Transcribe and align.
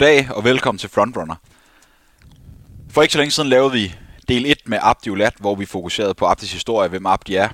Goddag 0.00 0.30
og 0.30 0.44
velkommen 0.44 0.78
til 0.78 0.88
Frontrunner. 0.88 1.34
For 2.90 3.02
ikke 3.02 3.12
så 3.12 3.18
længe 3.18 3.30
siden 3.30 3.48
lavede 3.48 3.72
vi 3.72 3.94
del 4.28 4.46
1 4.46 4.58
med 4.66 4.78
Abdi 4.82 5.10
Ulat, 5.10 5.34
hvor 5.38 5.54
vi 5.54 5.66
fokuserede 5.66 6.14
på 6.14 6.26
Abdis 6.26 6.52
historie, 6.52 6.88
hvem 6.88 7.06
Abdi 7.06 7.34
er, 7.34 7.48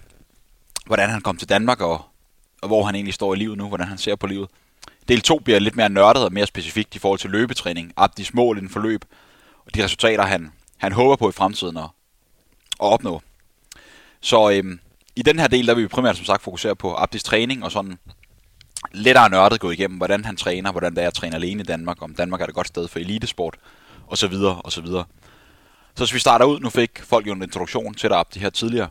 hvordan 0.87 1.11
han 1.11 1.21
kom 1.21 1.37
til 1.37 1.49
Danmark 1.49 1.81
og, 1.81 2.05
og 2.63 2.69
hvor 2.69 2.85
han 2.85 2.95
egentlig 2.95 3.15
står 3.15 3.35
i 3.35 3.37
livet 3.37 3.59
nu, 3.59 3.69
hvordan 3.69 3.89
han 3.89 3.99
ser 3.99 4.17
på 4.17 4.27
livet. 4.27 4.49
Del 5.09 5.21
2 5.21 5.39
bliver 5.39 5.59
lidt 5.59 5.77
mere 5.77 5.89
nørdet 5.89 6.25
og 6.25 6.33
mere 6.33 6.47
specifikt 6.47 6.97
i 6.97 6.99
forhold 6.99 7.19
til 7.19 7.31
løbetræning, 7.31 7.93
Abdis 7.97 8.35
mål 8.35 8.59
i 8.59 8.61
den 8.61 8.69
forløb, 8.69 9.05
og 9.67 9.75
de 9.75 9.85
resultater, 9.85 10.25
han, 10.25 10.53
han 10.77 10.93
håber 10.93 11.17
på 11.17 11.29
i 11.29 11.33
fremtiden 11.33 11.77
at, 11.77 11.83
at 11.83 11.89
opnå. 12.79 13.23
Så 14.21 14.51
øhm, 14.51 14.81
i 15.17 15.23
den 15.23 15.39
her 15.39 15.47
del, 15.49 15.67
der 15.67 15.75
vil 15.75 15.85
vi 15.85 15.89
primært 15.89 16.17
som 16.17 16.27
sagt 16.27 16.43
fokusere 16.43 16.77
på 16.77 16.95
Abdis 16.95 17.23
træning 17.23 17.65
og 17.65 17.73
sådan 17.73 17.99
lettere 18.93 19.31
nørdet 19.31 19.61
gå 19.61 19.71
igennem, 19.71 19.97
hvordan 19.97 20.25
han 20.25 20.37
træner, 20.37 20.73
hvordan 20.73 20.95
det 20.95 21.03
er 21.05 21.09
at 21.09 21.15
træne 21.15 21.37
alene 21.37 21.61
i 21.61 21.65
Danmark, 21.65 22.03
om 22.03 22.15
Danmark 22.15 22.41
er 22.41 22.47
et 22.47 22.55
godt 22.55 22.67
sted 22.67 22.89
for 22.89 22.99
elitesport, 22.99 23.57
og 24.07 24.19
så 24.19 24.29
videre, 24.29 24.63
og 24.63 24.73
så 24.73 24.81
videre. 24.81 25.05
Så 25.95 26.05
hvis 26.05 26.15
vi 26.15 26.19
starter 26.19 26.45
ud, 26.45 26.61
nu 26.61 26.71
fik 26.71 27.03
folk 27.03 27.27
jo 27.27 27.33
en 27.33 27.43
introduktion 27.43 27.95
til 27.95 28.11
dig 28.11 28.19
op 28.19 28.35
det 28.35 28.43
her 28.43 28.51
tidligere, 28.51 28.91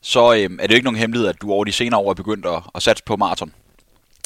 så 0.00 0.34
øhm, 0.34 0.58
er 0.60 0.62
det 0.62 0.70
jo 0.70 0.74
ikke 0.74 0.84
nogen 0.84 0.98
hemmelighed, 0.98 1.28
at 1.28 1.42
du 1.42 1.52
over 1.52 1.64
de 1.64 1.72
senere 1.72 2.00
år 2.00 2.10
er 2.10 2.14
begyndt 2.14 2.46
at, 2.46 2.62
at 2.74 2.82
satse 2.82 3.04
på 3.04 3.16
maraton. 3.16 3.52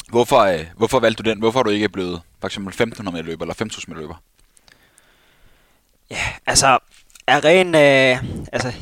Hvorfor, 0.09 0.39
øh, 0.39 0.65
hvorfor 0.77 0.99
valgte 0.99 1.23
du 1.23 1.29
den? 1.29 1.39
Hvorfor 1.39 1.59
er 1.59 1.63
du 1.63 1.69
ikke 1.69 1.89
blevet 1.89 2.21
for 2.39 2.47
eksempel 2.47 2.69
1500 2.69 3.13
meter 3.13 3.25
løber 3.25 3.45
eller 3.45 3.53
5000 3.53 3.93
meter 3.93 4.01
løber? 4.01 4.15
Ja, 6.11 6.23
altså, 6.45 6.79
er 7.27 7.45
ren, 7.45 7.75
øh, 7.75 8.23
altså, 8.51 8.73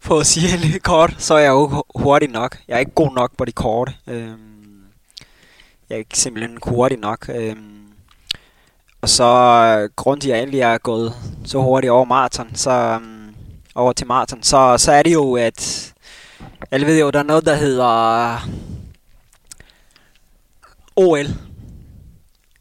for 0.00 0.20
at 0.20 0.26
sige 0.26 0.52
det 0.52 0.60
lidt 0.60 0.82
kort, 0.82 1.14
så 1.18 1.34
er 1.34 1.38
jeg 1.38 1.48
jo 1.48 1.84
hurtig 1.94 2.28
nok. 2.28 2.58
Jeg 2.68 2.74
er 2.74 2.78
ikke 2.78 2.92
god 2.94 3.14
nok 3.14 3.36
på 3.36 3.44
de 3.44 3.52
korte. 3.52 3.94
Øh, 4.06 4.32
jeg 5.90 5.96
er 5.96 5.98
ikke 5.98 6.18
simpelthen 6.18 6.58
hurtig 6.66 6.98
nok. 6.98 7.28
Øhm, 7.28 7.80
og 9.00 9.08
så 9.08 9.24
øh, 9.24 9.90
grund 9.96 10.20
til, 10.20 10.28
at 10.28 10.34
jeg 10.34 10.42
endelig 10.42 10.60
er 10.60 10.78
gået 10.78 11.14
så 11.44 11.58
hurtigt 11.62 11.90
over 11.90 12.04
maraton, 12.04 12.54
så 12.54 12.96
um, 12.96 13.34
over 13.74 13.92
til 13.92 14.06
maraton, 14.06 14.42
så, 14.42 14.74
så 14.78 14.92
er 14.92 15.02
det 15.02 15.12
jo, 15.12 15.36
at 15.36 15.92
alle 16.70 16.86
ved 16.86 17.00
jo, 17.00 17.10
der 17.10 17.18
er 17.18 17.22
noget, 17.22 17.44
der 17.44 17.54
hedder 17.54 18.48
OL. 20.96 21.26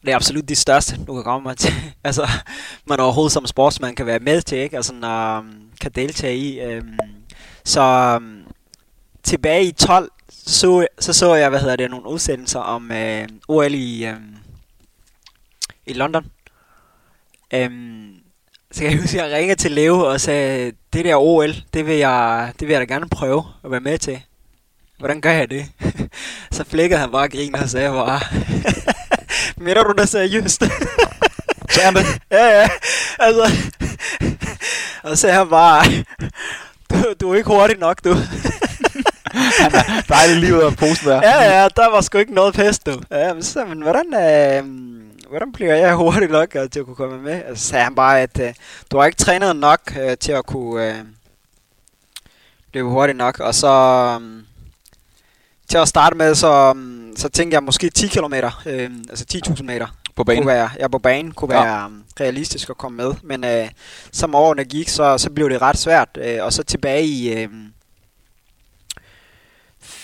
Det 0.05 0.11
er 0.11 0.15
absolut 0.15 0.49
det 0.49 0.57
største, 0.57 1.05
du 1.07 1.13
kan 1.13 1.23
komme 1.23 1.55
til. 1.55 1.73
altså, 2.03 2.27
man 2.85 2.99
overhovedet 2.99 3.33
som 3.33 3.45
sportsmand 3.45 3.95
kan 3.95 4.05
være 4.05 4.19
med 4.19 4.41
til, 4.41 4.57
ikke? 4.57 4.75
Altså, 4.75 4.93
når, 4.93 5.37
um, 5.39 5.61
kan 5.81 5.91
deltage 5.91 6.37
i. 6.37 6.59
Øhm, 6.59 6.97
så 7.65 8.15
um, 8.21 8.41
tilbage 9.23 9.63
i 9.63 9.71
12, 9.71 10.11
så, 10.51 10.87
så 10.99 11.13
så 11.13 11.35
jeg, 11.35 11.49
hvad 11.49 11.59
hedder 11.59 11.75
det, 11.75 11.91
nogle 11.91 12.09
udsendelser 12.09 12.59
om 12.59 12.91
uh, 12.91 13.55
OL 13.55 13.73
i, 13.73 14.09
um, 14.09 14.35
i 15.85 15.93
London. 15.93 16.25
Um, 17.55 18.15
så 18.71 18.81
kan 18.81 18.91
jeg 18.91 19.01
huske, 19.01 19.21
at 19.21 19.29
jeg 19.29 19.37
ringede 19.37 19.59
til 19.59 19.71
Leo 19.71 19.99
og 19.99 20.21
sagde, 20.21 20.71
det 20.93 21.05
der 21.05 21.15
OL, 21.15 21.55
det 21.73 21.85
vil 21.85 21.95
jeg, 21.95 22.53
det 22.59 22.67
vil 22.67 22.73
jeg 22.73 22.81
da 22.81 22.93
gerne 22.93 23.09
prøve 23.09 23.43
at 23.63 23.71
være 23.71 23.79
med 23.79 23.97
til. 23.97 24.21
Hvordan 24.97 25.21
gør 25.21 25.31
jeg 25.31 25.49
det? 25.49 25.65
så 26.51 26.63
flækkede 26.63 26.99
han 26.99 27.11
bare 27.11 27.23
og 27.23 27.29
grinede 27.29 27.63
og 27.63 27.69
sagde 27.69 27.89
bare, 27.89 28.19
Mener 29.63 29.83
du 29.83 29.93
det 30.01 30.09
seriøst? 30.09 30.63
Så 31.73 31.81
han 31.81 31.95
det? 31.95 32.05
ja, 32.31 32.45
ja. 32.45 32.69
Altså, 33.19 33.71
og 35.03 35.09
så 35.09 35.15
sagde 35.15 35.35
han 35.35 35.49
bare, 35.49 35.83
du, 36.89 37.13
du 37.21 37.31
er 37.31 37.35
ikke 37.35 37.47
hurtig 37.47 37.77
nok, 37.77 38.03
du. 38.03 38.15
Han 39.59 39.71
er 39.75 40.01
dejlig 40.09 40.37
lige 40.37 40.55
ud 40.55 40.61
af 40.61 40.75
posen 40.77 41.07
der. 41.07 41.15
ja, 41.23 41.61
ja, 41.61 41.67
der 41.75 41.91
var 41.91 42.01
sgu 42.01 42.17
ikke 42.17 42.33
noget 42.33 42.53
pest, 42.53 42.85
du. 42.85 43.01
Ja, 43.11 43.33
men 43.33 43.43
så, 43.43 43.65
men 43.65 43.81
hvordan, 43.81 44.05
øh, 44.13 44.63
hvordan 45.29 45.51
bliver 45.51 45.75
jeg 45.75 45.95
hurtig 45.95 46.29
nok 46.29 46.55
øh, 46.55 46.69
til 46.69 46.79
at 46.79 46.85
kunne 46.85 46.95
komme 46.95 47.21
med? 47.21 47.41
Altså, 47.47 47.67
sagde 47.67 47.83
han 47.83 47.95
bare, 47.95 48.21
at 48.21 48.39
øh, 48.39 48.53
du 48.91 48.97
har 48.97 49.05
ikke 49.05 49.17
trænet 49.17 49.55
nok 49.55 49.79
øh, 50.01 50.17
til 50.17 50.31
at 50.31 50.45
kunne 50.45 50.87
øh, 50.89 50.95
løbe 52.73 52.87
hurtigt 52.89 53.17
nok. 53.17 53.39
Og 53.39 53.55
så 53.55 53.67
øh, 54.21 54.43
til 55.69 55.77
at 55.77 55.87
starte 55.87 56.15
med, 56.17 56.35
så, 56.35 56.73
øh, 56.77 57.17
så 57.17 57.29
tænkte 57.29 57.55
jeg 57.55 57.63
måske 57.63 57.89
10 57.89 58.07
km, 58.07 58.33
øh, 58.65 58.89
altså 59.09 59.25
10.000 59.33 59.63
meter. 59.63 59.87
På 60.15 60.23
banen? 60.23 60.43
Kunne 60.43 60.53
være, 60.53 60.69
ja, 60.79 60.87
på 60.87 60.99
banen 60.99 61.31
kunne 61.31 61.55
Ja. 61.55 61.63
være 61.63 61.85
um, 61.85 62.03
realistisk 62.19 62.69
at 62.69 62.77
komme 62.77 62.97
med. 62.97 63.13
Men 63.23 63.43
øh, 63.43 63.69
som 64.11 64.35
årene 64.35 64.63
gik, 64.63 64.89
så, 64.89 65.17
så 65.17 65.29
blev 65.29 65.49
det 65.49 65.61
ret 65.61 65.77
svært. 65.77 66.09
Øh, 66.17 66.43
og 66.43 66.53
så 66.53 66.63
tilbage 66.63 67.03
i 67.05 67.33
øh, 67.33 67.49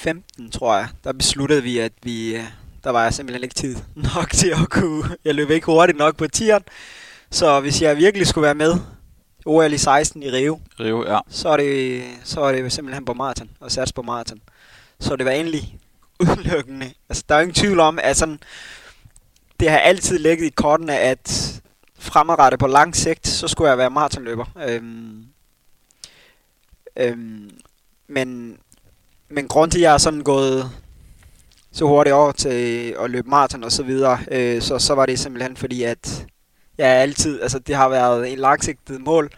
15, 0.05 0.51
tror 0.51 0.75
jeg, 0.75 0.87
der 1.03 1.13
besluttede 1.13 1.63
vi, 1.63 1.77
at 1.77 1.91
vi... 2.03 2.35
Øh, 2.35 2.43
der 2.83 2.89
var 2.89 3.03
jeg 3.03 3.13
simpelthen 3.13 3.43
ikke 3.43 3.55
tid 3.55 3.75
nok 4.13 4.29
til 4.29 4.49
at 4.49 4.69
kunne... 4.69 5.17
Jeg 5.25 5.35
løb 5.35 5.49
ikke 5.49 5.65
hurtigt 5.65 5.97
nok 5.97 6.17
på 6.17 6.27
tieren. 6.27 6.63
Så 7.31 7.59
hvis 7.59 7.81
jeg 7.81 7.97
virkelig 7.97 8.27
skulle 8.27 8.45
være 8.45 8.55
med, 8.55 8.75
OL 9.45 9.73
i 9.73 9.77
16 9.77 10.23
i 10.23 10.31
Rio, 10.31 10.59
Rio, 10.79 11.05
ja. 11.07 11.19
så 11.29 11.49
er 11.49 11.57
det, 11.57 12.03
så 12.23 12.41
er 12.41 12.51
det 12.51 12.71
simpelthen 12.71 13.05
på 13.05 13.13
maraton, 13.13 13.49
og 13.59 13.71
satse 13.71 13.93
på 13.93 14.01
maraton. 14.01 14.41
Så 14.99 15.15
det 15.15 15.25
var 15.25 15.31
endelig 15.31 15.79
udelukkende. 16.19 16.93
Altså, 17.09 17.23
der 17.29 17.35
er 17.35 17.41
ingen 17.41 17.55
tvivl 17.55 17.79
om, 17.79 17.99
at 18.03 18.17
sådan, 18.17 18.39
det 19.59 19.69
har 19.69 19.77
altid 19.77 20.19
ligget 20.19 20.45
i 20.45 20.49
kortene, 20.49 20.97
at 20.97 21.61
fremadrettet 21.99 22.59
på 22.59 22.67
lang 22.67 22.95
sigt, 22.95 23.27
så 23.27 23.47
skulle 23.47 23.69
jeg 23.69 23.77
være 23.77 23.89
maratonløber. 23.89 24.45
Øhm, 24.67 25.25
øhm, 26.97 27.51
men, 28.07 28.57
men 29.29 29.47
grund 29.47 29.71
til, 29.71 29.79
at 29.79 29.81
jeg 29.81 29.93
er 29.93 29.97
sådan 29.97 30.21
gået 30.21 30.71
så 31.71 31.85
hurtigt 31.85 32.13
over 32.13 32.31
til 32.31 32.95
at 32.99 33.09
løbe 33.09 33.29
maraton 33.29 33.63
og 33.63 33.71
så 33.71 33.83
videre, 33.83 34.19
øh, 34.31 34.61
så, 34.61 34.79
så 34.79 34.95
var 34.95 35.05
det 35.05 35.19
simpelthen 35.19 35.57
fordi, 35.57 35.83
at 35.83 36.25
jeg 36.77 36.87
altid, 36.87 37.41
altså 37.41 37.59
det 37.59 37.75
har 37.75 37.89
været 37.89 38.31
en 38.31 38.39
langsigtet 38.39 39.01
mål, 39.01 39.31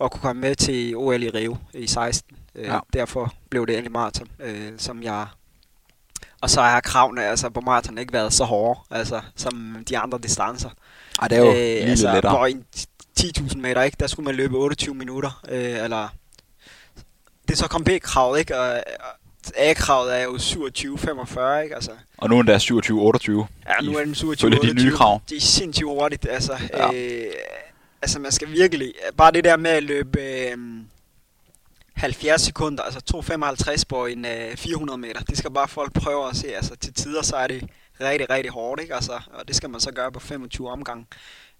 at 0.00 0.10
kunne 0.10 0.20
komme 0.20 0.40
med 0.40 0.54
til 0.54 0.96
OL 0.96 1.22
i 1.22 1.28
Rio 1.30 1.56
i 1.74 1.86
16. 1.86 2.36
Øh, 2.54 2.64
Ja. 2.64 2.78
Derfor 2.92 3.34
blev 3.50 3.66
det 3.66 3.74
endelig 3.74 3.92
maraton, 3.92 4.28
øh, 4.40 4.72
som 4.78 5.02
jeg... 5.02 5.26
Og 6.40 6.50
så 6.50 6.62
har 6.62 6.80
kravene 6.80 7.24
altså, 7.24 7.50
på 7.50 7.60
maraton 7.60 7.98
ikke 7.98 8.12
været 8.12 8.32
så 8.32 8.44
hårde, 8.44 8.80
altså, 8.90 9.20
som 9.36 9.84
de 9.88 9.98
andre 9.98 10.18
distancer. 10.18 10.70
Ej, 11.22 11.28
det 11.28 11.38
er 11.38 11.42
jo 11.42 11.48
øh, 11.48 11.54
lige 11.54 11.80
altså, 11.80 12.06
lidt 12.06 12.14
lettere. 12.14 12.38
På 12.38 12.44
en 12.44 12.64
10.000 13.20 13.58
meter, 13.58 13.82
ikke? 13.82 13.96
der 14.00 14.06
skulle 14.06 14.24
man 14.24 14.34
løbe 14.34 14.56
28 14.56 14.94
minutter, 14.94 15.40
øh, 15.48 15.84
eller... 15.84 16.08
Det 17.48 17.54
er 17.54 17.56
så 17.56 17.68
kom 17.68 17.84
B-kravet, 17.84 18.38
ikke? 18.38 18.58
Og 18.60 18.82
A-kravet 19.56 20.16
er 20.18 20.22
jo 20.24 20.36
27-45, 20.36 21.62
ikke? 21.62 21.74
Altså, 21.74 21.90
Og 22.18 22.28
nu 22.30 22.38
er 22.38 22.42
der 22.42 22.58
27-28. 22.58 23.46
Ja, 23.68 23.84
nu 23.90 23.96
er 23.98 24.04
den 24.04 24.14
27 24.14 24.50
Følge 24.50 24.74
de 24.74 24.84
nye 24.84 24.92
krav. 24.96 25.20
Det 25.30 25.36
er 25.36 25.40
sindssygt 25.40 25.84
hurtigt, 25.86 26.26
altså. 26.30 26.52
Ja. 26.72 26.92
Øh, 26.94 27.32
altså, 28.02 28.18
man 28.18 28.32
skal 28.32 28.48
virkelig... 28.52 28.92
Bare 29.16 29.32
det 29.32 29.44
der 29.44 29.56
med 29.56 29.70
at 29.70 29.82
løbe 29.82 30.20
øh, 30.20 30.56
70 31.96 32.40
sekunder, 32.42 32.82
altså 32.82 33.00
2,55 33.76 33.82
på 33.88 34.06
en 34.06 34.24
øh, 34.24 34.56
400 34.56 34.98
meter, 34.98 35.20
det 35.20 35.38
skal 35.38 35.50
bare 35.50 35.68
folk 35.68 35.92
prøve 35.92 36.28
at 36.28 36.36
se. 36.36 36.54
Altså, 36.56 36.76
til 36.76 36.94
tider, 36.94 37.22
så 37.22 37.36
er 37.36 37.46
det 37.46 37.62
rigtig, 38.00 38.30
rigtig 38.30 38.52
hårdt, 38.52 38.80
ikke? 38.82 38.94
Altså, 38.94 39.12
og 39.12 39.48
det 39.48 39.56
skal 39.56 39.70
man 39.70 39.80
så 39.80 39.92
gøre 39.92 40.12
på 40.12 40.20
25 40.20 40.70
omgang 40.70 41.06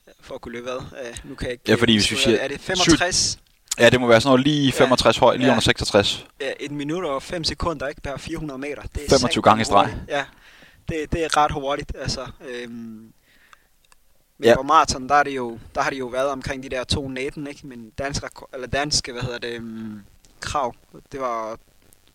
øh, 0.09 0.15
for 0.21 0.35
at 0.35 0.41
kunne 0.41 0.53
løbe 0.53 0.65
hvad. 0.65 0.81
Øh, 1.07 1.17
nu 1.25 1.35
kan 1.35 1.47
jeg 1.47 1.53
ikke... 1.53 1.65
Ja, 1.69 1.75
fordi 1.75 1.93
øh, 1.93 1.97
hvis 1.99 2.11
vi 2.11 2.17
siger- 2.17 2.39
Er 2.39 2.49
det 2.49 2.61
65? 2.61 3.39
Ja, 3.79 3.91
det 3.91 4.01
må 4.01 4.07
være 4.07 4.21
sådan 4.21 4.29
noget 4.31 4.45
lige 4.47 4.73
65 4.73 5.19
høj, 5.19 5.37
lige 5.37 5.47
Ja. 5.47 5.53
under 5.53 5.61
66. 5.61 6.27
Ja, 6.41 6.53
et 6.61 6.71
minut 6.71 7.05
og 7.05 7.23
5 7.23 7.45
sekunder, 7.45 7.89
ikke? 7.89 8.01
Per 8.01 8.17
400 8.17 8.59
meter. 8.59 8.83
Det 8.83 9.05
er 9.05 9.09
25 9.09 9.29
satme 9.31 9.43
gange 9.43 9.61
i 9.63 9.65
streg. 9.65 9.95
Ja, 10.09 10.25
det, 10.89 11.13
det 11.13 11.25
er 11.25 11.37
ret 11.37 11.53
hurtigt, 11.53 11.93
altså. 12.01 12.27
Øhm, 12.51 12.71
men 12.73 13.13
Ja. 14.45 14.49
ja. 14.49 14.57
på 14.57 14.63
maraton, 14.63 15.09
der, 15.09 15.15
er 15.15 15.23
det 15.23 15.37
jo, 15.37 15.59
der 15.75 15.81
har 15.83 15.91
det 15.91 15.99
jo 15.99 16.07
været 16.07 16.29
omkring 16.29 16.63
de 16.63 16.69
der 16.69 16.85
2.19, 16.93 17.49
ikke? 17.49 17.67
Men 17.67 17.91
dansk, 17.99 18.23
eller 18.55 18.67
danske, 18.67 19.13
hvad 19.13 19.23
hedder 19.23 19.39
det, 19.39 19.59
um, 19.59 20.03
krav, 20.41 20.75
det 21.13 21.21
var 21.21 21.59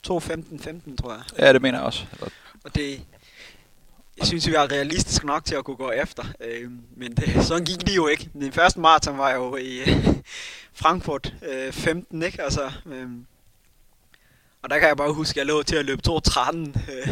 2.15-15, 0.08 0.96
tror 1.02 1.12
jeg. 1.14 1.22
Ja, 1.40 1.54
det 1.54 1.62
mener 1.62 1.78
jeg 1.78 1.86
også. 1.86 2.06
Og 2.66 2.76
det, 2.76 3.02
jeg 4.18 4.28
synes, 4.28 4.48
vi 4.48 4.54
er 4.54 4.72
realistisk 4.72 5.24
nok 5.24 5.46
til 5.46 5.56
at 5.56 5.64
kunne 5.64 5.78
gå 5.78 5.92
efter. 5.92 6.24
Øh, 6.40 6.72
men 6.98 7.16
det, 7.16 7.46
sådan 7.46 7.66
gik 7.66 7.82
det 7.82 7.96
jo 7.96 8.08
ikke. 8.08 8.30
Den 8.34 8.52
første 8.52 8.80
maraton 8.80 9.18
var 9.18 9.32
jo 9.32 9.56
i 9.56 9.78
øh, 9.80 10.06
Frankfurt 10.74 11.34
øh, 11.50 11.74
15, 11.74 12.22
ikke? 12.22 12.42
Altså, 12.42 12.72
øh, 12.86 13.08
og 14.64 14.70
der 14.70 14.80
kan 14.80 14.88
jeg 14.88 14.98
bare 14.98 15.14
huske, 15.14 15.32
at 15.32 15.38
jeg 15.38 15.46
lå 15.46 15.64
til 15.64 15.76
at 15.76 15.86
løbe 15.86 16.02
2.13 16.08 16.58
øh, 16.58 17.08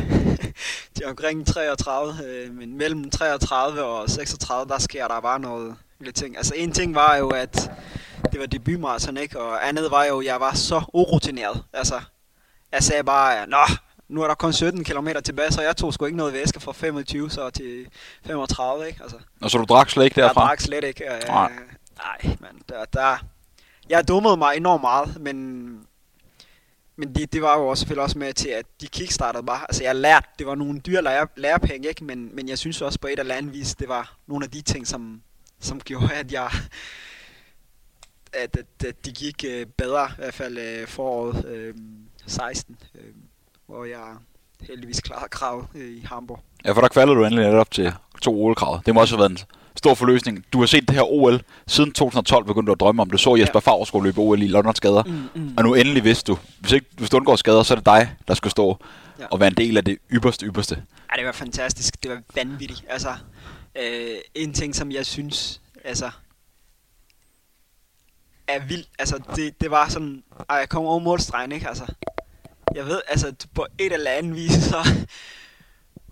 til 0.95 1.05
omkring 1.05 1.47
33. 1.47 2.13
Øh, 2.25 2.53
men 2.53 2.77
mellem 2.77 3.09
33 3.09 3.83
og 3.83 4.09
36, 4.09 4.69
der 4.69 4.77
sker 4.77 5.07
der 5.07 5.19
bare 5.19 5.39
noget 5.39 5.75
lidt 5.99 6.15
ting. 6.15 6.37
Altså 6.37 6.53
en 6.55 6.71
ting 6.71 6.95
var 6.95 7.15
jo, 7.15 7.29
at 7.29 7.71
det 8.31 8.39
var 8.39 8.45
debutmaraton, 8.45 9.17
ikke? 9.17 9.39
Og 9.39 9.67
andet 9.67 9.91
var 9.91 10.03
jo, 10.03 10.19
at 10.19 10.25
jeg 10.25 10.39
var 10.39 10.53
så 10.53 10.81
urutineret. 10.93 11.63
Altså, 11.73 12.01
jeg 12.71 12.83
sagde 12.83 13.03
bare, 13.03 13.47
nå, 13.47 13.65
nu 14.07 14.21
er 14.21 14.27
der 14.27 14.35
kun 14.35 14.53
17 14.53 14.83
km 14.83 15.07
tilbage, 15.23 15.51
så 15.51 15.61
jeg 15.61 15.77
tog 15.77 15.93
sgu 15.93 16.05
ikke 16.05 16.17
noget 16.17 16.33
væske 16.33 16.59
fra 16.59 16.71
25 16.71 17.29
så 17.31 17.49
til 17.49 17.87
35, 18.25 18.87
ikke? 18.87 19.03
Altså, 19.03 19.17
Og 19.41 19.51
så 19.51 19.57
du 19.57 19.63
drak 19.63 19.89
slet 19.89 20.05
ikke 20.05 20.19
jeg 20.19 20.27
derfra? 20.27 20.41
drak 20.47 20.61
slet 20.61 20.83
ikke. 20.83 21.03
Øh, 21.05 21.21
Nej. 21.27 21.51
nej, 21.97 22.35
men 22.39 22.61
der, 22.69 22.85
der, 22.85 23.17
jeg 23.89 24.07
dummede 24.07 24.37
mig 24.37 24.57
enormt 24.57 24.81
meget, 24.81 25.19
men, 25.21 25.37
men 26.95 27.15
det, 27.15 27.33
det 27.33 27.41
var 27.41 27.57
jo 27.59 27.67
også 27.67 27.81
selvfølgelig 27.81 28.03
også 28.03 28.17
med 28.17 28.33
til, 28.33 28.49
at 28.49 28.65
de 28.81 28.87
kickstartede 28.87 29.43
bare. 29.43 29.61
Altså 29.61 29.83
jeg 29.83 29.95
lærte, 29.95 30.27
det 30.39 30.47
var 30.47 30.55
nogle 30.55 30.79
dyre 30.79 31.01
lære, 31.03 31.27
lærepenge, 31.35 31.89
ikke? 31.89 32.03
Men, 32.03 32.35
men 32.35 32.49
jeg 32.49 32.57
synes 32.57 32.81
også 32.81 32.99
på 32.99 33.07
et 33.07 33.19
eller 33.19 33.35
andet 33.35 33.53
vis, 33.53 33.75
det 33.75 33.89
var 33.89 34.15
nogle 34.27 34.45
af 34.45 34.51
de 34.51 34.61
ting, 34.61 34.87
som, 34.87 35.21
som 35.59 35.79
gjorde, 35.79 36.13
at 36.13 36.31
jeg 36.31 36.49
at, 38.33 38.57
at, 38.57 38.85
at 38.87 39.05
de 39.05 39.11
gik 39.11 39.43
øh, 39.47 39.65
bedre, 39.65 40.05
i 40.11 40.15
hvert 40.17 40.33
fald 40.33 40.57
øh, 40.57 40.87
foråret 40.87 41.45
øh, 41.45 41.73
16, 42.27 42.77
øh, 42.95 43.01
hvor 43.67 43.85
jeg 43.85 44.15
heldigvis 44.67 45.01
klarede 45.01 45.29
kravet 45.29 45.65
øh, 45.75 45.97
i 45.97 46.05
Hamburg. 46.09 46.39
Ja, 46.65 46.71
for 46.71 46.81
der 46.81 46.87
kvalede 46.87 47.15
du 47.15 47.25
endelig 47.25 47.45
netop 47.45 47.71
til 47.71 47.93
to 48.21 48.45
OL-krav. 48.45 48.81
Det 48.85 48.93
må 48.93 49.01
også 49.01 49.15
have 49.15 49.19
været 49.19 49.31
en 49.31 49.37
stor 49.75 49.93
forløsning. 49.93 50.45
Du 50.53 50.59
har 50.59 50.65
set 50.65 50.87
det 50.87 50.95
her 50.95 51.11
OL 51.11 51.41
siden 51.67 51.91
2012 51.91 52.45
begyndte 52.45 52.67
du 52.67 52.71
at 52.71 52.79
drømme 52.79 53.01
om. 53.01 53.09
Du 53.09 53.17
så 53.17 53.35
Jesper 53.35 53.59
ja. 53.65 53.71
Favre 53.71 53.85
skulle 53.85 54.03
løbe 54.03 54.19
OL 54.19 54.41
i 54.41 54.47
London 54.47 54.75
skader. 54.75 55.03
Mm, 55.03 55.41
mm. 55.41 55.53
Og 55.57 55.63
nu 55.63 55.73
endelig 55.73 56.03
vidste 56.03 56.31
du, 56.31 56.37
hvis, 56.59 56.71
ikke, 56.71 56.87
hvis 56.97 57.09
du 57.09 57.17
undgår 57.17 57.35
skader, 57.35 57.63
så 57.63 57.73
er 57.73 57.75
det 57.75 57.85
dig, 57.85 58.15
der 58.27 58.33
skal 58.33 58.51
stå 58.51 58.77
ja. 59.19 59.25
og 59.31 59.39
være 59.39 59.47
en 59.47 59.57
del 59.57 59.77
af 59.77 59.85
det 59.85 59.97
ypperste 60.11 60.45
ypperste. 60.45 60.83
Ja, 61.11 61.17
det 61.17 61.25
var 61.25 61.31
fantastisk. 61.31 62.03
Det 62.03 62.11
var 62.11 62.21
vanvittigt. 62.35 62.83
Altså, 62.89 63.09
øh, 63.75 64.17
en 64.35 64.53
ting, 64.53 64.75
som 64.75 64.91
jeg 64.91 65.05
synes, 65.05 65.61
altså, 65.83 66.11
er 68.47 68.59
vildt. 68.59 68.87
Altså, 68.99 69.19
det, 69.35 69.61
det 69.61 69.71
var 69.71 69.89
sådan, 69.89 70.23
ej, 70.49 70.57
jeg 70.57 70.69
kom 70.69 70.85
over 70.85 70.99
målstregen, 70.99 71.51
ikke? 71.51 71.67
Altså, 71.67 71.85
jeg 72.75 72.85
ved, 72.85 73.01
altså, 73.07 73.33
på 73.53 73.65
et 73.77 73.93
eller 73.93 74.11
andet 74.11 74.35
vis, 74.35 74.51
så... 74.51 75.05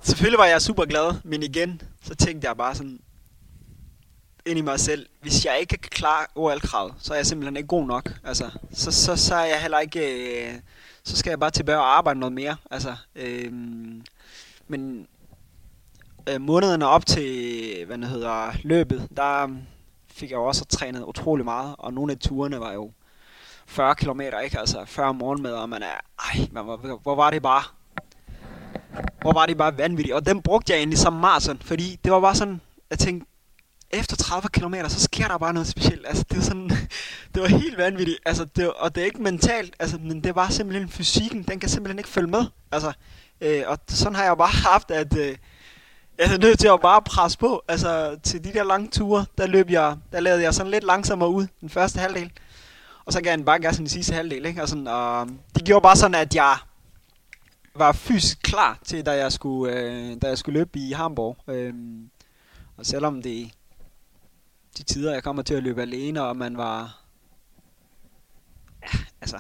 Selvfølgelig 0.04 0.40
var 0.40 0.46
jeg 0.46 0.62
super 0.62 0.86
glad, 0.86 1.14
men 1.24 1.44
igen, 1.44 1.82
så 2.04 2.16
tænkte 2.16 2.48
jeg 2.48 2.58
bare 2.58 2.76
sådan, 2.76 3.00
ind 4.46 4.60
i 4.60 4.62
mig 4.62 4.80
selv, 4.80 5.06
hvis 5.22 5.46
jeg 5.46 5.60
ikke 5.60 5.78
kan 5.78 5.90
klare 5.90 6.26
OL-kravet, 6.36 6.94
så 7.00 7.14
er 7.14 7.18
jeg 7.18 7.26
simpelthen 7.26 7.58
ikke 7.58 7.68
god 7.68 7.88
nok. 7.88 8.14
Altså, 8.24 8.52
så, 8.74 8.92
så, 8.92 9.16
så 9.16 9.36
er 9.36 9.46
jeg 9.46 9.62
heller 9.62 9.80
ikke... 9.80 10.48
Øh, 10.48 10.54
så 11.04 11.18
skal 11.18 11.32
jeg 11.32 11.40
bare 11.40 11.52
tilbage 11.52 11.78
og 11.78 11.98
arbejde 11.98 12.20
noget 12.20 12.34
mere. 12.34 12.56
Altså, 12.72 12.96
øh, 13.16 13.54
men 14.68 15.08
øh, 16.30 16.42
månederne 16.42 16.88
op 16.88 17.06
til, 17.06 17.86
hvad 17.86 17.98
det 17.98 18.08
hedder, 18.08 18.52
løbet, 18.64 19.08
der 19.18 19.58
fik 20.08 20.32
jeg 20.32 20.38
jo 20.38 20.46
også 20.46 20.66
trænet 20.66 21.04
utrolig 21.04 21.46
meget, 21.46 21.76
og 21.78 21.94
nogle 21.94 22.12
af 22.12 22.20
turene 22.20 22.60
var 22.60 22.74
jo 22.74 22.92
40 23.72 23.96
km, 23.96 24.22
ikke? 24.44 24.60
Altså 24.60 24.86
40 24.86 25.14
morgenmad, 25.14 25.54
og 25.54 25.70
man 25.70 25.84
er, 25.84 26.00
ej, 26.20 26.48
man, 26.52 26.64
hvor, 26.64 27.00
hvor 27.04 27.16
var 27.16 27.30
det 27.30 27.42
bare, 27.42 27.64
hvor 29.22 29.34
var 29.34 29.46
det 29.46 29.58
bare 29.58 29.78
vanvittigt. 29.78 30.16
Og 30.16 30.26
den 30.26 30.42
brugte 30.42 30.74
jeg 30.74 30.78
egentlig 30.78 31.00
som 31.00 31.14
maraton, 31.14 31.60
fordi 31.62 32.00
det 32.04 32.12
var 32.12 32.20
bare 32.20 32.36
sådan, 32.36 32.62
jeg 32.90 33.00
tænkte, 33.00 33.28
efter 33.92 34.16
30 34.16 34.50
km, 34.50 34.74
så 34.88 35.00
sker 35.00 35.28
der 35.28 35.38
bare 35.38 35.54
noget 35.54 35.68
specielt. 35.68 36.08
Altså, 36.08 36.26
det 36.30 36.38
var 36.38 36.44
sådan, 36.44 36.70
det 37.34 37.42
var 37.42 37.48
helt 37.48 37.78
vanvittigt. 37.78 38.20
Altså, 38.26 38.46
det, 38.46 38.66
var, 38.66 38.72
og 38.72 38.96
det 38.96 39.02
er 39.02 39.06
ikke 39.06 39.22
mentalt, 39.22 39.76
altså, 39.80 39.98
men 39.98 40.24
det 40.24 40.36
var 40.36 40.50
simpelthen 40.50 40.90
fysikken, 40.90 41.44
den 41.44 41.60
kan 41.60 41.70
simpelthen 41.70 42.00
ikke 42.00 42.10
følge 42.10 42.30
med. 42.30 42.46
Altså, 42.72 42.94
øh, 43.42 43.64
og 43.68 43.78
sådan 43.88 44.16
har 44.16 44.24
jeg 44.24 44.38
bare 44.38 44.52
haft, 44.72 44.92
at 44.92 45.18
øh, 45.18 45.36
jeg 46.18 46.34
er 46.34 46.38
nødt 46.38 46.60
til 46.60 46.68
at 46.68 46.82
bare 46.82 47.02
presse 47.02 47.38
på. 47.38 47.64
Altså, 47.68 48.18
til 48.24 48.44
de 48.44 48.54
der 48.54 48.64
lange 48.64 48.88
ture, 48.88 49.26
der 49.38 49.48
løb 49.48 49.70
jeg, 49.70 49.98
der 50.12 50.20
lavede 50.20 50.44
jeg 50.44 50.54
sådan 50.54 50.72
lidt 50.72 50.84
langsommere 50.84 51.30
ud 51.30 51.48
den 51.62 51.70
første 51.70 52.00
halvdel. 52.00 52.32
Og 53.06 53.14
så 53.14 53.22
gav 53.22 53.32
han 53.32 53.46
bare 53.46 53.60
gas 53.60 53.78
den 53.78 53.88
sidste 53.88 54.14
halvdel, 54.14 54.46
ikke? 54.46 54.62
Og, 54.62 54.70
sådan, 54.70 54.88
og 54.88 55.28
det 55.56 55.66
gjorde 55.66 55.84
bare 55.84 55.96
sådan, 55.96 56.16
at 56.16 56.36
jeg 56.36 56.58
var 57.76 57.92
fysisk 57.92 58.42
klar 58.44 58.80
til, 58.86 59.06
da 59.06 59.12
jeg 59.12 59.32
skulle, 59.32 59.74
øh, 59.74 60.22
da 60.22 60.28
jeg 60.28 60.38
skulle 60.38 60.60
løbe 60.60 60.80
i 60.80 60.92
Hamburg. 60.92 61.38
Øh, 61.48 61.74
og 62.78 62.86
selvom 62.86 63.22
det 63.22 63.52
de 64.78 64.84
tider, 64.84 65.14
jeg 65.14 65.24
kommer 65.24 65.44
til 65.44 65.54
at 65.54 65.64
løbe 65.64 65.82
alene, 65.82 66.24
og 66.24 66.38
man 66.38 66.58
var... 66.58 67.02
Ja, 68.82 69.00
altså... 69.22 69.40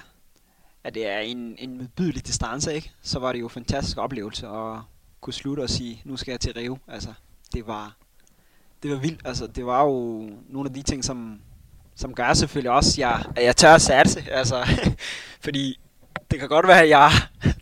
At 0.83 0.93
det 0.93 1.07
er 1.07 1.19
en, 1.19 1.55
en 1.59 1.77
modbydelig 1.77 2.27
distance, 2.27 2.73
ikke? 2.73 2.91
Så 3.01 3.19
var 3.19 3.31
det 3.31 3.39
jo 3.39 3.45
en 3.45 3.49
fantastisk 3.49 3.97
oplevelse 3.97 4.47
at 4.47 4.79
kunne 5.21 5.33
slutte 5.33 5.61
og 5.61 5.69
sige, 5.69 6.01
nu 6.05 6.17
skal 6.17 6.31
jeg 6.31 6.39
til 6.39 6.53
Rio. 6.53 6.77
Altså, 6.87 7.13
det 7.53 7.67
var... 7.67 7.95
Det 8.83 8.91
var 8.91 8.97
vildt. 8.97 9.21
Altså, 9.25 9.47
det 9.47 9.65
var 9.65 9.83
jo 9.83 10.29
nogle 10.49 10.69
af 10.69 10.73
de 10.73 10.81
ting, 10.81 11.03
som, 11.03 11.41
som 12.01 12.13
gør 12.13 12.33
selvfølgelig 12.33 12.71
også, 12.71 12.91
at 12.91 12.97
jeg, 12.97 13.23
at 13.35 13.43
jeg 13.43 13.55
tør 13.55 13.73
at 13.73 13.81
satse. 13.81 14.23
Altså, 14.31 14.55
fordi 15.45 15.79
det 16.31 16.39
kan 16.39 16.49
godt 16.49 16.67
være, 16.67 16.81
at 16.81 16.89
jeg 16.89 17.11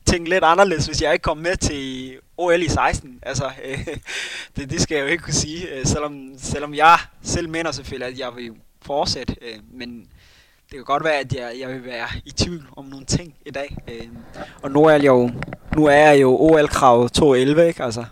tænkte 0.06 0.30
lidt 0.30 0.44
anderledes, 0.44 0.86
hvis 0.86 1.02
jeg 1.02 1.14
ikke 1.14 1.24
kom 1.24 1.38
med 1.38 1.56
til 1.58 2.14
OL 2.38 2.62
i 2.62 2.70
16. 2.70 3.20
Altså, 3.22 3.46
øh, 3.66 3.88
det, 4.56 4.70
det 4.70 4.82
skal 4.82 4.96
jeg 4.96 5.04
jo 5.04 5.08
ikke 5.08 5.24
kunne 5.24 5.34
sige, 5.34 5.70
øh, 5.70 5.86
selvom, 5.86 6.30
selvom 6.38 6.74
jeg 6.74 6.98
selv 7.22 7.50
mener 7.50 7.72
selvfølgelig, 7.72 8.14
at 8.14 8.20
jeg 8.20 8.36
vil 8.36 8.52
fortsætte. 8.82 9.36
Øh, 9.42 9.60
men 9.74 10.00
det 10.70 10.78
kan 10.78 10.84
godt 10.84 11.04
være, 11.04 11.20
at 11.20 11.34
jeg, 11.34 11.56
jeg 11.60 11.70
vil 11.70 11.86
være 11.86 12.08
i 12.26 12.32
tvivl 12.32 12.68
om 12.78 12.86
nogle 12.86 13.06
ting 13.06 13.34
i 13.46 13.52
dag. 13.52 13.78
Øh, 13.88 14.08
og 14.62 14.72
nu 14.72 14.84
er 14.84 14.92
jeg 14.92 15.06
jo, 15.06 15.32
nu 15.76 15.86
er 15.86 15.96
jeg 15.96 16.22
jo 16.22 16.38
OL-kravet 16.38 17.18
2.11, 17.18 17.62
ikke? 17.62 17.84
Altså, 17.84 18.06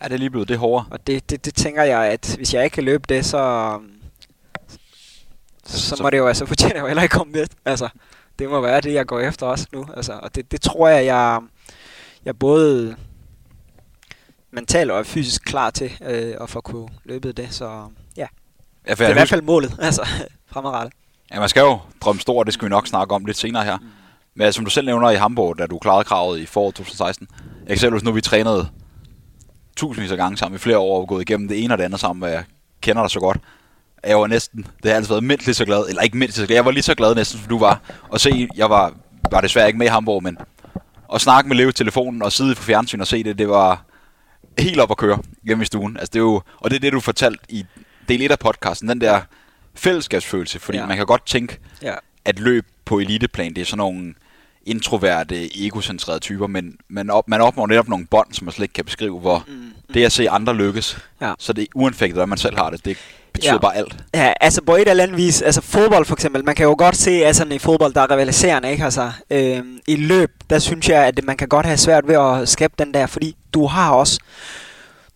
er 0.00 0.08
det 0.08 0.18
lige 0.20 0.30
blevet 0.30 0.48
det 0.48 0.58
hårdere? 0.58 0.86
Og 0.90 1.06
det, 1.06 1.30
det, 1.30 1.44
det 1.44 1.54
tænker 1.54 1.82
jeg, 1.82 2.04
at 2.04 2.34
hvis 2.36 2.54
jeg 2.54 2.64
ikke 2.64 2.74
kan 2.74 2.84
løbe 2.84 3.04
det, 3.08 3.24
så, 3.24 3.78
så, 5.70 5.96
så 5.96 6.02
må 6.02 6.10
det 6.10 6.18
jo, 6.18 6.26
altså 6.26 6.46
fortjener 6.46 6.74
jeg 6.74 6.82
jo 6.82 6.86
heller 6.86 7.02
ikke 7.02 7.12
komme 7.12 7.32
med. 7.32 7.46
Altså, 7.64 7.88
det 8.38 8.50
må 8.50 8.60
være 8.60 8.80
det, 8.80 8.94
jeg 8.94 9.06
går 9.06 9.20
efter 9.20 9.46
også 9.46 9.66
nu. 9.72 9.86
Altså, 9.96 10.12
og 10.22 10.34
det, 10.34 10.52
det 10.52 10.60
tror 10.60 10.88
jeg, 10.88 11.06
jeg, 11.06 11.40
jeg 12.24 12.38
både 12.38 12.96
mentalt 14.50 14.90
og 14.90 15.06
fysisk 15.06 15.44
klar 15.44 15.70
til 15.70 15.92
øh, 16.02 16.34
at 16.40 16.50
få 16.50 16.60
kunne 16.60 16.88
løbe 17.04 17.32
det. 17.32 17.54
Så 17.54 17.86
ja, 18.16 18.26
ja 18.88 18.94
det 18.94 19.00
er 19.00 19.08
i 19.08 19.12
hvert 19.12 19.28
fald 19.28 19.42
målet, 19.42 19.76
altså 19.88 20.08
fremadrettet. 20.46 20.94
Ja, 21.32 21.40
man 21.40 21.48
skal 21.48 21.60
jo 21.60 21.78
drømme 22.00 22.20
stort, 22.20 22.46
det 22.46 22.54
skal 22.54 22.64
vi 22.64 22.70
nok 22.70 22.86
snakke 22.86 23.14
om 23.14 23.24
lidt 23.24 23.36
senere 23.36 23.64
her. 23.64 23.76
Mm. 23.78 23.86
Men 24.34 24.52
som 24.52 24.64
du 24.64 24.70
selv 24.70 24.86
nævner 24.86 25.10
i 25.10 25.16
Hamburg, 25.16 25.58
da 25.58 25.66
du 25.66 25.78
klarede 25.78 26.04
kravet 26.04 26.38
i 26.38 26.46
foråret 26.46 26.74
2016. 26.74 27.28
Jeg 27.60 27.68
kan 27.68 27.78
selv 27.78 28.04
nu 28.04 28.12
vi 28.12 28.20
trænede 28.20 28.68
tusindvis 29.76 30.10
af 30.12 30.16
gange 30.16 30.36
sammen 30.36 30.56
i 30.56 30.58
flere 30.58 30.78
år 30.78 31.00
og 31.00 31.08
gået 31.08 31.22
igennem 31.22 31.48
det 31.48 31.64
ene 31.64 31.74
og 31.74 31.78
det 31.78 31.84
andet 31.84 32.00
sammen, 32.00 32.22
og 32.22 32.30
jeg 32.30 32.44
kender 32.80 33.02
dig 33.02 33.10
så 33.10 33.20
godt 33.20 33.38
jeg 34.06 34.18
var 34.18 34.26
næsten, 34.26 34.66
det 34.82 34.90
har 34.90 34.96
altid 34.96 35.08
været 35.08 35.24
mindst 35.24 35.46
lige 35.46 35.54
så 35.54 35.64
glad, 35.64 35.88
eller 35.88 36.02
ikke 36.02 36.16
mindst 36.16 36.36
så 36.36 36.46
glad, 36.46 36.56
jeg 36.56 36.64
var 36.64 36.70
lige 36.70 36.82
så 36.82 36.94
glad 36.94 37.14
næsten, 37.14 37.40
som 37.40 37.48
du 37.48 37.58
var, 37.58 37.80
og 38.08 38.20
se, 38.20 38.48
jeg 38.56 38.70
var, 38.70 38.92
var 39.30 39.40
desværre 39.40 39.66
ikke 39.66 39.78
med 39.78 39.86
i 39.86 39.90
Hamburg, 39.90 40.22
men 40.22 40.38
at 41.14 41.20
snakke 41.20 41.48
med 41.48 41.56
Leo 41.56 41.68
i 41.68 41.72
telefonen 41.72 42.22
og 42.22 42.32
sidde 42.32 42.54
på 42.54 42.62
fjernsyn 42.62 43.00
og 43.00 43.06
se 43.06 43.22
det, 43.22 43.38
det 43.38 43.48
var 43.48 43.84
helt 44.58 44.80
op 44.80 44.90
at 44.90 44.96
køre 44.96 45.18
hjemme 45.44 45.62
i 45.62 45.66
stuen. 45.66 45.96
Altså 45.96 46.10
det 46.12 46.16
er 46.16 46.22
jo, 46.22 46.42
og 46.56 46.70
det 46.70 46.76
er 46.76 46.80
det, 46.80 46.92
du 46.92 47.00
fortalt 47.00 47.40
i 47.48 47.64
del 48.08 48.22
1 48.22 48.30
af 48.30 48.38
podcasten, 48.38 48.88
den 48.88 49.00
der 49.00 49.20
fællesskabsfølelse, 49.74 50.58
fordi 50.58 50.78
ja. 50.78 50.86
man 50.86 50.96
kan 50.96 51.06
godt 51.06 51.26
tænke, 51.26 51.58
ja. 51.82 51.94
at 52.24 52.38
løb 52.38 52.66
på 52.84 52.98
eliteplan, 52.98 53.54
det 53.54 53.60
er 53.60 53.64
sådan 53.64 53.78
nogle 53.78 54.14
introverte, 54.66 55.64
egocentrerede 55.64 56.20
typer, 56.20 56.46
men 56.46 56.76
man, 56.88 57.10
op, 57.10 57.28
man 57.28 57.40
opnår 57.40 57.66
netop 57.66 57.88
nogle 57.88 58.06
bånd, 58.06 58.32
som 58.32 58.44
man 58.44 58.52
slet 58.52 58.64
ikke 58.64 58.72
kan 58.72 58.84
beskrive, 58.84 59.20
hvor 59.20 59.44
mm. 59.48 59.72
det 59.94 60.04
at 60.04 60.12
se 60.12 60.30
andre 60.30 60.54
lykkes, 60.54 60.98
ja. 61.20 61.34
så 61.38 61.52
det 61.52 61.62
er 61.62 61.66
uanfægtet, 61.74 62.20
at 62.20 62.28
man 62.28 62.38
selv 62.38 62.56
har 62.56 62.70
det, 62.70 62.84
det 62.84 62.98
betyder 63.32 63.52
ja. 63.52 63.58
bare 63.58 63.76
alt. 63.76 63.96
Ja, 64.14 64.32
altså 64.40 64.62
på 64.62 64.76
et 64.76 64.88
eller 64.88 65.02
andet 65.02 65.16
vis, 65.16 65.42
altså 65.42 65.60
fodbold 65.60 66.04
for 66.04 66.14
eksempel, 66.14 66.44
man 66.44 66.54
kan 66.54 66.66
jo 66.66 66.74
godt 66.78 66.96
se, 66.96 67.10
altså 67.10 67.44
i 67.44 67.58
fodbold, 67.58 67.94
der 67.94 68.00
er 68.00 68.10
rivaliserende, 68.10 68.70
ikke? 68.70 68.84
Altså, 68.84 69.12
øh, 69.30 69.62
i 69.86 69.96
løb, 69.96 70.30
der 70.50 70.58
synes 70.58 70.88
jeg, 70.88 71.04
at 71.04 71.24
man 71.24 71.36
kan 71.36 71.48
godt 71.48 71.66
have 71.66 71.76
svært 71.76 72.08
ved 72.08 72.14
at 72.14 72.48
skabe 72.48 72.74
den 72.78 72.94
der, 72.94 73.06
fordi 73.06 73.36
du 73.54 73.66
har 73.66 73.90
også, 73.90 74.18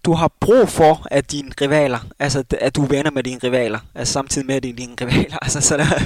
du 0.05 0.13
har 0.13 0.31
brug 0.41 0.69
for, 0.69 1.07
at 1.11 1.33
dine 1.33 1.51
rivaler, 1.61 1.99
altså 2.19 2.45
at 2.61 2.77
du 2.77 2.83
er 2.83 2.89
venner 2.89 3.11
med 3.11 3.23
dine 3.23 3.41
rivaler, 3.45 3.79
altså 3.95 4.13
samtidig 4.13 4.47
med 4.47 4.61
dine, 4.61 4.77
dine 4.77 4.95
rivaler, 5.01 5.39
altså 5.43 5.61
så 5.61 5.77
der, 5.77 6.03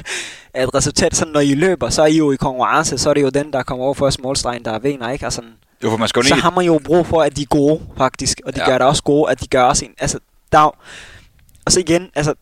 at 0.55 0.75
resultat, 0.75 1.17
sådan 1.17 1.33
når 1.33 1.41
I 1.41 1.55
løber, 1.55 1.89
så 1.89 2.03
er 2.03 2.07
I 2.07 2.17
jo 2.17 2.33
i 2.33 2.37
konkurrence, 2.37 2.99
så 2.99 3.11
er 3.11 3.15
det 3.15 3.23
jo 3.23 3.29
den, 3.29 3.53
der 3.53 3.63
kommer 3.63 3.85
over 3.85 3.95
for 3.95 4.11
målstregen, 4.23 4.65
der 4.65 4.79
vinder, 4.79 5.11
ikke? 5.11 5.25
Altså, 5.25 5.43
jo, 5.85 5.91
for 5.91 5.97
man 5.97 6.09
skal 6.09 6.25
så 6.25 6.35
har 6.35 6.51
man 6.51 6.65
jo 6.65 6.81
brug 6.85 7.07
for, 7.07 7.23
at 7.23 7.37
de 7.37 7.43
er 7.43 7.47
gode, 7.47 7.81
faktisk, 7.97 8.41
og 8.47 8.55
de 8.55 8.61
ja. 8.61 8.71
gør 8.71 8.79
det 8.79 8.87
også 8.87 9.03
gode, 9.03 9.31
at 9.31 9.41
de 9.41 9.47
gør 9.47 9.63
også 9.63 9.85
en, 9.85 9.91
altså, 9.99 10.19
der, 10.53 10.77
og 11.69 11.73
så 11.73 11.81
igen, 11.81 12.11
altså, 12.15 12.35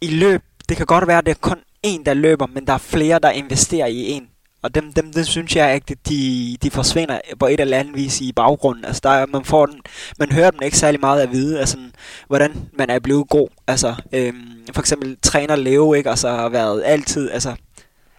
i 0.00 0.06
løb, 0.06 0.42
det 0.68 0.76
kan 0.76 0.86
godt 0.86 1.06
være, 1.06 1.18
at 1.18 1.26
det 1.26 1.30
er 1.30 1.40
kun 1.40 1.58
en, 1.82 2.06
der 2.06 2.14
løber, 2.14 2.46
men 2.46 2.66
der 2.66 2.72
er 2.72 2.78
flere, 2.78 3.18
der 3.18 3.30
investerer 3.30 3.86
i 3.86 4.10
en. 4.10 4.28
Og 4.62 4.74
dem, 4.74 4.92
dem, 4.92 5.12
dem 5.12 5.24
synes 5.24 5.56
jeg 5.56 5.74
ikke, 5.74 5.96
de, 6.08 6.56
de 6.62 6.70
forsvinder 6.70 7.20
på 7.38 7.46
et 7.46 7.60
eller 7.60 7.78
andet 7.78 7.94
vis 7.94 8.20
i 8.20 8.32
baggrunden. 8.32 8.84
Altså, 8.84 9.00
der, 9.04 9.26
man, 9.26 9.44
får 9.44 9.66
den, 9.66 9.80
man 10.18 10.32
hører 10.32 10.50
dem 10.50 10.60
ikke 10.62 10.76
særlig 10.76 11.00
meget 11.00 11.22
at 11.22 11.32
vide, 11.32 11.60
altså, 11.60 11.78
hvordan 12.26 12.68
man 12.78 12.90
er 12.90 12.98
blevet 12.98 13.28
god. 13.28 13.48
Altså, 13.66 13.94
øhm, 14.12 14.66
for 14.74 14.80
eksempel 14.80 15.16
træner 15.22 15.56
Leo, 15.56 15.92
ikke? 15.92 16.10
Altså, 16.10 16.28
har 16.28 16.48
været 16.48 16.82
altid, 16.84 17.30
altså, 17.30 17.54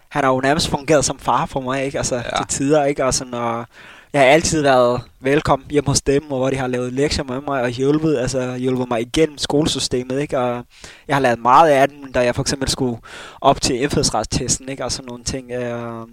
han 0.08 0.24
har 0.24 0.32
jo 0.32 0.40
nærmest 0.40 0.68
fungeret 0.68 1.04
som 1.04 1.18
far 1.18 1.46
for 1.46 1.60
mig, 1.60 1.84
ikke? 1.84 1.98
Altså, 1.98 2.16
ja. 2.16 2.36
til 2.36 2.46
tider, 2.48 2.84
ikke? 2.84 3.04
Og 3.04 3.14
sådan, 3.14 3.34
og, 3.34 3.66
jeg 4.14 4.22
har 4.22 4.28
altid 4.28 4.62
været 4.62 5.00
velkommen 5.20 5.70
hjemme 5.70 5.88
hos 5.88 6.00
dem, 6.00 6.30
og 6.30 6.38
hvor 6.38 6.50
de 6.50 6.56
har 6.56 6.66
lavet 6.66 6.92
lektier 6.92 7.24
med 7.24 7.40
mig 7.40 7.62
og 7.62 7.68
hjulpet, 7.68 8.18
altså 8.18 8.56
hjulpet 8.56 8.88
mig 8.88 9.00
igennem 9.00 9.38
skolesystemet, 9.38 10.20
ikke? 10.20 10.38
Og 10.38 10.64
jeg 11.08 11.16
har 11.16 11.20
lavet 11.20 11.38
meget 11.38 11.70
af 11.70 11.88
den, 11.88 12.12
da 12.12 12.20
jeg 12.20 12.34
for 12.34 12.42
eksempel 12.42 12.68
skulle 12.68 12.98
op 13.40 13.60
til 13.60 13.82
indfødsretstesten, 13.82 14.68
ikke? 14.68 14.84
Og 14.84 14.92
sådan 14.92 15.08
nogle 15.08 15.24
ting. 15.24 15.52
Øh, 15.52 16.06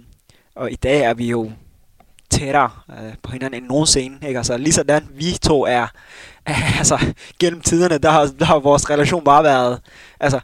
og 0.56 0.72
i 0.72 0.74
dag 0.74 1.00
er 1.00 1.14
vi 1.14 1.26
jo 1.26 1.50
tættere 2.30 2.70
øh, 2.90 3.14
på 3.22 3.32
hinanden 3.32 3.62
end 3.62 3.68
nogensinde, 3.68 4.28
ikke? 4.28 4.38
Altså 4.38 4.56
lige 4.56 4.72
sådan 4.72 5.08
vi 5.14 5.32
to 5.42 5.66
er, 5.66 5.86
altså 6.78 6.98
gennem 7.40 7.60
tiderne, 7.60 7.98
der 7.98 8.10
har, 8.10 8.30
der 8.38 8.44
har 8.44 8.58
vores 8.58 8.90
relation 8.90 9.24
bare 9.24 9.44
været, 9.44 9.80
altså 10.20 10.40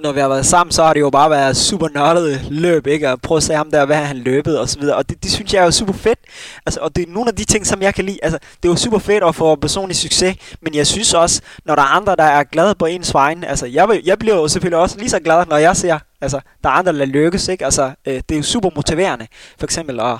når 0.00 0.12
vi 0.12 0.20
har 0.20 0.28
været 0.28 0.46
sammen, 0.46 0.72
så 0.72 0.84
har 0.84 0.92
det 0.92 1.00
jo 1.00 1.10
bare 1.10 1.30
været 1.30 1.56
super 1.56 1.88
nørdet 1.94 2.46
løb, 2.50 2.86
ikke? 2.86 3.10
Og 3.10 3.20
prøve 3.20 3.36
at 3.36 3.42
se 3.42 3.54
ham 3.54 3.70
der, 3.70 3.86
hvad 3.86 3.96
han 3.96 4.16
løbet 4.16 4.58
og 4.58 4.68
så 4.68 4.78
videre. 4.78 4.96
Og 4.96 5.08
det, 5.08 5.22
det 5.22 5.32
synes 5.32 5.54
jeg 5.54 5.60
er 5.60 5.64
jo 5.64 5.70
super 5.70 5.92
fedt. 5.92 6.18
Altså, 6.66 6.80
og 6.80 6.96
det 6.96 7.08
er 7.08 7.12
nogle 7.12 7.28
af 7.28 7.36
de 7.36 7.44
ting, 7.44 7.66
som 7.66 7.82
jeg 7.82 7.94
kan 7.94 8.04
lide. 8.04 8.18
Altså, 8.22 8.38
det 8.62 8.68
er 8.68 8.72
jo 8.72 8.76
super 8.76 8.98
fedt 8.98 9.24
at 9.24 9.34
få 9.34 9.56
personlig 9.56 9.96
succes, 9.96 10.36
men 10.60 10.74
jeg 10.74 10.86
synes 10.86 11.14
også, 11.14 11.42
når 11.64 11.74
der 11.74 11.82
er 11.82 11.86
andre, 11.86 12.16
der 12.16 12.24
er 12.24 12.44
glade 12.44 12.74
på 12.74 12.86
ens 12.86 13.14
vegne, 13.14 13.48
altså, 13.48 13.66
jeg, 13.66 13.88
vil, 13.88 14.02
jeg 14.04 14.18
bliver 14.18 14.36
jo 14.36 14.48
selvfølgelig 14.48 14.78
også 14.78 14.98
lige 14.98 15.10
så 15.10 15.20
glad, 15.20 15.46
når 15.46 15.56
jeg 15.56 15.76
ser, 15.76 15.98
altså, 16.20 16.40
der 16.62 16.68
er 16.68 16.72
andre, 16.72 16.98
der 16.98 17.04
lykkes, 17.04 17.48
ikke? 17.48 17.64
Altså, 17.64 17.92
øh, 18.06 18.14
det 18.14 18.32
er 18.32 18.36
jo 18.36 18.42
super 18.42 18.70
motiverende. 18.76 19.26
For 19.58 19.64
eksempel 19.64 20.00
at 20.00 20.18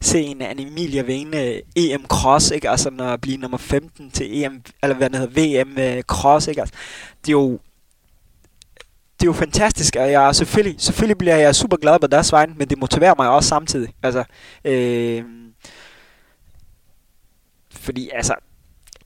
se 0.00 0.20
en, 0.22 0.42
Anne 0.42 0.62
Emilia 0.62 1.02
vinde 1.02 1.38
øh, 1.48 1.58
EM 1.76 2.06
Cross, 2.06 2.50
ikke? 2.50 2.70
Altså, 2.70 2.90
når 2.90 3.16
blive 3.16 3.36
nummer 3.36 3.58
15 3.58 4.10
til 4.10 4.44
EM, 4.44 4.62
eller 4.82 4.96
hvad 4.96 5.10
det 5.10 5.18
hedder, 5.18 5.62
VM 5.64 5.78
øh, 5.78 6.02
Cross, 6.02 6.48
ikke? 6.48 6.60
Altså, 6.60 6.74
det 7.20 7.28
er 7.28 7.32
jo 7.32 7.58
det 9.22 9.28
er 9.28 9.32
jo 9.32 9.38
fantastisk, 9.38 9.96
og 9.96 10.10
jeg 10.10 10.34
selvfølgelig, 10.34 10.80
selvfølgelig 10.80 11.18
bliver 11.18 11.36
jeg 11.36 11.54
super 11.54 11.76
glad 11.76 11.98
på 11.98 12.06
deres 12.06 12.32
vegne, 12.32 12.54
men 12.56 12.68
det 12.68 12.78
motiverer 12.78 13.14
mig 13.18 13.28
også 13.28 13.48
samtidig. 13.48 13.94
Altså, 14.02 14.24
øh, 14.64 15.24
fordi 17.70 18.10
altså, 18.14 18.34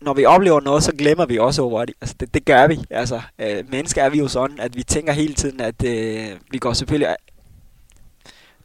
når 0.01 0.15
vi 0.15 0.25
oplever 0.25 0.61
noget, 0.61 0.83
så 0.83 0.93
glemmer 0.93 1.27
vi 1.27 1.39
også 1.39 1.63
over 1.63 1.85
det. 1.85 1.95
Altså, 2.01 2.17
det, 2.21 2.35
det 2.35 2.45
gør 2.45 2.67
vi. 2.67 2.81
Altså, 2.91 3.21
øh, 3.39 3.65
mennesker 3.71 4.03
er 4.03 4.09
vi 4.09 4.19
jo 4.19 4.29
sådan, 4.29 4.61
at 4.61 4.77
vi 4.77 4.83
tænker 4.83 5.13
hele 5.13 5.35
tiden, 5.35 5.61
at 5.61 5.85
øh, 5.85 6.31
vi 6.51 6.59
går 6.59 6.73
selvfølgelig... 6.73 7.17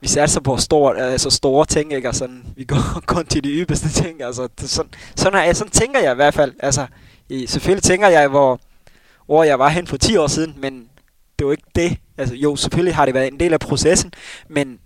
Vi 0.02 0.08
satser 0.08 0.42
på 0.42 0.58
store, 0.58 0.98
altså 0.98 1.30
store 1.30 1.66
ting, 1.66 1.94
ikke? 1.94 2.08
Altså, 2.08 2.30
vi 2.56 2.64
går 2.64 3.02
kun 3.16 3.26
til 3.26 3.44
de 3.44 3.50
yderste 3.50 3.90
ting. 3.90 4.22
Altså, 4.24 4.48
det, 4.60 4.70
sådan, 4.70 4.92
sådan, 5.16 5.50
er, 5.50 5.54
sådan 5.54 5.72
tænker 5.72 6.00
jeg 6.00 6.12
i 6.12 6.16
hvert 6.16 6.34
fald. 6.34 6.54
Altså, 6.60 6.86
i, 7.30 7.48
selvfølgelig 7.48 7.84
tænker 7.84 8.08
jeg, 8.08 8.28
hvor, 8.28 8.60
hvor 9.26 9.44
jeg 9.44 9.60
var 9.60 9.70
hen 9.70 9.88
for 9.88 9.98
10 9.98 10.18
år 10.18 10.28
siden, 10.28 10.56
men 10.58 10.88
det 11.42 11.46
jo 11.46 11.52
ikke 11.52 11.64
det. 11.76 11.98
Altså, 12.18 12.36
jo, 12.36 12.56
selvfølgelig 12.56 12.96
har 12.96 13.06
det 13.06 13.14
været 13.14 13.28
en 13.28 13.40
del 13.40 13.54
af 13.54 13.60
processen, 13.60 14.14
men, 14.48 14.80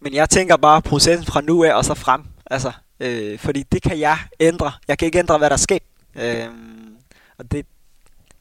men 0.00 0.14
jeg 0.14 0.30
tænker 0.30 0.56
bare 0.56 0.82
processen 0.82 1.26
fra 1.26 1.40
nu 1.40 1.64
af 1.64 1.74
og 1.74 1.84
så 1.84 1.94
frem. 1.94 2.22
Altså, 2.50 2.72
øh, 3.00 3.38
fordi 3.38 3.62
det 3.62 3.82
kan 3.82 4.00
jeg 4.00 4.18
ændre. 4.40 4.72
Jeg 4.88 4.98
kan 4.98 5.06
ikke 5.06 5.18
ændre, 5.18 5.38
hvad 5.38 5.50
der 5.50 5.56
sker. 5.56 5.78
Øh, 6.16 6.46
og 7.38 7.52
det, 7.52 7.66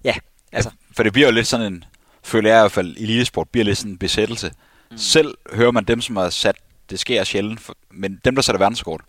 ja, 0.04 0.16
altså. 0.52 0.70
For 0.96 1.04
det 1.04 1.14
bliver 1.14 1.28
jo 1.28 1.34
lidt 1.34 1.48
sådan 1.48 1.74
en, 1.74 1.84
føler 2.24 2.50
jeg 2.50 2.60
i 2.60 2.62
hvert 2.62 2.72
fald, 2.72 2.98
elitesport 2.98 3.50
bliver 3.50 3.66
lidt 3.66 3.78
sådan 3.78 3.92
en 3.92 3.98
besættelse. 3.98 4.52
Mm. 4.92 4.98
Selv 4.98 5.38
hører 5.54 5.72
man 5.72 5.84
dem, 5.84 6.02
som 6.02 6.16
har 6.16 6.30
sat, 6.30 6.56
det 6.90 7.00
sker 7.00 7.24
sjældent, 7.24 7.62
for, 7.62 7.76
men 7.92 8.20
dem, 8.26 8.36
der 8.36 8.42
sætter 8.42 8.60
verdenskort, 8.60 9.02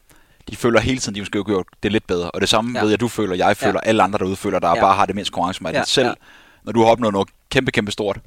de 0.51 0.57
føler 0.57 0.81
hele 0.81 0.99
tiden, 0.99 1.15
de 1.15 1.21
måske 1.21 1.45
gøre 1.45 1.65
det 1.83 1.93
lidt 1.93 2.07
bedre. 2.07 2.31
Og 2.31 2.41
det 2.41 2.49
samme 2.49 2.79
ja. 2.79 2.83
ved 2.83 2.91
jeg, 2.91 3.01
du 3.01 3.09
føler, 3.09 3.37
jeg 3.37 3.57
føler, 3.57 3.81
ja. 3.85 3.89
alle 3.89 4.03
andre 4.03 4.19
derude 4.19 4.37
føler, 4.37 4.59
der 4.59 4.69
ja. 4.69 4.81
bare 4.81 4.95
har 4.95 5.07
det 5.07 5.15
mindst 5.15 5.33
konkurrence 5.33 5.63
med 5.63 5.73
ja. 5.73 5.85
Selv 5.85 6.07
ja 6.07 6.15
når 6.65 6.73
du 6.73 6.81
har 6.81 6.91
opnået 6.91 7.13
noget 7.13 7.29
kæmpe, 7.51 7.71
kæmpe 7.71 7.93
stort. 7.93 8.21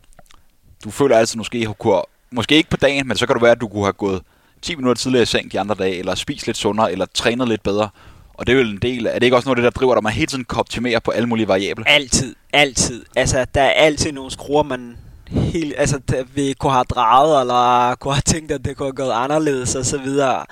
Du 0.83 0.91
føler 0.91 1.17
altså 1.17 1.37
måske, 1.37 1.67
kunne, 1.79 2.01
måske 2.31 2.55
ikke 2.55 2.69
på 2.69 2.77
dagen, 2.77 3.07
men 3.07 3.17
så 3.17 3.25
kan 3.25 3.35
det 3.35 3.41
være, 3.41 3.51
at 3.51 3.61
du 3.61 3.67
kunne 3.67 3.83
have 3.83 3.93
gået 3.93 4.21
10 4.61 4.75
minutter 4.75 5.01
tidligere 5.01 5.23
i 5.23 5.25
seng 5.25 5.51
de 5.51 5.59
andre 5.59 5.75
dage, 5.75 5.95
eller 5.97 6.15
spist 6.15 6.45
lidt 6.45 6.57
sundere, 6.57 6.91
eller 6.91 7.05
trænet 7.13 7.47
lidt 7.47 7.63
bedre. 7.63 7.89
Og 8.33 8.47
det 8.47 8.53
er 8.53 8.57
vel 8.57 8.71
en 8.71 8.77
del, 8.77 9.05
er 9.05 9.13
det 9.13 9.23
ikke 9.23 9.35
også 9.35 9.49
noget 9.49 9.57
af 9.57 9.61
det, 9.63 9.73
der 9.73 9.79
driver 9.79 9.93
dig, 9.93 10.03
man 10.03 10.13
hele 10.13 10.27
tiden 10.27 10.45
kan 10.45 10.59
optimere 10.59 11.01
på 11.01 11.11
alle 11.11 11.29
mulige 11.29 11.47
variable? 11.47 11.89
Altid, 11.89 12.35
altid. 12.53 13.05
Altså, 13.15 13.45
der 13.55 13.61
er 13.61 13.71
altid 13.71 14.11
nogle 14.11 14.31
skruer, 14.31 14.63
man 14.63 14.97
helt, 15.27 15.73
altså, 15.77 15.99
der, 16.09 16.23
vi 16.33 16.53
kunne 16.59 16.71
have 16.71 16.83
drejet, 16.83 17.41
eller 17.41 17.95
kunne 17.95 18.13
have 18.13 18.21
tænkt, 18.21 18.51
at 18.51 18.65
det 18.65 18.77
kunne 18.77 18.87
have 18.87 18.93
gået 18.93 19.11
anderledes, 19.11 19.75
og 19.75 19.85
så 19.85 19.97
videre. 19.97 20.45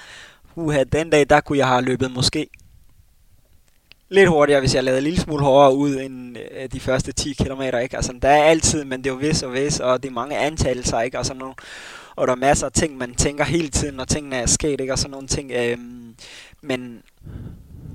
Uha, 0.55 0.83
den 0.83 1.09
dag, 1.09 1.25
der 1.29 1.41
kunne 1.41 1.57
jeg 1.57 1.67
have 1.67 1.81
løbet 1.81 2.11
måske 2.11 2.47
lidt 4.11 4.29
hurtigere, 4.29 4.59
hvis 4.59 4.75
jeg 4.75 4.83
lavede 4.83 4.99
en 4.99 5.03
lille 5.03 5.19
smule 5.19 5.43
hårdere 5.43 5.75
ud 5.75 5.95
end 5.95 6.37
øh, 6.37 6.69
de 6.73 6.79
første 6.79 7.11
10 7.11 7.33
km. 7.33 7.61
Ikke? 7.61 7.95
Altså, 7.95 8.13
der 8.21 8.29
er 8.29 8.43
altid, 8.43 8.83
men 8.83 9.03
det 9.03 9.09
er 9.09 9.13
jo 9.13 9.19
vis 9.19 9.43
og 9.43 9.53
vis, 9.53 9.79
og 9.79 10.03
det 10.03 10.09
er 10.09 10.13
mange 10.13 10.37
antagelser, 10.37 11.01
ikke? 11.01 11.19
Og, 11.19 11.25
sådan 11.25 11.39
nogle, 11.39 11.53
og 12.15 12.27
der 12.27 12.33
er 12.33 12.37
masser 12.37 12.65
af 12.65 12.71
ting, 12.71 12.97
man 12.97 13.15
tænker 13.15 13.43
hele 13.43 13.69
tiden, 13.69 13.95
når 13.95 14.05
tingene 14.05 14.35
er 14.35 14.45
sket, 14.45 14.81
ikke? 14.81 14.93
og 14.93 14.99
sådan 14.99 15.11
nogle 15.11 15.27
ting. 15.27 15.51
Øhm, 15.51 16.15
men, 16.61 17.01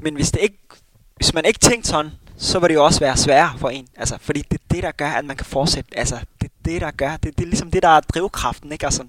men 0.02 0.14
hvis, 0.14 0.30
det 0.30 0.42
ikke, 0.42 0.58
hvis 1.16 1.34
man 1.34 1.44
ikke 1.44 1.58
tænkte 1.58 1.88
sådan, 1.88 2.10
så 2.36 2.58
vil 2.58 2.68
det 2.68 2.74
jo 2.74 2.84
også 2.84 3.00
være 3.00 3.16
sværere 3.16 3.58
for 3.58 3.68
en. 3.68 3.88
Altså, 3.96 4.18
fordi 4.20 4.42
det 4.50 4.60
er 4.60 4.74
det, 4.74 4.82
der 4.82 4.90
gør, 4.90 5.08
at 5.08 5.24
man 5.24 5.36
kan 5.36 5.46
fortsætte. 5.46 5.98
Altså, 5.98 6.18
det 6.40 6.46
er 6.46 6.64
det, 6.64 6.80
der 6.80 6.90
gør. 6.90 7.10
Det, 7.10 7.38
det 7.38 7.44
er 7.44 7.48
ligesom 7.48 7.70
det, 7.70 7.82
der 7.82 7.88
er 7.88 8.00
drivkraften. 8.00 8.72
Ikke? 8.72 8.84
Altså, 8.84 9.02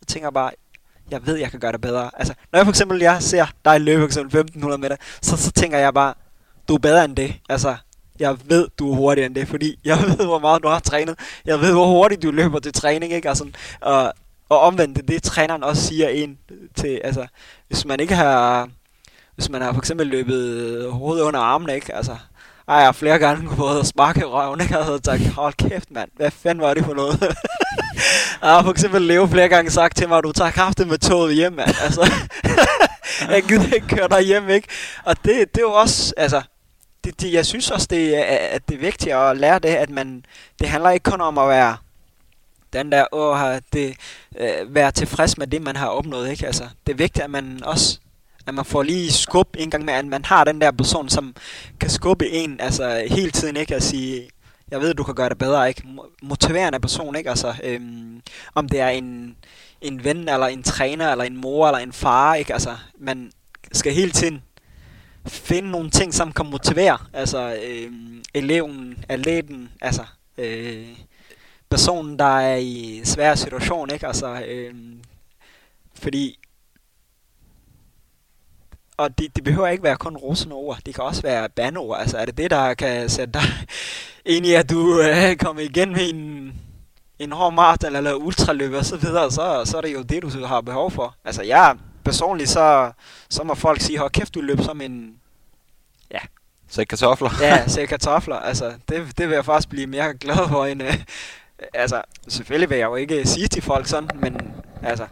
jeg 0.00 0.06
tænker 0.06 0.30
bare, 0.30 0.50
jeg 1.10 1.26
ved, 1.26 1.36
jeg 1.36 1.50
kan 1.50 1.60
gøre 1.60 1.72
det 1.72 1.80
bedre. 1.80 2.10
Altså, 2.16 2.34
når 2.52 2.58
jeg 2.58 2.66
for 2.66 2.70
eksempel 2.70 3.00
jeg 3.00 3.22
ser 3.22 3.46
dig 3.64 3.80
løbe 3.80 4.00
for 4.00 4.06
eksempel 4.06 4.38
1500 4.38 4.80
meter, 4.80 4.96
så, 5.22 5.36
så 5.36 5.52
tænker 5.52 5.78
jeg 5.78 5.94
bare, 5.94 6.14
du 6.68 6.74
er 6.74 6.78
bedre 6.78 7.04
end 7.04 7.16
det. 7.16 7.34
Altså, 7.48 7.76
jeg 8.18 8.36
ved, 8.44 8.68
du 8.78 8.92
er 8.92 8.96
hurtigere 8.96 9.26
end 9.26 9.34
det, 9.34 9.48
fordi 9.48 9.78
jeg 9.84 9.98
ved, 9.98 10.26
hvor 10.26 10.38
meget 10.38 10.62
du 10.62 10.68
har 10.68 10.78
trænet. 10.78 11.18
Jeg 11.44 11.60
ved, 11.60 11.72
hvor 11.72 11.86
hurtigt 11.86 12.22
du 12.22 12.30
løber 12.30 12.58
til 12.58 12.72
træning, 12.72 13.12
ikke? 13.12 13.28
Altså, 13.28 13.44
og, 13.80 14.12
og 14.48 14.60
omvendt, 14.60 14.96
det, 14.96 15.08
det 15.08 15.22
træneren 15.22 15.64
også 15.64 15.82
siger 15.82 16.08
en 16.08 16.38
til, 16.76 17.00
altså, 17.04 17.26
hvis 17.66 17.84
man 17.84 18.00
ikke 18.00 18.14
har, 18.14 18.68
hvis 19.34 19.50
man 19.50 19.62
har 19.62 19.72
for 19.72 19.78
eksempel 19.78 20.06
løbet 20.06 20.92
hovedet 20.92 21.22
under 21.22 21.40
armen, 21.40 21.70
ikke? 21.70 21.94
Altså, 21.94 22.16
ej, 22.68 22.76
jeg 22.76 22.84
har 22.84 22.92
flere 22.92 23.18
gange 23.18 23.50
fået 23.56 23.86
sparke 23.86 24.24
røven, 24.24 24.60
ikke? 24.60 24.76
Jeg 24.76 24.84
havde 24.84 25.00
sagt, 25.04 25.26
hold 25.28 25.54
kæft, 25.68 25.90
mand. 25.90 26.10
Hvad 26.16 26.30
fanden 26.30 26.62
var 26.62 26.74
det 26.74 26.84
for 26.84 26.94
noget? 26.94 27.20
jeg 28.42 28.50
har 28.50 28.62
for 28.62 28.70
eksempel 28.70 29.02
Leo 29.02 29.26
flere 29.26 29.48
gange 29.48 29.70
sagt 29.70 29.96
til 29.96 30.08
mig, 30.08 30.22
du 30.22 30.32
tager 30.32 30.50
kraften 30.50 30.88
med 30.88 30.98
toget 30.98 31.34
hjem, 31.34 31.52
mand. 31.52 31.74
Altså, 31.82 32.12
jeg 33.34 33.42
gider 33.42 33.74
ikke 33.74 33.88
køre 33.88 34.08
dig 34.08 34.22
hjem, 34.22 34.48
ikke? 34.48 34.68
Og 35.04 35.16
det, 35.16 35.54
det 35.54 35.56
er 35.56 35.60
jo 35.60 35.72
også, 35.72 36.14
altså, 36.16 36.42
det, 37.04 37.20
det, 37.20 37.32
jeg 37.32 37.46
synes 37.46 37.70
også, 37.70 37.86
det, 37.90 38.12
at 38.14 38.68
det 38.68 38.74
er 38.74 38.78
vigtigt 38.78 39.14
at 39.14 39.36
lære 39.36 39.58
det, 39.58 39.68
at 39.68 39.90
man, 39.90 40.24
det 40.58 40.68
handler 40.68 40.90
ikke 40.90 41.10
kun 41.10 41.20
om 41.20 41.38
at 41.38 41.48
være 41.48 41.76
den 42.72 42.92
der, 42.92 43.04
åh, 43.12 43.58
det, 43.72 43.96
øh, 44.38 44.74
være 44.74 44.92
tilfreds 44.92 45.38
med 45.38 45.46
det, 45.46 45.62
man 45.62 45.76
har 45.76 45.88
opnået, 45.88 46.30
ikke? 46.30 46.46
Altså, 46.46 46.68
det 46.86 46.92
er 46.92 46.96
vigtigt, 46.96 47.24
at 47.24 47.30
man 47.30 47.64
også 47.64 47.98
at 48.48 48.54
man 48.54 48.64
får 48.64 48.82
lige 48.82 49.12
skub 49.12 49.56
en 49.58 49.70
gang 49.70 49.84
med, 49.84 49.94
at 49.94 50.06
man 50.06 50.24
har 50.24 50.44
den 50.44 50.60
der 50.60 50.70
person, 50.70 51.08
som 51.08 51.34
kan 51.80 51.90
skubbe 51.90 52.30
en, 52.30 52.60
altså 52.60 53.06
hele 53.10 53.30
tiden, 53.30 53.56
ikke? 53.56 53.74
At 53.74 53.82
sige, 53.82 54.28
jeg 54.70 54.80
ved, 54.80 54.94
du 54.94 55.02
kan 55.02 55.14
gøre 55.14 55.28
det 55.28 55.38
bedre, 55.38 55.68
ikke? 55.68 55.82
Motiverende 56.22 56.80
person, 56.80 57.16
ikke? 57.16 57.30
Altså, 57.30 57.54
øhm, 57.64 58.22
om 58.54 58.68
det 58.68 58.80
er 58.80 58.88
en, 58.88 59.36
en 59.80 60.04
ven, 60.04 60.28
eller 60.28 60.46
en 60.46 60.62
træner, 60.62 61.12
eller 61.12 61.24
en 61.24 61.36
mor, 61.36 61.66
eller 61.66 61.78
en 61.78 61.92
far, 61.92 62.34
ikke? 62.34 62.52
Altså, 62.52 62.76
man 62.98 63.32
skal 63.72 63.92
hele 63.92 64.10
tiden 64.10 64.42
finde 65.28 65.70
nogle 65.70 65.90
ting, 65.90 66.14
som 66.14 66.32
kan 66.32 66.46
motivere 66.46 66.98
altså 67.12 67.56
øh, 67.68 67.92
eleven, 68.34 69.04
atleten, 69.08 69.70
altså 69.80 70.02
øh, 70.38 70.88
personen, 71.70 72.18
der 72.18 72.38
er 72.38 72.56
i 72.56 73.00
svær 73.04 73.34
situation, 73.34 73.90
ikke? 73.90 74.06
Altså, 74.06 74.42
øh, 74.48 74.74
fordi 75.94 76.38
og 78.98 79.18
det, 79.18 79.36
det 79.36 79.44
behøver 79.44 79.68
ikke 79.68 79.84
være 79.84 79.96
kun 79.96 80.16
rosende 80.16 80.54
ord, 80.54 80.78
det 80.86 80.94
kan 80.94 81.04
også 81.04 81.22
være 81.22 81.48
bandord. 81.48 82.00
Altså 82.00 82.16
er 82.16 82.24
det 82.24 82.38
det, 82.38 82.50
der 82.50 82.74
kan 82.74 83.08
sætte 83.08 83.32
dig 83.32 83.42
ind 84.34 84.46
i, 84.46 84.54
at 84.54 84.70
du 84.70 85.00
øh, 85.00 85.36
kommer 85.36 85.62
igen 85.62 85.92
med 85.92 86.10
en, 86.10 86.52
en 87.18 87.32
hård 87.32 87.52
maraton 87.52 87.96
eller 87.96 88.14
ultraløb 88.14 88.72
og 88.72 88.84
så 88.84 88.96
videre, 88.96 89.30
så, 89.30 89.62
så 89.64 89.76
er 89.76 89.80
det 89.80 89.94
jo 89.94 90.02
det, 90.02 90.22
du 90.22 90.46
har 90.46 90.60
behov 90.60 90.90
for. 90.90 91.14
Altså 91.24 91.42
jeg 91.42 91.76
personligt, 92.04 92.50
så, 92.50 92.92
så 93.30 93.44
må 93.44 93.54
folk 93.54 93.80
sige, 93.80 93.98
hold 93.98 94.10
kæft, 94.10 94.34
du 94.34 94.40
løb 94.40 94.60
som 94.60 94.80
en... 94.80 95.17
Sæk 96.68 96.86
kartofler. 96.86 97.30
ja, 97.40 97.66
sæk 97.74 97.88
kartofler. 97.88 98.36
Altså, 98.36 98.74
det, 98.88 99.18
det 99.18 99.28
vil 99.28 99.34
jeg 99.34 99.44
faktisk 99.44 99.68
blive 99.68 99.86
mere 99.86 100.14
glad 100.14 100.48
for 100.48 100.64
end... 100.64 100.82
Øh, 100.82 100.94
altså, 101.74 102.02
selvfølgelig 102.28 102.70
vil 102.70 102.78
jeg 102.78 102.86
jo 102.86 102.96
ikke 102.96 103.26
sige 103.26 103.48
til 103.48 103.62
folk 103.62 103.86
sådan, 103.86 104.10
men 104.14 104.52
altså... 104.82 105.06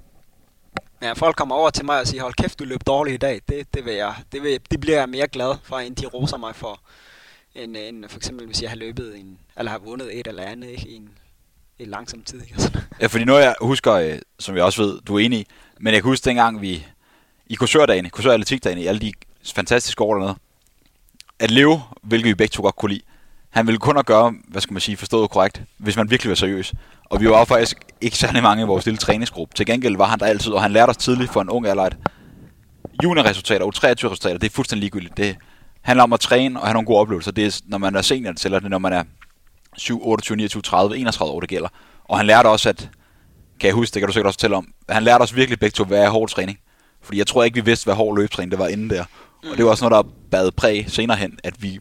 Ja, 1.03 1.13
folk 1.13 1.37
kommer 1.37 1.55
over 1.55 1.71
til 1.71 1.85
mig 1.85 2.01
og 2.01 2.07
siger, 2.07 2.23
hold 2.23 2.35
kæft, 2.35 2.59
du 2.59 2.65
løb 2.65 2.81
dårligt 2.87 3.15
i 3.15 3.19
dag. 3.19 3.41
Det, 3.49 3.75
det, 3.75 3.85
vil 3.85 3.95
jeg, 3.95 4.15
det, 4.33 4.43
vil, 4.43 4.61
det 4.71 4.81
bliver 4.81 4.99
jeg 4.99 5.09
mere 5.09 5.29
glad 5.29 5.55
for, 5.63 5.79
end 5.79 5.97
de 5.97 6.07
roser 6.07 6.37
mig 6.37 6.55
for. 6.55 6.81
End, 7.55 7.77
end 7.77 8.05
for 8.09 8.17
eksempel, 8.17 8.47
hvis 8.47 8.63
jeg 8.63 8.71
har 8.71 8.77
løbet 8.77 9.19
en, 9.19 9.39
eller 9.59 9.73
har 9.73 9.79
vundet 9.79 10.19
et 10.19 10.27
eller 10.27 10.43
andet 10.43 10.69
ikke, 10.69 10.89
i 10.89 10.97
en, 10.97 11.09
en 11.79 11.89
langsom 11.89 12.23
tid. 12.23 12.43
Ikke? 12.43 12.53
Altså. 12.53 12.81
Ja, 13.01 13.07
fordi 13.07 13.25
noget 13.25 13.43
jeg 13.43 13.55
husker, 13.61 13.93
øh, 13.93 14.19
som 14.39 14.57
jeg 14.57 14.65
også 14.65 14.83
ved, 14.83 15.01
du 15.01 15.15
er 15.17 15.21
enig 15.21 15.39
i, 15.39 15.47
men 15.81 15.95
jeg 15.95 16.03
kan 16.03 16.11
huske 16.11 16.25
dengang 16.25 16.61
vi, 16.61 16.87
i 17.47 17.55
kursørdagene, 17.55 18.11
kursør 18.11 18.69
i 18.77 18.87
alle 18.87 19.01
de 19.01 19.13
fantastiske 19.55 20.05
år 20.05 20.15
dernede, 20.15 20.37
at 21.39 21.51
leve, 21.51 21.83
hvilket 22.03 22.29
vi 22.29 22.35
begge 22.35 22.53
to 22.53 22.63
godt 22.63 22.77
kunne 22.77 22.93
lide, 22.93 23.03
han 23.51 23.67
ville 23.67 23.79
kun 23.79 23.99
at 23.99 24.07
gøre, 24.07 24.35
hvad 24.49 24.61
skal 24.61 24.73
man 24.73 24.81
sige, 24.81 24.97
forstået 24.97 25.31
korrekt, 25.31 25.63
hvis 25.79 25.97
man 25.97 26.11
virkelig 26.11 26.29
var 26.29 26.35
seriøs. 26.35 26.75
Og 27.05 27.21
vi 27.21 27.29
var 27.29 27.45
faktisk 27.45 27.77
ikke 28.01 28.17
særlig 28.17 28.43
mange 28.43 28.63
i 28.63 28.67
vores 28.67 28.87
lille 28.87 28.99
træningsgruppe. 28.99 29.55
Til 29.55 29.67
gengæld 29.67 29.97
var 29.97 30.07
han 30.07 30.19
der 30.19 30.27
altid, 30.27 30.53
og 30.53 30.63
han 30.63 30.73
lærte 30.73 30.91
os 30.91 30.97
tidligt 30.97 31.33
for 31.33 31.41
en 31.41 31.51
ung 31.51 31.67
alder, 31.67 31.83
at 31.83 31.97
juniorresultater 33.05 33.67
og 33.67 33.75
23 33.75 34.11
resultater, 34.11 34.39
det 34.39 34.47
er 34.47 34.55
fuldstændig 34.55 34.81
ligegyldigt. 34.81 35.17
Det 35.17 35.37
handler 35.83 36.03
om 36.03 36.13
at 36.13 36.21
træne 36.21 36.61
og 36.61 36.67
have 36.67 36.73
nogle 36.73 36.87
gode 36.87 36.99
oplevelser. 36.99 37.33
Det 37.33 37.47
er, 37.47 37.61
når 37.67 37.79
man 37.79 37.95
er 37.95 38.03
senior, 38.03 38.33
det 38.33 38.41
tæller 38.41 38.61
det, 38.61 38.71
når 38.71 38.79
man 38.79 38.93
er 38.93 39.03
7, 39.77 40.09
28, 40.09 40.37
29, 40.37 40.63
30, 40.63 40.99
31 40.99 41.33
år, 41.33 41.41
det 41.41 41.49
gælder. 41.49 41.69
Og 42.05 42.17
han 42.17 42.27
lærte 42.27 42.47
også, 42.47 42.69
at 42.69 42.91
kan 43.61 43.67
jeg 43.67 43.75
huske, 43.75 43.95
det 43.95 44.01
kan 44.01 44.07
du 44.07 44.13
sikkert 44.13 44.27
også 44.27 44.37
fortælle 44.37 44.57
om, 44.57 44.69
han 44.89 45.03
lærte 45.03 45.23
os 45.23 45.37
virkelig 45.37 45.59
begge 45.59 45.75
to, 45.75 45.85
hvad 45.85 45.99
er 45.99 46.09
hård 46.09 46.29
træning. 46.29 46.59
Fordi 47.03 47.19
jeg 47.19 47.27
tror 47.27 47.45
ikke, 47.45 47.55
vi 47.55 47.65
vidste, 47.65 47.85
hvad 47.85 47.95
hård 47.95 48.17
løbetræning 48.17 48.51
det 48.51 48.59
var 48.59 48.67
inden 48.67 48.91
der. 48.91 49.05
Mm. 49.43 49.51
Og 49.51 49.57
det 49.57 49.65
var 49.65 49.71
også 49.71 49.89
noget, 49.89 50.05
der 50.05 50.13
bad 50.31 50.51
præg 50.51 50.85
senere 50.89 51.17
hen, 51.17 51.39
at 51.45 51.63
vi 51.63 51.79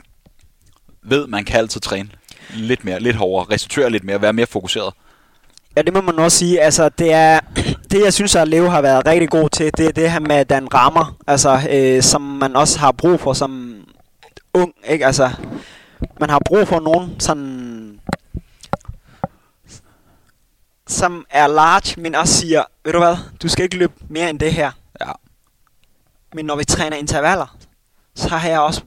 ved, 1.03 1.27
man 1.27 1.45
kan 1.45 1.59
altid 1.59 1.81
træne. 1.81 2.09
lidt 2.53 2.85
mere, 2.85 2.99
lidt 2.99 3.15
hårdere, 3.15 3.53
restituere 3.53 3.89
lidt 3.89 4.03
mere, 4.03 4.21
være 4.21 4.33
mere 4.33 4.45
fokuseret. 4.45 4.93
Ja, 5.77 5.81
det 5.81 5.93
må 5.93 6.01
man 6.01 6.19
også 6.19 6.37
sige. 6.37 6.61
Altså, 6.61 6.89
det 6.89 7.13
er 7.13 7.39
det, 7.91 8.03
jeg 8.03 8.13
synes, 8.13 8.35
at 8.35 8.47
Leo 8.47 8.69
har 8.69 8.81
været 8.81 9.07
rigtig 9.07 9.29
god 9.29 9.49
til, 9.49 9.71
det 9.77 9.85
er 9.85 9.91
det 9.91 10.11
her 10.11 10.19
med, 10.19 10.35
at 10.35 10.49
den 10.49 10.73
rammer, 10.73 11.17
altså, 11.27 11.59
øh, 11.71 12.03
som 12.03 12.21
man 12.21 12.55
også 12.55 12.79
har 12.79 12.91
brug 12.91 13.19
for 13.19 13.33
som 13.33 13.81
ung, 14.53 14.73
ikke? 14.87 15.05
Altså, 15.05 15.31
man 16.19 16.29
har 16.29 16.39
brug 16.45 16.67
for 16.67 16.79
nogen 16.79 17.19
sådan, 17.19 17.99
som 20.87 21.25
er 21.29 21.47
large, 21.47 22.01
men 22.01 22.15
også 22.15 22.33
siger, 22.33 22.63
ved 22.85 22.93
du 22.93 22.99
hvad, 22.99 23.17
du 23.43 23.47
skal 23.47 23.63
ikke 23.63 23.77
løbe 23.77 23.93
mere 24.09 24.29
end 24.29 24.39
det 24.39 24.53
her. 24.53 24.71
Ja. 25.01 25.11
Men 26.35 26.45
når 26.45 26.55
vi 26.55 26.63
træner 26.65 26.97
intervaller, 26.97 27.57
så 28.15 28.29
har 28.29 28.49
jeg 28.49 28.59
også, 28.59 28.81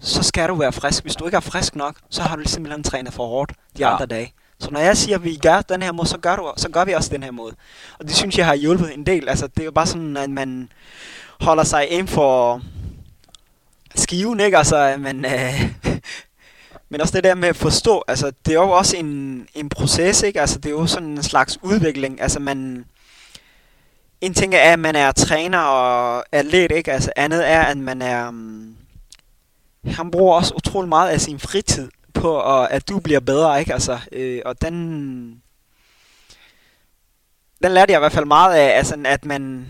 så 0.00 0.22
skal 0.22 0.48
du 0.48 0.54
være 0.54 0.72
frisk. 0.72 1.02
Hvis 1.02 1.16
du 1.16 1.24
ikke 1.24 1.36
er 1.36 1.40
frisk 1.40 1.76
nok, 1.76 1.96
så 2.10 2.22
har 2.22 2.36
du 2.36 2.42
simpelthen 2.46 2.82
trænet 2.82 3.12
for 3.12 3.26
hårdt 3.26 3.52
de 3.52 3.56
Ja. 3.78 3.92
andre 3.92 4.06
dage. 4.06 4.32
Så 4.60 4.70
når 4.70 4.80
jeg 4.80 4.96
siger, 4.96 5.16
at 5.18 5.24
vi 5.24 5.36
gør 5.36 5.60
den 5.60 5.82
her 5.82 5.92
måde, 5.92 6.08
så 6.08 6.18
gør, 6.18 6.36
du, 6.36 6.52
så 6.56 6.68
gør 6.68 6.84
vi 6.84 6.92
også 6.92 7.10
den 7.10 7.22
her 7.22 7.30
måde. 7.30 7.54
Og 7.98 8.08
det 8.08 8.16
synes 8.16 8.38
jeg 8.38 8.46
har 8.46 8.54
hjulpet 8.54 8.94
en 8.94 9.06
del. 9.06 9.28
Altså, 9.28 9.46
det 9.46 9.60
er 9.60 9.64
jo 9.64 9.70
bare 9.70 9.86
sådan, 9.86 10.16
at 10.16 10.30
man 10.30 10.68
holder 11.40 11.64
sig 11.64 11.90
ind 11.90 12.08
for 12.08 12.60
skiven, 13.94 14.40
ikke? 14.40 14.58
Altså, 14.58 14.94
men, 14.98 15.24
øh, 15.24 15.62
men 16.90 17.00
også 17.00 17.14
det 17.16 17.24
der 17.24 17.34
med 17.34 17.48
at 17.48 17.56
forstå, 17.56 18.04
altså, 18.08 18.32
det 18.46 18.54
er 18.54 18.60
jo 18.60 18.70
også 18.70 18.96
en, 18.96 19.46
en 19.54 19.68
proces, 19.68 20.22
ikke? 20.22 20.40
Altså, 20.40 20.58
det 20.58 20.66
er 20.66 20.70
jo 20.80 20.86
sådan 20.86 21.08
en 21.08 21.22
slags 21.22 21.58
udvikling. 21.62 22.20
Altså, 22.20 22.40
man... 22.40 22.84
En 24.22 24.34
ting 24.34 24.54
er, 24.54 24.72
at 24.72 24.78
man 24.78 24.96
er 24.96 25.12
træner 25.12 25.58
og 25.58 26.24
atlet, 26.32 26.72
ikke? 26.72 26.92
Altså, 26.92 27.12
andet 27.16 27.48
er, 27.48 27.60
at 27.60 27.76
man 27.76 28.02
er... 28.02 28.28
Um, 28.28 28.76
han 29.86 30.10
bruger 30.10 30.34
også 30.34 30.54
utrolig 30.54 30.88
meget 30.88 31.10
af 31.10 31.20
sin 31.20 31.38
fritid 31.38 31.90
på, 32.14 32.32
og 32.34 32.72
at 32.72 32.88
du 32.88 32.98
bliver 32.98 33.20
bedre, 33.20 33.60
ikke? 33.60 33.72
Altså, 33.72 33.98
øh, 34.12 34.42
og 34.44 34.62
den... 34.62 35.42
Den 37.62 37.72
lærte 37.72 37.92
jeg 37.92 37.98
i 37.98 38.02
hvert 38.02 38.12
fald 38.12 38.24
meget 38.24 38.54
af, 38.54 38.76
altså, 38.76 39.02
at 39.04 39.24
man... 39.24 39.68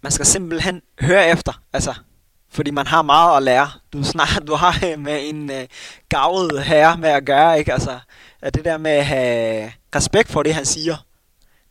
Man 0.00 0.12
skal 0.12 0.26
simpelthen 0.26 0.82
høre 1.00 1.28
efter, 1.28 1.62
altså. 1.72 1.94
Fordi 2.50 2.70
man 2.70 2.86
har 2.86 3.02
meget 3.02 3.36
at 3.36 3.42
lære. 3.42 3.70
Du, 3.92 4.04
snart, 4.04 4.42
du 4.46 4.54
har 4.54 4.78
øh, 4.86 4.98
med 4.98 5.28
en 5.28 5.50
øh, 5.50 5.66
gavet 6.08 6.64
herre 6.64 6.96
med 6.96 7.08
at 7.08 7.24
gøre, 7.24 7.58
ikke? 7.58 7.72
Altså, 7.72 7.98
at 8.42 8.54
det 8.54 8.64
der 8.64 8.76
med 8.76 8.90
at 8.90 9.06
have 9.06 9.72
respekt 9.94 10.28
for 10.28 10.42
det, 10.42 10.54
han 10.54 10.64
siger. 10.64 10.96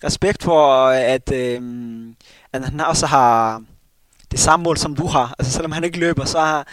Respekt 0.03 0.43
for, 0.43 0.88
at, 0.88 1.31
øh, 1.31 1.62
at 2.53 2.65
han 2.65 2.79
også 2.79 3.05
har 3.05 3.63
det 4.31 4.39
samme 4.39 4.63
mål, 4.63 4.77
som 4.77 4.96
du 4.96 5.08
har. 5.08 5.36
Altså, 5.39 5.53
selvom 5.53 5.72
han 5.72 5.84
ikke 5.84 6.00
løber, 6.00 6.25
så 6.25 6.39
har, 6.39 6.67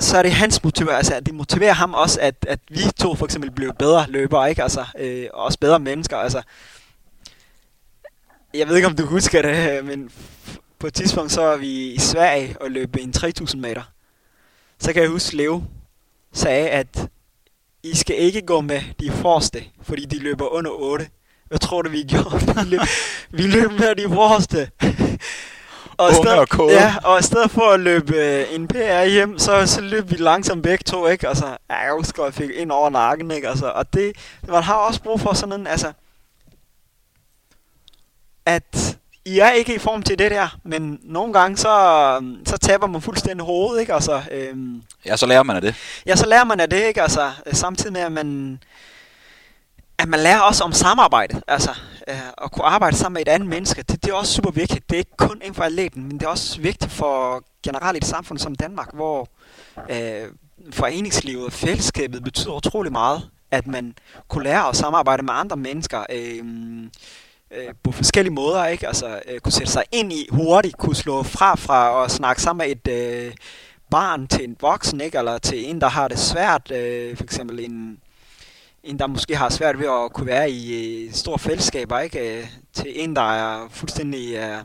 så 0.00 0.18
er 0.18 0.22
det 0.22 0.32
hans 0.32 0.64
motiver, 0.64 0.92
altså 0.92 1.14
at 1.14 1.26
det 1.26 1.34
motiverer 1.34 1.72
ham 1.72 1.94
også, 1.94 2.20
at, 2.20 2.46
at 2.48 2.60
vi 2.68 2.80
to 3.00 3.14
for 3.14 3.24
eksempel 3.24 3.50
bliver 3.50 3.72
bedre 3.72 4.06
løbere, 4.08 4.50
ikke? 4.50 4.62
Altså, 4.62 4.84
øh, 4.98 5.26
og 5.34 5.44
også 5.44 5.58
bedre 5.58 5.78
mennesker, 5.78 6.16
altså. 6.16 6.42
Jeg 8.54 8.68
ved 8.68 8.76
ikke, 8.76 8.88
om 8.88 8.96
du 8.96 9.06
husker 9.06 9.42
det, 9.42 9.78
øh, 9.78 9.86
men 9.86 10.10
på 10.78 10.86
et 10.86 10.94
tidspunkt, 10.94 11.32
så 11.32 11.40
var 11.42 11.56
vi 11.56 11.92
i 11.92 11.98
Sverige 11.98 12.56
og 12.60 12.70
løb 12.70 12.96
en 12.96 13.12
3000 13.12 13.60
meter. 13.60 13.82
Så 14.78 14.92
kan 14.92 15.02
jeg 15.02 15.10
huske, 15.10 15.36
Leo 15.36 15.62
sagde, 16.32 16.68
at 16.68 17.08
I 17.82 17.96
skal 17.96 18.18
ikke 18.18 18.42
gå 18.42 18.60
med 18.60 18.80
de 19.00 19.10
forreste, 19.10 19.64
fordi 19.82 20.04
de 20.04 20.18
løber 20.18 20.46
under 20.46 20.70
8. 20.70 21.08
Hvad 21.48 21.58
tror 21.58 21.82
du, 21.82 21.90
vi 21.90 22.02
gjorde? 22.02 22.46
Vi 22.64 22.70
løb, 22.70 22.80
vi 23.30 23.42
løb 23.42 23.70
med 23.70 23.94
de 23.96 24.14
forreste. 24.14 24.70
og, 25.96 26.14
stedet, 26.14 26.38
og 26.38 26.70
ja, 26.70 26.94
og 27.04 27.20
i 27.20 27.22
stedet 27.22 27.50
for 27.50 27.70
at 27.70 27.80
løbe 27.80 28.16
øh, 28.16 28.44
en 28.54 28.68
PR 28.68 29.04
hjem, 29.04 29.38
så, 29.38 29.66
så 29.66 29.80
løb 29.80 30.10
vi 30.10 30.16
langsomt 30.16 30.62
begge 30.62 30.82
to, 30.86 31.06
ikke? 31.06 31.28
Altså, 31.28 31.46
ja, 31.70 31.76
jeg 31.76 31.92
husker, 31.92 32.24
jeg 32.24 32.34
fik 32.34 32.50
ind 32.50 32.72
over 32.72 32.90
nakken, 32.90 33.30
ikke? 33.30 33.48
Altså, 33.48 33.66
og 33.66 33.92
det, 33.94 34.12
man 34.48 34.62
har 34.62 34.74
også 34.74 35.02
brug 35.02 35.20
for 35.20 35.32
sådan 35.32 35.60
en, 35.60 35.66
altså, 35.66 35.92
at 38.46 38.98
I 39.24 39.38
er 39.38 39.50
ikke 39.50 39.74
i 39.74 39.78
form 39.78 40.02
til 40.02 40.18
det 40.18 40.30
der, 40.30 40.58
men 40.64 40.98
nogle 41.02 41.32
gange 41.32 41.56
så, 41.56 41.68
så 42.46 42.56
taber 42.58 42.86
man 42.86 43.02
fuldstændig 43.02 43.46
hovedet, 43.46 43.80
ikke? 43.80 43.94
Altså, 43.94 44.22
øhm, 44.32 44.82
Ja, 45.06 45.16
så 45.16 45.26
lærer 45.26 45.42
man 45.42 45.56
af 45.56 45.62
det. 45.62 45.74
ja, 46.06 46.16
så 46.16 46.26
lærer 46.26 46.44
man 46.44 46.60
af 46.60 46.70
det, 46.70 46.86
ikke? 46.86 47.02
Altså, 47.02 47.30
samtidig 47.52 47.92
med, 47.92 48.00
at 48.00 48.12
man, 48.12 48.60
at 49.98 50.08
man 50.08 50.20
lærer 50.20 50.40
også 50.40 50.64
om 50.64 50.72
samarbejde, 50.72 51.42
altså, 51.48 51.70
øh, 52.08 52.28
at 52.44 52.52
kunne 52.52 52.64
arbejde 52.64 52.96
sammen 52.96 53.14
med 53.14 53.22
et 53.22 53.28
andet 53.28 53.48
menneske, 53.48 53.82
det, 53.82 54.04
det 54.04 54.10
er 54.10 54.14
også 54.14 54.32
super 54.32 54.50
vigtigt. 54.50 54.90
Det 54.90 54.96
er 54.96 54.98
ikke 54.98 55.16
kun 55.16 55.36
inden 55.40 55.54
for 55.54 55.62
atleten, 55.62 56.02
men 56.02 56.12
det 56.18 56.22
er 56.22 56.30
også 56.30 56.60
vigtigt 56.60 56.92
for 56.92 57.42
generelt 57.62 57.96
et 57.96 58.04
samfund 58.04 58.38
som 58.38 58.54
Danmark, 58.54 58.94
hvor 58.94 59.28
øh, 59.90 60.28
foreningslivet 60.70 61.46
og 61.46 61.52
fællesskabet 61.52 62.24
betyder 62.24 62.56
utrolig 62.56 62.92
meget, 62.92 63.30
at 63.50 63.66
man 63.66 63.94
kunne 64.28 64.44
lære 64.44 64.68
at 64.68 64.76
samarbejde 64.76 65.22
med 65.22 65.32
andre 65.34 65.56
mennesker, 65.56 66.04
øh, 66.10 66.44
øh, 67.50 67.74
på 67.82 67.92
forskellige 67.92 68.34
måder, 68.34 68.66
ikke? 68.66 68.86
Altså, 68.86 69.20
øh, 69.28 69.40
kunne 69.40 69.52
sætte 69.52 69.72
sig 69.72 69.84
ind 69.92 70.12
i 70.12 70.28
hurtigt, 70.30 70.76
kunne 70.78 70.96
slå 70.96 71.22
fra 71.22 71.54
fra 71.54 71.90
og 71.90 72.10
snakke 72.10 72.42
sammen 72.42 72.66
med 72.68 72.76
et 72.76 72.92
øh, 73.26 73.32
barn 73.90 74.26
til 74.26 74.44
en 74.44 74.56
voksen, 74.60 75.00
ikke? 75.00 75.18
Eller 75.18 75.38
til 75.38 75.70
en, 75.70 75.80
der 75.80 75.88
har 75.88 76.08
det 76.08 76.18
svært, 76.18 76.70
øh, 76.70 77.16
for 77.16 77.24
eksempel 77.24 77.60
en, 77.60 77.98
en, 78.88 78.98
der 78.98 79.06
måske 79.06 79.36
har 79.36 79.48
svært 79.48 79.78
ved 79.78 79.86
at 79.86 80.12
kunne 80.12 80.26
være 80.26 80.50
i 80.50 81.04
øh, 81.06 81.12
store 81.12 81.38
fællesskaber, 81.38 81.98
ikke? 81.98 82.38
Øh, 82.38 82.46
til 82.72 83.02
en, 83.02 83.16
der 83.16 83.32
er 83.32 83.68
fuldstændig, 83.70 84.34
øh, 84.34 84.58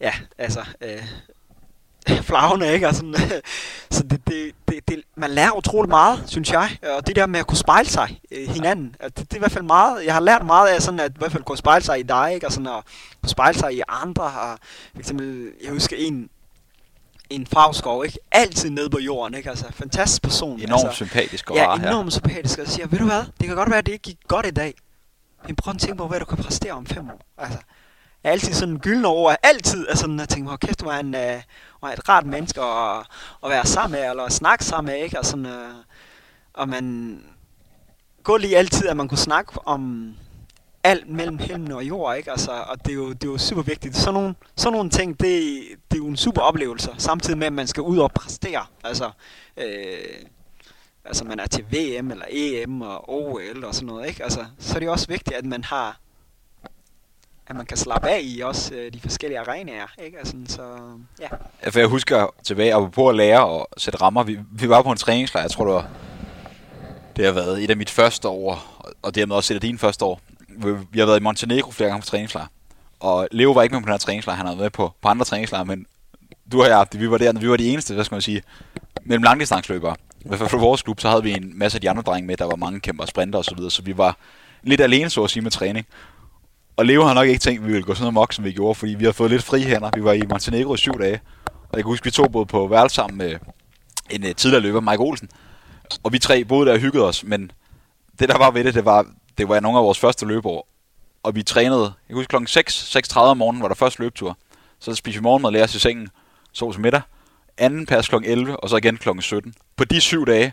ja, 0.00 0.12
altså, 0.38 0.60
øh, 0.80 1.04
flagende, 2.28 2.72
ikke? 2.72 2.88
Og 2.88 2.94
sådan, 2.94 3.14
så 3.90 4.02
det, 4.02 4.20
det, 4.26 4.52
det, 4.68 4.88
det, 4.88 5.02
man 5.16 5.30
lærer 5.30 5.56
utrolig 5.56 5.88
meget, 5.88 6.24
synes 6.26 6.52
jeg. 6.52 6.78
Og 6.96 7.06
det 7.06 7.16
der 7.16 7.26
med 7.26 7.40
at 7.40 7.46
kunne 7.46 7.58
spejle 7.58 7.88
sig 7.88 8.20
øh, 8.30 8.48
hinanden, 8.48 8.94
det, 9.04 9.16
det 9.16 9.32
er 9.32 9.36
i 9.36 9.38
hvert 9.38 9.52
fald 9.52 9.64
meget, 9.64 10.04
jeg 10.04 10.14
har 10.14 10.20
lært 10.20 10.46
meget 10.46 10.68
af 10.68 10.82
sådan, 10.82 11.00
at 11.00 11.10
i 11.10 11.18
hvert 11.18 11.32
fald 11.32 11.44
kunne 11.44 11.58
spejle 11.58 11.84
sig 11.84 12.00
i 12.00 12.02
dig, 12.02 12.34
ikke? 12.34 12.46
Og 12.46 12.52
sådan 12.52 12.66
at 12.66 12.84
kunne 13.22 13.30
spejle 13.30 13.58
sig 13.58 13.74
i 13.74 13.82
andre. 13.88 14.24
Og 14.24 14.58
for 14.92 14.98
eksempel, 14.98 15.52
jeg 15.64 15.72
husker 15.72 15.96
en, 15.96 16.30
en 17.30 17.46
Favskov, 17.46 18.04
ikke? 18.04 18.18
Altid 18.32 18.70
nede 18.70 18.90
på 18.90 18.98
jorden, 18.98 19.34
ikke? 19.34 19.50
Altså, 19.50 19.66
fantastisk 19.72 20.22
person. 20.22 20.60
Enormt 20.60 20.84
altså, 20.84 20.96
sympatisk 21.04 21.50
og 21.50 21.56
Ja, 21.56 21.66
rar 21.66 21.76
her. 21.78 21.88
enormt 21.88 22.12
sympatisk. 22.12 22.58
Og 22.58 22.66
siger, 22.66 22.86
ved 22.86 22.98
du 22.98 23.04
hvad, 23.04 23.22
det 23.38 23.46
kan 23.46 23.56
godt 23.56 23.70
være, 23.70 23.78
at 23.78 23.86
det 23.86 23.92
ikke 23.92 24.02
gik 24.02 24.18
godt 24.28 24.46
i 24.46 24.50
dag. 24.50 24.74
Men 25.46 25.56
prøv 25.56 25.74
at 25.74 25.80
tænke 25.80 25.96
på, 25.96 26.06
hvad 26.08 26.20
du 26.20 26.24
kan 26.24 26.38
præstere 26.38 26.72
om 26.72 26.86
fem 26.86 27.10
år. 27.10 27.20
Altså, 27.38 27.58
jeg 28.22 28.28
er 28.28 28.32
altid 28.32 28.52
sådan 28.52 28.74
en 28.74 28.80
gyldne 28.80 29.08
over, 29.08 29.36
altid 29.42 29.86
er 29.88 29.96
sådan, 29.96 30.20
at 30.20 30.28
tænke, 30.28 30.48
hvor 30.48 30.56
kæft, 30.56 30.80
du 30.80 30.86
er 30.86 30.96
en, 30.98 31.14
øh, 31.14 31.42
var 31.82 31.92
et 31.92 32.08
rart 32.08 32.26
menneske 32.26 32.60
at, 32.60 32.96
at 33.44 33.50
være 33.50 33.66
sammen 33.66 34.00
med, 34.00 34.10
eller 34.10 34.22
at 34.22 34.32
snakke 34.32 34.64
sammen 34.64 34.92
med, 34.92 35.02
ikke? 35.04 35.18
Og, 35.18 35.26
sådan, 35.26 35.46
øh, 35.46 35.74
og 36.54 36.68
man 36.68 37.18
går 38.22 38.38
lige 38.38 38.56
altid, 38.56 38.88
at 38.88 38.96
man 38.96 39.08
kunne 39.08 39.18
snakke 39.18 39.52
om 39.66 40.14
alt 40.84 41.08
mellem 41.08 41.38
himmel 41.38 41.72
og 41.72 41.84
jord, 41.84 42.16
ikke? 42.16 42.30
Altså, 42.30 42.50
og 42.50 42.84
det 42.84 42.90
er, 42.90 42.94
jo, 42.94 43.12
det 43.12 43.24
er 43.24 43.28
jo 43.28 43.38
super 43.38 43.62
vigtigt. 43.62 43.96
Sådan 43.96 44.14
nogle, 44.14 44.34
sådan 44.56 44.72
nogle 44.72 44.90
ting, 44.90 45.20
det, 45.20 45.62
det 45.90 45.96
er 45.96 45.98
jo 45.98 46.06
en 46.06 46.16
super 46.16 46.40
oplevelse, 46.40 46.90
samtidig 46.98 47.38
med, 47.38 47.46
at 47.46 47.52
man 47.52 47.66
skal 47.66 47.82
ud 47.82 47.98
og 47.98 48.12
præstere. 48.12 48.66
Altså, 48.84 49.10
øh, 49.56 50.24
altså 51.04 51.24
man 51.24 51.40
er 51.40 51.46
til 51.46 51.64
VM 51.70 52.10
eller 52.10 52.24
EM 52.30 52.82
og 52.82 53.10
OL 53.14 53.64
og 53.64 53.74
sådan 53.74 53.86
noget, 53.86 54.08
ikke? 54.08 54.22
Altså, 54.24 54.44
så 54.58 54.74
er 54.74 54.78
det 54.78 54.88
også 54.88 55.06
vigtigt, 55.06 55.36
at 55.36 55.44
man 55.44 55.64
har 55.64 55.98
at 57.46 57.56
man 57.56 57.66
kan 57.66 57.76
slappe 57.76 58.08
af 58.08 58.20
i 58.22 58.40
også 58.40 58.74
øh, 58.74 58.92
de 58.92 59.00
forskellige 59.00 59.38
arenaer, 59.40 59.86
ikke? 60.04 60.18
Altså, 60.18 60.36
så, 60.48 60.62
ja. 61.20 61.28
For 61.70 61.78
jeg 61.78 61.88
husker 61.88 62.34
tilbage, 62.44 62.74
apropos 62.74 63.10
at 63.10 63.16
lære 63.16 63.46
og 63.46 63.68
sætte 63.76 64.00
rammer. 64.00 64.22
Vi, 64.22 64.38
vi 64.52 64.68
var 64.68 64.82
på 64.82 64.90
en 64.90 64.96
træningslejr, 64.98 65.44
jeg 65.44 65.50
tror 65.50 65.64
det 65.64 65.74
var, 65.74 65.88
det 67.16 67.24
har 67.24 67.32
været 67.32 67.64
et 67.64 67.70
af 67.70 67.76
mit 67.76 67.90
første 67.90 68.28
år, 68.28 68.74
og- 68.78 68.92
og 69.02 69.14
dermed 69.14 69.36
også 69.36 69.52
et 69.52 69.56
af 69.56 69.60
dine 69.60 69.78
første 69.78 70.04
år. 70.04 70.20
Vi, 70.64 70.98
har 70.98 71.06
været 71.06 71.20
i 71.20 71.22
Montenegro 71.22 71.70
flere 71.70 71.88
gange 71.88 72.02
på 72.02 72.06
træningslejr. 72.06 72.46
Og 73.00 73.28
Leo 73.30 73.52
var 73.52 73.62
ikke 73.62 73.74
med 73.74 73.82
på 73.82 73.86
den 73.86 73.92
her 73.92 73.98
træningslejr, 73.98 74.36
han 74.36 74.46
har 74.46 74.52
været 74.52 74.62
med 74.62 74.70
på, 74.70 74.92
på 75.02 75.08
andre 75.08 75.24
træningslejre, 75.24 75.64
men 75.64 75.86
du 76.52 76.62
og 76.62 76.68
jeg, 76.68 76.86
vi 76.92 77.10
var 77.10 77.18
der, 77.18 77.32
vi 77.32 77.50
var 77.50 77.56
de 77.56 77.68
eneste, 77.68 77.94
hvad 77.94 78.04
skal 78.04 78.14
man 78.14 78.22
sige, 78.22 78.42
mellem 79.04 79.22
langdistansløbere. 79.22 79.96
I 80.20 80.28
hvert 80.28 80.38
fald 80.38 80.48
for 80.50 80.58
vores 80.58 80.82
klub, 80.82 81.00
så 81.00 81.08
havde 81.08 81.22
vi 81.22 81.32
en 81.32 81.58
masse 81.58 81.76
af 81.76 81.80
de 81.80 81.90
andre 81.90 82.02
drenge 82.02 82.26
med, 82.26 82.36
der 82.36 82.44
var 82.44 82.56
mange 82.56 82.80
kæmper, 82.80 83.06
sprinter 83.06 83.38
og 83.38 83.44
så 83.44 83.54
videre, 83.54 83.70
så 83.70 83.82
vi 83.82 83.96
var 83.96 84.16
lidt 84.62 84.80
alene, 84.80 85.10
så 85.10 85.24
at 85.24 85.30
sige, 85.30 85.42
med 85.42 85.50
træning. 85.50 85.86
Og 86.76 86.86
Leo 86.86 87.04
har 87.04 87.14
nok 87.14 87.26
ikke 87.26 87.38
tænkt, 87.38 87.60
at 87.60 87.66
vi 87.66 87.72
ville 87.72 87.84
gå 87.84 87.94
sådan 87.94 88.02
noget 88.02 88.14
mok, 88.14 88.32
som 88.32 88.44
vi 88.44 88.52
gjorde, 88.52 88.74
fordi 88.74 88.94
vi 88.94 89.04
har 89.04 89.12
fået 89.12 89.30
lidt 89.30 89.42
fri 89.42 89.62
hænder. 89.62 89.90
Vi 89.94 90.04
var 90.04 90.12
i 90.12 90.22
Montenegro 90.28 90.74
i 90.74 90.78
syv 90.78 91.00
dage, 91.00 91.20
og 91.46 91.76
jeg 91.76 91.84
kan 91.84 91.84
huske, 91.84 92.04
vi 92.04 92.10
to 92.10 92.28
boede 92.28 92.46
på 92.46 92.66
værelse 92.66 92.94
sammen 92.94 93.18
med 93.18 93.36
en 94.10 94.26
øh, 94.26 94.34
tidligere 94.34 94.62
løber, 94.62 94.80
Mike 94.80 95.00
Olsen. 95.00 95.28
Og 96.02 96.12
vi 96.12 96.18
tre 96.18 96.44
boede 96.44 96.66
der 96.66 96.72
og 96.72 96.78
hyggede 96.78 97.04
os, 97.04 97.24
men 97.24 97.50
det 98.18 98.28
der 98.28 98.38
var 98.38 98.50
ved 98.50 98.64
det, 98.64 98.74
det 98.74 98.84
var, 98.84 99.06
det 99.40 99.48
var 99.48 99.60
nogle 99.60 99.78
af 99.78 99.84
vores 99.84 99.98
første 99.98 100.26
løbeår. 100.26 100.68
Og 101.22 101.34
vi 101.34 101.42
trænede, 101.42 101.82
jeg 101.82 101.92
kan 102.08 102.16
huske 102.16 102.28
klokken 102.28 102.46
6, 102.46 102.96
6.30 102.96 103.18
om 103.18 103.36
morgenen 103.36 103.62
var 103.62 103.68
der 103.68 103.74
første 103.74 104.00
løbetur. 104.00 104.38
Så 104.80 104.94
spiste 104.94 105.20
vi 105.20 105.22
morgenmad, 105.22 105.50
lærte 105.50 105.64
os 105.64 105.74
i 105.74 105.78
sengen, 105.78 106.08
sov 106.52 106.72
til 106.72 106.80
middag. 106.80 107.00
Anden 107.58 107.86
pas 107.86 108.08
klokken 108.08 108.30
11, 108.30 108.56
og 108.56 108.68
så 108.68 108.76
igen 108.76 108.96
klokken 108.96 109.22
17. 109.22 109.54
På 109.76 109.84
de 109.84 110.00
syv 110.00 110.26
dage, 110.26 110.52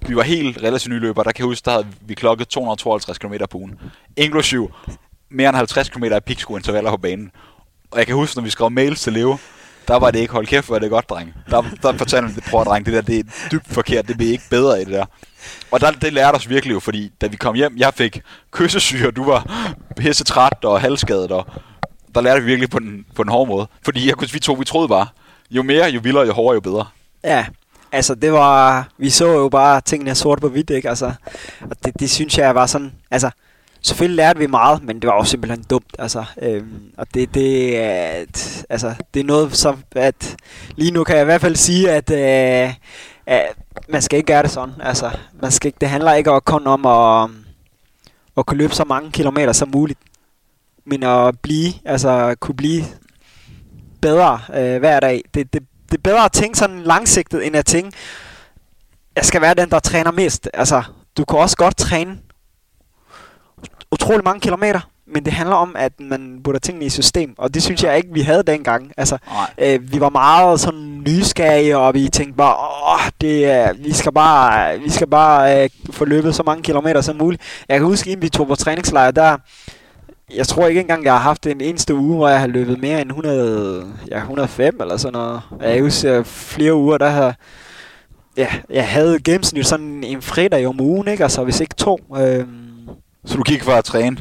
vi 0.00 0.16
var 0.16 0.22
helt 0.22 0.62
relativt 0.62 0.92
nye 0.92 1.00
løbere, 1.00 1.24
der 1.24 1.32
kan 1.32 1.42
jeg 1.42 1.48
huske, 1.48 1.64
der 1.64 1.70
havde 1.70 1.86
vi 2.00 2.14
klokket 2.14 2.48
252 2.48 3.18
km 3.18 3.34
på 3.50 3.58
ugen. 3.58 3.80
Inklusiv 4.16 4.72
mere 5.28 5.48
end 5.48 5.56
50 5.56 5.88
km 5.88 6.04
af 6.04 6.24
piksko 6.24 6.56
intervaller 6.56 6.90
på 6.90 6.96
banen. 6.96 7.30
Og 7.90 7.98
jeg 7.98 8.06
kan 8.06 8.14
huske, 8.14 8.36
når 8.36 8.42
vi 8.42 8.50
skrev 8.50 8.70
mails 8.70 9.00
til 9.02 9.12
Leo, 9.12 9.36
der 9.88 9.96
var 9.98 10.10
det 10.10 10.18
ikke, 10.18 10.32
hold 10.32 10.46
kæft, 10.46 10.66
hvor 10.66 10.76
er 10.76 10.80
det 10.80 10.90
godt, 10.90 11.10
dreng. 11.10 11.34
Der, 11.50 11.62
der 11.82 11.96
fortalte 11.96 12.28
han, 12.28 12.42
prøv 12.50 12.64
dreng, 12.64 12.86
det 12.86 12.94
der, 12.94 13.00
det 13.00 13.18
er 13.18 13.48
dybt 13.52 13.66
forkert, 13.66 14.08
det 14.08 14.16
bliver 14.16 14.32
ikke 14.32 14.44
bedre 14.50 14.82
i 14.82 14.84
det 14.84 14.92
der. 14.92 15.06
Og 15.70 15.80
der, 15.80 15.90
det 15.90 16.12
lærte 16.12 16.36
os 16.36 16.48
virkelig 16.48 16.74
jo, 16.74 16.80
fordi 16.80 17.12
da 17.20 17.26
vi 17.26 17.36
kom 17.36 17.54
hjem, 17.54 17.76
jeg 17.76 17.94
fik 17.94 18.20
kyssesyre, 18.50 19.10
du 19.10 19.24
var 19.24 19.46
pissetræt 19.96 20.64
og 20.64 20.80
halvskadet, 20.80 21.32
og 21.32 21.46
der 22.14 22.20
lærte 22.20 22.40
vi 22.40 22.46
virkelig 22.46 22.70
på 22.70 22.78
den, 22.78 23.06
på 23.14 23.22
den 23.22 23.32
hårde 23.32 23.48
måde. 23.48 23.66
Fordi 23.84 24.08
jeg, 24.08 24.14
vi 24.32 24.38
to, 24.38 24.52
vi 24.52 24.64
troede 24.64 24.88
bare, 24.88 25.06
jo 25.50 25.62
mere, 25.62 25.86
jo 25.86 26.00
vildere, 26.02 26.26
jo 26.26 26.32
hårdere, 26.32 26.54
jo 26.54 26.60
bedre. 26.60 26.86
Ja, 27.24 27.46
altså 27.92 28.14
det 28.14 28.32
var, 28.32 28.88
vi 28.98 29.10
så 29.10 29.26
jo 29.26 29.48
bare 29.48 29.80
tingene 29.80 30.14
sort 30.14 30.40
på 30.40 30.48
hvidt, 30.48 30.70
ikke? 30.70 30.88
Altså, 30.88 31.12
og 31.60 31.76
det, 31.84 32.00
det 32.00 32.10
synes 32.10 32.38
jeg 32.38 32.54
var 32.54 32.66
sådan, 32.66 32.92
altså, 33.10 33.30
selvfølgelig 33.82 34.16
lærte 34.16 34.38
vi 34.38 34.46
meget, 34.46 34.82
men 34.82 34.96
det 34.96 35.06
var 35.06 35.12
også 35.12 35.30
simpelthen 35.30 35.64
dumt, 35.70 35.96
altså, 35.98 36.24
øhm, 36.42 36.82
og 36.98 37.06
det, 37.14 37.34
det, 37.34 37.74
at, 37.74 38.64
altså, 38.70 38.94
det 39.14 39.20
er 39.20 39.24
noget 39.24 39.56
som, 39.56 39.82
at 39.96 40.36
lige 40.76 40.90
nu 40.90 41.04
kan 41.04 41.16
jeg 41.16 41.22
i 41.22 41.24
hvert 41.24 41.40
fald 41.40 41.56
sige, 41.56 41.90
at, 41.90 42.10
øh, 42.10 42.74
at 43.26 43.56
man 43.88 44.02
skal 44.02 44.16
ikke 44.16 44.26
gøre 44.26 44.42
det 44.42 44.50
sådan, 44.50 44.74
altså, 44.80 45.10
man 45.32 45.50
skal 45.50 45.68
ikke, 45.68 45.78
det 45.80 45.88
handler 45.88 46.12
ikke 46.12 46.40
kun 46.44 46.66
om 46.66 46.86
at, 46.86 47.24
um, 47.24 47.44
at 48.36 48.46
kunne 48.46 48.58
løbe 48.58 48.74
så 48.74 48.84
mange 48.84 49.12
kilometer 49.12 49.52
som 49.52 49.68
muligt, 49.68 49.98
men 50.84 51.02
at 51.02 51.40
blive, 51.40 51.72
altså 51.84 52.36
kunne 52.40 52.54
blive 52.56 52.84
bedre 54.02 54.40
øh, 54.54 54.78
hver 54.78 55.00
dag. 55.00 55.22
Det, 55.34 55.52
det, 55.52 55.62
det 55.90 55.96
er 55.98 56.02
bedre 56.02 56.24
at 56.24 56.32
tænke 56.32 56.58
sådan 56.58 56.82
langsigtet, 56.82 57.46
end 57.46 57.56
at 57.56 57.66
tænke, 57.66 57.96
jeg 59.16 59.24
skal 59.24 59.40
være 59.40 59.54
den, 59.54 59.70
der 59.70 59.78
træner 59.78 60.10
mest. 60.10 60.48
Altså, 60.54 60.82
du 61.16 61.24
kan 61.24 61.38
også 61.38 61.56
godt 61.56 61.76
træne 61.76 62.18
utrolig 63.92 64.24
mange 64.24 64.40
kilometer, 64.40 64.80
men 65.06 65.24
det 65.24 65.32
handler 65.32 65.56
om, 65.56 65.76
at 65.78 65.92
man 66.00 66.40
putter 66.44 66.60
tingene 66.60 66.84
i 66.84 66.88
system, 66.88 67.34
og 67.38 67.54
det 67.54 67.62
synes 67.62 67.82
jeg 67.82 67.96
ikke, 67.96 68.08
vi 68.12 68.20
havde 68.20 68.42
dengang. 68.42 68.92
Altså, 68.96 69.18
øh, 69.58 69.92
vi 69.92 70.00
var 70.00 70.10
meget 70.10 70.60
sådan 70.60 71.02
nysgerrige, 71.06 71.78
og 71.78 71.94
vi 71.94 72.08
tænkte 72.08 72.36
bare, 72.36 72.54
åh, 72.54 73.10
det, 73.20 73.46
er, 73.46 73.72
vi 73.72 73.92
skal 73.92 74.12
bare, 74.12 74.78
vi 74.78 74.90
skal 74.90 75.06
bare 75.06 75.64
øh, 75.64 75.70
få 75.90 76.04
løbet 76.04 76.34
så 76.34 76.42
mange 76.42 76.62
kilometer 76.62 77.00
som 77.00 77.16
muligt. 77.16 77.42
Jeg 77.68 77.78
kan 77.78 77.86
huske, 77.86 78.10
inden 78.10 78.22
vi 78.22 78.28
tog 78.28 78.46
på 78.46 78.54
træningslejr, 78.54 79.10
der, 79.10 79.36
jeg 80.34 80.46
tror 80.46 80.66
ikke 80.66 80.80
engang, 80.80 81.04
jeg 81.04 81.12
har 81.12 81.20
haft 81.20 81.46
en 81.46 81.60
eneste 81.60 81.94
uge, 81.94 82.16
hvor 82.16 82.28
jeg 82.28 82.40
har 82.40 82.46
løbet 82.46 82.80
mere 82.80 83.00
end 83.00 83.10
100, 83.10 83.86
ja, 84.10 84.18
105 84.18 84.76
eller 84.80 84.96
sådan 84.96 85.12
noget. 85.12 85.40
Jeg 85.60 85.82
husker 85.82 86.22
flere 86.22 86.74
uger, 86.74 86.98
der 86.98 87.08
har 87.08 87.34
ja, 88.36 88.48
jeg 88.70 88.88
havde 88.88 89.18
gennemsnit 89.18 89.66
sådan 89.66 90.04
en 90.04 90.22
fredag 90.22 90.66
om 90.66 90.80
ugen, 90.80 91.08
ikke? 91.08 91.22
Altså 91.22 91.44
hvis 91.44 91.60
ikke 91.60 91.74
to. 91.74 92.00
Øhm. 92.18 92.48
Så 93.24 93.36
du 93.36 93.42
gik 93.42 93.62
for 93.62 93.72
at 93.72 93.84
træne 93.84 94.16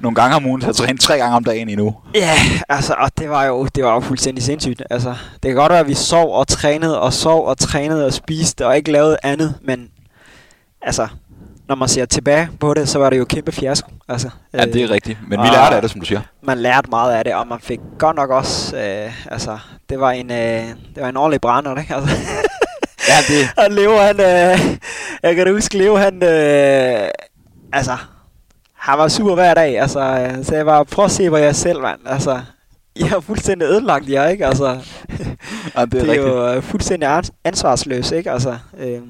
nogle 0.00 0.14
gange 0.14 0.36
om 0.36 0.46
ugen 0.46 0.60
til 0.60 0.68
at 0.68 0.74
træne 0.74 0.98
tre 0.98 1.18
gange 1.18 1.36
om 1.36 1.44
dagen 1.44 1.68
endnu? 1.68 1.94
Ja, 2.14 2.34
altså, 2.68 2.94
og 2.98 3.10
det 3.18 3.30
var 3.30 3.44
jo, 3.44 3.66
det 3.74 3.84
var 3.84 3.94
jo 3.94 4.00
fuldstændig 4.00 4.44
sindssygt. 4.44 4.82
Altså, 4.90 5.14
det 5.32 5.48
kan 5.48 5.54
godt 5.54 5.70
være, 5.70 5.80
at 5.80 5.88
vi 5.88 5.94
sov 5.94 6.34
og 6.34 6.48
trænede 6.48 7.00
og 7.00 7.12
sov 7.12 7.46
og 7.46 7.58
trænede 7.58 8.06
og 8.06 8.12
spiste 8.12 8.66
og 8.66 8.76
ikke 8.76 8.92
lavede 8.92 9.16
andet, 9.22 9.54
men 9.62 9.88
altså, 10.82 11.08
når 11.68 11.74
man 11.74 11.88
ser 11.88 12.04
tilbage 12.04 12.48
på 12.60 12.74
det, 12.74 12.88
så 12.88 12.98
var 12.98 13.10
det 13.10 13.18
jo 13.18 13.24
kæmpe 13.24 13.52
fiasko. 13.52 13.90
Altså, 14.08 14.30
ja, 14.52 14.64
det 14.64 14.76
er 14.76 14.84
øh, 14.84 14.90
rigtigt. 14.90 15.18
Men 15.28 15.40
vi 15.40 15.46
lærte 15.46 15.76
af 15.76 15.82
det, 15.82 15.90
som 15.90 16.00
du 16.00 16.06
siger. 16.06 16.20
Man 16.42 16.58
lærte 16.58 16.90
meget 16.90 17.12
af 17.12 17.24
det, 17.24 17.34
og 17.34 17.46
man 17.46 17.58
fik 17.60 17.80
godt 17.98 18.16
nok 18.16 18.30
også... 18.30 18.76
Øh, 18.76 19.32
altså, 19.32 19.58
det 19.88 20.00
var 20.00 20.10
en, 20.10 20.30
øh, 20.30 20.62
det 20.94 21.02
var 21.02 21.08
en 21.08 21.16
ordentlig 21.16 21.40
brænder, 21.40 21.76
ikke? 21.80 21.94
Altså. 21.94 22.16
ja, 23.08 23.16
det... 23.28 23.48
Og 23.64 23.70
Leo, 23.70 23.96
han... 23.96 24.20
Øh, 24.20 24.76
jeg 25.22 25.36
kan 25.36 25.46
da 25.46 25.52
huske, 25.52 25.78
Leo, 25.78 25.96
han... 25.96 26.22
Øh, 26.22 27.08
altså, 27.72 27.96
han 28.88 28.98
var 28.98 29.08
super 29.08 29.34
hver 29.34 29.54
dag. 29.54 29.80
Altså, 29.80 30.28
så 30.42 30.54
jeg 30.54 30.66
var, 30.66 30.84
prøv 30.84 31.04
at 31.04 31.10
se, 31.10 31.28
hvor 31.28 31.38
jeg 31.38 31.56
selv, 31.56 31.80
mand. 31.80 32.00
Altså, 32.06 32.40
jeg 32.96 33.10
er 33.10 33.20
fuldstændig 33.20 33.66
ødelagt, 33.66 34.08
jeg, 34.08 34.32
ikke? 34.32 34.46
Altså, 34.46 34.64
ja, 35.76 35.84
det 35.84 35.94
er, 35.94 36.04
det 36.04 36.10
er 36.10 36.54
jo 36.54 36.60
fuldstændig 36.60 37.22
ansvarsløs, 37.44 38.10
ikke? 38.10 38.30
Altså, 38.30 38.58
øh, 38.78 39.00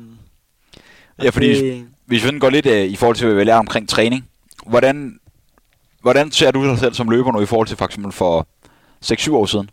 ja, 1.23 1.31
fordi... 1.31 1.71
Det, 1.71 1.87
hvis 2.07 2.25
vi 2.25 2.39
går 2.39 2.51
lidt 2.51 2.67
uh, 2.67 2.73
i 2.73 2.97
forhold 2.97 3.17
til, 3.17 3.27
hvad 3.27 3.37
vi 3.37 3.45
lærer 3.45 3.59
omkring 3.59 3.89
træning, 3.89 4.25
hvordan, 4.67 5.19
hvordan 6.03 6.31
ser 6.31 6.51
du 6.51 6.71
dig 6.71 6.79
selv 6.79 6.95
som 6.95 7.11
løber 7.11 7.33
nu 7.33 7.41
i 7.41 7.47
forhold 7.47 7.69
til 7.69 7.77
for 7.77 7.85
eksempel 7.85 8.13
for 8.13 8.47
6-7 9.05 9.33
år 9.33 9.47
siden? 9.47 9.71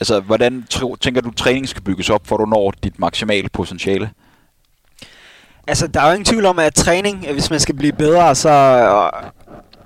Altså, 0.00 0.20
hvordan 0.20 0.64
tænker 1.00 1.20
du, 1.20 1.30
træning 1.30 1.68
skal 1.68 1.82
bygges 1.82 2.10
op, 2.10 2.26
for 2.26 2.36
du 2.36 2.44
når 2.44 2.72
dit 2.82 2.98
maksimale 2.98 3.48
potentiale? 3.52 4.10
Altså, 5.68 5.86
der 5.86 6.00
er 6.00 6.06
jo 6.06 6.12
ingen 6.12 6.24
tvivl 6.24 6.46
om, 6.46 6.58
at 6.58 6.74
træning, 6.74 7.32
hvis 7.32 7.50
man 7.50 7.60
skal 7.60 7.74
blive 7.74 7.92
bedre, 7.92 8.34
så 8.34 8.50
øh, 8.50 9.30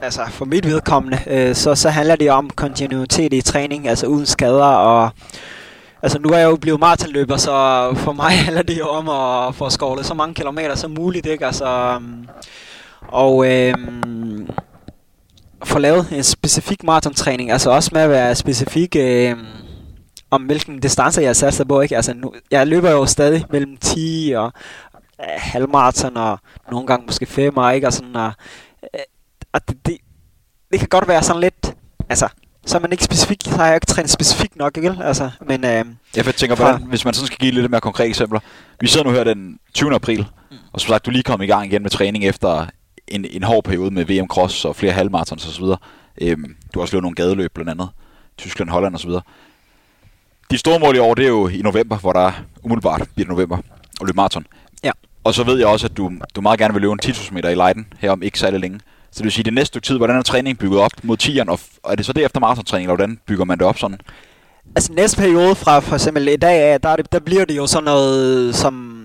altså 0.03 0.23
for 0.31 0.45
mit 0.45 0.67
vedkommende, 0.67 1.19
øh, 1.27 1.55
så, 1.55 1.75
så 1.75 1.91
handler 1.91 2.17
det 2.17 2.31
om 2.31 2.51
kontinuitet 2.51 3.33
i 3.33 3.41
træning, 3.41 3.88
altså 3.88 4.07
uden 4.07 4.27
skader 4.27 4.65
og 4.65 5.11
Altså 6.05 6.19
nu 6.19 6.29
er 6.29 6.38
jeg 6.38 6.51
jo 6.51 6.57
blevet 6.57 6.81
maratonløber, 6.81 7.37
så 7.37 7.51
for 7.97 8.12
mig 8.12 8.31
handler 8.45 8.62
det 8.62 8.79
jo 8.79 8.88
om 8.88 9.09
at 9.09 9.55
få 9.55 9.71
skovlet 9.71 10.07
så 10.07 10.15
mange 10.15 10.35
kilometer 10.35 10.75
som 10.75 10.91
muligt, 10.91 11.27
ikke? 11.27 11.47
Altså, 11.47 11.67
øhm, 11.95 12.29
og 13.09 13.47
øh, 13.47 13.75
få 15.65 15.79
lavet 15.79 16.12
en 16.12 16.23
specifik 16.23 16.83
maratontræning, 16.85 17.51
altså 17.51 17.71
også 17.71 17.91
med 17.93 18.01
at 18.01 18.11
være 18.11 18.35
specifik 18.35 18.97
øh, 18.97 19.37
om 20.31 20.43
hvilken 20.43 20.81
distance 20.81 21.23
jeg 21.23 21.37
satser 21.37 21.65
på, 21.65 21.81
ikke? 21.81 21.97
Altså 21.97 22.15
nu, 22.15 22.35
jeg 22.51 22.67
løber 22.67 22.91
jo 22.91 23.07
stadig 23.07 23.45
mellem 23.51 23.77
10 23.77 24.33
og 24.37 24.53
øh, 25.21 25.27
halvmaraton 25.37 26.17
og 26.17 26.38
nogle 26.71 26.87
gange 26.87 27.07
måske 27.07 27.27
5 27.27 27.55
ikke? 27.75 27.87
Og 27.87 27.93
sådan, 27.93 28.17
og, 28.17 28.33
øh, 28.95 29.01
og 29.53 29.69
det, 29.69 29.87
det, 29.87 29.99
det 30.71 30.79
kan 30.79 30.88
godt 30.88 31.09
være 31.09 31.23
sådan 31.23 31.41
lidt, 31.41 31.75
altså 32.09 32.29
så 32.67 32.77
er 32.77 32.81
man 32.81 32.93
ikke 32.93 33.05
specifik, 33.05 33.38
så 33.45 33.57
har 33.57 33.67
jeg 33.67 33.75
ikke 33.75 33.87
trænet 33.87 34.11
specifikt 34.11 34.57
nok, 34.57 34.77
ikke? 34.77 34.97
Altså, 35.05 35.31
men, 35.47 35.65
øh, 35.65 35.85
jeg 36.17 36.25
tænker, 36.25 36.57
fra, 36.57 36.71
hvordan, 36.71 36.87
hvis 36.88 37.05
man 37.05 37.15
sådan 37.15 37.27
skal 37.27 37.38
give 37.38 37.53
lidt 37.53 37.71
mere 37.71 37.81
konkrete 37.81 38.09
eksempler. 38.09 38.41
Vi 38.81 38.87
sidder 38.87 39.07
nu 39.07 39.12
her 39.12 39.25
den 39.25 39.59
20. 39.75 39.95
april, 39.95 40.27
mm. 40.51 40.57
og 40.73 40.81
som 40.81 40.88
sagt, 40.88 41.07
du 41.07 41.11
lige 41.11 41.23
kom 41.23 41.43
i 41.43 41.47
gang 41.47 41.67
igen 41.67 41.83
med 41.83 41.91
træning 41.91 42.25
efter 42.25 42.67
en, 43.09 43.25
en 43.25 43.43
hård 43.43 43.65
periode 43.65 43.91
med 43.91 44.05
VM 44.05 44.27
Cross 44.29 44.65
og 44.65 44.77
flere 44.77 44.93
halvmarathons 44.93 45.47
osv. 45.47 45.65
Øhm, 46.21 46.57
du 46.75 46.79
har 46.79 46.81
også 46.81 46.95
løbet 46.95 47.03
nogle 47.03 47.15
gadeløb 47.15 47.55
blandt 47.55 47.71
andet. 47.71 47.88
Tyskland, 48.38 48.71
Holland 48.71 48.95
osv. 48.95 49.11
De 50.51 50.59
store 50.59 50.79
mål 50.79 50.97
i 50.97 50.99
år, 50.99 51.15
det 51.15 51.25
er 51.25 51.29
jo 51.29 51.49
i 51.49 51.62
november, 51.62 51.97
hvor 51.99 52.12
der 52.12 52.33
umiddelbart 52.62 53.09
bliver 53.15 53.29
november 53.29 53.57
og 54.01 54.07
løbe 54.07 54.17
maraton. 54.17 54.47
Ja. 54.85 54.91
Og 55.25 55.35
så 55.35 55.45
ved 55.45 55.59
jeg 55.59 55.67
også, 55.67 55.87
at 55.87 55.97
du, 55.97 56.12
du 56.35 56.41
meget 56.41 56.59
gerne 56.59 56.75
vil 56.75 56.81
løbe 56.81 56.93
en 56.93 57.01
10.000 57.05 57.35
meter 57.35 57.49
i 57.49 57.55
Leiden 57.55 57.87
her 57.99 58.11
om 58.11 58.23
ikke 58.23 58.38
særlig 58.38 58.61
længe. 58.61 58.81
Så 59.12 59.18
det 59.18 59.25
vil 59.25 59.33
sige, 59.33 59.44
det 59.44 59.53
næste 59.53 59.66
stykke 59.66 59.87
tid, 59.87 59.96
hvordan 59.96 60.16
er 60.16 60.22
træningen 60.22 60.57
bygget 60.57 60.81
op 60.81 60.92
mod 61.03 61.16
10'eren, 61.22 61.51
og 61.51 61.61
er 61.92 61.96
det 61.96 62.07
så 62.07 62.12
det 62.12 62.25
efter 62.25 62.40
maratontræning, 62.40 62.87
eller 62.87 62.96
hvordan 62.96 63.18
bygger 63.27 63.44
man 63.44 63.59
det 63.59 63.66
op 63.66 63.79
sådan? 63.79 63.98
Altså 64.77 64.92
næste 64.92 65.16
periode 65.16 65.55
fra 65.55 65.81
for 65.81 65.94
eksempel 65.94 66.29
i 66.29 66.37
dag 66.37 66.62
af, 66.62 66.81
der, 66.81 66.96
der 66.96 67.18
bliver 67.18 67.44
det 67.44 67.57
jo 67.57 67.66
sådan 67.66 67.85
noget 67.85 68.55
som 68.55 68.98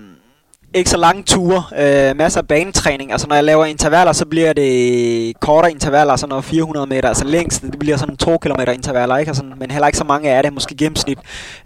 ikke 0.74 0.90
så 0.90 0.96
lange 0.96 1.22
ture, 1.22 1.62
øh, 1.78 2.16
masser 2.16 2.40
af 2.40 2.48
banetræning. 2.48 3.12
Altså 3.12 3.26
når 3.26 3.34
jeg 3.34 3.44
laver 3.44 3.64
intervaller, 3.64 4.12
så 4.12 4.26
bliver 4.26 4.52
det 4.52 5.40
kortere 5.40 5.70
intervaller, 5.70 6.16
sådan 6.16 6.28
noget 6.28 6.44
400 6.44 6.86
meter. 6.86 7.08
Altså 7.08 7.24
længst, 7.24 7.62
det 7.62 7.78
bliver 7.78 7.96
sådan 7.96 8.16
2 8.16 8.38
km 8.38 8.60
intervaller, 8.74 9.16
ikke? 9.16 9.30
Altså, 9.30 9.44
men 9.56 9.70
heller 9.70 9.86
ikke 9.86 9.98
så 9.98 10.04
mange 10.04 10.30
af 10.30 10.42
det, 10.42 10.52
måske 10.52 10.76
gennemsnit 10.76 11.18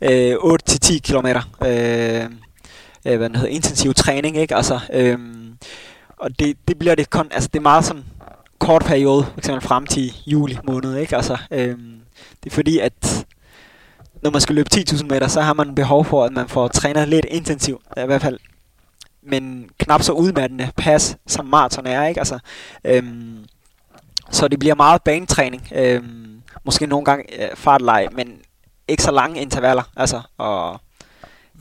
øh, 0.02 0.35
8-10 0.35 0.98
km. 0.98 1.26
Øh, 1.66 2.24
øh, 3.07 3.18
hvad 3.18 3.31
hedder, 3.31 3.46
intensiv 3.46 3.94
træning, 3.94 4.37
ikke? 4.37 4.57
Altså, 4.57 4.81
øh, 4.92 5.18
og 6.18 6.38
det, 6.38 6.57
det 6.68 6.78
bliver 6.78 6.94
det 6.94 7.11
kun, 7.11 7.26
altså 7.31 7.48
det 7.52 7.59
er 7.59 7.62
meget 7.62 7.85
sådan 7.85 8.05
kort 8.62 8.85
periode, 8.85 9.27
f.eks. 9.35 9.64
frem 9.64 9.87
til 9.87 10.14
juli 10.27 10.59
måned, 10.64 10.96
ikke? 10.96 11.16
Altså, 11.16 11.37
øhm, 11.51 12.01
det 12.44 12.51
er 12.51 12.55
fordi, 12.55 12.79
at 12.79 13.27
når 14.22 14.31
man 14.31 14.40
skal 14.40 14.55
løbe 14.55 14.68
10.000 14.75 15.05
meter, 15.05 15.29
så 15.29 15.40
har 15.40 15.53
man 15.53 15.75
behov 15.75 16.05
for, 16.05 16.25
at 16.25 16.33
man 16.33 16.48
får 16.48 16.68
trænet 16.68 17.09
lidt 17.09 17.27
intensivt, 17.29 17.83
i 17.96 18.07
hvert 18.07 18.22
fald. 18.22 18.38
Men 19.22 19.70
knap 19.79 20.03
så 20.03 20.12
udmattende 20.12 20.70
pas, 20.77 21.16
som 21.27 21.46
maraton 21.46 21.87
er, 21.87 22.07
ikke? 22.07 22.20
Altså, 22.20 22.38
øhm, 22.85 23.44
så 24.31 24.48
det 24.48 24.59
bliver 24.59 24.75
meget 24.75 25.03
banetræning. 25.03 25.68
Øhm, 25.75 26.42
måske 26.64 26.87
nogle 26.87 27.05
gange 27.05 27.42
øh, 27.42 27.57
fartleje, 27.57 28.09
men 28.12 28.38
ikke 28.88 29.03
så 29.03 29.11
lange 29.11 29.40
intervaller. 29.40 29.83
Altså, 29.96 30.20
og 30.38 30.81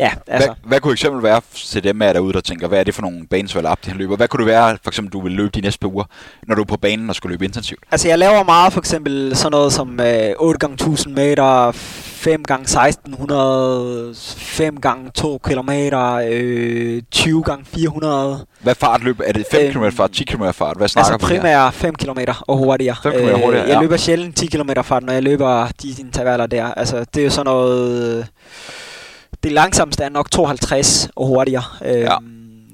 Ja, 0.01 0.11
altså. 0.27 0.47
Hvad, 0.47 0.69
hvad 0.69 0.79
kunne 0.79 0.93
eksempel 0.93 1.23
være 1.23 1.41
til 1.53 1.83
dem 1.83 2.01
af 2.01 2.13
derude, 2.13 2.33
der 2.33 2.41
tænker, 2.41 2.67
hvad 2.67 2.79
er 2.79 2.83
det 2.83 2.95
for 2.95 3.01
nogle 3.01 3.27
banesvalg 3.27 3.67
op, 3.67 3.77
han 3.85 3.97
løber? 3.97 4.15
Hvad 4.15 4.27
kunne 4.27 4.45
det 4.45 4.51
være, 4.51 4.77
for 4.83 4.89
eksempel, 4.89 5.13
du 5.13 5.21
vil 5.21 5.31
løbe 5.31 5.49
de 5.49 5.61
næste 5.61 5.79
par 5.79 5.87
uger, 5.87 6.03
når 6.47 6.55
du 6.55 6.61
er 6.61 6.65
på 6.65 6.77
banen 6.77 7.09
og 7.09 7.15
skal 7.15 7.29
løbe 7.29 7.45
intensivt? 7.45 7.79
Altså, 7.91 8.07
jeg 8.07 8.19
laver 8.19 8.43
meget, 8.43 8.73
for 8.73 8.79
eksempel 8.79 9.35
sådan 9.35 9.51
noget 9.51 9.73
som 9.73 9.99
øh, 9.99 10.31
8 10.39 10.59
gange 10.59 10.73
1000 10.73 11.13
meter, 11.13 11.71
5 11.71 12.43
gange 12.43 12.61
1600, 12.61 14.13
5 14.37 14.79
gange 14.79 15.11
2 15.15 15.37
km, 15.43 15.69
øh, 15.69 17.01
20 17.11 17.43
gange 17.43 17.65
400. 17.65 18.45
Hvad 18.59 18.75
fart 18.75 19.03
løber? 19.03 19.23
Er 19.27 19.33
det 19.33 19.45
5 19.51 19.61
øhm, 19.61 19.71
km 19.71 19.97
fart, 19.97 20.11
10 20.11 20.23
km 20.23 20.43
fart? 20.53 20.77
Hvad 20.77 20.87
snakker 20.87 21.13
altså, 21.13 21.27
primært 21.27 21.73
5 21.73 21.95
km 21.95 22.19
og 22.47 22.57
hurtigere. 22.57 22.95
5 23.03 23.11
km 23.11 23.19
hurtigere, 23.19 23.47
øh, 23.47 23.55
Jeg 23.55 23.67
ja. 23.67 23.81
løber 23.81 23.97
sjældent 23.97 24.37
10 24.37 24.45
km 24.45 24.69
fart, 24.83 25.03
når 25.03 25.13
jeg 25.13 25.23
løber 25.23 25.67
de 25.81 25.95
intervaller 25.99 26.45
der. 26.45 26.65
Altså, 26.65 27.05
det 27.13 27.19
er 27.19 27.23
jo 27.23 27.29
sådan 27.29 27.45
noget 27.45 28.27
det 29.43 29.51
langsomste 29.51 30.03
er 30.03 30.09
nok 30.09 30.31
52 30.31 31.09
og 31.15 31.27
hurtigere. 31.27 31.63
Øhm, 31.85 32.01
ja. 32.01 32.17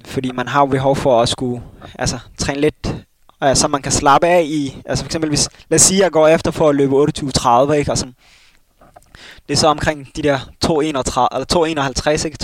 Fordi 0.06 0.32
man 0.32 0.48
har 0.48 0.60
jo 0.60 0.66
behov 0.66 0.96
for 0.96 1.22
at 1.22 1.30
skulle 1.30 1.62
altså, 2.00 2.20
træne 2.38 2.62
lidt, 2.62 2.96
øh, 3.44 3.56
så 3.56 3.68
man 3.68 3.82
kan 3.82 3.92
slappe 3.92 4.28
af 4.28 4.44
i, 4.46 4.82
altså 4.86 5.04
for 5.04 5.08
eksempel 5.08 5.30
hvis, 5.30 5.50
lad 5.70 5.76
os 5.76 5.82
sige, 5.82 6.04
jeg 6.04 6.12
går 6.12 6.28
efter 6.28 6.52
for 6.52 6.70
at 6.70 6.76
løbe 6.76 6.96
28-30, 6.96 7.72
ikke, 7.72 7.92
og 7.92 7.98
sådan, 7.98 8.16
Det 9.48 9.54
er 9.54 9.58
så 9.58 9.68
omkring 9.68 10.08
de 10.16 10.22
der 10.22 10.38
2,31, 10.66 10.72
eller 10.84 11.46
2,51, 12.10 12.26
ikke? 12.26 12.38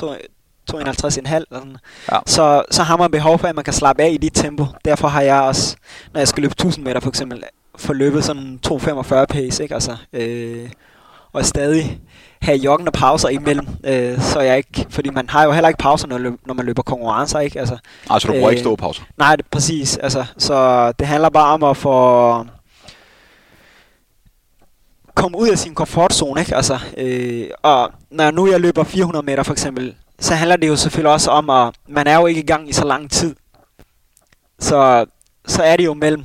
2,51,5 0.72 1.36
eller 1.36 1.46
sådan. 1.52 1.78
Ja. 2.12 2.20
Så, 2.26 2.64
så 2.72 2.84
har 2.84 2.98
man 2.98 3.12
behov 3.12 3.40
for, 3.40 3.48
at 3.48 3.56
man 3.56 3.64
kan 3.64 3.74
slappe 3.74 4.04
af 4.04 4.10
i 4.12 4.18
dit 4.18 4.34
tempo. 4.34 4.66
Derfor 4.86 5.08
har 5.08 5.22
jeg 5.22 5.42
også, 5.42 5.76
når 6.14 6.20
jeg 6.20 6.28
skal 6.28 6.42
løbe 6.42 6.52
1000 6.52 6.86
meter 6.86 7.00
for 7.00 7.10
eksempel, 7.10 7.44
forløbet 7.76 8.24
sådan 8.24 8.60
2,45 8.68 9.26
pace, 9.26 9.64
ikke? 9.64 9.74
Altså, 9.76 9.98
øh, 10.14 10.70
og 11.34 11.46
stadig 11.46 12.00
have 12.44 12.58
joggende 12.58 12.92
pauser 12.92 13.30
imellem, 13.30 13.68
øh, 13.84 14.22
så 14.22 14.40
jeg 14.40 14.58
ikke, 14.58 14.86
fordi 14.90 15.10
man 15.10 15.30
har 15.30 15.44
jo 15.44 15.52
heller 15.52 15.68
ikke 15.70 15.78
pauser, 15.78 16.08
når, 16.08 16.18
løb, 16.18 16.34
når 16.46 16.54
man 16.54 16.66
løber 16.66 16.82
konkurrencer, 16.82 17.40
ikke? 17.40 17.60
Altså, 17.60 17.78
Altså, 18.10 18.28
du 18.28 18.32
bruger 18.34 18.48
Øh, 18.48 18.52
ikke 18.54 18.62
ståpauser. 18.64 19.04
nej, 19.18 19.36
det, 19.36 19.46
præcis, 19.52 19.98
altså, 19.98 20.26
så 20.38 20.92
det 20.92 21.08
handler 21.08 21.30
bare 21.30 21.54
om 21.54 21.64
at 21.64 21.78
få 21.78 22.46
komme 25.16 25.38
ud 25.38 25.48
af 25.50 25.58
sin 25.58 25.76
komfortzone, 25.76 26.42
ikke? 26.42 26.56
Altså, 26.56 26.80
øh, 26.98 27.48
og 27.64 27.92
når 28.12 28.32
nu 28.32 28.52
jeg 28.52 28.62
løber 28.62 28.84
400 28.84 29.26
meter 29.26 29.44
for 29.44 29.52
eksempel, 29.52 29.96
så 30.20 30.34
handler 30.36 30.56
det 30.56 30.68
jo 30.68 30.76
selvfølgelig 30.76 31.12
også 31.14 31.32
om, 31.32 31.50
at 31.50 31.74
man 31.90 32.08
er 32.08 32.16
jo 32.20 32.26
ikke 32.26 32.42
i 32.42 32.46
gang 32.46 32.70
i 32.70 32.74
så 32.74 32.86
lang 32.86 33.12
tid. 33.12 33.36
Så, 34.60 35.06
så 35.48 35.64
er 35.64 35.78
det 35.78 35.86
jo 35.86 35.94
mellem 35.94 36.24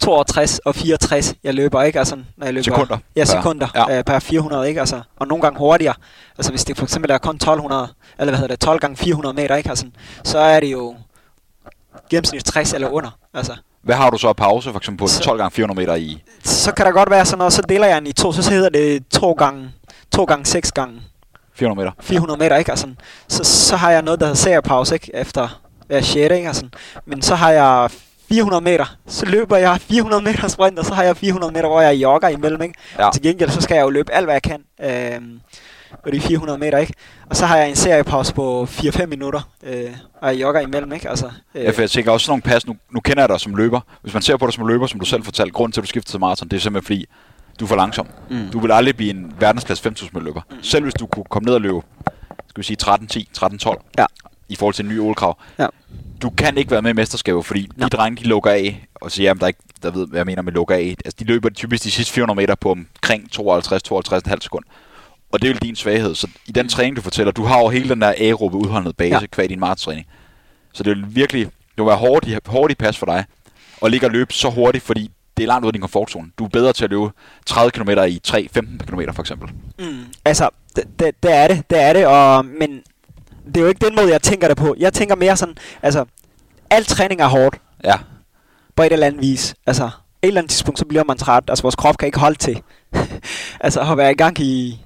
62 0.00 0.58
og 0.58 0.74
64, 0.74 1.34
jeg 1.44 1.54
løber, 1.54 1.82
ikke? 1.82 1.98
Altså, 1.98 2.16
når 2.36 2.46
jeg 2.46 2.54
løber, 2.54 2.62
Sekunder. 2.64 2.98
Ja, 3.16 3.24
sekunder 3.24 3.66
ja. 3.74 3.98
Øh, 3.98 4.04
per 4.04 4.18
400, 4.18 4.68
ikke? 4.68 4.80
Altså, 4.80 5.00
og 5.16 5.26
nogle 5.26 5.42
gange 5.42 5.58
hurtigere. 5.58 5.94
Altså, 6.38 6.52
hvis 6.52 6.64
det 6.64 6.76
for 6.76 6.84
eksempel 6.84 7.10
er 7.10 7.18
kun 7.18 7.34
1200, 7.34 7.88
eller 8.18 8.30
hvad 8.32 8.38
hedder 8.38 8.52
det, 8.56 8.60
12 8.60 8.80
gange 8.80 8.96
400 8.96 9.34
meter, 9.34 9.56
ikke? 9.56 9.68
Altså, 9.68 9.86
så 10.24 10.38
er 10.38 10.60
det 10.60 10.72
jo 10.72 10.94
gennemsnit 12.10 12.44
60 12.44 12.72
eller 12.72 12.88
under. 12.88 13.10
Altså, 13.34 13.52
Hvad 13.82 13.96
har 13.96 14.10
du 14.10 14.18
så 14.18 14.28
af 14.28 14.36
pause, 14.36 14.70
for 14.70 14.78
eksempel 14.78 14.98
på 15.04 15.06
Så- 15.06 15.20
12 15.22 15.38
gange 15.38 15.50
400 15.50 15.80
meter 15.80 15.94
i 15.94 16.22
så 16.44 16.72
kan 16.72 16.86
der 16.86 16.92
godt 16.92 17.10
være 17.10 17.26
sådan 17.26 17.38
noget, 17.38 17.52
så 17.52 17.62
deler 17.68 17.86
jeg 17.86 17.96
den 18.00 18.06
i 18.06 18.12
to, 18.12 18.32
så 18.32 18.50
hedder 18.50 18.68
det 18.68 19.08
2 19.08 19.32
gange, 19.32 19.70
2 20.14 20.24
gange 20.24 20.44
6 20.46 20.72
gange 20.72 21.00
400 21.54 21.84
meter? 21.84 21.92
400 22.00 22.38
meter, 22.38 22.56
ikke? 22.56 22.70
Altså, 22.70 22.86
så, 23.28 23.44
så 23.44 23.76
har 23.76 23.90
jeg 23.90 24.02
noget, 24.02 24.20
der 24.20 24.26
hedder 24.26 24.36
seriepause, 24.38 24.94
ikke? 24.94 25.10
Efter 25.14 25.60
hver 25.86 26.00
6, 26.00 26.16
ikke? 26.16 26.48
Altså, 26.48 26.66
men 27.06 27.22
så 27.22 27.34
har 27.34 27.50
jeg 27.50 27.90
400 28.28 28.60
meter, 28.64 28.96
så 29.06 29.26
løber 29.26 29.56
jeg 29.56 29.80
400 29.80 30.22
meter 30.22 30.48
sprint, 30.48 30.78
og 30.78 30.84
så 30.84 30.94
har 30.94 31.02
jeg 31.02 31.16
400 31.16 31.52
meter, 31.52 31.68
hvor 31.68 31.80
jeg 31.80 31.94
jogger 31.96 32.28
imellem, 32.28 32.62
ikke? 32.62 32.74
Ja. 32.98 33.10
Til 33.12 33.22
gengæld, 33.22 33.50
så 33.50 33.60
skal 33.60 33.74
jeg 33.74 33.82
jo 33.82 33.90
løbe 33.90 34.12
alt, 34.12 34.26
hvad 34.26 34.34
jeg 34.34 34.42
kan. 34.42 34.60
Øhm, 35.14 35.40
på 36.04 36.10
de 36.10 36.20
400 36.20 36.58
meter, 36.58 36.78
ikke? 36.78 36.92
Og 37.30 37.36
så 37.36 37.46
har 37.46 37.56
jeg 37.56 37.68
en 37.68 37.76
seriepause 37.76 38.34
på 38.34 38.64
4-5 38.70 39.06
minutter, 39.06 39.40
øh, 39.62 39.90
og 40.22 40.28
jeg 40.32 40.40
jogger 40.40 40.60
imellem, 40.60 40.92
ikke? 40.92 41.08
Altså, 41.08 41.30
øh, 41.54 41.64
Ja, 41.64 41.70
for 41.70 41.82
jeg 41.82 41.90
tænker 41.90 42.12
også 42.12 42.24
sådan 42.26 42.32
nogle 42.32 42.42
pas, 42.42 42.66
nu, 42.66 42.76
nu 42.90 43.00
kender 43.00 43.22
jeg 43.22 43.28
dig 43.28 43.40
som 43.40 43.54
løber. 43.54 43.80
Hvis 44.02 44.12
man 44.14 44.22
ser 44.22 44.36
på 44.36 44.46
dig 44.46 44.54
som 44.54 44.66
løber, 44.66 44.86
som 44.86 45.00
du 45.00 45.06
selv 45.06 45.24
fortalte, 45.24 45.52
grund 45.52 45.72
til, 45.72 45.80
at 45.80 45.82
du 45.82 45.88
skiftede 45.88 46.12
til 46.12 46.20
maraton, 46.20 46.48
det 46.48 46.56
er 46.56 46.60
simpelthen 46.60 46.86
fordi, 46.86 47.06
du 47.60 47.64
er 47.64 47.68
for 47.68 47.76
langsom. 47.76 48.06
Mm. 48.30 48.48
Du 48.52 48.60
vil 48.60 48.72
aldrig 48.72 48.96
blive 48.96 49.10
en 49.10 49.32
verdensklasse 49.40 49.82
5000 49.82 50.22
løber. 50.22 50.40
Mm. 50.50 50.56
Selv 50.62 50.82
hvis 50.82 50.94
du 50.94 51.06
kunne 51.06 51.24
komme 51.30 51.44
ned 51.46 51.54
og 51.54 51.60
løbe, 51.60 51.80
skal 52.48 52.58
vi 52.60 52.62
sige 52.62 52.76
13-10, 52.82 53.24
13-12, 53.38 53.90
Ja. 53.98 54.04
I 54.48 54.56
forhold 54.56 54.74
til 54.74 54.84
en 54.84 54.88
ny 54.88 54.98
OL-krav. 54.98 55.38
Ja. 55.58 55.66
Du 56.22 56.30
kan 56.30 56.58
ikke 56.58 56.70
være 56.70 56.82
med 56.82 56.90
i 56.90 56.94
mesterskaber, 56.94 57.42
fordi 57.42 57.68
Nå. 57.76 57.84
de 57.84 57.90
drenge, 57.90 58.22
de 58.22 58.28
lukker 58.28 58.50
af, 58.50 58.86
og 58.94 59.10
så 59.10 59.22
jamen, 59.22 59.38
der, 59.38 59.44
er 59.44 59.48
ikke, 59.48 59.60
der 59.82 59.90
ved, 59.90 60.06
hvad 60.06 60.18
jeg 60.18 60.26
mener 60.26 60.42
med 60.42 60.52
lukker 60.52 60.74
af. 60.74 60.96
Altså, 61.04 61.16
de 61.20 61.24
løber 61.24 61.50
typisk 61.50 61.84
de 61.84 61.90
sidste 61.90 62.12
400 62.12 62.36
meter 62.36 62.54
på 62.54 62.70
omkring 62.70 63.28
52-52,5 63.36 64.40
sekund. 64.40 64.64
Og 65.32 65.42
det 65.42 65.48
er 65.48 65.52
jo 65.52 65.58
din 65.62 65.76
svaghed. 65.76 66.14
Så 66.14 66.28
i 66.46 66.52
den 66.52 66.68
træning, 66.68 66.96
du 66.96 67.02
fortæller, 67.02 67.32
du 67.32 67.44
har 67.44 67.60
jo 67.60 67.68
hele 67.68 67.88
den 67.88 68.00
der 68.00 68.14
aerobe 68.18 68.56
udholdenhed 68.56 68.92
base, 68.92 69.14
ja. 69.14 69.26
Kvad 69.26 69.48
din 69.48 69.60
martræning. 69.60 70.06
Så 70.72 70.82
det 70.82 70.96
vil 70.96 71.04
virkelig, 71.08 71.44
det 71.44 71.76
vil 71.76 71.86
være 71.86 71.96
hårdt 71.96 72.46
hårdt 72.46 72.72
i 72.72 72.74
pas 72.74 72.98
for 72.98 73.06
dig, 73.06 73.24
at 73.82 73.90
ligge 73.90 74.06
og 74.06 74.10
løbe 74.10 74.32
så 74.32 74.50
hurtigt, 74.50 74.84
fordi 74.84 75.10
det 75.36 75.42
er 75.42 75.46
langt 75.46 75.64
ud 75.64 75.68
af 75.68 75.72
din 75.72 75.80
komfortzone. 75.80 76.30
Du 76.38 76.44
er 76.44 76.48
bedre 76.48 76.72
til 76.72 76.84
at 76.84 76.90
løbe 76.90 77.10
30 77.46 77.70
km 77.70 77.90
i 77.90 78.20
3-15 78.28 78.86
km 78.86 79.00
for 79.12 79.20
eksempel. 79.20 79.50
Mm, 79.78 80.04
altså, 80.24 80.48
det, 80.76 80.84
det, 80.98 81.22
det 81.22 81.34
er 81.34 81.48
det, 81.48 81.70
det 81.70 81.80
er 81.80 81.92
det, 81.92 82.06
og, 82.06 82.44
men 82.44 82.82
det 83.46 83.56
er 83.56 83.60
jo 83.60 83.66
ikke 83.68 83.86
den 83.86 83.94
måde, 83.96 84.10
jeg 84.12 84.22
tænker 84.22 84.48
det 84.48 84.56
på. 84.56 84.74
Jeg 84.78 84.92
tænker 84.92 85.14
mere 85.16 85.36
sådan, 85.36 85.54
altså, 85.82 86.04
al 86.70 86.84
træning 86.84 87.20
er 87.20 87.26
hårdt 87.26 87.56
Ja, 87.84 87.94
på 88.76 88.82
et 88.82 88.92
eller 88.92 89.06
andet 89.06 89.20
vis. 89.20 89.54
Altså, 89.66 89.84
et 89.84 89.90
eller 90.22 90.40
andet 90.40 90.50
tidspunkt, 90.50 90.78
så 90.78 90.84
bliver 90.84 91.04
man 91.04 91.18
træt. 91.18 91.42
Altså, 91.48 91.62
vores 91.62 91.74
krop 91.76 91.98
kan 91.98 92.06
ikke 92.06 92.18
holde 92.18 92.38
til. 92.38 92.62
altså, 93.60 93.80
at 93.80 93.96
være 93.96 94.10
i 94.12 94.14
gang 94.14 94.40
i, 94.40 94.80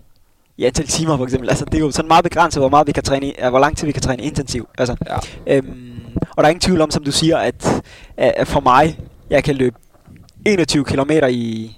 i 0.56 0.64
antal 0.64 0.86
timer, 0.86 1.16
for 1.16 1.24
eksempel. 1.24 1.48
Altså, 1.48 1.64
det 1.64 1.74
er 1.74 1.78
jo 1.78 1.90
sådan 1.90 2.08
meget 2.08 2.24
begrænset, 2.24 2.60
hvor, 2.62 2.68
meget 2.68 2.86
vi 2.86 2.92
kan 2.92 3.02
træne, 3.02 3.26
i- 3.26 3.34
hvor 3.50 3.58
lang 3.58 3.76
tid 3.76 3.86
vi 3.86 3.92
kan 3.92 4.02
træne 4.02 4.22
intensivt. 4.22 4.68
Altså, 4.78 4.96
ja. 5.46 5.54
Øhm, 5.56 5.92
og 6.30 6.36
der 6.36 6.42
er 6.42 6.48
ingen 6.48 6.60
tvivl 6.60 6.80
om, 6.80 6.90
som 6.90 7.04
du 7.04 7.12
siger, 7.12 7.38
at, 7.38 7.82
at 8.16 8.48
for 8.48 8.60
mig, 8.60 8.98
jeg 9.30 9.44
kan 9.44 9.54
løbe 9.54 9.76
21 10.46 10.84
km 10.84 11.10
i 11.30 11.76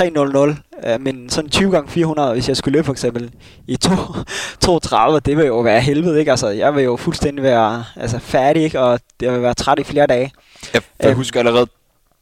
3.00, 0.00 0.90
øh, 0.90 1.00
men 1.00 1.30
sådan 1.30 1.50
20 1.50 1.70
gange 1.70 1.90
400, 1.90 2.32
hvis 2.32 2.48
jeg 2.48 2.56
skulle 2.56 2.72
løbe 2.72 2.84
for 2.84 2.92
eksempel 2.92 3.30
i 3.66 3.76
2, 3.76 3.90
2.30, 3.90 5.18
det 5.26 5.36
vil 5.36 5.46
jo 5.46 5.60
være 5.60 5.80
helvede, 5.80 6.18
ikke? 6.18 6.30
Altså, 6.30 6.48
jeg 6.48 6.74
vil 6.74 6.84
jo 6.84 6.96
fuldstændig 6.96 7.42
være 7.44 7.84
altså, 7.96 8.18
færdig, 8.18 8.62
ikke? 8.62 8.80
Og 8.80 9.00
jeg 9.22 9.32
vil 9.32 9.42
være 9.42 9.54
træt 9.54 9.78
i 9.78 9.84
flere 9.84 10.06
dage. 10.06 10.32
Jeg, 10.74 10.82
jeg 11.00 11.08
Øhm. 11.08 11.16
husker 11.16 11.38
allerede, 11.40 11.66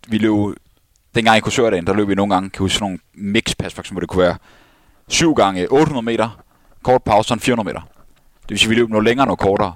vi 0.09 0.19
løb, 0.19 0.33
dengang 1.15 1.37
i 1.37 1.41
kursørdagen, 1.41 1.87
der 1.87 1.95
løb 1.95 2.09
vi 2.09 2.15
nogle 2.15 2.35
gange, 2.35 2.51
kan 2.51 2.59
huske 2.61 2.75
sådan 2.75 2.85
nogle 2.85 2.99
mixpas, 3.33 3.75
for 3.75 3.83
eksempel, 3.83 3.95
hvor 3.95 4.01
det 4.01 4.09
kunne 4.09 4.23
være 4.23 4.37
7 5.09 5.35
gange 5.35 5.67
800 5.73 6.05
meter, 6.05 6.39
kort 6.83 7.03
pause, 7.03 7.29
sådan 7.29 7.41
400 7.41 7.67
meter. 7.67 7.81
Det 8.43 8.51
vil 8.51 8.59
sige, 8.59 8.69
vi 8.69 8.75
løb 8.75 8.89
noget 8.91 9.05
længere, 9.05 9.27
noget 9.27 9.41
kortere. 9.41 9.73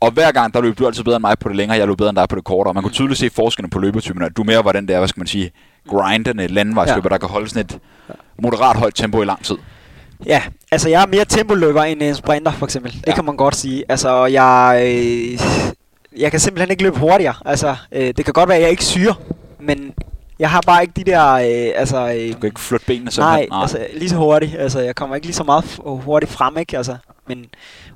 Og 0.00 0.10
hver 0.10 0.32
gang, 0.32 0.54
der 0.54 0.60
løb 0.60 0.78
du 0.78 0.86
altid 0.86 1.04
bedre 1.04 1.16
end 1.16 1.20
mig 1.22 1.38
på 1.38 1.48
det 1.48 1.56
længere, 1.56 1.78
jeg 1.78 1.86
løb 1.86 1.96
bedre 1.96 2.10
end 2.10 2.16
dig 2.16 2.28
på 2.28 2.36
det 2.36 2.44
kortere. 2.44 2.74
Man 2.74 2.82
kunne 2.82 2.92
tydeligt 2.92 3.20
se 3.20 3.30
forskellen 3.30 3.70
på 3.70 3.78
løbetypen, 3.78 4.22
at 4.22 4.36
du 4.36 4.44
mere 4.44 4.64
var 4.64 4.72
den 4.72 4.88
der, 4.88 4.98
hvad 4.98 5.08
skal 5.08 5.20
man 5.20 5.26
sige, 5.26 5.50
grindende 5.88 6.46
landevejsløber, 6.46 7.08
ja. 7.10 7.14
der 7.14 7.18
kan 7.18 7.28
holde 7.28 7.48
sådan 7.48 7.64
et 7.64 7.78
moderat 8.42 8.76
højt 8.76 8.94
tempo 8.94 9.22
i 9.22 9.24
lang 9.24 9.44
tid. 9.44 9.56
Ja, 10.26 10.42
altså 10.72 10.88
jeg 10.88 11.02
er 11.02 11.06
mere 11.06 11.24
tempoløber 11.24 11.82
end 11.82 12.02
en 12.02 12.14
sprinter, 12.14 12.52
for 12.52 12.66
eksempel. 12.66 12.92
Det 12.92 13.04
Ja. 13.06 13.14
kan 13.14 13.24
man 13.24 13.36
godt 13.36 13.56
sige. 13.56 13.84
Altså, 13.88 14.24
jeg, 14.24 14.80
øh, 14.86 15.40
jeg 16.20 16.30
kan 16.30 16.40
simpelthen 16.40 16.70
ikke 16.70 16.82
løbe 16.82 16.98
hurtigere. 16.98 17.34
Altså, 17.44 17.76
øh, 17.92 18.06
det 18.16 18.24
kan 18.24 18.32
godt 18.34 18.48
være, 18.48 18.56
at 18.56 18.62
jeg 18.62 18.70
ikke 18.70 18.84
syrer, 18.84 19.14
men 19.60 19.92
jeg 20.38 20.50
har 20.50 20.60
bare 20.66 20.82
ikke 20.82 20.92
de 20.96 21.04
der, 21.04 21.32
øh, 21.32 21.72
altså... 21.80 21.96
Øh, 22.16 22.32
Du 22.32 22.38
kan 22.38 22.44
ikke 22.48 22.60
flytte 22.60 22.86
benene 22.86 23.04
nej, 23.04 23.10
simpelthen. 23.10 23.48
altså 23.62 23.78
lige 23.94 24.08
så 24.08 24.16
hurtigt. 24.16 24.54
Altså, 24.58 24.80
jeg 24.80 24.94
kommer 24.94 25.16
ikke 25.16 25.26
lige 25.26 25.34
så 25.34 25.44
meget 25.44 25.62
f- 25.62 25.88
hurtigt 25.88 26.32
frem, 26.32 26.56
ikke? 26.58 26.76
Altså, 26.76 26.96
men 27.28 27.44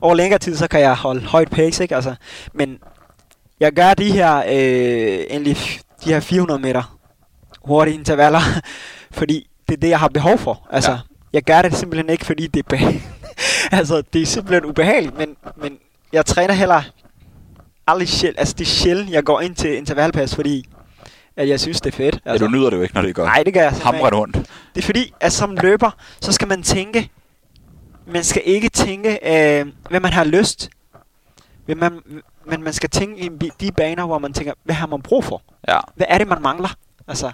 over 0.01 0.15
længere 0.15 0.39
tid, 0.39 0.57
så 0.57 0.69
kan 0.69 0.81
jeg 0.81 0.95
holde 0.95 1.27
højt 1.27 1.51
pace, 1.51 1.83
ikke? 1.83 1.95
Altså, 1.95 2.15
men 2.55 2.79
jeg 3.61 3.73
gør 3.73 3.95
de 3.95 4.13
her, 4.13 4.37
øh, 4.37 5.19
endelig 5.31 5.57
de 6.05 6.13
her 6.13 6.21
400 6.21 6.61
meter 6.61 6.97
hurtige 7.65 7.95
intervaller, 7.95 8.41
fordi 9.19 9.47
det 9.69 9.77
er 9.77 9.81
det, 9.81 9.89
jeg 9.89 9.99
har 9.99 10.09
behov 10.09 10.39
for. 10.39 10.69
Altså, 10.71 10.91
Ja. 10.91 10.97
ja. 10.97 11.01
jeg 11.33 11.43
gør 11.43 11.63
det 11.63 11.75
simpelthen 11.75 12.11
ikke, 12.11 12.27
fordi 12.27 12.47
det 12.47 12.65
er 12.73 12.93
altså, 13.79 14.03
det 14.13 14.23
er 14.23 14.27
simpelthen 14.27 14.65
ubehageligt, 14.65 15.19
men, 15.19 15.37
men 15.57 15.79
jeg 16.13 16.27
træner 16.27 16.55
heller 16.55 16.83
aldrig 17.87 18.09
sjældent, 18.09 18.39
altså 18.39 18.55
det 18.59 18.65
er 18.65 18.69
sjældent, 18.69 19.11
jeg 19.11 19.25
går 19.25 19.41
ind 19.41 19.55
til 19.55 19.77
intervalpas, 19.77 20.35
fordi 20.35 20.67
at 21.37 21.49
jeg 21.49 21.61
synes, 21.61 21.81
det 21.81 21.93
er 21.93 21.97
fedt. 21.97 22.21
ja, 22.27 22.31
Altså, 22.31 22.47
du 22.47 22.51
nyder 22.53 22.71
det 22.71 22.77
jo 22.77 22.83
ikke, 22.83 22.95
når 22.95 23.03
det 23.03 23.15
går 23.15 23.25
nej, 23.25 23.43
det 23.43 23.55
gør 23.55 23.61
jeg 23.63 23.73
hamrende 23.73 24.19
ondt. 24.19 24.37
det 24.75 24.83
er 24.83 24.87
fordi, 24.87 25.13
at 25.21 25.33
som 25.33 25.57
løber, 25.63 25.91
så 26.21 26.33
skal 26.33 26.49
man 26.49 26.63
tænke, 26.63 27.11
man 28.07 28.25
skal 28.25 28.43
ikke 28.45 28.69
tænke, 28.69 29.09
øh, 29.11 29.67
hvad 29.91 30.01
man 30.01 30.13
har 30.13 30.25
lyst, 30.25 30.71
men 31.67 31.79
man, 31.79 32.01
men 32.47 32.63
man 32.63 32.73
skal 32.73 32.91
tænke 32.91 33.21
i 33.25 33.51
de 33.61 33.73
baner, 33.73 34.07
hvor 34.07 34.19
man 34.19 34.33
tænker, 34.33 34.53
hvad 34.65 34.75
har 34.75 34.87
man 34.87 35.03
brug 35.03 35.25
for? 35.25 35.43
Ja. 35.69 35.79
Hvad 35.97 36.07
er 36.09 36.19
det, 36.19 36.29
man 36.29 36.43
mangler? 36.43 36.69
Altså, 37.11 37.33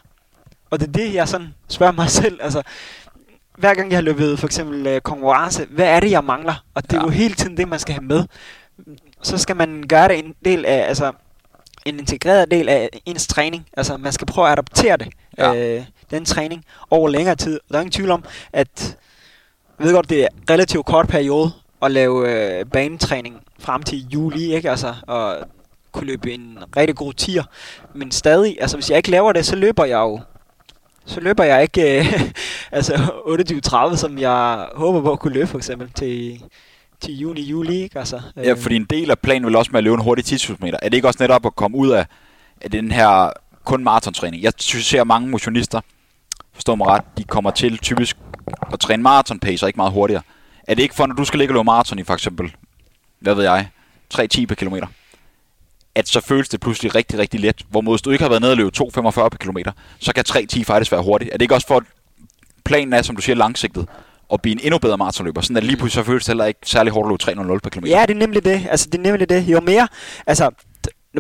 og 0.71 0.81
det 0.81 0.89
er 0.89 0.93
det, 0.93 1.15
jeg 1.15 1.29
sådan 1.29 1.55
spørger 1.69 1.93
mig 1.93 2.11
selv. 2.21 2.39
Altså, 2.43 2.63
hver 3.59 3.75
gang 3.75 3.91
jeg 3.91 3.97
har 3.97 4.03
løbet 4.03 4.39
for 4.39 4.47
eksempel 4.47 4.87
øh, 4.87 5.01
konkurrence, 5.01 5.67
hvad 5.71 5.87
er 5.87 6.01
det, 6.01 6.11
jeg 6.11 6.25
mangler? 6.25 6.55
Og 6.75 6.83
det 6.83 6.93
er 6.93 6.97
Ja. 6.97 7.03
jo 7.05 7.09
hele 7.11 7.35
tiden 7.35 7.57
det, 7.57 7.69
man 7.69 7.79
skal 7.79 7.95
have 7.95 8.05
med. 8.05 8.25
Så 9.23 9.39
skal 9.39 9.57
man 9.57 9.85
gøre 9.89 10.09
det 10.09 10.19
en 10.19 10.35
del 10.45 10.65
af, 10.65 10.89
altså, 10.89 11.13
en 11.87 11.99
integreret 11.99 12.51
del 12.51 12.69
af 12.69 12.89
ens 13.07 13.27
træning. 13.27 13.67
Altså, 13.77 13.97
man 13.97 14.13
skal 14.13 14.27
prøve 14.27 14.47
at 14.47 14.53
adaptere 14.53 14.97
det, 14.97 15.09
Ja. 15.39 15.55
øh, 15.55 15.85
den 16.11 16.25
træning, 16.25 16.65
over 16.91 17.09
længere 17.09 17.35
tid. 17.37 17.61
Der 17.69 17.75
er 17.77 17.81
ingen 17.81 17.93
tvivl 17.93 18.11
om, 18.11 18.25
at 18.53 18.97
jeg 19.79 19.87
ved 19.87 19.95
godt, 19.95 20.11
det 20.11 20.23
er 20.25 20.29
en 20.29 20.51
relativt 20.51 20.87
kort 20.87 21.09
periode 21.09 21.51
at 21.83 21.91
lave 21.91 22.31
øh, 22.59 22.67
banetræning 22.67 23.43
frem 23.59 23.83
til 23.83 24.07
juli, 24.09 24.55
ikke? 24.55 24.71
Altså, 24.71 24.95
og 25.07 25.37
kunne 25.97 26.07
løbe 26.07 26.33
en 26.33 26.59
rigtig 26.77 26.97
god 26.97 27.13
tier. 27.13 27.45
Men 27.95 28.11
stadig, 28.11 28.57
altså 28.61 28.77
hvis 28.77 28.91
jeg 28.91 28.97
ikke 28.97 29.11
laver 29.11 29.33
det, 29.33 29.47
så 29.47 29.57
løber 29.57 29.85
jeg 29.85 29.99
jo 29.99 30.21
så 31.07 31.21
løber 31.21 31.45
jeg 31.45 31.63
ikke 31.63 31.99
øh, 31.99 32.21
altså 32.73 32.95
28-30, 33.93 33.97
som 33.97 34.19
jeg 34.19 34.67
håber 34.75 35.03
på 35.03 35.13
at 35.13 35.19
kunne 35.19 35.35
løbe 35.35 35.47
for 35.47 35.59
eksempel 35.59 35.91
til, 35.91 36.43
til 37.01 37.19
juni, 37.19 37.41
juli, 37.41 37.83
ikke? 37.83 37.99
Altså, 37.99 38.21
Ja, 38.37 38.53
fordi 38.53 38.77
en 38.77 38.85
del 38.85 39.11
af 39.11 39.19
planen 39.19 39.47
vil 39.47 39.57
også 39.57 39.71
med 39.73 39.79
at 39.79 39.85
løbe 39.85 39.95
en 39.95 40.03
hurtig 40.03 40.25
10 40.25 40.53
meter. 40.61 40.79
Er 40.83 40.89
det 40.89 40.97
ikke 40.97 41.09
også 41.09 41.23
netop 41.23 41.47
at 41.47 41.57
komme 41.57 41.77
ud 41.77 41.91
af, 41.91 42.07
af 42.61 42.71
den 42.71 42.93
her 42.93 43.31
kun 43.65 43.85
maratontræning? 43.85 44.43
Jeg 44.43 44.53
synes, 44.59 44.87
ser 44.87 45.05
mange 45.05 45.29
motionister, 45.29 45.81
forstår 46.55 46.75
mig 46.75 46.87
ret, 46.87 47.03
de 47.19 47.25
kommer 47.25 47.51
til 47.51 47.79
typisk 47.79 48.17
at 48.73 48.81
træne 48.81 49.03
maraton 49.03 49.39
pace 49.39 49.65
og 49.65 49.69
ikke 49.69 49.77
meget 49.77 49.93
hurtigere. 49.93 50.23
Er 50.69 50.75
det 50.75 50.83
ikke 50.83 50.95
for, 50.95 51.07
når 51.07 51.15
du 51.15 51.25
skal 51.25 51.39
ligge 51.39 51.53
og 51.53 51.55
løbe 51.55 51.65
maraton 51.65 51.99
i 51.99 52.03
for 52.05 52.15
eksempel, 52.15 52.55
hvad 53.21 53.35
ved 53.35 53.45
jeg, 53.45 53.69
3.10 54.15 54.47
per 54.47 54.55
kilometer, 54.55 54.87
at 55.97 56.09
så 56.09 56.21
føles 56.21 56.49
det 56.49 56.61
pludselig 56.61 56.95
rigtig, 56.95 57.19
rigtig 57.19 57.41
let. 57.41 57.63
Hvor 57.71 57.81
hvis 57.81 58.03
du 58.03 58.11
ikke 58.11 58.25
har 58.25 58.29
været 58.29 58.43
nede 58.43 58.53
og 58.53 58.57
løbe 58.57 58.71
2.45 58.79 59.11
per 59.11 59.39
kilometer, 59.41 59.73
så 59.99 60.13
kan 60.13 60.25
3.10 60.29 60.63
faktisk 60.65 60.93
være 60.93 61.03
hurtigt. 61.03 61.31
Er 61.33 61.37
det 61.37 61.43
ikke 61.43 61.55
også 61.55 61.67
for, 61.67 61.83
planen 62.65 62.93
er, 62.93 63.03
som 63.03 63.17
du 63.17 63.23
siger, 63.23 63.37
langsigtet, 63.37 63.89
at 64.33 64.43
blive 64.43 64.53
en 64.53 64.61
endnu 64.63 64.79
bedre 64.79 64.97
maratonløber, 64.99 65.41
sådan 65.41 65.57
at 65.57 65.65
lige 65.65 65.77
pludselig 65.77 66.05
så 66.05 66.07
føles 66.07 66.25
det 66.25 66.29
heller 66.29 66.45
ikke 66.45 66.61
særlig 66.65 66.93
hårdt 66.93 67.29
at 67.29 67.35
løbe 67.35 67.43
3.00 67.53 67.59
per 67.59 67.71
kilometer. 67.71 67.99
Ja, 67.99 68.07
det 68.07 68.15
er 68.15 68.19
nemlig 68.19 68.45
det. 68.45 68.67
Altså, 68.71 68.89
det 68.93 68.99
er 68.99 69.03
nemlig 69.03 69.29
det. 69.29 69.43
Jo 69.49 69.61
mere, 69.61 69.89
altså, 70.27 70.51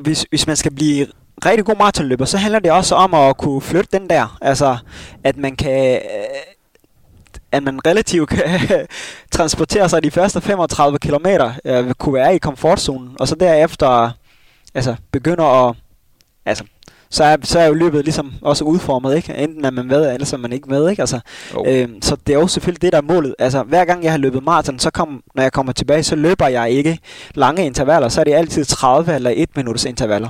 hvis, 0.03 0.27
hvis 0.31 0.47
man 0.47 0.57
skal 0.57 0.75
blive 0.75 1.07
rigtig 1.47 1.65
god 1.65 1.77
maratonløber, 1.77 2.25
så 2.25 2.39
handler 2.39 2.59
det 2.59 2.73
også 2.73 2.95
om 2.95 3.15
at 3.15 3.37
kunne 3.37 3.61
flytte 3.61 3.99
den 3.99 4.11
der. 4.11 4.39
Altså, 4.41 4.77
at 5.25 5.37
man 5.37 5.57
kan... 5.57 5.95
Øh, 5.95 6.01
at 7.53 7.63
man 7.63 7.87
relativt 7.87 8.29
kan 8.29 8.87
transportere 9.37 9.89
sig 9.89 10.03
de 10.03 10.11
første 10.11 10.41
35 10.41 10.99
km, 10.99 11.27
øh, 11.65 11.95
kunne 11.95 12.15
være 12.15 12.35
i 12.35 12.39
komfortzonen, 12.39 13.11
og 13.21 13.29
så 13.29 13.35
derefter 13.35 14.11
altså, 14.77 14.97
begynder 15.13 15.69
at... 15.69 15.77
Altså, 16.47 16.65
så 17.11 17.25
er, 17.25 17.37
så 17.43 17.59
er 17.59 17.67
jo 17.67 17.75
løbet 17.75 18.05
ligesom 18.05 18.33
også 18.43 18.65
udformet, 18.65 19.17
ikke? 19.17 19.35
Enten 19.35 19.65
er 19.65 19.71
man 19.71 19.87
med, 19.87 20.13
eller 20.15 20.27
så 20.27 20.37
er 20.37 20.41
man 20.41 20.53
ikke 20.53 20.69
med, 20.69 20.91
ikke? 20.91 21.03
Altså, 21.03 21.21
Jo. 21.55 21.65
Øhm, 21.69 22.03
så 22.03 22.17
det 22.27 22.35
er 22.35 22.39
jo 22.39 22.47
selvfølgelig 22.47 22.83
det, 22.83 22.93
der 22.93 22.99
er 22.99 23.03
målet. 23.03 23.35
Altså, 23.39 23.63
hver 23.63 23.85
gang 23.85 24.05
jeg 24.05 24.13
har 24.13 24.19
løbet 24.19 24.43
maraton, 24.45 24.79
så 24.79 24.91
kom, 24.91 25.23
når 25.35 25.43
jeg 25.43 25.53
kommer 25.53 25.73
tilbage, 25.73 26.03
så 26.03 26.17
løber 26.17 26.49
jeg 26.49 26.71
ikke 26.71 26.99
lange 27.35 27.67
intervaller. 27.67 28.09
Så 28.09 28.21
er 28.21 28.25
det 28.25 28.35
altid 28.35 28.65
30 28.65 29.15
eller 29.15 29.31
1 29.35 29.49
minutters 29.57 29.85
intervaller. 29.85 30.29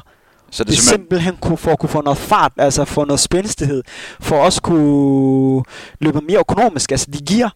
så 0.51 0.65
Det 0.65 0.71
er 0.71 0.77
simpelthen 0.99 1.37
kunne, 1.37 1.57
for 1.57 1.71
at 1.73 1.79
kunne 1.79 1.91
få 1.91 2.01
noget 2.01 2.19
fart, 2.19 2.53
altså 2.57 2.85
få 2.85 3.05
noget 3.05 3.21
spændstighed, 3.21 3.83
for 4.21 4.37
også 4.37 4.63
kunne 4.63 5.63
løbe 6.01 6.21
mere 6.21 6.39
økonomisk. 6.39 6.91
Altså, 6.91 7.07
de 7.11 7.19
giver... 7.19 7.49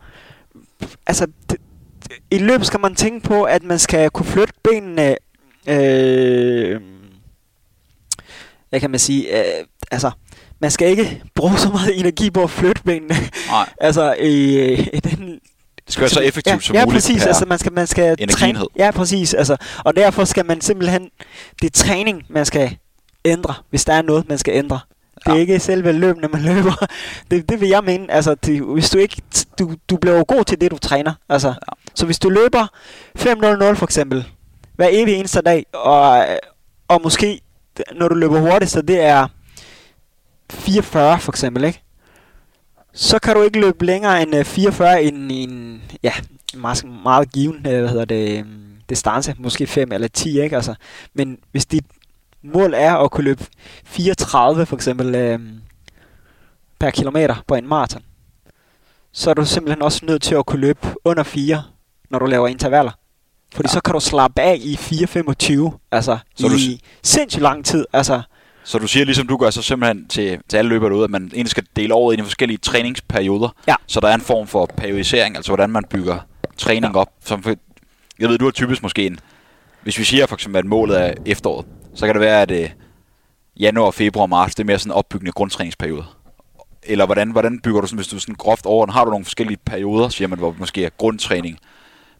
Altså, 1.06 1.26
det, 1.26 1.50
det- 1.50 1.58
i 2.30 2.38
løbet 2.38 2.66
skal 2.66 2.80
man 2.80 2.94
tænke 2.94 3.28
på, 3.28 3.42
at 3.44 3.62
man 3.62 3.78
skal 3.78 4.10
kunne 4.10 4.26
flytte 4.26 4.52
benene... 4.64 5.16
Øh, 5.68 6.80
hvad 8.70 8.80
kan 8.80 8.90
man 8.90 9.00
sige? 9.00 9.38
Øh, 9.38 9.64
altså, 9.90 10.10
man 10.60 10.70
skal 10.70 10.88
ikke 10.88 11.22
bruge 11.34 11.58
så 11.58 11.68
meget 11.68 12.00
energi 12.00 12.30
på 12.30 12.42
at 12.42 12.50
flytte 12.50 12.82
benene. 12.82 13.14
Nej, 13.48 13.68
altså, 13.80 14.14
i, 14.20 14.72
i 14.74 15.00
den 15.00 15.40
det 15.86 15.92
skal 15.94 16.00
være 16.00 16.10
så 16.10 16.20
effektivt 16.20 16.54
ja, 16.54 16.60
som 16.60 16.76
ja, 16.76 16.84
muligt 16.84 16.96
præcis. 16.96 17.22
per 17.22 17.28
Altså, 17.28 17.44
man 17.46 17.58
skal, 17.58 17.72
man 17.72 17.86
skal 17.86 18.28
træne. 18.28 18.60
Ja, 18.76 18.90
præcis. 18.90 19.34
Altså, 19.34 19.56
og 19.84 19.96
derfor 19.96 20.24
skal 20.24 20.46
man 20.46 20.60
simpelthen... 20.60 21.08
Det 21.62 21.66
er 21.66 21.70
træning, 21.84 22.22
man 22.28 22.46
skal 22.46 22.76
ændre, 23.24 23.54
hvis 23.70 23.84
der 23.84 23.92
er 23.92 24.02
noget, 24.02 24.28
man 24.28 24.38
skal 24.38 24.54
ændre. 24.54 24.80
Det 25.14 25.30
er 25.30 25.34
Ja. 25.34 25.40
ikke 25.40 25.58
selve 25.58 25.92
løbende, 25.92 26.28
man 26.28 26.42
løber. 26.42 26.86
Det, 27.30 27.48
det 27.48 27.60
vil 27.60 27.68
jeg 27.68 27.84
mene. 27.84 28.10
Altså, 28.12 28.34
det, 28.34 28.62
hvis 28.62 28.90
du 28.90 28.98
ikke... 28.98 29.22
Du, 29.58 29.74
du 29.90 29.96
bliver 29.96 30.16
jo 30.16 30.24
god 30.28 30.44
til 30.44 30.60
det, 30.60 30.70
du 30.70 30.78
træner. 30.78 31.12
Altså, 31.28 31.48
Ja. 31.48 31.54
Så 31.94 32.06
hvis 32.06 32.18
du 32.18 32.28
løber 32.28 32.66
5.00 33.18 33.74
for 33.74 33.84
eksempel, 33.84 34.24
hver 34.80 34.88
evig 34.92 35.14
eneste 35.14 35.40
dag, 35.40 35.66
og, 35.72 36.26
og 36.88 37.00
måske, 37.02 37.40
når 37.94 38.08
du 38.08 38.14
løber 38.14 38.40
hurtigt, 38.40 38.70
så 38.70 38.82
det 38.82 39.00
er 39.00 39.28
44 40.50 41.18
for 41.18 41.32
eksempel, 41.32 41.64
ikke? 41.64 41.82
så 42.92 43.18
kan 43.18 43.34
du 43.34 43.42
ikke 43.42 43.60
løbe 43.60 43.84
længere 43.84 44.22
end 44.22 44.36
øh, 44.36 44.44
44 44.44 45.04
i 45.04 45.08
en, 45.08 45.30
en 45.30 45.82
ja, 46.02 46.12
meget, 46.54 46.84
meget 47.02 47.32
given 47.32 47.56
øh, 47.56 47.80
hvad 47.80 47.88
hedder 47.88 48.04
det, 48.04 48.38
øh, 48.38 48.44
distance, 48.88 49.34
måske 49.38 49.66
5 49.66 49.92
eller 49.92 50.08
10, 50.08 50.40
ikke? 50.40 50.56
Altså, 50.56 50.74
men 51.14 51.38
hvis 51.50 51.66
dit 51.66 51.84
mål 52.42 52.74
er 52.74 52.94
at 52.96 53.10
kunne 53.10 53.24
løbe 53.24 53.44
34 53.84 54.66
for 54.66 54.76
eksempel 54.76 55.14
øh, 55.14 55.40
per 56.78 56.90
kilometer 56.90 57.36
på 57.46 57.54
en 57.54 57.68
maraton, 57.68 58.02
så 59.12 59.30
er 59.30 59.34
du 59.34 59.44
simpelthen 59.44 59.82
også 59.82 60.06
nødt 60.06 60.22
til 60.22 60.34
at 60.34 60.46
kunne 60.46 60.60
løbe 60.60 60.88
under 61.04 61.22
4, 61.22 61.62
når 62.10 62.18
du 62.18 62.26
laver 62.26 62.48
intervaller. 62.48 62.92
Fordi 63.54 63.66
Ja. 63.66 63.70
ja. 63.70 63.72
så 63.74 63.80
kan 63.80 63.94
du 63.94 64.00
slappe 64.00 64.42
af 64.42 64.58
i 64.60 64.74
4.25, 64.74 65.78
altså 65.92 66.18
Så 66.36 66.48
du 66.48 66.54
i 66.54 66.80
sindssygt 67.02 67.42
lang 67.42 67.64
tid. 67.64 67.86
Altså, 67.92 68.22
Så 68.64 68.78
du 68.78 68.86
siger, 68.86 69.04
ligesom 69.04 69.26
du 69.26 69.36
gør, 69.36 69.50
så 69.50 69.62
simpelthen 69.62 70.08
til, 70.08 70.38
til 70.48 70.56
alle 70.56 70.68
løbere 70.68 70.90
derude, 70.90 71.04
at 71.04 71.10
man 71.10 71.22
egentlig 71.22 71.50
skal 71.50 71.64
dele 71.76 71.94
året 71.94 72.14
ind 72.14 72.20
i 72.20 72.24
forskellige 72.24 72.58
træningsperioder, 72.58 73.48
Ja. 73.68 73.74
så 73.86 74.00
der 74.00 74.08
er 74.08 74.14
en 74.14 74.20
form 74.20 74.46
for 74.46 74.66
periodisering, 74.76 75.36
altså 75.36 75.50
hvordan 75.50 75.70
man 75.70 75.84
bygger 75.90 76.18
træning 76.56 76.96
op. 76.96 77.08
Som 77.24 77.42
for, 77.42 77.54
jeg 78.18 78.28
ved, 78.28 78.38
du 78.38 78.44
har 78.44 78.52
typisk 78.52 78.82
måske 78.82 79.06
en, 79.06 79.18
hvis 79.82 79.98
vi 79.98 80.04
siger 80.04 80.26
for 80.26 80.36
eksempel, 80.36 80.58
at 80.58 80.64
målet 80.64 81.00
er 81.06 81.14
efteråret, 81.26 81.66
så 81.94 82.06
kan 82.06 82.14
det 82.14 82.20
være, 82.20 82.42
at 82.42 82.50
øh, 82.50 82.70
januar, 83.60 83.90
februar, 83.90 84.26
marts, 84.26 84.54
det 84.54 84.62
er 84.62 84.66
mere 84.66 84.78
sådan 84.78 84.90
en 84.90 84.94
opbyggende 84.94 85.32
grundtræningsperiode. 85.32 86.04
Eller 86.82 87.06
hvordan, 87.06 87.30
hvordan 87.30 87.60
bygger 87.60 87.80
du 87.80 87.86
sådan, 87.86 87.98
hvis 87.98 88.08
du 88.08 88.18
sådan 88.20 88.34
groft 88.34 88.66
over 88.66 88.92
har 88.92 89.04
du 89.04 89.10
nogle 89.10 89.24
forskellige 89.24 89.58
perioder, 89.66 90.08
siger 90.08 90.28
man, 90.28 90.38
hvor 90.38 90.54
måske 90.58 90.84
er 90.84 90.90
grundtræning, 90.98 91.58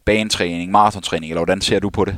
banetræning, 0.05 0.71
maratontræning, 0.71 1.31
eller 1.31 1.39
hvordan 1.39 1.61
ser 1.61 1.79
du 1.79 1.89
på 1.89 2.05
det? 2.05 2.15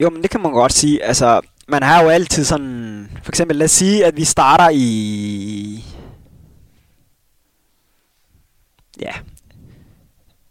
Jo, 0.00 0.10
men 0.10 0.22
det 0.22 0.30
kan 0.30 0.40
man 0.40 0.52
godt 0.52 0.72
sige. 0.72 1.02
Altså, 1.04 1.40
man 1.68 1.82
har 1.82 2.02
jo 2.02 2.08
altid 2.08 2.44
sådan... 2.44 3.10
For 3.22 3.30
eksempel, 3.30 3.56
lad 3.56 3.64
os 3.64 3.70
sige, 3.70 4.04
at 4.04 4.16
vi 4.16 4.24
starter 4.24 4.68
i... 4.72 5.84
Ja. 9.00 9.12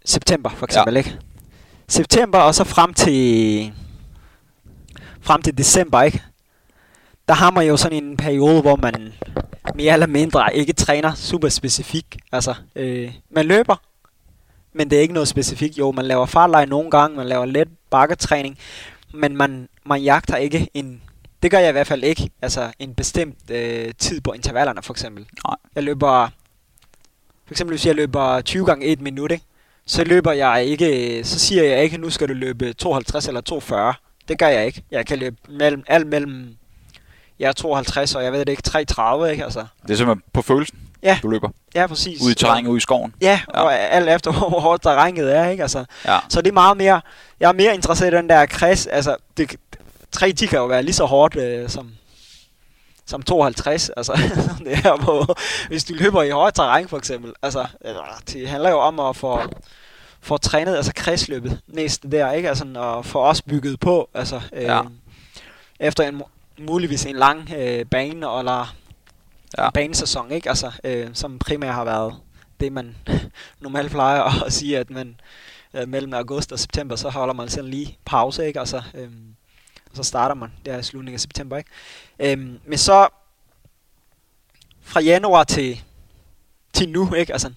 September, 0.06 0.49
for 0.49 0.65
eksempel, 0.65 0.93
ja. 0.93 0.97
ikke? 0.97 1.17
September, 1.88 2.39
og 2.39 2.56
så 2.56 2.63
frem 2.63 2.93
til... 2.93 3.73
Frem 5.21 5.41
til 5.41 5.58
december, 5.58 6.01
ikke? 6.01 6.23
Der 7.28 7.34
har 7.34 7.51
man 7.51 7.67
jo 7.67 7.78
sådan 7.78 8.04
en 8.04 8.17
periode, 8.17 8.62
hvor 8.62 8.75
man 8.75 9.13
mere 9.75 9.93
eller 9.93 10.08
mindre 10.08 10.56
ikke 10.56 10.73
træner 10.73 11.13
super 11.13 11.49
specifikt. 11.49 12.17
Altså, 12.32 12.56
øh, 12.75 13.13
man 13.32 13.45
løber, 13.45 13.75
men 14.76 14.90
det 14.90 14.98
er 14.98 15.02
ikke 15.02 15.14
noget 15.14 15.28
specifikt. 15.28 15.78
Jo, 15.78 15.92
man 15.92 16.06
laver 16.06 16.26
fartleje 16.26 16.66
nogle 16.66 16.92
gange, 16.92 17.18
man 17.18 17.28
laver 17.28 17.46
let 17.46 17.68
bakketræning, 17.90 18.58
men 19.14 19.38
man, 19.38 19.70
man 19.86 20.02
jagter 20.02 20.36
ikke 20.36 20.70
en, 20.74 21.02
det 21.44 21.52
gør 21.52 21.60
jeg 21.60 21.70
i 21.70 21.72
hvert 21.72 21.88
fald 21.88 22.04
ikke, 22.04 22.30
altså 22.42 22.72
en 22.80 22.96
bestemt 22.96 23.52
øh, 23.52 23.94
tid 23.98 24.22
på 24.22 24.32
intervallerne 24.32 24.82
for 24.82 24.94
eksempel. 24.94 25.26
Nej. 25.48 25.56
Jeg 25.76 25.84
løber, 25.84 26.30
for 27.46 27.54
eksempel 27.54 27.74
hvis 27.74 27.86
jeg 27.86 27.96
løber 27.96 28.42
20 28.42 28.66
gange 28.66 28.86
1 28.86 29.02
minut, 29.02 29.32
ikke? 29.32 29.46
så 29.86 30.04
løber 30.04 30.32
jeg 30.32 30.66
ikke, 30.66 31.22
så 31.24 31.40
siger 31.40 31.64
jeg 31.64 31.84
ikke, 31.84 31.98
nu 31.98 32.10
skal 32.10 32.28
du 32.28 32.34
løbe 32.34 32.74
52 32.74 33.28
eller 33.28 33.42
240. 33.42 33.94
Det 34.28 34.40
gør 34.40 34.48
jeg 34.48 34.66
ikke. 34.66 34.84
Jeg 34.92 35.06
kan 35.06 35.20
løbe 35.20 35.36
mellem, 35.50 35.84
alt 35.88 36.08
mellem, 36.08 36.56
jeg 37.40 37.48
er 37.48 37.52
52 37.52 38.16
og 38.16 38.24
jeg 38.24 38.32
ved 38.32 38.40
det 38.40 38.50
ikke, 38.50 38.62
330, 38.64 39.32
ikke? 39.32 39.44
Altså, 39.44 39.66
Det 39.82 39.90
er 39.90 39.96
simpelthen 39.96 40.24
på 40.34 40.42
følelsen, 40.42 40.80
Ja. 41.03 41.19
du 41.23 41.27
løber. 41.29 41.49
ja, 41.75 41.88
præcis. 41.88 42.21
Ude 42.21 42.31
i 42.31 42.36
terrænet, 42.36 42.69
ude 42.69 42.77
i 42.77 42.81
skoven. 42.81 43.13
Ja, 43.21 43.39
Ja. 43.53 43.62
og 43.62 43.79
alt 43.79 44.10
efter, 44.10 44.31
hvor 44.49 44.60
hårdt 44.60 44.84
terrænet 44.84 45.36
er, 45.36 45.49
ikke? 45.49 45.63
Altså, 45.63 45.86
Ja. 46.05 46.19
så 46.29 46.41
det 46.41 46.49
er 46.49 46.53
meget 46.53 46.77
mere, 46.77 47.01
jeg 47.39 47.47
er 47.49 47.53
mere 47.53 47.73
interesseret 47.75 48.13
i 48.13 48.15
den 48.15 48.29
der 48.29 48.45
kreds, 48.45 48.88
altså, 48.88 49.15
det, 49.38 49.55
3 50.12 50.31
de 50.31 50.47
kan 50.47 50.60
jo 50.60 50.65
være 50.65 50.84
lige 50.84 50.93
så 50.95 51.05
hårdt 51.05 51.36
øh, 51.36 51.69
som, 51.69 51.91
som 53.05 53.21
52, 53.23 53.89
altså, 53.97 54.13
det 54.65 54.73
er 54.86 54.95
på, 54.95 55.36
hvis 55.67 55.84
du 55.84 55.93
løber 55.93 56.23
i 56.23 56.29
hårdt 56.29 56.55
terræn 56.55 56.88
for 56.88 56.97
eksempel, 56.97 57.34
altså, 57.41 57.65
eller, 57.81 58.21
det 58.34 58.49
handler 58.49 58.69
jo 58.69 58.79
om 58.79 58.99
at 58.99 59.15
få, 59.15 59.39
få 60.21 60.38
trænet, 60.38 60.75
altså 60.75 60.91
kredsløbet 60.95 61.60
næste 61.67 62.12
der, 62.12 62.31
ikke, 62.31 62.49
altså, 62.49 62.65
og 62.75 63.05
få 63.05 63.19
os 63.21 63.41
bygget 63.41 63.79
på, 63.79 64.10
altså, 64.13 64.41
øh, 64.53 64.63
Ja. 64.63 64.81
efter 65.79 66.03
en, 66.08 66.21
mu- 66.21 66.29
muligvis 66.63 67.05
en 67.05 67.15
lang 67.15 67.49
øh, 67.58 67.86
bane, 67.86 68.39
eller 68.39 68.75
Ja. 69.58 69.70
banesæson, 69.70 70.32
ikke, 70.32 70.50
altså, 70.50 70.72
øh, 70.84 71.08
som 71.13 71.39
primært 71.39 71.74
har 71.74 71.84
været 71.84 72.15
det, 72.60 72.72
man 72.72 72.96
normalt 73.62 73.91
plejer 73.91 74.22
at 74.46 74.54
sige, 74.54 74.78
at 74.80 74.89
man 74.89 75.20
øh, 75.74 75.88
mellem 75.88 76.13
august 76.13 76.52
og 76.52 76.60
september, 76.60 76.96
så 76.96 77.10
holder 77.10 77.34
man 77.34 77.50
sådan 77.50 77.70
lige 77.70 77.98
pause, 78.06 78.48
ikke? 78.48 78.60
Altså, 78.60 78.82
øhm, 78.94 79.36
og 79.91 79.96
så 79.98 80.04
starter 80.04 80.36
man 80.36 80.52
der 80.65 80.78
i 80.78 80.84
slutningen 80.84 81.15
af 81.15 81.20
september, 81.20 81.58
ikke? 81.58 81.70
Øhm, 82.20 82.60
men 82.65 82.78
så 82.78 83.08
fra 84.82 85.00
januar 85.02 85.44
til, 85.44 85.84
til 86.74 86.89
nu, 86.89 87.13
ikke? 87.13 87.34
Altså, 87.34 87.52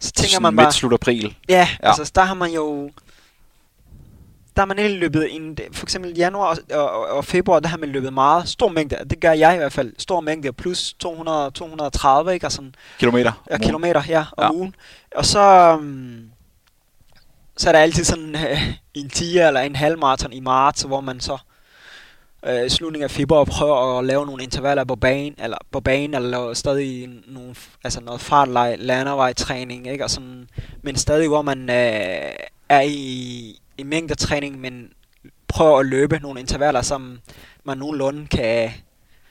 så 0.00 0.12
tænker 0.12 0.30
Sådan 0.30 0.42
man 0.42 0.56
bare, 0.56 0.66
midt 0.66 0.74
slut 0.74 0.92
april. 0.92 1.36
ja, 1.48 1.54
Ja. 1.54 1.68
ja, 1.82 1.88
altså 1.88 2.12
der 2.14 2.22
har 2.22 2.34
man 2.34 2.50
jo, 2.50 2.90
der 4.58 4.62
har 4.62 4.66
man 4.66 4.78
egentlig 4.78 5.00
løbet 5.00 5.34
en, 5.34 5.58
for 5.72 5.86
eksempel 5.86 6.16
januar 6.16 6.58
og, 6.72 6.84
og, 6.84 7.06
og 7.06 7.24
februar, 7.24 7.60
der 7.60 7.68
har 7.68 7.78
man 7.78 7.88
løbet 7.88 8.12
meget, 8.12 8.48
stor 8.48 8.68
mængde, 8.68 8.96
det 9.10 9.20
gør 9.20 9.32
jeg 9.32 9.54
i 9.54 9.58
hvert 9.58 9.72
fald, 9.72 9.92
stor 9.98 10.20
mængde, 10.20 10.52
plus 10.52 10.92
200, 10.98 11.50
230, 11.50 12.34
ikke? 12.34 12.46
Altså, 12.46 12.62
Kilometer. 12.98 13.44
Ja, 13.50 13.58
kilometer, 13.58 14.02
ja, 14.08 14.24
om 14.36 14.44
Ja. 14.44 14.52
ugen. 14.52 14.74
Og 15.16 15.24
så, 15.24 15.74
um, 15.78 16.22
så 17.56 17.68
er 17.68 17.72
der 17.72 17.78
altid 17.78 18.04
sådan 18.04 18.34
uh, 18.34 18.68
en 19.02 19.08
10 19.08 19.38
eller 19.38 19.60
en 19.60 19.76
halv 19.76 19.98
maraton 19.98 20.32
i 20.32 20.40
marts, 20.40 20.82
hvor 20.82 21.00
man 21.00 21.20
så 21.20 21.38
i 22.66 22.68
slutningen 22.68 23.04
af 23.04 23.10
februar 23.10 23.44
prøver 23.44 23.98
at 23.98 24.04
lave 24.04 24.26
nogle 24.26 24.42
intervaller 24.42 24.84
på 24.84 24.96
banen, 24.96 25.34
eller 25.38 25.56
på 25.72 25.80
banen, 25.80 26.14
eller 26.14 26.54
stadig 26.54 27.08
nogle, 27.26 27.54
altså 27.84 28.00
noget 28.00 28.20
fartleje, 28.20 28.76
landevejtræning, 28.76 29.86
ikke? 29.86 30.04
Og 30.04 30.10
sådan, 30.10 30.48
men 30.82 30.96
stadig 30.96 31.28
hvor 31.28 31.42
man 31.42 31.58
uh, 31.60 32.34
er 32.68 32.80
i, 32.80 33.60
i 33.78 33.82
mængdetræning, 33.82 34.60
men 34.60 34.92
prøver 35.48 35.78
at 35.78 35.86
løbe 35.86 36.18
nogle 36.22 36.40
intervaller, 36.40 36.82
som 36.82 37.18
man 37.64 37.78
nogenlunde 37.78 38.26
kan 38.26 38.70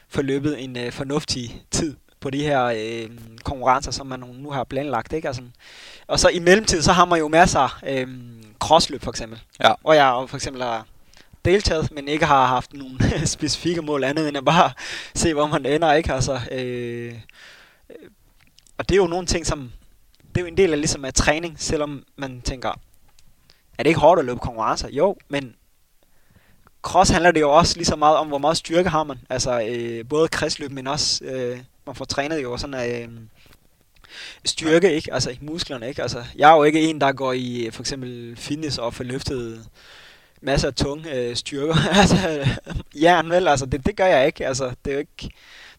få 0.10 0.22
løbet 0.22 0.64
en 0.64 0.78
uh, 0.78 0.92
fornuftig 0.92 1.64
tid 1.72 1.96
på 2.20 2.30
de 2.30 2.44
her 2.44 2.64
øh, 2.64 3.10
konkurrencer, 3.44 3.92
som 3.92 4.08
man 4.08 4.20
nu 4.20 4.52
har 4.52 4.64
planlagt. 4.64 5.14
Ikke? 5.14 5.28
Altså, 5.28 5.42
og 6.08 6.20
så 6.20 6.30
i 6.30 6.40
mellemtiden, 6.40 6.84
så 6.84 6.92
har 6.92 7.06
man 7.06 7.20
jo 7.20 7.28
masser 7.28 7.80
af 7.84 8.02
øh, 8.02 8.08
crossløb 8.60 9.02
for 9.04 9.12
eksempel. 9.12 9.40
Ja. 9.64 9.74
Hvor 9.82 9.94
jeg 9.94 10.26
for 10.28 10.36
eksempel 10.36 10.64
har 10.64 10.86
deltaget, 11.46 11.92
men 11.92 12.08
ikke 12.08 12.26
har 12.26 12.46
haft 12.46 12.74
nogle 12.74 12.98
specifikke 13.26 13.82
mål 13.82 14.04
andet 14.04 14.28
end 14.28 14.38
at 14.38 14.46
bare 14.46 14.72
se, 15.16 15.34
hvor 15.34 15.48
man 15.48 15.66
ender. 15.66 15.94
Ikke? 15.94 16.14
Altså, 16.14 16.40
øh, 16.52 17.14
øh, 17.90 17.96
og 18.78 18.90
det 18.90 18.96
er 18.96 19.00
jo 19.00 19.08
nogle 19.08 19.28
ting, 19.28 19.46
som 19.46 19.72
det 20.30 20.38
er 20.38 20.42
jo 20.42 20.48
en 20.48 20.58
del 20.58 20.72
af 20.74 20.80
ligesom 20.80 21.06
af 21.06 21.14
træning, 21.14 21.56
selvom 21.60 22.04
man 22.16 22.42
tænker, 22.42 22.80
er 23.78 23.84
det 23.84 23.90
ikke 23.90 24.00
hårdt 24.00 24.20
at 24.20 24.26
løbe 24.26 24.40
konkurrencer? 24.40 24.90
Jo, 24.90 25.16
men 25.30 25.56
cross 26.82 27.12
handler 27.12 27.32
det 27.32 27.42
jo 27.42 27.52
også 27.52 27.78
lige 27.78 27.86
så 27.86 27.96
meget 27.96 28.18
om, 28.18 28.28
hvor 28.28 28.38
meget 28.38 28.58
styrke 28.58 28.90
har 28.90 29.04
man. 29.04 29.20
Altså 29.30 29.62
øh, 29.70 30.06
både 30.10 30.28
kredsløb, 30.28 30.72
men 30.72 30.88
også, 30.88 31.26
øh, 31.26 31.60
man 31.86 31.96
får 31.96 32.06
trænet 32.06 32.44
jo 32.44 32.58
sådan 32.58 32.92
øh, 32.92 33.10
styrke, 34.46 34.94
ikke? 34.94 35.14
Altså 35.14 35.30
i 35.30 35.38
musklerne, 35.42 35.90
ikke? 35.90 36.02
Altså, 36.02 36.24
jeg 36.36 36.52
er 36.52 36.56
jo 36.56 36.64
ikke 36.64 36.82
en, 36.82 37.02
der 37.02 37.12
går 37.12 37.34
i 37.34 37.66
øh, 37.66 37.72
for 37.72 37.84
eksempel 37.84 38.36
fitness 38.38 38.78
og 38.78 38.94
får 38.94 39.04
løftet 39.04 39.66
masser 40.42 40.68
af 40.68 40.74
tunge 40.74 41.14
øh, 41.14 41.36
styrker. 41.36 41.76
altså, 42.02 42.48
jern, 43.02 43.30
vel? 43.30 43.48
Altså, 43.48 43.66
det, 43.66 43.86
det 43.86 43.98
gør 43.98 44.06
jeg 44.06 44.26
ikke. 44.26 44.48
Altså, 44.48 44.72
det 44.86 44.92
er 44.92 44.94
jo 44.94 45.00
ikke... 45.00 45.30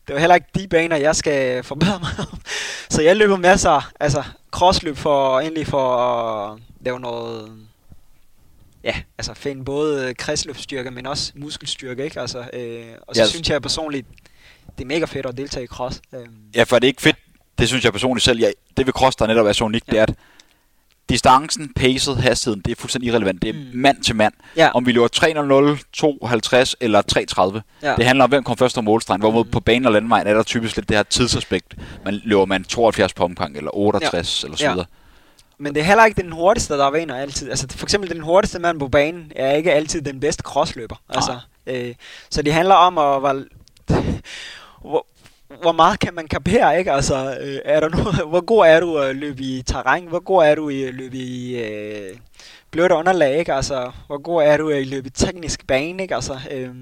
Det 0.06 0.14
er 0.14 0.18
jo 0.18 0.20
heller 0.20 0.34
ikke 0.34 0.48
de 0.54 0.68
baner, 0.68 0.96
jeg 0.96 1.16
skal 1.16 1.62
forbedre 1.62 1.98
mig 2.00 2.26
Så 2.90 3.02
jeg 3.02 3.16
løber 3.16 3.36
masser, 3.36 3.90
altså 4.00 4.22
crossløb 4.50 4.96
for 4.96 5.40
egentlig 5.40 5.66
for 5.66 5.96
at 5.96 6.58
lave 6.80 7.00
noget, 7.00 7.67
ja, 8.88 8.94
altså 9.18 9.34
finde 9.34 9.64
både 9.64 10.14
kredsløbsstyrke, 10.14 10.90
men 10.90 11.06
også 11.06 11.32
muskelstyrke, 11.36 12.04
ikke? 12.04 12.20
Altså, 12.20 12.38
øh, 12.38 12.84
og 13.08 13.14
så 13.16 13.22
Ja, 13.22 13.26
synes 13.28 13.50
jeg 13.50 13.62
personligt, 13.62 14.06
det 14.78 14.84
er 14.84 14.88
mega 14.88 15.04
fedt 15.04 15.26
at 15.26 15.36
deltage 15.36 15.64
i 15.64 15.66
cross. 15.66 16.00
Øh, 16.14 16.20
Ja, 16.54 16.62
for 16.62 16.78
det 16.78 16.84
er 16.86 16.88
ikke 16.88 17.02
fedt. 17.02 17.16
Det 17.58 17.68
synes 17.68 17.84
jeg 17.84 17.92
personligt 17.92 18.24
selv. 18.24 18.38
Ja, 18.40 18.50
det 18.76 18.86
ved 18.86 18.92
cross, 18.92 19.16
der 19.16 19.26
netop 19.26 19.46
er 19.46 19.52
så 19.52 19.64
unikt, 19.64 19.84
ja. 19.88 19.92
det 19.92 19.98
er, 19.98 20.02
at 20.02 20.14
distancen, 21.08 21.72
pacet, 21.76 22.16
hastigheden, 22.16 22.62
det 22.64 22.70
er 22.72 22.76
fuldstændig 22.80 23.08
irrelevant. 23.08 23.42
Det 23.42 23.48
er 23.50 23.52
Mm. 23.54 23.64
mand 23.74 24.02
til 24.02 24.16
mand. 24.16 24.34
ja, 24.56 24.70
Om 24.74 24.86
vi 24.86 24.92
løber 24.92 25.08
3.00, 25.08 25.82
2.50 25.92 26.74
eller 26.80 27.02
3.30. 27.02 27.60
ja. 27.82 27.96
Det 27.96 28.04
handler 28.04 28.24
om, 28.24 28.30
hvem 28.30 28.44
kommer 28.44 28.56
først 28.56 28.78
om 28.78 28.84
målstregen. 28.84 29.20
Hvorimod 29.20 29.44
Mm. 29.44 29.50
på 29.50 29.60
banen 29.60 29.86
og 29.86 29.92
landvejen 29.92 30.26
er 30.26 30.34
der 30.34 30.42
typisk 30.42 30.76
lidt 30.76 30.88
det 30.88 30.96
her 30.96 31.02
tidsaspekt. 31.04 31.74
Man 32.04 32.20
løber 32.24 32.44
man 32.44 32.64
72 32.64 33.14
på 33.14 33.24
omgang, 33.24 33.56
eller 33.56 33.76
68, 33.76 34.42
ja. 34.42 34.46
eller 34.46 34.56
så 34.56 34.64
Ja. 34.64 34.74
Men 35.58 35.74
det 35.74 35.80
er 35.80 35.84
heller 35.84 36.04
ikke 36.04 36.22
den 36.22 36.32
hurtigste, 36.32 36.74
der 36.74 36.90
vinder 36.90 37.16
altid. 37.16 37.50
Altså 37.50 37.66
for 37.70 37.86
eksempel 37.86 38.10
den 38.10 38.20
hurtigste 38.20 38.58
mand 38.58 38.78
på 38.78 38.88
banen 38.88 39.32
er 39.36 39.52
ikke 39.52 39.72
altid 39.72 40.02
den 40.02 40.20
bedste 40.20 40.42
crossløber. 40.42 40.96
Altså, 41.08 41.38
øh, 41.66 41.94
så 42.30 42.42
det 42.42 42.52
handler 42.52 42.74
om 42.74 42.98
at 42.98 43.20
hvor, 43.20 43.44
hvor, 44.90 45.06
hvor 45.62 45.72
meget 45.72 46.00
kan 46.00 46.14
man 46.14 46.28
kapere, 46.28 46.78
ikke? 46.78 46.92
Altså, 46.92 47.36
øh, 47.40 47.58
er 47.64 47.80
der 47.80 47.88
nu, 47.88 48.02
hvor 48.30 48.44
god 48.44 48.66
er 48.66 48.80
du 48.80 48.98
at 48.98 49.16
løbe 49.16 49.42
i 49.42 49.62
terræn? 49.62 50.06
Hvor 50.06 50.20
god 50.20 50.44
er 50.44 50.54
du 50.54 50.68
i 50.68 50.82
at 50.82 50.94
løbe 50.94 51.16
i 51.16 51.62
øh, 51.62 52.16
blødt 52.70 52.92
underlag, 52.92 53.38
ikke? 53.38 53.54
Altså, 53.54 53.90
hvor 54.06 54.22
god 54.22 54.42
er 54.42 54.56
du 54.56 54.70
i 54.70 54.80
at 54.80 54.86
løbe 54.86 55.06
i 55.06 55.10
teknisk 55.10 55.66
bane, 55.66 56.02
ikke? 56.02 56.14
Altså, 56.14 56.38
øh, 56.50 56.74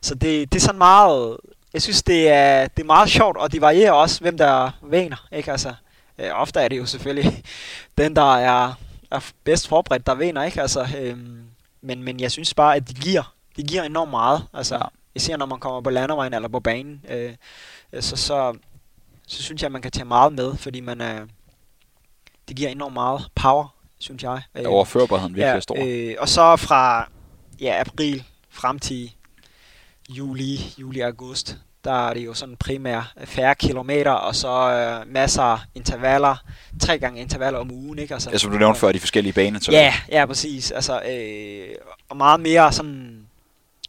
så 0.00 0.14
det, 0.14 0.52
det 0.52 0.58
er 0.58 0.60
sådan 0.60 0.78
meget... 0.78 1.36
Jeg 1.72 1.82
synes, 1.82 2.02
det 2.02 2.28
er, 2.28 2.68
det 2.68 2.82
er 2.82 2.86
meget 2.86 3.08
sjovt, 3.08 3.36
og 3.36 3.52
det 3.52 3.60
varierer 3.60 3.92
også, 3.92 4.20
hvem 4.20 4.38
der 4.38 4.70
vinder, 4.82 5.26
ikke? 5.32 5.50
Altså, 5.52 5.74
øh, 6.18 6.30
ofte 6.32 6.60
er 6.60 6.68
det 6.68 6.78
jo 6.78 6.86
selvfølgelig 6.86 7.44
den, 7.98 8.16
der 8.16 8.34
er, 8.36 8.72
er 9.10 9.30
bedst 9.44 9.68
forberedt, 9.68 10.06
der 10.06 10.14
vinder, 10.14 10.42
ikke? 10.44 10.60
Altså, 10.62 10.86
øhm, 10.98 11.44
men, 11.82 12.02
men 12.02 12.20
jeg 12.20 12.30
synes 12.30 12.54
bare, 12.54 12.76
at 12.76 12.88
de 12.88 12.94
giver, 12.94 13.34
de 13.56 13.62
giver 13.62 13.82
enormt 13.82 14.10
meget. 14.10 14.46
Altså, 14.54 14.74
Ja. 14.74 14.80
især 15.14 15.36
når 15.36 15.46
man 15.46 15.60
kommer 15.60 15.80
på 15.80 15.90
landevejen 15.90 16.34
eller 16.34 16.48
på 16.48 16.60
banen, 16.60 17.04
øh, 17.08 17.34
øh, 17.92 18.02
så, 18.02 18.16
så, 18.16 18.54
så 19.26 19.42
synes 19.42 19.62
jeg, 19.62 19.66
at 19.66 19.72
man 19.72 19.82
kan 19.82 19.90
tage 19.90 20.04
meget 20.04 20.32
med, 20.32 20.56
fordi 20.56 20.80
man 20.80 21.00
er, 21.00 21.26
det 22.48 22.56
giver 22.56 22.70
enormt 22.70 22.94
meget 22.94 23.26
power, 23.34 23.74
synes 23.98 24.22
jeg. 24.22 24.42
Øh, 24.54 24.64
Overførbarheden 24.66 25.34
virkelig 25.34 25.54
ja, 25.54 25.60
stor. 25.60 25.76
Øh, 25.78 26.14
og 26.18 26.28
så 26.28 26.56
fra 26.56 27.08
ja, 27.60 27.80
april 27.80 28.24
frem 28.50 28.78
til 28.78 29.12
juli, 30.08 30.74
juli 30.78 31.00
august, 31.00 31.56
der 31.84 32.08
er 32.08 32.14
det 32.14 32.20
jo 32.26 32.34
sådan 32.34 32.56
primært 32.56 33.04
færre 33.24 33.54
kilometer, 33.54 34.10
og 34.10 34.34
så 34.34 34.48
øh, 34.48 35.12
masser 35.12 35.42
af 35.42 35.58
intervaller, 35.74 36.36
tre 36.80 36.98
gange 36.98 37.20
intervaller 37.20 37.58
om 37.60 37.70
ugen, 37.72 37.98
ikke? 37.98 38.14
Altså, 38.14 38.30
Ja, 38.30 38.38
som 38.38 38.50
du 38.52 38.58
nævnte 38.58 38.80
før, 38.80 38.92
de 38.92 39.00
forskellige 39.00 39.32
baner. 39.32 39.60
Så 39.60 39.72
Ja, 39.72 39.94
ja, 40.08 40.26
præcis. 40.26 40.70
Altså, 40.70 41.00
øh, 41.02 41.68
og 42.10 42.16
meget 42.16 42.40
mere 42.40 42.72
sådan 42.72 43.20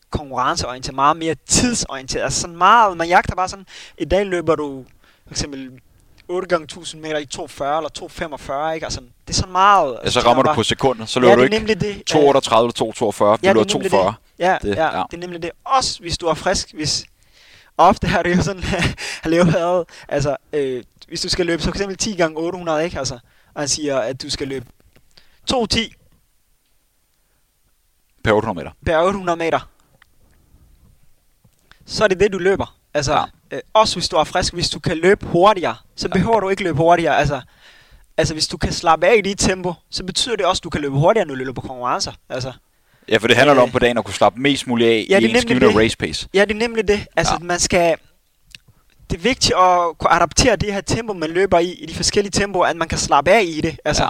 konkurrenceorienteret, 0.10 0.96
meget 0.96 1.18
mere 1.18 1.36
tidsorienteret. 1.48 2.24
Altså 2.24 2.42
sådan 2.42 2.58
meget, 2.58 2.98
man 2.98 3.08
jagter 3.08 3.36
bare 3.36 3.50
sådan, 3.50 3.66
i 3.98 4.06
dag 4.06 4.26
løber 4.26 4.56
du 4.56 4.86
for 5.28 5.32
eksempel 5.34 5.70
8 6.28 6.48
gange 6.48 6.64
1000 6.64 7.02
meter 7.02 7.18
i 7.18 7.26
240 7.26 7.78
eller 7.78 7.90
245, 7.90 8.76
ikke? 8.76 8.86
Altså, 8.86 9.00
det 9.02 9.34
er 9.34 9.34
sådan 9.34 9.52
meget... 9.52 9.98
Ja, 10.04 10.10
så 10.10 10.20
det 10.20 10.28
rammer 10.28 10.40
er 10.40 10.44
du 10.44 10.48
bare- 10.48 10.56
på 10.56 10.64
sekunder, 10.64 11.06
så 11.06 11.20
ja, 11.20 11.26
løber 11.26 11.42
det 11.42 11.52
du 11.52 11.56
ikke 11.56 11.76
det. 11.76 12.04
238 12.06 12.66
eller 12.66 12.72
242, 12.74 13.38
du 13.38 13.40
Ja, 13.44 13.50
er 13.50 13.54
løber 13.54 13.60
nemlig 13.74 13.92
240. 13.92 14.14
Ja, 14.40 14.58
Det- 14.62 14.76
ja, 14.76 14.84
ja. 14.86 14.98
ja, 14.98 15.04
det 15.12 15.18
er 15.18 15.22
nemlig 15.22 15.42
det. 15.44 15.52
Også 15.66 16.00
hvis 16.00 16.18
du 16.18 16.26
er 16.28 16.34
frisk, 16.34 16.74
hvis... 16.74 17.06
Ofte 17.78 18.08
har 18.08 18.24
det 18.24 18.38
jo 18.38 18.42
sådan, 18.42 18.64
har 19.24 19.30
levet 19.30 19.54
været, 19.54 19.86
altså, 20.08 20.38
øh, 20.54 20.84
hvis 21.08 21.22
du 21.22 21.30
skal 21.30 21.46
løbe 21.46 21.62
så 21.62 21.66
for 21.70 21.76
eksempel 21.76 21.98
10 21.98 22.16
gange 22.16 22.38
800, 22.38 22.86
ikke? 22.86 23.00
Altså, 23.00 23.14
og 23.54 23.62
han 23.62 23.68
siger, 23.68 24.00
at 24.00 24.22
du 24.22 24.30
skal 24.30 24.48
løbe 24.48 24.66
210 25.48 25.94
Per 28.24 28.32
800 28.34 28.56
meter. 28.66 28.72
per 28.86 28.98
800 29.00 29.38
meter, 29.38 29.70
så 31.86 32.04
er 32.04 32.08
det 32.08 32.20
det, 32.20 32.34
du 32.34 32.38
løber. 32.38 32.76
Altså, 32.94 33.14
ja. 33.14 33.24
øh, 33.52 33.62
også 33.74 33.96
hvis 33.96 34.10
du 34.10 34.16
er 34.16 34.24
frisk, 34.24 34.54
hvis 34.54 34.70
du 34.70 34.80
kan 34.80 34.98
løbe 34.98 35.26
hurtigere, 35.26 35.76
så 35.96 36.08
Ja. 36.08 36.14
behøver 36.14 36.40
du 36.40 36.50
ikke 36.50 36.64
løbe 36.64 36.78
hurtigere. 36.78 37.18
Altså, 37.18 37.42
altså, 38.18 38.34
hvis 38.34 38.48
du 38.48 38.58
kan 38.58 38.74
slappe 38.74 39.08
af 39.08 39.16
i 39.18 39.22
dit 39.22 39.40
tempo, 39.40 39.74
så 39.90 40.04
betyder 40.04 40.36
det 40.36 40.46
også, 40.46 40.60
at 40.60 40.64
du 40.64 40.70
kan 40.70 40.82
løbe 40.82 40.96
hurtigere, 40.96 41.28
når 41.28 41.34
du 41.34 41.38
løber 41.38 41.54
på 41.54 41.62
konkurrencer. 41.62 42.12
Altså, 42.30 42.54
Ja, 43.10 43.18
for 43.18 43.28
det 43.28 43.38
handler 43.38 43.56
Øh, 43.56 43.64
om 43.64 43.72
på 43.72 43.80
dagen 43.80 43.98
at 43.98 44.06
kunne 44.06 44.14
slappe 44.14 44.42
mest 44.42 44.68
muligt 44.68 44.90
af 44.90 45.06
ja, 45.10 45.20
i 45.20 45.26
en 45.30 45.42
skivende 45.42 45.80
race 45.80 45.98
pace. 45.98 46.28
Ja, 46.34 46.46
det 46.46 46.52
er 46.52 46.60
nemlig 46.60 46.88
det. 46.88 47.08
Altså, 47.16 47.34
Ja. 47.34 47.46
man 47.46 47.60
skal... 47.60 47.96
Det 49.10 49.18
er 49.18 49.22
vigtigt 49.22 49.54
at 49.58 49.98
kunne 49.98 50.14
adaptere 50.14 50.56
det 50.56 50.74
her 50.74 50.82
tempo, 50.82 51.14
man 51.14 51.30
løber 51.30 51.60
i, 51.60 51.72
i 51.72 51.86
de 51.86 51.96
forskellige 51.96 52.32
tempoer, 52.32 52.66
at 52.66 52.76
man 52.76 52.88
kan 52.88 52.98
slappe 52.98 53.32
af 53.32 53.44
i 53.48 53.62
det. 53.62 53.80
Altså, 53.86 54.04
Ja. 54.04 54.10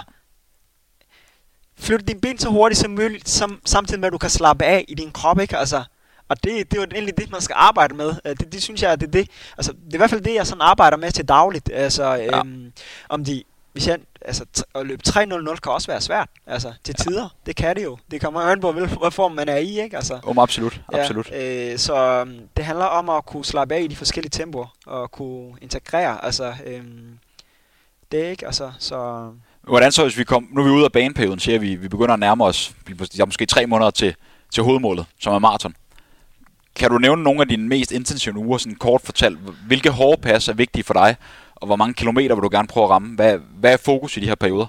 flytte 1.78 2.06
dine 2.06 2.20
ben 2.20 2.38
så 2.38 2.48
hurtigt 2.48 2.80
som 2.80 2.90
muligt, 2.90 3.28
som, 3.28 3.60
samtidig 3.64 4.00
med, 4.00 4.06
at 4.06 4.12
du 4.12 4.18
kan 4.18 4.30
slappe 4.30 4.64
af 4.64 4.84
i 4.88 4.94
din 4.94 5.10
krop, 5.12 5.40
ikke? 5.40 5.56
Altså, 5.56 5.84
og 6.28 6.44
det, 6.44 6.70
det 6.70 6.78
er 6.78 6.82
jo 6.82 6.86
egentlig 6.92 7.16
det, 7.18 7.30
man 7.30 7.40
skal 7.40 7.54
arbejde 7.58 7.94
med. 7.94 8.14
Øh, 8.24 8.36
Det, 8.36 8.52
det 8.52 8.62
synes 8.62 8.82
jeg, 8.82 9.00
det 9.00 9.06
er 9.06 9.10
det. 9.10 9.28
Altså, 9.58 9.72
det 9.72 9.90
er 9.90 9.94
i 9.94 9.96
hvert 9.96 10.10
fald 10.10 10.20
det, 10.20 10.34
jeg 10.34 10.46
sådan 10.46 10.60
arbejder 10.62 10.96
med 10.96 11.10
til 11.12 11.24
dagligt. 11.28 11.70
Altså, 11.74 12.04
Ja. 12.14 12.38
øhm, 12.38 12.72
om 13.08 13.24
de... 13.24 13.42
Hvis 13.72 13.88
jeg, 13.88 13.98
altså, 14.26 14.44
at 14.74 14.86
løbe 14.86 15.02
3.00 15.08 15.56
kan 15.56 15.72
også 15.72 15.86
være 15.86 16.00
svært, 16.00 16.28
altså, 16.46 16.72
til 16.84 16.94
tider. 16.94 17.28
Det 17.46 17.56
kan 17.56 17.76
det 17.76 17.84
jo. 17.84 17.98
Det 18.10 18.20
kommer 18.20 18.40
an 18.40 18.60
på, 18.60 18.72
hvilken 18.72 19.12
form 19.12 19.32
man 19.32 19.48
er 19.48 19.56
i, 19.56 19.80
ikke? 19.82 19.96
Altså, 19.96 20.18
Um, 20.26 20.38
absolut, 20.38 20.80
absolut. 20.92 21.30
Ja, 21.30 21.72
øh, 21.72 21.78
så 21.78 21.96
øhm, 21.96 22.40
det 22.56 22.64
handler 22.64 22.84
om 22.84 23.08
at 23.08 23.26
kunne 23.26 23.44
slappe 23.44 23.74
af 23.74 23.82
i 23.82 23.86
de 23.86 23.96
forskellige 23.96 24.30
tempoer 24.30 24.66
og 24.86 25.10
kunne 25.10 25.52
integrere. 25.62 26.24
Altså, 26.24 26.54
øhm, 26.66 27.18
det 28.12 28.24
er 28.24 28.30
ikke, 28.30 28.46
altså, 28.46 28.72
så... 28.78 29.30
Hvordan 29.62 29.92
så, 29.92 30.02
hvis 30.02 30.18
vi 30.18 30.24
kom, 30.24 30.48
nu 30.52 30.60
er 30.60 30.64
vi 30.64 30.70
ude 30.70 30.84
af 30.84 30.92
baneperioden, 30.92 31.38
siger 31.38 31.58
vi, 31.58 31.74
vi 31.74 31.88
begynder 31.88 32.14
at 32.14 32.20
nærme 32.20 32.44
os, 32.44 32.74
vi 32.86 32.94
der 32.94 33.22
er 33.22 33.26
måske 33.26 33.46
tre 33.46 33.66
måneder 33.66 33.90
til, 33.90 34.14
til 34.54 34.62
hovedmålet, 34.62 35.06
som 35.20 35.34
er 35.34 35.38
maraton. 35.38 35.74
Kan 36.76 36.90
du 36.90 36.98
nævne 36.98 37.22
nogle 37.22 37.40
af 37.40 37.48
dine 37.48 37.68
mest 37.68 37.92
intensive 37.92 38.38
uger, 38.38 38.58
sådan 38.58 38.74
kort 38.74 39.00
fortalt, 39.00 39.38
hvilke 39.66 39.90
hårde 39.90 40.22
pas 40.22 40.48
er 40.48 40.52
vigtige 40.52 40.84
for 40.84 40.94
dig, 40.94 41.16
og 41.66 41.68
hvor 41.68 41.76
mange 41.76 41.94
kilometer 41.94 42.34
vil 42.34 42.42
du 42.42 42.48
gerne 42.52 42.68
prøve 42.68 42.84
at 42.84 42.90
ramme? 42.90 43.14
Hvad, 43.16 43.38
hvad 43.38 43.72
er 43.72 43.76
fokus 43.76 44.16
i 44.16 44.20
de 44.20 44.26
her 44.28 44.34
perioder? 44.34 44.66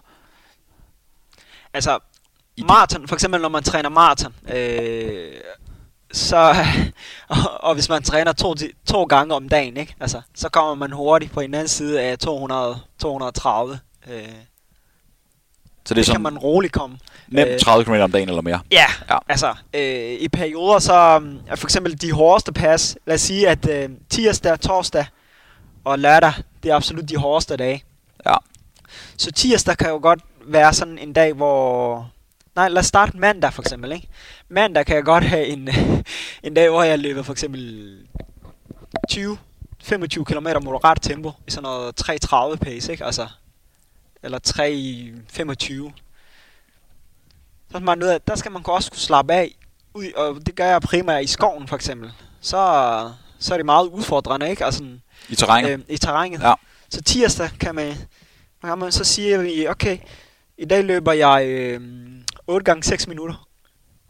Altså, 1.73 1.99
I 2.57 2.63
maraton, 2.63 3.07
for 3.07 3.15
eksempel 3.15 3.41
når 3.41 3.49
man 3.49 3.63
træner 3.63 3.89
maraton, 3.89 4.33
øh, 4.53 5.33
så, 6.11 6.37
og, 7.29 7.37
og 7.59 7.73
hvis 7.73 7.89
man 7.89 8.03
træner 8.03 8.33
to, 8.33 8.55
to 8.87 9.03
gange 9.03 9.35
om 9.35 9.49
dagen, 9.49 9.77
ikke? 9.77 9.95
Altså, 9.99 10.21
så 10.35 10.49
kommer 10.49 10.75
man 10.75 10.91
hurtigt 10.91 11.31
på 11.31 11.39
en 11.39 11.53
anden 11.53 11.67
side 11.67 12.01
af 12.01 12.17
200, 12.17 12.79
230. 12.99 13.79
Øh, 14.07 14.21
Så 14.21 14.23
det 15.85 15.91
er 15.91 15.95
det 15.95 16.11
kan 16.11 16.21
man 16.21 16.37
roligt 16.37 16.73
komme. 16.73 16.97
nemt 17.27 17.49
øh, 17.51 17.59
30 17.59 17.85
km 17.85 17.91
om 17.93 18.11
dagen 18.11 18.29
eller 18.29 18.41
mere. 18.41 18.59
Ja, 18.71 18.85
Ja. 19.09 19.17
altså 19.29 19.55
øh, 19.73 20.11
i 20.19 20.27
perioder 20.27 20.79
så 20.79 20.93
er 21.47 21.55
for 21.55 21.65
eksempel 21.67 22.01
de 22.01 22.11
hårdeste 22.11 22.53
pas, 22.53 22.97
lad 23.05 23.15
os 23.15 23.21
sige 23.21 23.49
at 23.49 23.69
øh, 23.69 23.89
tirsdag, 24.09 24.59
torsdag 24.59 25.05
og 25.88 25.99
lørdag, 25.99 26.33
det 26.63 26.71
er 26.71 26.75
absolut 26.75 27.09
de 27.09 27.17
hårdeste 27.17 27.57
dage. 27.57 27.83
Ja. 28.25 28.35
Så 29.17 29.31
tirsdag 29.31 29.77
kan 29.77 29.89
jo 29.89 29.99
godt 30.01 30.19
være 30.45 30.73
sådan 30.73 30.97
en 30.97 31.13
dag, 31.13 31.33
hvor... 31.33 32.11
Nej, 32.55 32.69
lad 32.69 32.79
os 32.79 32.85
starte 32.85 33.17
mandag 33.17 33.53
for 33.53 33.61
eksempel, 33.61 33.91
ikke? 33.91 34.07
Mandag 34.49 34.85
kan 34.85 34.95
jeg 34.95 35.03
godt 35.03 35.23
have 35.23 35.45
en, 35.45 35.69
en 36.43 36.53
dag, 36.53 36.69
hvor 36.69 36.83
jeg 36.83 36.99
løber 36.99 37.21
for 37.23 37.31
eksempel 37.31 37.97
20 39.09 39.38
25 39.83 40.25
km 40.25 40.47
moderat 40.63 40.97
tempo 41.01 41.31
i 41.47 41.51
sådan 41.51 41.63
noget 41.63 42.09
3.30 42.09 42.55
pace, 42.55 42.91
ikke? 42.91 43.05
Altså, 43.05 43.27
eller 44.23 44.39
3.25. 44.47 45.91
Så 47.71 47.77
er 47.77 47.79
man 47.79 47.97
nødt 47.97 48.11
af, 48.11 48.21
der 48.21 48.35
skal 48.35 48.51
man 48.51 48.61
også 48.65 48.91
kunne 48.91 48.99
slappe 48.99 49.33
af, 49.33 49.55
ud, 49.93 50.11
og 50.15 50.45
det 50.45 50.55
gør 50.55 50.65
jeg 50.65 50.81
primært 50.81 51.23
i 51.23 51.27
skoven 51.27 51.67
for 51.67 51.75
eksempel. 51.75 52.11
Så, 52.41 52.57
så 53.39 53.53
er 53.53 53.57
det 53.57 53.65
meget 53.65 53.88
udfordrende, 53.88 54.49
ikke? 54.49 54.65
Altså, 54.65 54.83
I 55.30 55.36
terrænet. 55.36 55.69
øh, 55.71 55.80
i 55.89 55.97
terrænet. 55.97 56.41
Ja. 56.41 56.53
Så 56.89 57.01
tirsdag 57.01 57.49
kan 57.59 57.75
man, 57.75 57.93
kan 58.63 58.78
man 58.78 58.91
så 58.91 59.03
siger 59.03 59.38
vi, 59.38 59.67
okay, 59.67 59.97
i 60.57 60.65
dag 60.65 60.84
løber 60.84 61.11
jeg 61.13 61.45
øh, 61.47 61.82
8 62.47 62.63
gange 62.63 62.84
6 62.84 63.07
minutter. 63.07 63.47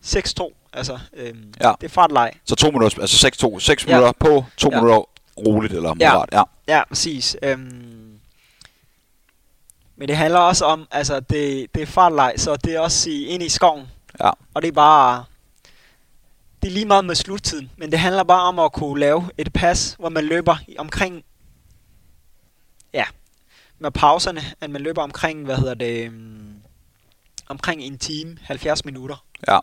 6-2, 0.05 0.69
altså 0.73 0.99
øh, 1.13 1.33
Ja. 1.61 1.71
det 1.81 1.87
er 1.87 1.89
fartleje. 1.93 2.31
Så 2.45 2.55
to 2.55 2.71
minutter, 2.71 3.01
altså 3.01 3.27
6-2, 3.27 3.59
6 3.59 3.85
Ja. 3.87 3.89
minutter 3.91 4.11
på, 4.19 4.45
to 4.57 4.69
Ja. 4.71 4.75
minutter 4.81 5.09
roligt 5.37 5.73
eller 5.73 5.89
Ja. 5.99 6.13
moderat. 6.13 6.29
Ja. 6.31 6.43
Ja, 6.67 6.83
præcis. 6.87 7.37
Øhm, 7.43 8.19
Men 9.99 10.07
det 10.07 10.17
handler 10.17 10.39
også 10.39 10.65
om, 10.65 10.87
altså 10.91 11.19
det, 11.19 11.67
det 11.75 11.81
er 11.81 11.85
fartleg, 11.85 12.33
så 12.37 12.55
det 12.55 12.75
er 12.75 12.79
også 12.79 13.09
i, 13.09 13.25
ind 13.25 13.43
i 13.43 13.49
skoven. 13.49 13.87
Ja. 14.19 14.29
Og 14.53 14.61
det 14.61 14.67
er 14.67 14.71
bare, 14.71 15.23
det 16.61 16.67
er 16.67 16.71
lige 16.71 16.85
meget 16.85 17.05
med 17.05 17.15
sluttiden, 17.15 17.71
men 17.77 17.91
det 17.91 17.99
handler 17.99 18.23
bare 18.23 18.41
om 18.41 18.59
at 18.59 18.73
kunne 18.73 18.99
lave 18.99 19.29
et 19.37 19.53
pas, 19.53 19.95
hvor 19.99 20.09
man 20.09 20.23
løber 20.25 20.55
omkring, 20.79 21.23
ja, 22.93 23.03
med 23.79 23.91
pauserne, 23.91 24.41
at 24.61 24.69
man 24.69 24.81
løber 24.81 25.01
omkring, 25.01 25.45
hvad 25.45 25.57
hedder 25.57 25.73
det, 25.73 26.05
øhm, 26.05 26.53
omkring 27.49 27.81
en 27.81 27.97
time, 27.97 28.37
70 28.41 28.85
minutter. 28.85 29.25
Ja. 29.47 29.59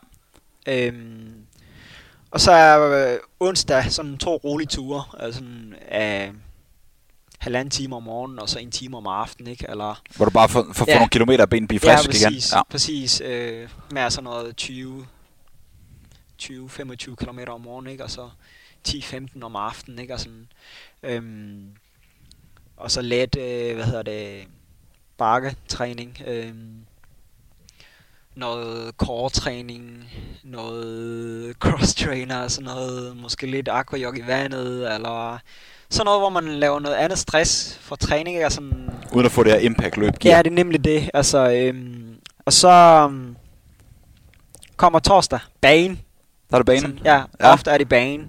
Øhm, 0.69 1.33
og 2.31 2.41
så 2.41 2.53
er 2.53 3.13
øh, 3.13 3.19
onsdag 3.41 3.85
sådan 3.93 4.19
to 4.19 4.37
rolige 4.37 4.67
ture, 4.67 5.05
altså 5.19 5.39
sådan 5.39 5.75
af 5.89 6.33
halvanden 7.39 7.71
time 7.71 7.97
om 7.97 8.03
morgenen, 8.03 8.39
og 8.39 8.49
så 8.49 8.59
en 8.59 8.71
time 8.71 8.97
om 8.97 9.07
aftenen, 9.07 9.51
ikke? 9.51 9.67
Eller, 9.69 10.03
Hvor 10.17 10.25
du 10.25 10.31
bare 10.31 10.49
får, 10.49 10.67
får 10.73 10.85
Ja. 10.89 10.93
ja. 10.93 10.99
nogle 10.99 11.11
kilometer 11.11 11.47
ben 11.47 11.69
blive 11.69 11.81
ja, 11.85 11.97
frisk 11.97 12.21
igen. 12.21 12.33
præcis, 12.33 12.53
Ja. 12.53 12.63
præcis. 12.71 13.21
Øh, 13.25 13.69
med 13.91 14.11
sådan 14.11 14.25
noget 14.25 14.57
20, 14.57 15.07
20-25 16.43 17.15
km 17.15 17.39
om 17.49 17.61
morgenen, 17.61 17.93
ikke? 17.93 18.05
Og 18.05 18.11
så 18.11 18.29
10-15 18.89 19.43
om 19.43 19.57
aftenen, 19.57 19.99
ikke? 19.99 20.15
Og, 20.15 20.21
sådan, 20.21 20.49
øhm, 21.03 21.71
og 22.77 22.91
så 22.91 23.03
let, 23.03 23.37
øh, 23.39 23.75
hvad 23.75 23.85
hedder 23.85 24.03
det, 24.03 24.45
bakketræning, 25.19 26.23
øhm, 26.27 26.85
noget 28.35 28.95
core-træning, 28.95 30.11
noget 30.43 31.57
cross-trainer, 31.65 32.49
sådan 32.49 32.65
noget, 32.65 33.17
måske 33.17 33.47
lidt 33.47 33.69
aquajog 33.69 34.19
i 34.19 34.27
vandet, 34.27 34.95
eller 34.95 35.39
sådan 35.91 36.05
noget, 36.05 36.21
hvor 36.21 36.29
man 36.29 36.45
laver 36.45 36.81
noget 36.81 36.97
andet 36.97 37.19
stress 37.19 37.79
for 37.81 37.97
træning, 37.97 38.37
ikke? 38.37 38.47
Og 38.47 38.53
sådan, 38.53 38.91
Uden 39.13 39.27
at 39.27 39.33
få 39.33 39.43
det 39.43 39.53
her 39.53 39.59
impact-løb. 39.59 40.13
Ja, 40.25 40.39
det 40.39 40.47
er 40.51 40.55
nemlig 40.55 40.85
det. 40.85 41.11
Altså, 41.15 41.51
øhm, 41.53 42.17
og 42.45 42.53
så 42.53 42.69
øhm, 43.11 43.37
kommer 44.77 44.99
torsdag. 44.99 45.39
Bane. 45.61 45.99
Der 46.51 46.55
er 46.57 46.59
det 46.59 46.67
banen. 46.67 46.81
Sådan, 46.81 46.99
ja, 47.05 47.15
Ja. 47.15 47.23
ja, 47.41 47.53
ofte 47.53 47.71
er 47.71 47.79
det 47.79 47.89
bane. 47.89 48.23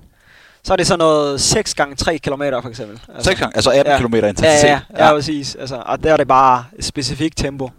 Så 0.63 0.74
er 0.74 0.78
det 0.78 0.88
sådan 0.88 0.99
noget 0.99 1.41
6 1.41 1.74
gange 1.74 1.95
3 1.95 2.18
km 2.18 2.41
for 2.61 2.70
eksempel. 2.70 2.99
Altså, 3.16 3.30
6 3.30 3.39
gange, 3.39 3.55
altså 3.55 3.70
18 3.72 3.91
ja. 3.93 3.99
km 3.99 4.16
Ja, 4.16 4.28
intensitet. 4.28 4.68
ja, 4.70 4.80
ja, 4.97 5.05
ja, 5.05 5.11
præcis. 5.13 5.55
Altså, 5.55 5.84
og 5.86 6.03
der 6.03 6.13
er 6.13 6.18
det 6.18 6.28
bare 6.28 6.66
et 6.80 6.86
specifikt 6.86 7.38
tempo. 7.38 7.70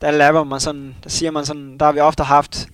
Der 0.00 0.10
lapper 0.10 0.44
man 0.44 0.60
sådan, 0.60 0.94
der 1.04 1.10
siger 1.10 1.30
man 1.30 1.46
sådan, 1.46 1.78
der 1.78 1.84
har 1.86 1.92
vi 1.92 2.00
ofte 2.00 2.22
haft 2.24 2.66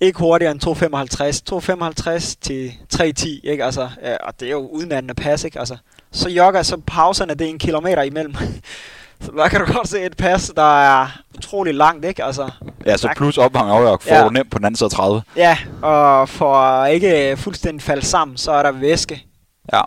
ikke 0.00 0.18
hurtigere 0.18 0.52
end 0.52 0.62
2.55. 0.66 2.20
2.55 2.20 2.34
til 2.40 2.72
3.10, 2.94 3.40
ikke? 3.50 3.64
Altså, 3.64 3.88
ja, 4.02 4.16
og 4.16 4.40
det 4.40 4.46
er 4.46 4.52
jo 4.52 4.66
udmattende 4.68 5.14
pas, 5.14 5.44
ikke? 5.44 5.58
Altså, 5.58 5.76
så 6.12 6.28
jogger, 6.28 6.62
så 6.62 6.80
pauserne, 6.86 7.34
det 7.34 7.44
er 7.46 7.48
en 7.50 7.58
kilometer 7.58 8.02
imellem. 8.02 8.34
så 9.24 9.30
der 9.36 9.48
kan 9.48 9.60
du 9.60 9.72
godt 9.72 9.88
se 9.88 10.00
et 10.00 10.16
pas, 10.16 10.52
der 10.56 10.80
er 10.82 11.18
utrolig 11.38 11.74
langt, 11.74 12.04
ikke? 12.04 12.24
Altså, 12.24 12.50
Ja, 12.86 12.96
så 12.96 13.12
plus 13.16 13.38
ophang 13.38 13.70
og 13.70 14.02
får 14.02 14.14
Ja. 14.14 14.24
du 14.24 14.30
nemt 14.30 14.50
på 14.50 14.58
den 14.58 14.64
anden 14.64 14.76
side 14.76 14.86
af 14.86 14.90
30. 14.90 15.22
ja, 15.36 15.58
og 15.82 16.28
for 16.28 16.54
at 16.54 16.92
ikke 16.94 17.36
fuldstændig 17.36 17.82
falde 17.82 18.06
sammen, 18.06 18.36
så 18.36 18.52
er 18.52 18.62
der 18.62 18.72
væske. 18.72 19.26
Ja. 19.72 19.80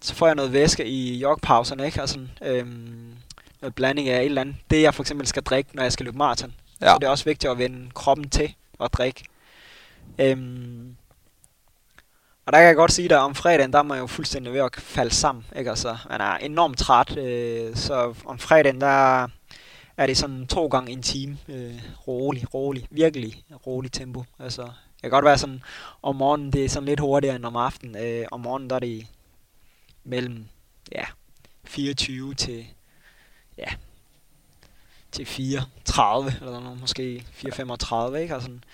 Så 0.00 0.14
får 0.14 0.26
jeg 0.26 0.34
noget 0.34 0.52
væske 0.52 0.86
i 0.86 1.18
jogpauserne, 1.18 1.86
ikke? 1.86 2.00
Altså, 2.00 2.18
øhm, 2.42 3.12
noget 3.60 3.74
blanding 3.74 4.08
af 4.08 4.18
et 4.20 4.24
eller 4.24 4.40
andet. 4.40 4.56
Det 4.70 4.82
jeg 4.82 4.94
for 4.94 5.02
eksempel 5.02 5.26
skal 5.26 5.42
drikke, 5.42 5.70
når 5.76 5.82
jeg 5.82 5.92
skal 5.92 6.04
løbe 6.04 6.18
maraton. 6.18 6.54
Ja. 6.80 6.86
Så 6.92 6.98
det 7.00 7.06
er 7.06 7.10
også 7.10 7.24
vigtigt 7.24 7.50
at 7.50 7.58
vende 7.58 7.90
kroppen 7.94 8.28
til 8.30 8.54
at 8.80 8.92
drikke. 8.92 9.24
Øhm, 10.18 10.96
og 12.46 12.52
der 12.52 12.58
kan 12.58 12.66
jeg 12.66 12.76
godt 12.76 12.92
sige, 12.92 13.14
at 13.14 13.18
om 13.20 13.34
fredagen, 13.34 13.72
der 13.72 13.78
er 13.78 13.82
man 13.82 13.98
jo 13.98 14.06
fuldstændig 14.06 14.52
ved 14.52 14.60
at 14.60 14.70
falde 14.78 15.14
sammen. 15.14 15.44
Ikke? 15.56 15.70
Altså, 15.70 15.96
man 16.10 16.20
er 16.20 16.36
enormt 16.36 16.78
træt, 16.78 17.16
øh, 17.18 17.76
så 17.76 18.14
om 18.26 18.38
fredagen, 18.38 18.80
der 18.80 19.26
er 19.96 20.06
det 20.06 20.16
sådan 20.16 20.46
to 20.46 20.66
gange 20.66 20.92
en 20.92 21.02
time. 21.02 21.38
Øh, 21.48 21.82
rolig, 22.08 22.54
rolig, 22.54 22.86
virkelig 22.90 23.44
rolig 23.66 23.92
tempo. 23.92 24.24
Altså, 24.38 24.62
det 24.62 25.00
kan 25.02 25.10
godt 25.10 25.24
være 25.24 25.38
sådan, 25.38 25.62
om 26.02 26.16
morgenen, 26.16 26.52
det 26.52 26.64
er 26.64 26.68
sådan 26.68 26.86
lidt 26.86 27.00
hurtigere 27.00 27.36
end 27.36 27.44
om 27.46 27.56
aftenen. 27.56 27.96
Øh, 28.04 28.26
om 28.30 28.40
morgenen, 28.40 28.70
der 28.70 28.76
er 28.76 28.80
det 28.80 29.06
mellem, 30.04 30.44
ja, 30.92 31.04
24 31.64 32.34
til, 32.34 32.66
ja, 33.58 33.66
til 35.12 35.24
4.30, 35.24 36.44
eller 36.44 36.60
noget, 36.60 36.80
måske 36.80 37.24
4.35, 37.32 38.14
ikke? 38.16 38.36
Og, 38.36 38.42
sådan, 38.42 38.64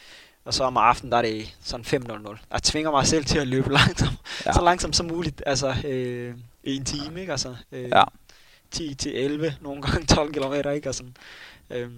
og 0.45 0.55
så 0.55 0.65
om 0.65 0.77
aftenen, 0.77 1.13
der 1.13 1.19
er 1.19 1.23
det 1.23 1.57
sådan 1.61 1.87
5.00. 1.87 2.39
Jeg 2.53 2.63
tvinger 2.63 2.91
mig 2.91 3.07
selv 3.07 3.25
til 3.25 3.39
at 3.39 3.47
løbe 3.49 3.73
langsomt, 3.79 4.19
Ja. 4.47 4.53
så 4.53 4.61
langsomt 4.63 4.97
som 4.97 5.07
muligt, 5.07 5.43
altså 5.47 5.75
øh, 5.85 6.35
en 6.65 6.85
time, 6.85 7.21
ikke? 7.21 7.33
Altså, 7.33 7.57
øh, 7.73 7.89
Ja. 7.89 8.03
10 8.71 8.95
til 8.95 9.17
11, 9.25 9.55
nogle 9.61 9.83
gange 9.83 10.07
12 10.15 10.33
km, 10.33 10.69
ikke? 10.69 10.89
Og 10.89 10.95
sådan, 10.95 11.17
øhm, 11.71 11.93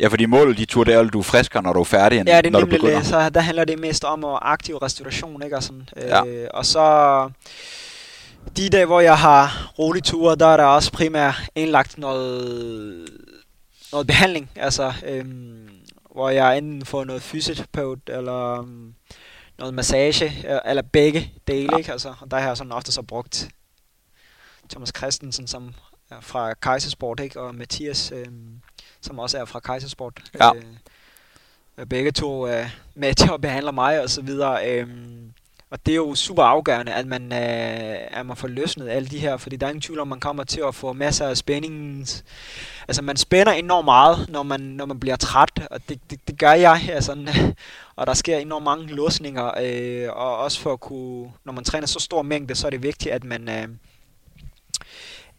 Ja, 0.00 0.08
fordi 0.08 0.26
målet 0.26 0.58
de 0.58 0.64
tur, 0.64 0.84
det 0.84 0.94
er 0.94 1.00
at 1.00 1.12
du 1.12 1.18
er 1.18 1.22
friskere, 1.22 1.62
når 1.62 1.72
du 1.72 1.80
er 1.80 1.84
færdig, 1.84 2.18
end 2.18 2.28
Ja, 2.28 2.36
det 2.36 2.46
er 2.46 2.50
når 2.50 2.60
du 2.60 2.66
begynder. 2.66 2.96
det. 2.98 3.06
Så 3.06 3.30
der 3.30 3.40
handler 3.40 3.64
det 3.64 3.78
mest 3.78 4.04
om 4.04 4.24
at 4.24 4.38
aktiv 4.42 4.76
restauration, 4.76 5.42
ikke? 5.42 5.56
Og, 5.56 5.62
sådan, 5.62 5.88
Ja. 5.96 6.24
øh, 6.26 6.48
og 6.54 6.66
så 6.66 7.30
de 8.56 8.68
dage, 8.68 8.86
hvor 8.86 9.00
jeg 9.00 9.18
har 9.18 9.72
rolig 9.78 10.02
ture, 10.04 10.36
der 10.36 10.46
er 10.46 10.56
der 10.56 10.64
også 10.64 10.92
primært 10.92 11.34
indlagt 11.54 11.98
noget, 11.98 13.08
noget 13.92 14.06
behandling. 14.06 14.50
Altså, 14.56 14.92
øhm, 15.06 15.68
hvor 16.14 16.30
jeg 16.30 16.58
enten 16.58 16.84
får 16.86 17.04
noget 17.04 17.22
fysioterapeut, 17.22 17.98
eller 18.08 18.58
øhm, 18.60 18.94
noget 19.58 19.74
massage, 19.74 20.32
eller 20.66 20.82
begge 20.82 21.32
dele, 21.48 21.68
Ja. 21.72 21.78
ikke? 21.78 21.92
Altså, 21.92 22.14
og 22.20 22.30
der 22.30 22.38
har 22.38 22.46
jeg 22.46 22.56
sådan 22.56 22.72
ofte 22.72 22.92
så 22.92 23.02
brugt 23.02 23.48
Thomas 24.70 24.92
Christensen, 24.96 25.46
som 25.46 25.74
er 26.10 26.20
fra 26.20 26.54
Kaisersport, 26.54 27.20
ikke? 27.20 27.40
Og 27.40 27.54
Mathias, 27.54 28.12
øhm, 28.12 28.60
som 29.00 29.18
også 29.18 29.38
er 29.38 29.44
fra 29.44 29.60
Kaisersport. 29.60 30.22
Ja. 30.40 30.50
Øh, 31.78 31.86
begge 31.86 32.12
to 32.12 32.42
er 32.42 32.66
med 32.94 33.14
til 33.14 33.30
at 33.34 33.40
behandle 33.40 33.72
mig 33.72 34.02
og 34.02 34.10
så 34.10 34.22
videre. 34.22 34.68
Øhm, 34.70 35.32
og 35.70 35.86
det 35.86 35.92
er 35.92 35.96
jo 35.96 36.14
super 36.14 36.42
afgørende, 36.42 36.92
at 36.92 37.06
man, 37.06 37.32
øh, 37.32 38.18
at 38.18 38.26
man 38.26 38.36
får 38.36 38.48
løsnet 38.48 38.88
alle 38.88 39.08
de 39.08 39.18
her, 39.18 39.36
fordi 39.36 39.56
der 39.56 39.66
er 39.66 39.70
ingen 39.70 39.82
tvivl 39.82 40.00
om, 40.00 40.08
man 40.08 40.20
kommer 40.20 40.44
til 40.44 40.60
at 40.68 40.74
få 40.74 40.92
masser 40.92 41.26
af 41.26 41.36
spænding. 41.36 42.06
Altså 42.88 43.02
man 43.02 43.16
spænder 43.16 43.52
enormt 43.52 43.84
meget, 43.84 44.28
når 44.28 44.42
man, 44.42 44.60
når 44.60 44.86
man 44.86 45.00
bliver 45.00 45.16
træt, 45.16 45.66
og 45.70 45.80
det, 45.88 46.00
det, 46.10 46.28
det 46.28 46.38
gør 46.38 46.52
jeg. 46.52 46.80
Altså, 46.90 47.16
og 47.96 48.06
der 48.06 48.14
sker 48.14 48.36
enormt 48.36 48.64
mange 48.64 48.86
låsninger, 48.86 49.52
øh, 49.62 50.08
og 50.12 50.38
også 50.38 50.60
for 50.60 50.72
at 50.72 50.80
kunne, 50.80 51.32
når 51.44 51.52
man 51.52 51.64
træner 51.64 51.86
så 51.86 51.98
stor 52.00 52.22
mængde, 52.22 52.54
så 52.54 52.66
er 52.66 52.70
det 52.70 52.82
vigtigt, 52.82 53.14
at 53.14 53.24
man, 53.24 53.48
øh, 53.48 53.68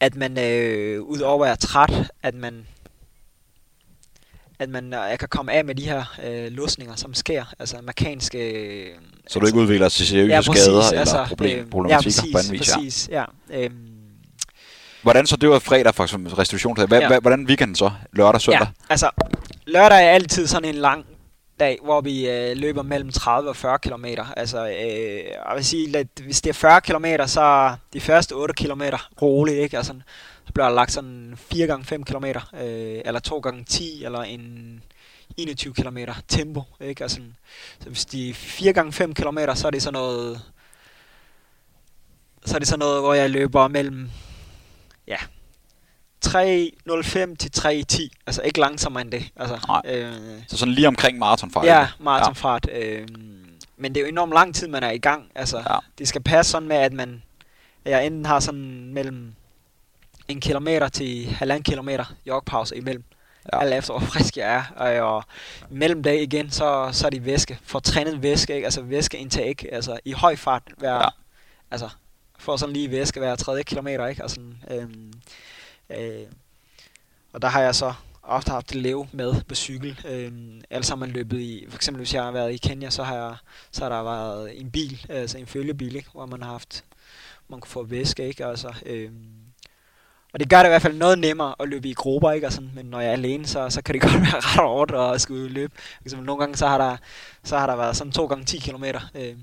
at 0.02 0.16
man 0.16 0.40
øh, 0.40 1.02
udover 1.02 1.44
at 1.44 1.48
være 1.48 1.56
træt, 1.56 2.12
at 2.24 2.36
man 2.36 2.68
at 4.60 4.70
man 4.70 4.94
øh, 4.94 5.18
kan 5.20 5.28
komme 5.30 5.52
af 5.52 5.66
med 5.66 5.76
de 5.76 5.84
her 5.84 6.04
øh, 6.24 6.52
låsninger, 6.52 6.96
som 6.96 7.14
sker, 7.14 7.46
altså 7.60 7.78
mekaniske... 7.82 8.52
Øh, 8.52 8.88
Så 9.28 9.40
du 9.40 9.46
ikke 9.46 9.60
udvikler 9.60 9.90
til 9.90 10.08
seriøse 10.08 10.34
ja, 10.34 10.42
præcis, 10.42 10.64
skader 10.64 11.00
altså, 11.00 11.16
eller 11.16 11.28
problem, 11.28 11.60
øh, 11.60 11.70
problematikker 11.70 12.22
ja, 12.26 12.32
på 12.32 12.38
præcis, 12.38 12.50
anden 12.50 12.60
vis. 12.60 12.70
Ja. 12.70 12.76
præcis, 12.76 13.10
ja. 13.12 13.64
Øhm, 13.64 13.88
Hvordan 15.02 15.28
så 15.28 15.36
det 15.36 15.50
var 15.50 15.60
fredag 15.60 15.96
for 15.96 16.04
eksempel 16.04 16.34
restitutionsdag? 16.36 16.92
Ja. 16.92 17.14
ja. 17.14 17.20
Hvordan 17.20 17.46
weekenden 17.46 17.76
så? 17.76 17.92
Lørdag, 18.14 18.42
søndag? 18.42 18.62
Ja, 18.62 18.68
altså 18.90 19.10
lørdag 19.68 20.06
er 20.06 20.10
altid 20.10 20.48
sådan 20.48 20.70
en 20.70 20.76
lang 20.76 21.06
dag, 21.62 21.80
hvor 21.84 22.02
vi 22.02 22.30
øh, 22.30 22.58
løber 22.58 22.82
mellem 22.82 23.12
30 23.12 23.50
og 23.50 23.56
40 23.56 23.80
km. 23.80 24.06
Altså, 24.38 24.68
øh, 24.68 25.26
jeg 25.26 25.54
vil 25.56 25.66
sige, 25.66 25.98
at 25.98 26.08
hvis 26.24 26.42
det 26.42 26.50
er 26.50 26.54
40 26.54 26.82
km, 26.82 27.06
så 27.26 27.42
er 27.42 27.76
de 27.94 28.02
første 28.02 28.34
8 28.34 28.54
km 28.54 28.82
roligt, 29.22 29.58
ikke? 29.58 29.78
Altså, 29.78 29.94
så 30.46 30.54
bliver 30.54 30.68
der 30.68 30.76
lagt 30.76 30.92
sådan 30.92 31.38
4 31.52 31.68
gange 31.68 31.86
5 31.86 32.04
km, 32.04 32.26
øh, 32.26 33.02
eller 33.06 33.20
2 33.20 33.40
gange 33.40 33.64
10, 33.64 34.06
eller 34.06 34.20
en 34.20 34.84
21 35.38 35.74
km 35.74 35.98
tempo, 36.28 36.64
ikke? 36.80 37.04
Altså, 37.04 37.22
så 37.80 37.90
hvis 37.90 38.06
de 38.06 38.30
er 38.30 38.34
4 38.34 38.74
gange 38.74 38.92
5 38.92 39.14
km, 39.14 39.38
så 39.56 39.68
er 39.68 39.72
det 39.72 39.82
sådan 39.82 39.94
noget, 39.94 40.42
så 42.46 42.56
er 42.56 42.60
det 42.60 42.68
sådan 42.68 42.80
noget, 42.80 43.02
hvor 43.02 43.14
jeg 43.14 43.30
løber 43.30 43.68
mellem, 43.68 44.10
ja, 45.08 45.18
3.05 46.26 47.36
til 47.36 47.52
3.10. 47.58 48.10
Altså 48.28 48.42
ikke 48.42 48.60
langsommere 48.60 49.02
end 49.02 49.12
det. 49.12 49.24
Altså, 49.36 49.60
Nej. 49.68 49.82
øh, 49.96 50.14
Så 50.48 50.58
sådan 50.58 50.74
lige 50.74 50.88
omkring 50.88 51.18
maratonfart? 51.18 51.66
ja, 51.66 51.88
maratonfart. 52.00 52.68
Øh, 52.72 53.08
men 53.78 53.96
det 53.96 54.02
er 54.02 54.06
jo 54.06 54.10
enormt 54.12 54.34
lang 54.34 54.56
tid, 54.56 54.68
man 54.68 54.84
er 54.84 54.92
i 54.92 54.98
gang. 54.98 55.32
Altså, 55.36 55.58
Ja. 55.58 55.78
Det 55.98 56.08
skal 56.08 56.22
passe 56.24 56.52
sådan 56.52 56.68
med, 56.68 56.76
at 56.78 56.94
man 56.94 57.24
at 57.86 57.92
jeg 57.92 58.06
enten 58.06 58.26
har 58.26 58.40
sådan 58.40 58.94
mellem 58.94 59.34
en 60.28 60.40
kilometer 60.42 60.88
til 60.88 61.26
halvanden 61.28 61.64
kilometer 61.64 62.06
jogpause 62.28 62.78
imellem. 62.78 63.04
Ja. 63.54 63.58
Ja. 63.58 63.64
Alt 63.64 63.74
efter, 63.74 63.94
hvor 63.98 64.08
frisk 64.08 64.38
jeg 64.38 64.54
er. 64.56 64.64
Og, 64.76 65.16
og 65.16 65.24
mellem 65.70 66.04
dag 66.04 66.22
igen, 66.22 66.52
så, 66.52 66.90
så 66.92 67.06
er 67.06 67.10
det 67.10 67.26
væske. 67.26 67.60
For 67.64 67.80
trænet 67.80 68.24
væske, 68.24 68.56
ikke? 68.56 68.66
altså 68.66 68.82
væskeindtag, 68.82 69.56
altså 69.72 70.00
i 70.06 70.12
høj 70.12 70.36
fart. 70.36 70.64
Hver, 70.78 70.90
Ja. 70.94 70.98
ja. 70.98 71.08
Altså, 71.72 71.90
for 72.40 72.58
sådan 72.58 72.74
lige 72.74 72.92
væske 72.92 73.20
hver 73.20 73.36
tredje 73.36 73.64
kilometer, 73.64 74.08
ikke? 74.08 74.24
Og, 74.24 74.30
sådan, 74.30 74.58
øhm, 74.72 75.14
øh, 75.90 76.26
og 77.34 77.42
der 77.42 77.48
har 77.48 77.62
jeg 77.62 77.76
så 77.76 77.94
ofte 78.24 78.52
haft 78.52 78.70
det 78.70 78.76
leve 78.76 79.08
med 79.12 79.42
på 79.48 79.56
cykel. 79.56 80.00
Øhm, 80.06 80.62
alle 80.70 80.84
sammen 80.84 81.10
løbet 81.10 81.40
i, 81.40 81.66
for 81.70 81.76
eksempel 81.76 82.00
hvis 82.00 82.14
jeg 82.14 82.24
har 82.24 82.32
været 82.32 82.54
i 82.54 82.58
Kenya, 82.58 82.90
så 82.90 83.04
har, 83.04 83.16
jeg, 83.16 83.36
så 83.72 83.84
har 83.84 83.90
der 83.90 84.04
været 84.04 84.62
en 84.62 84.72
bil, 84.72 85.06
altså 85.10 85.38
en 85.38 85.48
følgebil, 85.48 85.96
ikke? 85.96 86.10
hvor 86.14 86.26
man 86.26 86.42
har 86.44 86.52
haft, 86.52 86.84
man 87.48 87.60
kunne 87.60 87.70
få 87.70 87.84
væske, 87.84 88.28
ikke? 88.28 88.46
Altså, 88.46 88.74
øhm, 88.86 89.14
Og 90.34 90.40
det 90.40 90.50
gør 90.50 90.58
det 90.58 90.66
i 90.66 90.70
hvert 90.70 90.82
fald 90.82 90.98
noget 90.98 91.20
nemmere 91.20 91.56
at 91.60 91.70
løbe 91.70 91.88
i 91.90 91.94
grupper, 91.94 92.32
ikke? 92.32 92.48
Og 92.48 92.54
sådan, 92.54 92.72
men 92.76 92.86
når 92.86 93.00
jeg 93.00 93.10
er 93.10 93.14
alene, 93.14 93.48
så, 93.48 93.70
så 93.70 93.82
kan 93.82 93.94
det 93.94 94.02
godt 94.12 94.14
være 94.22 94.36
ret 94.36 94.44
hårdt 94.44 94.92
at 95.16 95.22
skulle 95.22 95.48
løbe. 95.50 95.74
For 95.76 96.04
eksempel 96.06 96.26
nogle 96.26 96.40
gange, 96.40 96.58
så 96.58 96.68
har 96.68 96.78
der, 96.78 96.98
så 97.44 97.58
har 97.58 97.68
der 97.68 97.76
været 97.76 97.98
sådan 97.98 98.12
2 98.14 98.26
gange 98.26 98.46
10 98.46 98.58
km 98.60 98.84
øh, 99.16 99.36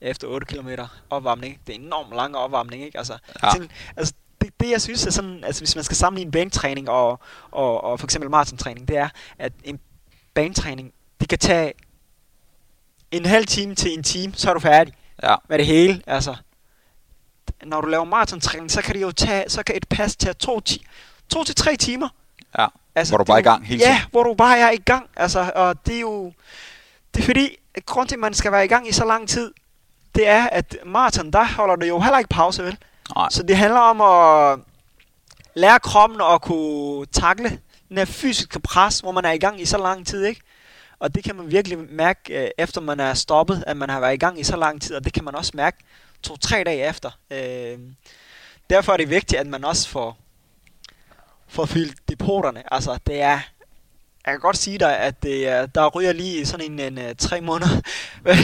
efter 0.00 0.28
8 0.28 0.46
km 0.46 0.68
opvarmning. 1.10 1.52
Ikke? 1.52 1.62
Det 1.66 1.72
er 1.74 1.78
en 1.78 1.84
enormt 1.84 2.14
lang 2.14 2.36
opvarmning, 2.36 2.82
ikke? 2.84 2.98
Altså, 2.98 3.18
Ja. 3.42 3.50
til, 3.56 3.70
altså 3.96 4.14
det, 4.40 4.60
det, 4.60 4.70
jeg 4.70 4.80
synes 4.82 5.06
er 5.06 5.10
sådan, 5.10 5.44
altså 5.44 5.60
hvis 5.60 5.74
man 5.74 5.84
skal 5.84 5.96
sammenligne 5.96 6.32
banetræning 6.32 6.88
og, 6.88 7.20
og, 7.50 7.84
og 7.84 8.00
for 8.00 8.06
eksempel 8.06 8.30
maratontræning, 8.30 8.88
det 8.88 8.96
er, 8.96 9.08
at 9.38 9.52
en 9.64 9.80
banetræning, 10.34 10.92
det 11.20 11.28
kan 11.28 11.38
tage 11.38 11.72
en 13.10 13.26
halv 13.26 13.46
time 13.46 13.74
til 13.74 13.94
en 13.98 14.02
time, 14.02 14.32
så 14.36 14.50
er 14.50 14.54
du 14.54 14.60
færdig 14.60 14.94
Ja. 15.22 15.34
med 15.48 15.58
det 15.58 15.66
hele. 15.66 16.02
Altså, 16.06 16.36
når 17.64 17.80
du 17.80 17.88
laver 17.88 18.04
maratontræning, 18.04 18.70
så 18.70 18.82
kan 18.82 18.94
det 18.94 19.02
jo 19.02 19.10
tage, 19.12 19.44
så 19.50 19.62
kan 19.62 19.76
et 19.76 19.88
pas 19.88 20.16
tage 20.16 20.34
to, 20.34 20.60
ti, 20.60 20.86
to 21.28 21.44
til 21.44 21.54
tre 21.54 21.76
timer. 21.76 22.08
Ja. 22.58 22.66
Altså, 22.94 23.10
Hvor 23.10 23.18
du 23.18 23.24
bare 23.24 23.36
er 23.36 23.40
i 23.40 23.42
gang 23.42 23.66
hele 23.66 23.80
Ja, 23.80 23.86
tiden. 23.86 24.10
hvor 24.10 24.22
du 24.22 24.34
bare 24.34 24.58
er 24.58 24.70
i 24.70 24.76
gang. 24.76 25.10
Altså, 25.16 25.52
og 25.54 25.86
det 25.86 25.96
er 25.96 26.00
jo, 26.00 26.32
det 27.14 27.20
er 27.20 27.24
fordi, 27.24 27.56
grund 27.86 28.08
til, 28.08 28.16
at 28.16 28.20
man 28.20 28.34
skal 28.34 28.52
være 28.52 28.64
i 28.64 28.68
gang 28.68 28.88
i 28.88 28.92
så 28.92 29.04
lang 29.04 29.28
tid, 29.28 29.52
det 30.14 30.28
er, 30.28 30.46
at 30.46 30.76
maraton, 30.86 31.30
der 31.32 31.44
holder 31.44 31.76
det 31.76 31.88
jo 31.88 32.00
heller 32.00 32.18
ikke 32.18 32.28
pause, 32.30 32.62
vel? 32.64 32.78
Nej. 33.16 33.28
Så 33.30 33.42
det 33.42 33.56
handler 33.56 33.80
om 33.80 34.00
at 34.00 34.58
lære 35.54 35.80
kroppen 35.80 36.20
at 36.20 36.42
kunne 36.42 37.06
takle 37.06 37.58
den 37.88 37.98
her 37.98 38.04
fysiske 38.04 38.60
pres, 38.60 39.00
hvor 39.00 39.12
man 39.12 39.24
er 39.24 39.32
i 39.32 39.38
gang 39.38 39.60
i 39.60 39.64
så 39.64 39.78
lang 39.78 40.06
tid, 40.06 40.24
ikke? 40.24 40.40
Og 40.98 41.14
det 41.14 41.24
kan 41.24 41.36
man 41.36 41.50
virkelig 41.50 41.78
mærke, 41.78 42.44
øh, 42.44 42.50
efter 42.58 42.80
man 42.80 43.00
er 43.00 43.14
stoppet, 43.14 43.64
at 43.66 43.76
man 43.76 43.90
har 43.90 44.00
været 44.00 44.14
i 44.14 44.16
gang 44.16 44.40
i 44.40 44.44
så 44.44 44.56
lang 44.56 44.82
tid, 44.82 44.94
og 44.96 45.04
det 45.04 45.12
kan 45.12 45.24
man 45.24 45.34
også 45.34 45.52
mærke 45.54 45.76
to-tre 46.22 46.64
dage 46.64 46.88
efter. 46.88 47.10
Øh, 47.30 47.78
derfor 48.70 48.92
er 48.92 48.96
det 48.96 49.10
vigtigt, 49.10 49.40
at 49.40 49.46
man 49.46 49.64
også 49.64 49.88
får, 49.88 50.18
får 51.48 51.66
fyldt 51.66 52.08
depoterne. 52.08 52.74
Altså, 52.74 52.98
det 53.06 53.20
er... 53.20 53.40
Jeg 54.26 54.32
kan 54.32 54.40
godt 54.40 54.56
sige 54.56 54.78
dig, 54.78 54.98
at 54.98 55.22
det 55.22 55.48
er, 55.48 55.66
der 55.66 55.88
ryger 55.88 56.12
lige 56.12 56.46
sådan 56.46 56.72
en, 56.72 56.78
en, 56.78 56.98
øh, 56.98 57.14
tre 57.18 57.40
måneder. 57.40 57.80
Hver, 58.22 58.34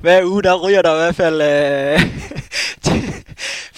hver 0.00 0.24
uge, 0.24 0.42
der 0.42 0.66
ryger 0.66 0.82
der 0.82 0.94
i 0.94 0.98
hvert 0.98 1.16
fald 1.16 1.42
øh, 1.42 2.00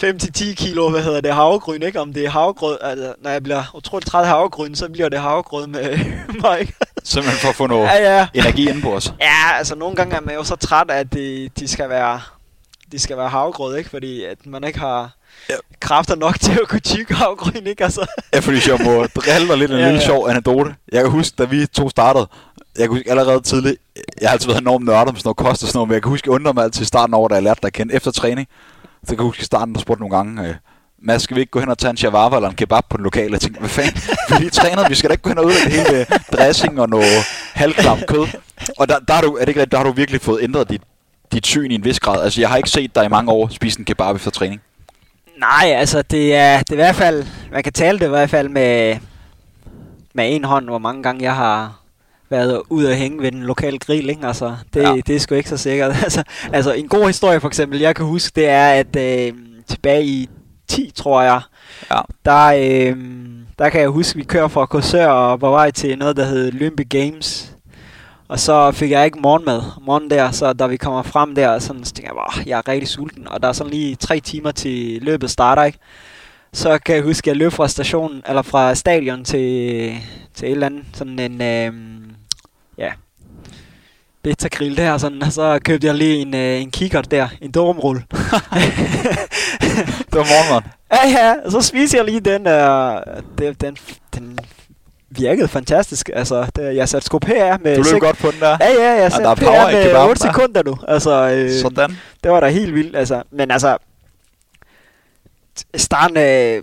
5-10 0.05 0.55
kilo, 0.55 0.91
hvad 0.91 1.03
hedder 1.03 1.21
det, 1.21 1.35
havregryn, 1.35 1.83
ikke? 1.83 2.01
Om 2.01 2.13
det 2.13 2.25
er 2.25 2.31
havregrød, 2.31 2.79
altså, 2.83 3.15
når 3.23 3.31
jeg 3.31 3.43
bliver 3.43 3.63
utroligt 3.75 4.11
træt 4.11 4.23
af 4.23 4.29
havregryn, 4.29 4.75
så 4.75 4.89
bliver 4.89 5.09
det 5.09 5.19
havregrød 5.21 5.67
med 5.67 5.99
mig, 6.43 6.61
ikke? 6.61 6.75
Simpelthen 7.05 7.41
for 7.41 7.49
at 7.49 7.55
få 7.55 7.67
noget 7.67 7.85
Ja, 7.85 8.17
ja. 8.19 8.27
energi 8.35 8.69
inde 8.69 8.81
på 8.81 8.95
os. 8.95 9.15
Ja, 9.21 9.57
altså 9.59 9.75
nogle 9.75 9.97
gange 9.97 10.17
er 10.17 10.21
man 10.21 10.35
jo 10.35 10.45
så 10.45 10.57
træt, 10.57 10.91
at 10.91 11.13
de, 11.13 11.51
de 11.59 11.69
skal 11.69 11.89
være 11.89 12.21
de 12.93 12.99
skal 12.99 13.17
være 13.17 13.29
havgrød, 13.29 13.77
ikke? 13.77 13.91
Fordi 13.91 14.25
at 14.25 14.47
man 14.47 14.65
ikke 14.65 14.79
har 14.79 15.11
Ja. 15.51 15.55
kræfter 15.81 16.15
nok 16.17 16.41
til 16.41 16.53
at 16.63 16.69
kunne 16.69 16.81
tykke 16.81 17.15
havgryn, 17.15 17.67
ikke? 17.67 17.85
Altså, 17.85 18.07
Ja, 18.35 18.39
fordi 18.39 18.59
jeg 18.71 18.79
må 18.85 19.07
drille 19.07 19.49
dig 19.49 19.59
lidt 19.59 19.71
en 19.71 19.77
Ja, 19.77 19.83
ja, 19.83 19.89
lille 19.89 20.01
ja. 20.01 20.07
sjov 20.07 20.29
anekdote. 20.29 20.75
Jeg 20.93 21.03
kan 21.03 21.11
huske, 21.11 21.35
da 21.39 21.45
vi 21.45 21.67
to 21.67 21.89
startede, 21.91 22.27
jeg 22.79 22.83
kan 22.89 22.97
huske 22.97 23.11
allerede 23.11 23.41
tidligt, 23.41 23.77
jeg 24.21 24.29
har 24.29 24.33
altid 24.33 24.49
været 24.49 24.61
enormt 24.61 24.85
nørdet 24.85 25.15
med 25.15 25.21
sådan 25.21 25.29
noget 25.29 25.37
kost 25.37 25.63
og 25.63 25.69
sådan 25.69 25.77
noget, 25.79 25.89
men 25.89 25.95
jeg 25.95 26.03
kan 26.03 26.09
huske, 26.11 26.27
jeg 26.29 26.35
undrede 26.35 26.55
mig 26.55 26.65
altid 26.65 26.83
i 26.83 26.85
starten 26.85 27.15
over, 27.15 27.29
da 27.29 27.35
jeg 27.35 27.43
lærte 27.43 27.61
dig 27.63 27.67
at 27.67 27.73
kende 27.73 27.95
efter 27.95 28.11
træning. 28.11 28.49
Så 29.05 29.09
kan 29.09 29.19
jeg 29.19 29.25
huske 29.25 29.41
i 29.41 29.45
starten, 29.45 29.75
der 29.75 29.81
spurgte 29.81 30.01
nogle 30.01 30.17
gange, 30.17 30.49
øh, 30.49 30.55
Mads, 31.03 31.23
skal 31.23 31.35
vi 31.35 31.41
ikke 31.41 31.51
gå 31.51 31.61
hen 31.61 31.69
og 31.69 31.79
tage 31.79 31.91
en 31.91 31.97
shawarma 31.97 32.37
eller 32.37 32.49
en 32.49 32.57
kebab 32.57 32.85
på 32.91 32.97
den 32.97 33.05
lokale? 33.05 33.33
Jeg 33.33 33.41
tænkte, 33.41 33.61
hvad 33.61 33.69
fanden, 33.69 33.95
vi 34.29 34.35
er 34.35 34.39
lige 34.39 34.51
trænet, 34.51 34.91
vi 34.91 34.95
skal 34.95 35.11
da 35.11 35.13
ikke 35.13 35.23
gå 35.23 35.29
hen 35.29 35.39
og 35.39 35.45
udlægge 35.45 35.71
det 35.71 35.89
hele 35.89 36.07
dressing 36.33 36.81
og 36.81 36.89
noget 36.89 37.25
halvklam 37.55 37.99
kød. 38.09 38.27
Og 38.79 38.89
der, 38.89 38.99
der, 38.99 39.15
har 39.15 39.23
du, 39.23 39.37
er 39.37 39.41
det 39.41 39.49
ikke 39.49 39.65
der 39.65 39.77
har 39.77 39.85
du 39.85 39.93
virkelig 39.93 40.21
fået 40.21 40.43
ændret 40.43 40.71
dit, 40.71 40.83
dit 41.33 41.47
syn 41.47 41.71
i 41.71 41.75
en 41.75 41.85
vis 41.85 42.01
grad. 42.01 42.23
Altså, 42.23 42.41
jeg 42.41 42.49
har 42.49 42.57
ikke 42.57 42.71
set 42.71 42.95
dig 42.95 43.05
i 43.05 43.09
mange 43.09 43.33
år 43.33 43.49
spise 43.49 43.79
en 43.79 43.85
kebab 43.85 44.17
efter 44.17 44.31
træning. 44.31 44.61
nej, 45.39 45.73
altså 45.73 46.03
det 46.03 46.35
er, 46.35 46.59
det 46.59 46.71
er 46.71 46.75
i 46.75 46.77
hvert 46.77 46.97
fald, 46.97 47.27
man 47.53 47.63
kan 47.63 47.73
tale 47.73 47.99
det 47.99 48.07
i 48.07 48.09
hvert 48.09 48.31
fald 48.31 48.49
med, 48.49 48.97
med 50.15 50.35
en 50.37 50.45
hånd, 50.45 50.65
hvor 50.65 50.79
mange 50.79 51.03
gange 51.03 51.23
jeg 51.23 51.37
har 51.37 51.84
været 52.31 52.63
ude 52.71 52.89
og 52.89 52.95
hænge 52.97 53.23
ved 53.23 53.33
den 53.33 53.43
lokale 53.43 53.79
grill, 53.79 54.09
ikke? 54.11 54.27
Altså, 54.27 54.57
det, 54.75 54.83
Ja. 54.83 54.95
det 55.07 55.17
er 55.17 55.21
sgu 55.21 55.35
ikke 55.35 55.49
så 55.49 55.57
sikkert. 55.57 55.91
altså, 56.05 56.23
altså, 56.53 56.73
en 56.73 56.89
god 56.89 57.07
historie 57.07 57.41
for 57.41 57.49
eksempel, 57.49 57.81
jeg 57.81 57.97
kan 57.97 58.05
huske, 58.07 58.33
det 58.37 58.49
er, 58.49 58.69
at 58.69 58.97
øh, 58.97 59.33
tilbage 59.69 60.05
i 60.05 60.29
10, 60.69 60.93
tror 60.95 61.23
jeg, 61.23 61.41
Ja. 61.91 62.01
der, 62.25 62.45
øh, 62.47 62.97
der 63.59 63.69
kan 63.69 63.81
jeg 63.81 63.89
huske, 63.89 64.11
at 64.11 64.19
vi 64.19 64.25
kører 64.25 64.49
fra 64.49 64.67
Korsør 64.67 65.07
og 65.07 65.41
var 65.41 65.51
vej 65.51 65.71
til 65.71 65.99
noget, 65.99 66.17
der 66.17 66.25
hed 66.25 66.53
Olympic 66.55 66.87
Games. 66.89 67.51
Og 68.29 68.41
så 68.41 68.71
fik 68.73 68.91
jeg 68.91 69.05
ikke 69.05 69.19
morgenmad 69.23 69.63
morgen 69.83 70.11
der, 70.11 70.31
så 70.31 70.53
da 70.53 70.67
vi 70.67 70.77
kommer 70.77 71.03
frem 71.03 71.35
der, 71.35 71.59
sådan, 71.59 71.85
så 71.85 71.93
tænker 71.93 72.11
jeg 72.11 72.17
bare, 72.17 72.45
jeg 72.47 72.59
er 72.59 72.69
rigtig 72.73 72.89
sulten. 72.89 73.29
Og 73.29 73.43
der 73.43 73.49
er 73.49 73.53
sådan 73.53 73.71
lige 73.73 73.95
tre 73.97 74.21
timer 74.21 74.51
til 74.51 74.99
løbet 75.03 75.31
starter, 75.31 75.65
ikke? 75.65 75.79
Så 76.53 76.79
kan 76.79 76.95
jeg 76.95 77.05
huske, 77.05 77.25
at 77.25 77.27
jeg 77.27 77.37
løb 77.37 77.53
fra 77.53 77.69
stationen, 77.69 78.23
eller 78.29 78.43
fra 78.43 78.75
stadion 78.75 79.25
til, 79.25 79.93
til 80.35 80.47
et 80.49 80.53
eller 80.53 80.67
andet, 80.67 80.85
sådan 80.93 81.19
en, 81.19 81.43
øh, 81.43 81.73
ja, 82.79 82.93
beta 84.23 84.49
grill 84.53 84.77
der, 84.77 84.99
sådan, 84.99 85.23
og 85.23 85.33
så 85.33 85.59
købte 85.65 85.87
jeg 85.87 85.95
lige 85.95 86.17
en, 86.17 86.35
øh, 86.35 86.61
en 86.63 86.71
kikkert 86.71 87.11
der, 87.11 87.29
en 87.41 87.51
durumrulle. 87.51 88.03
Det 90.11 90.19
var 90.21 90.27
morgenmad. 90.27 90.71
Ja, 90.93 91.09
ja, 91.09 91.35
og 91.45 91.53
så 91.53 91.61
spiser 91.61 91.99
jeg 91.99 92.05
lige 92.05 92.21
den 92.21 92.45
der, 92.45 93.01
det, 93.39 93.61
den, 93.61 93.77
den 94.15 94.39
virkede 95.11 95.49
fantastisk. 95.49 96.11
Altså, 96.15 96.47
det, 96.57 96.77
jeg 96.77 96.89
satte 96.89 97.07
sgu 97.07 97.19
PR 97.19 97.57
med... 97.63 97.77
Du 97.77 97.83
løb 97.83 97.95
sek- 97.95 97.99
godt 97.99 98.19
på 98.19 98.31
den 98.31 98.41
der. 98.41 98.57
Ja, 98.61 98.73
ja, 98.83 99.03
jeg 99.03 99.13
satte 99.13 99.45
power 99.45 99.67
PR 99.67 99.73
med 99.73 99.83
kebaben 99.85 100.09
8 100.09 100.23
der. 100.23 100.33
sekunder 100.33 100.63
nu. 100.63 100.77
Altså, 100.89 101.31
øh, 101.31 101.51
Sådan. 101.63 101.99
det 102.25 102.31
var 102.31 102.41
da 102.41 102.49
helt 102.49 102.75
vildt. 102.75 102.97
Altså, 102.97 103.23
men 103.31 103.51
altså, 103.51 103.77
starten 105.77 106.17
af, 106.17 106.61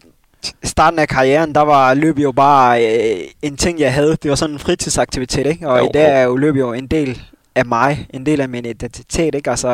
starten 0.63 0.99
af 0.99 1.07
karrieren, 1.07 1.55
der 1.55 1.61
var 1.61 1.93
løb 1.93 2.19
jo 2.19 2.31
bare 2.31 2.85
øh, 2.85 3.27
en 3.41 3.57
ting, 3.57 3.79
jeg 3.79 3.93
havde. 3.93 4.17
Det 4.23 4.29
var 4.29 4.35
sådan 4.35 4.55
en 4.55 4.59
fritidsaktivitet, 4.59 5.45
ikke? 5.45 5.69
Og 5.69 5.79
Jo, 5.79 5.85
i 5.85 5.89
dag 5.93 6.21
er 6.21 6.23
jo 6.23 6.35
løb 6.35 6.55
jo 6.55 6.73
en 6.73 6.87
del 6.87 7.21
af 7.55 7.65
mig, 7.65 8.07
en 8.13 8.25
del 8.25 8.41
af 8.41 8.49
min 8.49 8.65
identitet, 8.65 9.35
ikke? 9.35 9.49
Altså, 9.49 9.69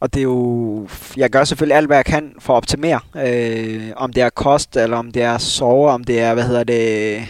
og 0.00 0.14
det 0.14 0.20
er 0.20 0.24
jo, 0.24 0.88
jeg 1.16 1.30
gør 1.30 1.44
selvfølgelig 1.44 1.76
alt, 1.76 1.86
hvad 1.86 1.96
jeg 1.96 2.04
kan 2.04 2.32
for 2.38 2.52
at 2.52 2.56
optimere. 2.56 3.00
Øh, 3.16 3.92
om 3.96 4.12
det 4.12 4.22
er 4.22 4.30
kost, 4.30 4.76
eller 4.76 4.96
om 4.96 5.12
det 5.12 5.22
er 5.22 5.38
sove, 5.38 5.90
om 5.90 6.04
det 6.04 6.20
er, 6.20 6.34
hvad 6.34 6.44
hedder 6.44 6.64
det... 6.64 7.22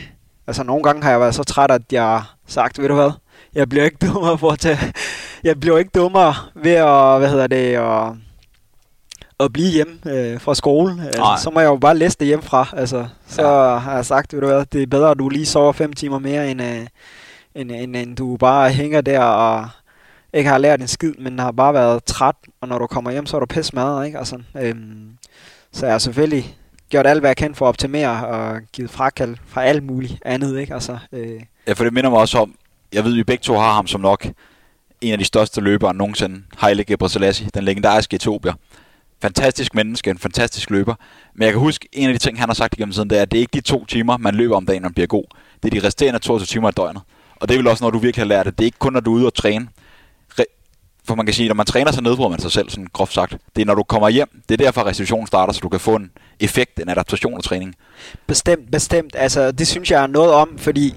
Altså, 0.46 0.62
nogle 0.62 0.82
gange 0.82 1.02
har 1.02 1.10
jeg 1.10 1.20
været 1.20 1.34
så 1.34 1.44
træt, 1.44 1.70
at 1.70 1.82
jeg 1.92 2.02
har 2.02 2.36
sagt, 2.46 2.78
ved 2.82 2.88
du 2.88 2.94
hvad, 2.94 3.10
jeg 3.54 3.68
bliver 3.68 3.84
ikke 3.84 4.06
dummere 4.06 4.38
for 4.38 4.50
at 4.50 4.58
tage, 4.58 4.78
jeg 5.44 5.60
bliver 5.60 5.78
ikke 5.78 5.90
dummere 5.94 6.34
ved 6.54 6.72
at, 6.72 7.18
hvad 7.18 7.28
hedder 7.28 7.46
det, 7.46 7.74
at, 7.74 8.12
at 9.40 9.52
blive 9.52 9.70
hjemme 9.70 9.94
øh, 10.06 10.40
fra 10.40 10.54
skole. 10.54 11.02
Altså, 11.04 11.22
så 11.42 11.50
må 11.50 11.60
jeg 11.60 11.66
jo 11.68 11.76
bare 11.76 11.98
læse 11.98 12.16
det 12.18 12.26
hjemmefra. 12.26 12.68
Altså, 12.76 13.06
så 13.26 13.42
Ja. 13.42 13.76
har 13.78 13.94
jeg 13.94 14.06
sagt, 14.06 14.32
ved 14.32 14.40
du 14.40 14.46
hvad, 14.46 14.64
det 14.72 14.82
er 14.82 14.86
bedre, 14.86 15.10
at 15.10 15.18
du 15.18 15.28
lige 15.28 15.46
sover 15.46 15.72
fem 15.72 15.92
timer 15.92 16.18
mere, 16.18 16.50
end, 16.50 16.62
øh, 16.62 16.86
end, 17.54 17.70
end, 17.72 17.96
end 17.96 18.16
du 18.16 18.36
bare 18.36 18.70
hænger 18.70 19.00
der 19.00 19.20
og 19.20 19.68
ikke 20.34 20.50
har 20.50 20.58
lært 20.58 20.80
en 20.80 20.88
skid, 20.88 21.12
men 21.18 21.38
har 21.38 21.50
bare 21.52 21.74
været 21.74 22.04
træt, 22.04 22.34
og 22.60 22.68
når 22.68 22.78
du 22.78 22.86
kommer 22.86 23.10
hjem, 23.10 23.26
så 23.26 23.36
er 23.36 23.40
du 23.40 23.46
pisse 23.46 23.68
smadret, 23.68 24.06
ikke? 24.06 24.18
Altså, 24.18 24.38
øhm, 24.60 25.08
så 25.72 25.86
jeg 25.86 25.94
har 25.94 25.98
selvfølgelig 25.98 26.56
gjort 26.90 27.06
alt, 27.06 27.20
hvad 27.20 27.30
jeg 27.30 27.36
kan 27.36 27.54
for 27.54 27.64
at 27.64 27.68
optimere 27.68 28.26
og 28.26 28.60
givet 28.72 28.90
frakald 28.90 29.36
fra 29.46 29.64
alt 29.64 29.82
muligt 29.82 30.14
andet, 30.24 30.58
ikke? 30.60 30.74
Altså, 30.74 30.98
øh, 31.12 31.40
Ja, 31.66 31.72
for 31.72 31.84
det 31.84 31.92
minder 31.92 32.10
mig 32.10 32.18
også 32.18 32.38
om, 32.38 32.54
jeg 32.92 33.04
ved, 33.04 33.14
vi 33.14 33.24
begge 33.24 33.42
to 33.42 33.54
har 33.58 33.72
ham 33.72 33.86
som 33.86 34.00
nok 34.00 34.26
en 35.00 35.12
af 35.12 35.18
de 35.18 35.24
største 35.24 35.60
løbere 35.60 35.94
nogensinde. 35.94 36.42
Haile 36.56 36.84
Gebrselassie, 36.84 37.48
den 37.54 37.64
legendariske 37.64 38.14
etiopier. 38.16 38.52
Fantastisk 39.22 39.74
menneske, 39.74 40.10
en 40.10 40.18
fantastisk 40.18 40.70
løber. 40.70 40.94
Men 41.34 41.42
jeg 41.42 41.52
kan 41.52 41.60
huske, 41.60 41.88
en 41.92 42.08
af 42.08 42.14
de 42.14 42.18
ting, 42.18 42.38
han 42.38 42.48
har 42.48 42.54
sagt 42.54 42.74
igennem 42.74 42.92
tiden, 42.92 43.10
det 43.10 43.18
er, 43.18 43.22
at 43.22 43.30
det 43.30 43.38
er 43.38 43.40
ikke 43.40 43.54
de 43.54 43.60
to 43.60 43.84
timer, 43.84 44.16
man 44.16 44.34
løber 44.34 44.56
om 44.56 44.66
dagen, 44.66 44.82
når 44.82 44.88
man 44.88 44.94
bliver 44.94 45.06
god. 45.06 45.24
Det 45.62 45.74
er 45.74 45.80
de 45.80 45.86
resterende 45.86 46.18
22 46.18 46.46
timer 46.46 46.68
i 46.68 46.72
døgnet. 46.72 47.02
Og 47.36 47.48
det 47.48 47.54
er 47.54 47.58
vel 47.58 47.66
også 47.66 47.84
noget, 47.84 47.94
du 47.94 47.98
virkelig 47.98 48.22
har 48.22 48.28
lært, 48.28 48.46
at 48.46 48.58
det 48.58 48.64
er 48.64 48.66
ikke 48.66 48.78
kun, 48.78 48.92
når 48.92 49.00
du 49.00 49.14
er 49.14 49.16
ude 49.16 49.26
og 49.26 49.34
træne. 49.34 49.68
For 51.04 51.14
man 51.14 51.26
kan 51.26 51.34
sige, 51.34 51.46
at 51.46 51.48
når 51.48 51.54
man 51.54 51.66
træner, 51.66 51.92
så 51.92 52.00
nedbryder 52.00 52.28
man 52.28 52.38
sig 52.38 52.52
selv, 52.52 52.70
sådan 52.70 52.86
groft 52.92 53.12
sagt. 53.12 53.36
Det 53.56 53.62
er, 53.62 53.66
når 53.66 53.74
du 53.74 53.82
kommer 53.82 54.08
hjem. 54.08 54.28
Det 54.48 54.60
er 54.60 54.64
derfor, 54.64 54.86
restitutionen 54.86 55.26
starter, 55.26 55.52
så 55.52 55.60
du 55.60 55.68
kan 55.68 55.80
få 55.80 55.96
en 55.96 56.10
effekt, 56.40 56.80
en 56.80 56.88
adaptation 56.88 57.34
af 57.34 57.42
træning. 57.42 57.74
Bestemt, 58.26 58.70
bestemt. 58.70 59.14
Altså, 59.18 59.52
det 59.52 59.66
synes 59.66 59.90
jeg 59.90 60.02
er 60.02 60.06
noget 60.06 60.32
om, 60.32 60.58
fordi 60.58 60.94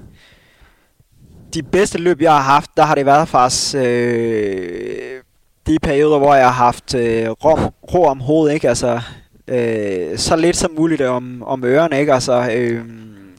de 1.54 1.64
bedste 1.64 1.98
løb, 1.98 2.22
jeg 2.22 2.32
har 2.32 2.42
haft, 2.42 2.72
der 2.78 2.84
har 2.84 2.96
det 2.96 3.06
været 3.06 3.28
faktisk 3.28 3.76
øh, 3.76 5.22
de 5.72 5.80
perioder, 5.80 6.18
hvor 6.18 6.36
jeg 6.36 6.46
har 6.46 6.64
haft 6.66 6.96
øh, 6.96 7.30
ro, 7.30 7.56
ro 7.94 8.04
om 8.04 8.20
hovedet, 8.20 8.54
ikke? 8.54 8.70
Altså, 8.70 9.02
øh, 9.48 10.18
så 10.18 10.36
lidt 10.36 10.58
som 10.58 10.72
muligt 10.72 11.02
om, 11.02 11.44
om 11.44 11.64
ørerne, 11.66 12.00
ikke? 12.00 12.14
Altså, 12.14 12.52
øh, 12.52 12.86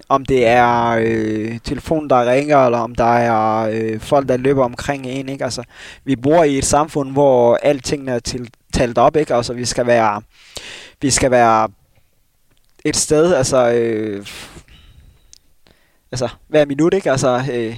om 0.08 0.24
det 0.24 0.46
er 0.46 0.98
øh, 1.00 1.58
telefonen, 1.64 2.10
der 2.10 2.30
ringer, 2.30 2.64
eller 2.66 2.78
om 2.78 2.94
der 2.94 3.14
er 3.14 3.68
øh, 3.72 4.00
folk, 4.00 4.28
der 4.28 4.36
løber 4.36 4.64
omkring 4.64 5.06
en, 5.06 5.28
ikke? 5.28 5.44
Altså, 5.44 5.62
vi 6.04 6.16
bor 6.16 6.44
i 6.44 6.58
et 6.58 6.64
samfund, 6.64 7.12
hvor 7.12 7.58
alting 7.62 8.10
er 8.10 8.18
til, 8.18 8.50
talt 8.72 8.98
op, 8.98 9.16
ikke? 9.16 9.34
Altså, 9.34 9.52
vi 9.52 9.64
skal 9.64 9.86
være, 9.86 10.22
vi 11.02 11.10
skal 11.10 11.30
være 11.30 11.68
et 12.84 12.96
sted, 12.96 13.34
altså, 13.34 13.72
øh, 13.72 14.26
altså 16.12 16.28
hver 16.48 16.64
minut, 16.64 16.94
ikke? 16.94 17.10
Altså, 17.10 17.42
øh, 17.52 17.76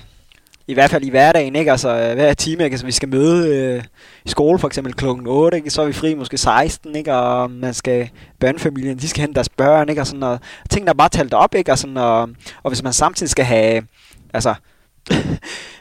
i 0.67 0.75
hvert 0.75 0.91
fald 0.91 1.05
i 1.05 1.11
hverdagen, 1.11 1.57
ikke? 1.57 1.71
Altså 1.71 1.89
øh, 1.89 2.15
hver 2.15 2.35
time, 2.35 2.65
ikke? 2.65 2.75
Altså, 2.75 2.87
vi 2.87 2.93
skal 2.93 3.09
møde 3.09 3.57
øh, 3.57 3.85
i 4.25 4.29
skole 4.29 4.59
for 4.59 4.67
eksempel 4.67 4.95
klokken 4.95 5.27
8, 5.27 5.57
ikke? 5.57 5.71
Så 5.71 5.83
er 5.83 5.87
vi 5.87 5.93
fri 5.93 6.15
måske 6.15 6.39
16, 6.39 6.97
ikke? 6.97 7.15
Og 7.15 7.51
man 7.51 7.75
skal, 7.75 8.11
børnefamilien, 8.41 8.99
de 8.99 9.09
skal 9.09 9.21
hente 9.21 9.35
deres 9.35 9.49
børn, 9.49 9.89
ikke? 9.89 10.03
Og 10.03 10.07
sådan, 10.07 10.21
noget. 10.21 10.41
ting, 10.71 10.87
der 10.87 10.93
bare 10.95 11.09
talt 11.09 11.35
op, 11.35 11.55
ikke? 11.55 11.73
Og, 11.73 11.79
sådan, 11.79 11.97
og, 11.97 12.29
og 12.63 12.71
hvis 12.71 12.83
man 12.83 12.93
samtidig 12.93 13.31
skal 13.31 13.45
have, 13.45 13.83
altså, 14.35 14.55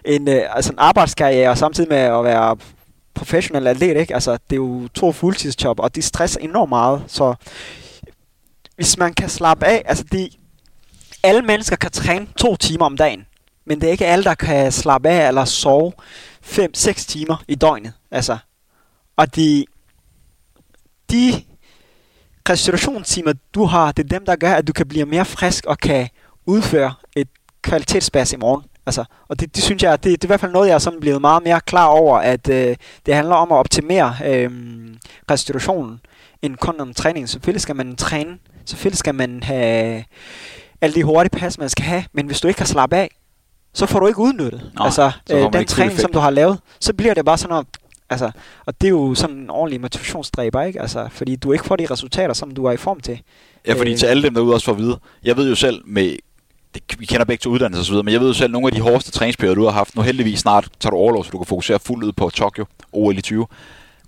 en, 0.06 0.30
øh, 0.30 0.42
altså 0.50 0.72
en 0.72 0.80
arbejdskarriere, 0.80 1.50
og 1.50 1.58
samtidig 1.58 1.90
med 1.90 1.98
at 1.98 2.24
være 2.24 2.58
professionel 3.14 3.68
atlet, 3.68 3.98
ikke? 3.98 4.14
Altså, 4.14 4.32
det 4.32 4.52
er 4.52 4.56
jo 4.56 4.88
to 4.88 5.12
fuldtidsjob, 5.12 5.80
og 5.80 5.96
de 5.96 6.02
stresser 6.02 6.40
enormt 6.40 6.70
meget, 6.70 7.04
så 7.08 7.36
hvis 8.76 8.98
man 8.98 9.14
kan 9.14 9.30
slappe 9.30 9.66
af, 9.66 9.84
altså 9.86 10.04
de, 10.12 10.30
alle 11.24 11.42
mennesker 11.42 11.76
kan 11.76 11.92
træne 11.92 12.28
to 12.38 12.56
timer 12.56 12.86
om 12.86 12.98
dagen, 12.98 13.26
men 13.66 13.82
det 13.82 13.88
er 13.88 13.92
ikke 13.92 14.06
alle, 14.06 14.24
der 14.24 14.36
kan 14.36 14.72
slappe 14.72 15.10
af 15.10 15.28
eller 15.28 15.46
sove 15.46 15.92
5-6 16.46 16.94
timer 16.94 17.44
i 17.48 17.56
døgnet. 17.56 17.94
Altså, 18.12 18.38
og 19.18 19.36
de, 19.36 19.66
de 21.12 21.44
restitutionstimer, 22.50 23.34
du 23.54 23.66
har, 23.66 23.92
det 23.92 24.04
er 24.04 24.18
dem, 24.18 24.26
der 24.26 24.36
gør, 24.36 24.54
at 24.54 24.68
du 24.68 24.74
kan 24.74 24.88
blive 24.88 25.06
mere 25.06 25.26
frisk 25.26 25.66
og 25.66 25.78
kan 25.78 26.10
udføre 26.46 26.94
et 27.16 27.28
kvalitetsbas 27.62 28.34
i 28.34 28.38
morgen. 28.38 28.64
Altså, 28.86 29.06
og 29.28 29.40
det, 29.40 29.56
det 29.56 29.64
synes 29.64 29.84
jeg, 29.84 30.04
det, 30.04 30.22
det 30.22 30.24
er 30.24 30.28
i 30.28 30.28
hvert 30.28 30.40
fald 30.40 30.52
noget, 30.52 30.68
jeg 30.68 30.74
er 30.74 30.80
sådan 30.80 31.00
blevet 31.00 31.22
meget 31.22 31.44
mere 31.44 31.62
klar 31.62 31.86
over, 31.86 32.18
at 32.18 32.50
øh, 32.50 32.76
det 33.06 33.16
handler 33.16 33.36
om 33.36 33.52
at 33.52 33.56
optimere 33.56 34.16
øh, 34.26 34.52
restitutionen, 35.32 36.00
end 36.42 36.58
kun 36.58 36.80
om 36.80 36.94
træning. 36.94 37.30
Selvfølgelig 37.30 37.62
skal 37.62 37.76
man 37.76 37.96
træne, 37.96 38.38
selvfølgelig 38.66 38.98
skal 38.98 39.16
man 39.16 39.44
have 39.44 40.04
alle 40.82 40.96
de 40.96 41.04
hurtige 41.04 41.40
pas, 41.40 41.58
man 41.58 41.70
skal 41.70 41.86
have, 41.86 42.04
men 42.14 42.26
hvis 42.26 42.42
du 42.42 42.48
ikke 42.48 42.58
kan 42.58 42.68
slappe 42.68 42.96
af, 42.96 43.10
så 43.74 43.86
får 43.86 44.00
du 44.00 44.08
ikke 44.08 44.20
udnyttet. 44.20 44.72
Nej, 44.76 44.86
altså, 44.86 45.12
øh, 45.32 45.54
den 45.54 45.66
træning, 45.66 46.00
som 46.00 46.12
du 46.12 46.20
har 46.20 46.30
lavet, 46.30 46.60
så 46.80 46.94
bliver 46.94 47.14
det 47.14 47.26
bare 47.26 47.38
sådan 47.38 47.50
noget, 47.50 47.68
altså, 48.10 48.32
og 48.66 48.82
det 48.82 48.88
er 48.88 48.92
jo 48.92 49.16
sådan 49.16 49.36
en 49.36 49.50
ordentlig 49.50 49.82
motivationsdræber, 49.82 50.62
ikke? 50.62 50.82
Altså, 50.82 51.08
fordi 51.12 51.36
du 51.36 51.52
ikke 51.52 51.66
får 51.66 51.76
de 51.76 51.86
resultater, 51.92 52.34
som 52.34 52.52
du 52.52 52.66
er 52.66 52.72
i 52.72 52.78
form 52.78 53.00
til. 53.00 53.22
Ja, 53.68 53.74
fordi 53.74 53.92
øh, 53.92 53.98
til 53.98 54.06
alle 54.06 54.24
dem 54.24 54.34
derude 54.34 54.54
også 54.54 54.66
for 54.66 54.72
at 54.72 54.78
vide, 54.78 55.00
jeg 55.24 55.38
ved 55.38 55.50
jo 55.50 55.56
selv 55.56 55.82
med, 55.86 56.16
det, 56.74 56.84
vi 57.00 57.06
kender 57.06 57.26
begge 57.26 57.42
til 57.42 57.52
uddannelse 57.52 57.82
og 57.82 57.86
så 57.86 57.92
videre, 57.92 58.04
men 58.04 58.14
jeg 58.14 58.22
ved 58.22 58.28
jo 58.28 58.34
selv, 58.34 58.52
nogle 58.52 58.68
af 58.68 58.74
de 58.74 58.82
hårdeste 58.82 59.12
træningsperioder, 59.12 59.56
du 59.56 59.64
har 59.64 59.72
haft, 59.72 59.96
nu 59.96 60.02
heldigvis 60.02 60.40
snart 60.40 60.70
tager 60.80 60.92
du 60.92 60.98
overlov, 60.98 61.24
så 61.24 61.32
du 61.32 61.38
kan 61.38 61.46
fokusere 61.46 61.80
fuldt 61.80 62.04
ud 62.04 62.12
på 62.12 62.30
Tokyo, 62.30 62.66
OL 62.92 63.18
i 63.18 63.22
20. 63.22 63.48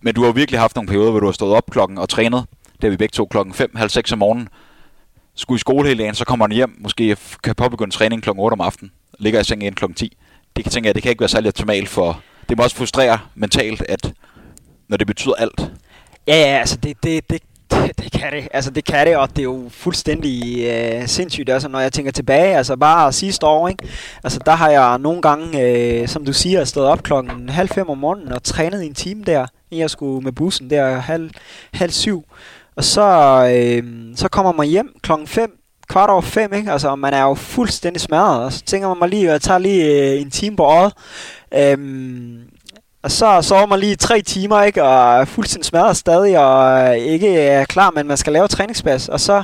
Men 0.01 0.15
du 0.15 0.23
har 0.23 0.31
virkelig 0.31 0.59
haft 0.59 0.75
nogle 0.75 0.87
perioder, 0.87 1.11
hvor 1.11 1.19
du 1.19 1.25
har 1.25 1.33
stået 1.33 1.53
op 1.53 1.69
klokken 1.69 1.97
og 1.97 2.09
trænet, 2.09 2.45
det 2.81 2.87
er 2.87 2.91
vi 2.91 2.97
begge 2.97 3.13
to 3.13 3.25
klokken 3.25 3.53
5, 3.53 3.75
halv 3.75 3.89
6 3.89 4.11
om 4.11 4.19
morgenen, 4.19 4.47
skulle 5.35 5.57
i 5.57 5.59
skole 5.59 5.87
hele 5.87 6.03
dagen, 6.03 6.15
så 6.15 6.25
kommer 6.25 6.45
han 6.45 6.51
hjem, 6.51 6.77
måske 6.79 7.17
kan 7.43 7.55
påbegynde 7.55 7.91
træning 7.91 8.23
klokken 8.23 8.43
8 8.43 8.53
om 8.53 8.61
aftenen, 8.61 8.91
ligger 9.19 9.39
i 9.39 9.43
sengen 9.43 9.61
igen 9.61 9.73
klokken 9.73 9.95
10. 9.95 10.17
Det 10.55 10.63
kan 10.63 10.71
tænke 10.71 10.87
jeg, 10.87 10.95
det 10.95 11.03
kan 11.03 11.09
ikke 11.09 11.21
være 11.21 11.29
særlig 11.29 11.47
optimalt 11.47 11.89
for, 11.89 12.21
det 12.49 12.57
må 12.57 12.63
også 12.63 12.75
frustrere 12.75 13.19
mentalt, 13.35 13.83
at 13.89 14.13
når 14.87 14.97
det 14.97 15.07
betyder 15.07 15.33
alt. 15.33 15.71
Ja, 16.27 16.35
ja, 16.35 16.59
altså 16.59 16.77
det, 16.77 17.03
det, 17.03 17.29
det, 17.29 17.41
det, 17.71 17.97
det 18.03 18.11
kan 18.11 18.33
det. 18.33 18.47
Altså 18.53 18.71
det 18.71 18.85
kan 18.85 19.07
det, 19.07 19.17
og 19.17 19.29
det 19.29 19.39
er 19.39 19.43
jo 19.43 19.65
fuldstændig 19.69 20.65
øh, 20.65 21.07
sindssygt. 21.07 21.49
Altså 21.49 21.67
når 21.67 21.79
jeg 21.79 21.93
tænker 21.93 22.11
tilbage, 22.11 22.57
altså 22.57 22.75
bare 22.75 23.13
sidste 23.13 23.45
år, 23.45 23.67
ikke? 23.67 23.87
Altså 24.23 24.39
der 24.45 24.51
har 24.51 24.69
jeg 24.69 24.99
nogle 24.99 25.21
gange, 25.21 25.61
øh, 25.61 26.07
som 26.07 26.25
du 26.25 26.33
siger, 26.33 26.63
stået 26.63 26.87
op 26.87 27.03
klokken 27.03 27.49
halv 27.49 27.69
fem 27.69 27.89
om 27.89 27.97
morgenen 27.97 28.31
og 28.31 28.43
trænet 28.43 28.83
i 28.83 28.85
en 28.85 28.93
time 28.93 29.23
der, 29.23 29.45
inden 29.71 29.81
jeg 29.81 29.89
skulle 29.89 30.23
med 30.23 30.31
bussen 30.31 30.69
der 30.69 30.99
halv, 30.99 31.29
halv 31.73 31.91
syv. 31.91 32.23
Og 32.75 32.83
så, 32.83 33.01
øh, 33.55 33.83
så 34.15 34.27
kommer 34.29 34.51
man 34.51 34.67
hjem 34.67 34.95
klokken 35.01 35.27
5, 35.27 35.59
kvart 35.87 36.09
over 36.09 36.21
fem, 36.21 36.53
ikke? 36.53 36.71
Altså, 36.71 36.89
og 36.89 36.99
man 36.99 37.13
er 37.13 37.21
jo 37.21 37.33
fuldstændig 37.33 38.01
smadret. 38.01 38.43
Og 38.43 38.53
så 38.53 38.61
tænker 38.61 38.87
man 38.87 38.97
mig 38.99 39.09
lige, 39.09 39.25
at 39.25 39.31
jeg 39.31 39.41
tager 39.41 39.57
lige 39.57 40.11
øh, 40.13 40.21
en 40.21 40.31
time 40.31 40.55
på 40.55 40.63
året. 40.63 40.93
Øhm, 41.53 42.39
og 43.03 43.11
så 43.11 43.41
sover 43.41 43.65
man 43.65 43.79
lige 43.79 43.95
tre 43.95 44.21
timer, 44.21 44.61
ikke? 44.63 44.83
Og 44.83 45.19
er 45.19 45.25
fuldstændig 45.25 45.65
smadret 45.65 45.97
stadig, 45.97 46.39
og 46.39 46.89
øh, 46.89 46.95
ikke 46.95 47.27
øh, 47.27 47.35
er 47.35 47.65
klar, 47.65 47.91
men 47.91 48.07
man 48.07 48.17
skal 48.17 48.33
lave 48.33 48.47
træningspas. 48.47 49.09
Og 49.09 49.19
så, 49.19 49.43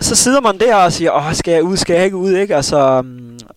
så 0.00 0.16
sidder 0.16 0.40
man 0.40 0.58
der 0.58 0.74
og 0.76 0.92
siger, 0.92 1.12
åh, 1.12 1.34
skal 1.34 1.52
jeg 1.52 1.62
ud, 1.62 1.76
skal 1.76 1.94
jeg 1.94 2.04
ikke 2.04 2.16
ud, 2.16 2.32
ikke? 2.32 2.56
Altså, 2.56 3.04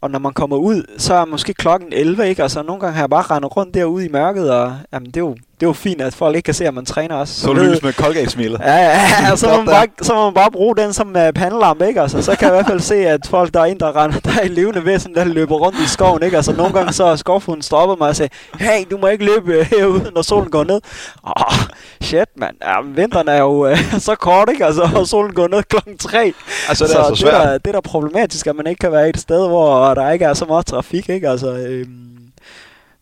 og 0.02 0.12
når 0.12 0.20
man 0.20 0.34
kommer 0.34 0.58
ud, 0.58 0.84
så 0.97 1.14
er 1.14 1.26
måske 1.26 1.54
klokken 1.54 1.93
11, 1.93 2.30
ikke? 2.30 2.43
Altså, 2.43 2.64
nogle 2.64 2.80
gange 2.80 2.93
har 2.93 3.02
jeg 3.02 3.10
bare 3.10 3.36
rendet 3.36 3.58
rundt 3.58 3.74
derude 3.74 4.06
i 4.06 4.10
mørket, 4.10 4.52
og 4.52 4.78
jamen, 4.93 5.06
det 5.06 5.18
er 5.18 5.22
jo 5.22 5.36
det 5.62 5.66
er 5.68 5.70
jo 5.70 5.74
fint, 5.74 6.01
at 6.01 6.14
folk 6.14 6.36
ikke 6.36 6.45
kan 6.45 6.53
se, 6.53 6.68
at 6.68 6.74
man 6.74 6.86
træner 6.86 7.16
også. 7.16 7.34
Så, 7.34 7.41
så 7.41 7.53
lykkes 7.53 7.84
med 7.84 7.93
Colgate-smilet. 7.93 8.59
Ja, 8.59 8.76
ja, 8.76 8.99
ja 9.30 9.36
så, 9.41 9.49
må 9.49 9.57
man 9.57 9.66
bare, 9.66 9.88
så 10.01 10.14
må 10.14 10.24
man 10.24 10.34
bare 10.34 10.51
bruge 10.51 10.76
den 10.76 10.93
som 10.93 11.07
uh, 11.07 11.32
pandelampe, 11.36 11.88
ikke? 11.88 12.01
Altså, 12.01 12.22
så 12.22 12.36
kan 12.36 12.47
jeg 12.47 12.53
i 12.53 12.55
hvert 12.55 12.68
fald 12.68 12.80
se, 12.80 12.95
at 12.95 13.28
folk, 13.30 13.53
der 13.53 13.59
er 13.59 13.66
en, 13.66 13.80
der 13.80 14.03
render, 14.03 14.20
der 14.20 14.32
er 14.43 14.47
levende 14.47 14.86
væsen, 14.86 15.16
der 15.16 15.24
løber 15.24 15.55
rundt 15.55 15.80
i 15.80 15.88
skoven, 15.88 16.24
ikke? 16.24 16.38
Altså, 16.38 16.53
nogle 16.53 16.74
gange 16.74 16.93
så 16.93 17.03
er 17.03 17.16
skovfuglen 17.16 17.62
stoppet 17.62 17.99
mig 17.99 18.09
og 18.09 18.16
siger, 18.16 18.28
hey, 18.59 18.86
du 18.91 18.97
må 18.97 19.07
ikke 19.07 19.26
løbe 19.26 19.53
øh, 19.53 19.66
herude, 19.66 20.12
når 20.16 20.22
solen 20.22 20.51
går 20.51 20.64
ned. 20.64 20.82
Åh, 21.24 21.32
oh, 21.36 21.53
shit, 22.01 22.30
mand. 22.38 22.55
Ja, 22.62 22.82
vinteren 22.95 23.28
er 23.28 23.38
jo 23.38 23.72
uh, 23.72 23.78
så 24.07 24.16
kort, 24.16 24.49
ikke? 24.49 24.66
Altså, 24.66 24.89
og 24.95 25.07
solen 25.07 25.34
går 25.34 25.47
ned 25.47 25.64
klokken 25.64 25.97
3. 25.97 26.34
Altså, 26.70 26.86
det 26.86 26.95
er 26.95 27.03
så 27.03 27.16
svært. 27.16 27.34
Det, 27.34 27.41
der, 27.41 27.57
det 27.57 27.74
der 27.74 27.82
problematisk, 27.82 28.47
at 28.47 28.55
man 28.55 28.68
ikke 28.68 28.80
kan 28.80 28.91
være 28.91 29.09
et 29.09 29.20
sted, 29.20 29.47
hvor 29.47 29.93
der 29.93 30.12
ikke 30.12 30.26
er 30.26 30.34
så 30.34 30.45
meget 30.45 30.66
trafik, 30.66 31.09
ikke? 31.09 31.30
Altså, 31.30 31.47
øhm, 31.47 32.12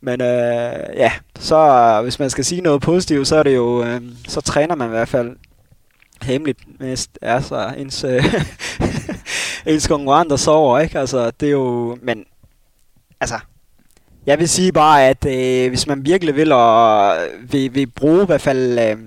men 0.01 0.21
øh, 0.21 0.73
ja, 0.95 1.11
så 1.39 1.57
øh, 1.57 2.03
hvis 2.03 2.19
man 2.19 2.29
skal 2.29 2.45
sige 2.45 2.61
noget 2.61 2.81
positivt, 2.81 3.27
så 3.27 3.35
er 3.35 3.43
det 3.43 3.55
jo, 3.55 3.83
øh, 3.83 4.01
så 4.27 4.41
træner 4.41 4.75
man 4.75 4.87
i 4.87 4.89
hvert 4.89 5.09
fald 5.09 5.35
hemmeligt 6.21 6.59
mest, 6.79 7.19
altså 7.21 7.73
ens, 7.77 8.03
øh, 8.03 8.35
ens 9.73 9.87
konkurrenter 9.87 10.35
sover, 10.35 10.79
ikke? 10.79 10.99
Altså, 10.99 11.31
det 11.31 11.47
er 11.47 11.51
jo, 11.51 11.97
men 12.01 12.25
altså, 13.21 13.39
jeg 14.25 14.39
vil 14.39 14.49
sige 14.49 14.71
bare, 14.71 15.03
at 15.03 15.25
øh, 15.25 15.69
hvis 15.69 15.87
man 15.87 16.05
virkelig 16.05 16.35
vil, 16.35 16.51
og 16.51 17.15
vil, 17.49 17.75
vil 17.75 17.87
bruge 17.87 18.23
i 18.23 18.25
hvert 18.25 18.41
fald 18.41 18.79
øh, 18.79 18.97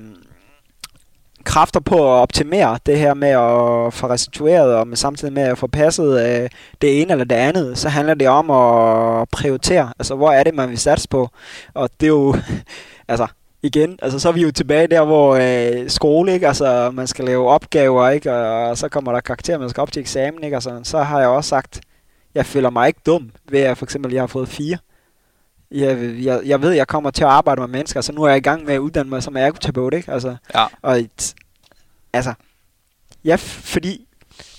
kræfter 1.42 1.80
på 1.80 1.94
at 1.94 2.20
optimere 2.20 2.78
det 2.86 2.98
her 2.98 3.14
med 3.14 3.28
at 3.28 3.94
få 3.94 4.06
restitueret, 4.08 4.74
og 4.74 4.88
med 4.88 4.96
samtidig 4.96 5.34
med 5.34 5.42
at 5.42 5.58
få 5.58 5.66
passet 5.66 6.26
øh, 6.26 6.50
det 6.82 7.02
ene 7.02 7.12
eller 7.12 7.24
det 7.24 7.36
andet, 7.36 7.78
så 7.78 7.88
handler 7.88 8.14
det 8.14 8.28
om 8.28 8.50
at 8.50 9.28
prioritere. 9.28 9.92
Altså, 9.98 10.14
hvor 10.14 10.30
er 10.30 10.42
det, 10.42 10.54
man 10.54 10.70
vil 10.70 10.78
satse 10.78 11.08
på? 11.08 11.28
Og 11.74 11.90
det 12.00 12.06
er 12.06 12.10
jo, 12.10 12.36
altså, 13.08 13.26
igen, 13.62 13.98
altså 14.02 14.18
så 14.18 14.28
er 14.28 14.32
vi 14.32 14.42
jo 14.42 14.50
tilbage 14.50 14.86
der, 14.86 15.04
hvor 15.04 15.34
øh, 15.34 15.90
skole, 15.90 16.32
ikke? 16.32 16.48
Altså, 16.48 16.90
man 16.94 17.06
skal 17.06 17.24
lave 17.24 17.48
opgaver, 17.48 18.08
ikke? 18.08 18.32
Og, 18.32 18.68
og 18.70 18.78
så 18.78 18.88
kommer 18.88 19.12
der 19.12 19.20
karakter, 19.20 19.58
man 19.58 19.70
skal 19.70 19.80
op 19.80 19.92
til 19.92 20.00
eksamen, 20.00 20.44
ikke? 20.44 20.56
Altså, 20.56 20.80
så 20.82 21.02
har 21.02 21.18
jeg 21.18 21.28
også 21.28 21.48
sagt, 21.48 21.80
jeg 22.34 22.46
føler 22.46 22.70
mig 22.70 22.88
ikke 22.88 23.00
dum 23.06 23.30
ved 23.50 23.60
at 23.60 23.78
for 23.78 23.86
eksempel, 23.86 24.12
jeg 24.12 24.22
har 24.22 24.26
fået 24.26 24.48
fire. 24.48 24.78
Jeg, 25.74 26.24
jeg, 26.24 26.40
jeg 26.44 26.62
ved, 26.62 26.70
jeg 26.70 26.88
kommer 26.88 27.10
til 27.10 27.24
at 27.24 27.30
arbejde 27.30 27.60
med 27.60 27.68
mennesker, 27.68 28.00
så 28.00 28.12
nu 28.12 28.22
er 28.22 28.28
jeg 28.28 28.36
i 28.36 28.40
gang 28.40 28.64
med 28.64 28.74
at 28.74 28.78
uddanne 28.78 29.10
mig 29.10 29.22
som 29.22 29.36
ergoterapeut, 29.36 29.94
ikke? 29.94 30.12
Altså, 30.12 30.36
ja. 30.54 30.66
Og 30.82 31.00
et, 31.00 31.34
altså, 32.12 32.34
ja, 33.24 33.34
fordi 33.40 34.06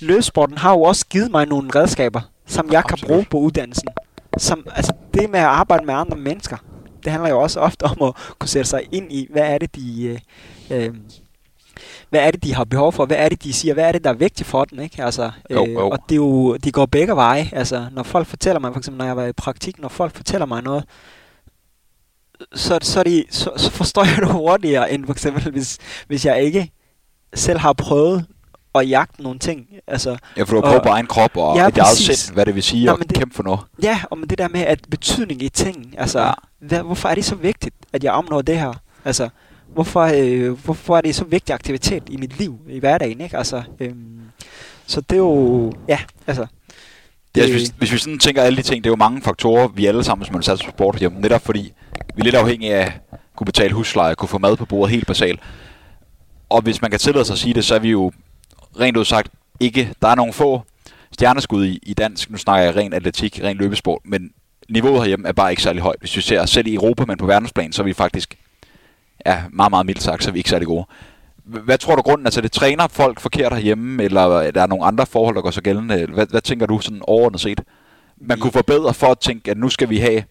løssporten 0.02 0.58
har 0.58 0.72
jo 0.72 0.82
også 0.82 1.06
givet 1.06 1.32
mig 1.32 1.46
nogle 1.48 1.70
redskaber, 1.76 2.22
som 2.46 2.72
jeg 2.72 2.80
Absolut. 2.80 3.00
kan 3.00 3.08
bruge 3.08 3.26
på 3.30 3.38
uddannelsen. 3.38 3.88
Som, 4.38 4.68
altså, 4.76 4.94
det 5.14 5.30
med 5.30 5.40
at 5.40 5.46
arbejde 5.46 5.86
med 5.86 5.94
andre 5.94 6.18
mennesker, 6.18 6.58
det 7.04 7.12
handler 7.12 7.30
jo 7.30 7.42
også 7.42 7.60
ofte 7.60 7.84
om 7.84 8.02
at 8.02 8.16
kunne 8.40 8.50
sætte 8.50 8.70
sig 8.70 8.82
ind 8.92 9.12
i, 9.12 9.28
hvad 9.32 9.44
er 9.44 9.58
det, 9.58 9.76
de... 9.76 10.20
Øh, 10.72 10.86
øh, 10.86 10.94
hvad 12.14 12.28
er 12.28 12.32
det, 12.32 12.44
de 12.44 12.54
har 12.54 12.64
behov 12.64 12.94
for? 12.94 13.06
Hvad 13.06 13.18
er 13.18 13.30
det, 13.30 13.44
de 13.44 13.54
siger? 13.54 13.74
Hvad 13.74 13.84
er 13.84 13.92
det, 13.92 14.04
der 14.04 14.10
er 14.10 14.14
vigtigt 14.14 14.50
for 14.50 14.66
dem? 14.66 14.80
Ikke? 14.80 15.04
Altså, 15.04 15.32
jo, 15.52 15.66
øh, 15.66 15.74
jo. 15.74 15.90
Og 15.90 16.00
det 16.10 16.16
er 16.16 16.16
jo, 16.16 16.56
de 16.56 16.72
går 16.72 16.86
begge 16.86 17.16
veje. 17.16 17.50
Altså, 17.52 17.86
når 17.92 18.04
folk 18.04 18.28
fortæller 18.28 18.60
mig, 18.60 18.74
for 18.74 18.80
eksempel 18.80 18.98
når 18.98 19.06
jeg 19.06 19.18
var 19.18 19.26
i 19.26 19.34
praktik, 19.34 19.80
når 19.80 19.90
folk 19.90 20.16
fortæller 20.16 20.46
mig 20.46 20.64
noget, 20.64 20.84
så, 22.56 22.80
så, 22.82 23.04
de, 23.04 23.24
så, 23.30 23.52
så 23.58 23.72
forstår 23.72 24.04
jeg 24.10 24.16
det 24.18 24.32
hurtigere, 24.32 24.92
end 24.92 25.06
for 25.06 25.14
eksempel, 25.14 25.52
hvis, 25.52 25.78
hvis 26.08 26.26
jeg 26.26 26.44
ikke 26.44 26.72
selv 27.34 27.60
har 27.60 27.74
prøvet 27.74 28.26
at 28.76 28.90
jagte 28.90 29.24
nogle 29.24 29.40
ting. 29.40 29.68
Altså, 29.88 30.18
ja, 30.38 30.44
for 30.44 30.56
du 30.56 30.62
har 30.62 30.62
prøvet 30.62 30.84
på 30.84 30.90
egen 30.90 31.08
krop 31.08 31.38
og 31.38 31.56
ja, 31.56 31.68
et 31.68 31.78
eget 31.78 31.98
sind, 31.98 32.34
hvad 32.34 32.46
det 32.46 32.56
vil 32.56 32.64
sige 32.64 32.86
Nå, 32.86 32.94
at 32.94 33.10
det, 33.10 33.18
kæmpe 33.18 33.36
for 33.36 33.44
noget. 33.44 33.60
Ja, 33.84 34.00
og 34.10 34.18
med 34.18 34.28
det 34.28 34.38
der 34.38 34.48
med, 34.48 34.62
at 34.62 34.80
betydning 34.90 35.44
i 35.44 35.50
ting, 35.50 35.96
altså, 35.98 36.20
ja. 36.20 36.32
hvad, 36.60 36.84
hvorfor 36.84 37.10
er 37.10 37.16
det 37.16 37.26
så 37.26 37.36
vigtigt, 37.36 37.76
at 37.94 38.04
jeg 38.04 38.12
opnår 38.12 38.42
det 38.42 38.60
her? 38.60 38.74
Altså, 39.06 39.30
hvorfor, 39.74 40.02
øh, 40.02 40.52
hvorfor 40.52 40.98
er 40.98 41.02
det 41.02 41.16
så 41.16 41.26
vigtig 41.26 41.54
aktivitet 41.54 42.04
i 42.10 42.18
mit 42.18 42.40
liv, 42.40 42.60
i 42.70 42.80
hverdagen, 42.80 43.22
ikke? 43.22 43.38
Altså, 43.38 43.64
øhm, 43.80 44.20
så 44.86 45.02
det 45.02 45.16
er 45.16 45.18
jo, 45.18 45.74
ja, 45.88 46.00
altså. 46.28 46.46
Det, 47.36 47.42
ja, 47.42 47.52
hvis, 47.52 47.74
hvis 47.78 47.92
vi 47.92 47.98
sådan 47.98 48.20
tænker 48.20 48.42
alle 48.42 48.58
de 48.58 48.62
ting, 48.62 48.84
det 48.84 48.90
er 48.90 48.92
jo 48.92 48.96
mange 48.96 49.22
faktorer, 49.22 49.68
vi 49.68 49.86
alle 49.86 50.04
sammen, 50.04 50.26
som 50.26 50.34
man 50.34 50.44
satser 50.44 50.66
på 50.66 50.72
sport 50.72 50.96
hjemme, 51.00 51.22
netop 51.22 51.42
fordi 51.46 51.74
vi 52.16 52.20
er 52.20 52.24
lidt 52.24 52.36
afhængige 52.36 52.76
af 52.76 52.86
at 53.12 53.20
kunne 53.36 53.46
betale 53.46 53.74
husleje, 53.74 54.16
kunne 54.16 54.30
få 54.30 54.38
mad 54.38 54.58
på 54.58 54.66
bordet, 54.66 54.92
helt 54.92 55.08
basalt. 55.08 55.40
Og 56.50 56.62
hvis 56.62 56.82
man 56.82 56.92
kan 56.92 57.00
tillade 57.00 57.26
sig 57.26 57.34
at 57.34 57.40
sige 57.40 57.54
det, 57.54 57.66
så 57.66 57.76
er 57.76 57.80
vi 57.80 57.90
jo 57.90 58.12
rent 58.80 58.98
udsagt 58.98 59.32
ikke, 59.60 59.94
der 60.02 60.08
er 60.08 60.16
nogle 60.16 60.34
få 60.34 60.62
stjerneskud 61.12 61.66
i, 61.66 61.80
i 61.84 61.94
dansk, 61.94 62.30
nu 62.30 62.38
snakker 62.38 62.66
jeg 62.66 62.76
ren 62.76 62.94
atletik, 62.94 63.40
ren 63.44 63.58
løbesport, 63.58 64.02
men 64.06 64.32
niveauet 64.70 65.02
herhjemme 65.02 65.28
er 65.28 65.32
bare 65.32 65.52
ikke 65.52 65.62
særlig 65.62 65.82
højt. 65.82 66.00
Hvis 66.00 66.16
vi 66.16 66.22
ser 66.22 66.46
selv 66.46 66.68
i 66.68 66.74
Europa, 66.74 67.06
men 67.06 67.18
på 67.18 67.26
verdensplan, 67.26 67.74
så 67.74 67.82
er 67.82 67.86
vi 67.86 67.94
faktisk 67.94 68.38
ja, 69.26 69.44
meget, 69.54 69.70
meget 69.70 69.86
mildt 69.86 70.04
sagt, 70.04 70.24
så 70.24 70.30
er 70.30 70.34
vi 70.34 70.40
ikke 70.40 70.50
særlig 70.50 70.68
gode. 70.68 70.86
Hvad 71.44 71.78
tror 71.78 71.96
du 71.96 72.02
grunden 72.02 72.28
er 72.28 72.32
til 72.32 72.44
det? 72.44 72.52
Træner 72.52 72.88
folk 72.88 73.20
forkert 73.20 73.54
herhjemme, 73.54 74.04
eller 74.04 74.22
er 74.22 74.52
der 74.52 74.68
nogle 74.68 74.86
andre 74.86 75.06
forhold, 75.06 75.36
der 75.36 75.42
går 75.42 75.52
så 75.52 75.62
gældende? 75.62 76.06
Hvad, 76.06 76.28
hvad 76.28 76.42
tænker 76.42 76.66
du 76.66 76.80
sådan 76.80 77.02
overordnet 77.08 77.42
set? 77.42 77.62
man 78.28 78.40
kunne 78.40 78.52
forbedre 78.52 78.94
for 78.94 79.08
at 79.08 79.20
tænke, 79.20 79.52
at 79.52 79.58
nu 79.58 79.70
skal 79.70 79.90
vi 79.90 79.98
have, 79.98 80.24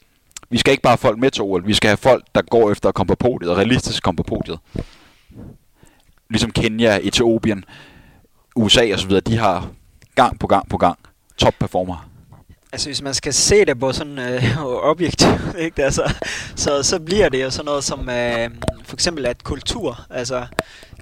vi 0.50 0.58
skal 0.58 0.70
ikke 0.70 0.82
bare 0.82 0.90
have 0.90 0.98
folk 0.98 1.18
med 1.18 1.30
til 1.30 1.42
OL, 1.42 1.66
vi 1.66 1.74
skal 1.74 1.88
have 1.88 1.96
folk, 1.96 2.24
der 2.34 2.42
går 2.42 2.70
efter 2.70 2.88
at 2.88 2.94
komme 2.94 3.08
på 3.08 3.14
podiet, 3.14 3.50
og 3.50 3.56
realistisk 3.56 4.02
komme 4.02 4.16
på 4.16 4.22
podiet. 4.22 4.58
Ligesom 6.30 6.50
Kenya, 6.50 6.98
Etiopien, 7.02 7.64
USA 8.56 8.92
og 8.92 8.98
så 8.98 9.06
videre, 9.06 9.20
de 9.20 9.36
har 9.36 9.70
gang 10.14 10.38
på 10.38 10.46
gang 10.46 10.68
på 10.68 10.78
gang 10.78 10.98
top 11.36 11.54
performer. 11.60 12.08
Altså 12.72 12.88
hvis 12.88 13.02
man 13.02 13.14
skal 13.14 13.32
se 13.32 13.64
det 13.64 13.80
på 13.80 13.92
sådan 13.92 14.18
øh, 14.18 14.64
objektivt, 14.92 15.56
ikke? 15.58 15.84
Altså, 15.84 16.14
så, 16.56 16.82
så 16.82 17.00
bliver 17.00 17.28
det 17.28 17.42
jo 17.42 17.50
sådan 17.50 17.64
noget 17.64 17.84
som 17.84 18.08
øh, 18.10 18.50
for 18.84 18.96
eksempel 18.96 19.26
at 19.26 19.44
kultur, 19.44 20.06
altså 20.10 20.46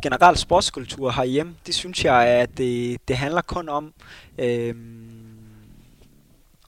generelt 0.03 0.39
sportskultur 0.39 1.11
herhjemme, 1.11 1.55
det 1.67 1.75
synes 1.75 2.05
jeg, 2.05 2.27
at 2.27 2.59
det, 2.59 2.99
det 3.09 3.17
handler 3.17 3.43
kun 3.43 3.69
om 3.69 3.93
øh, 4.39 4.75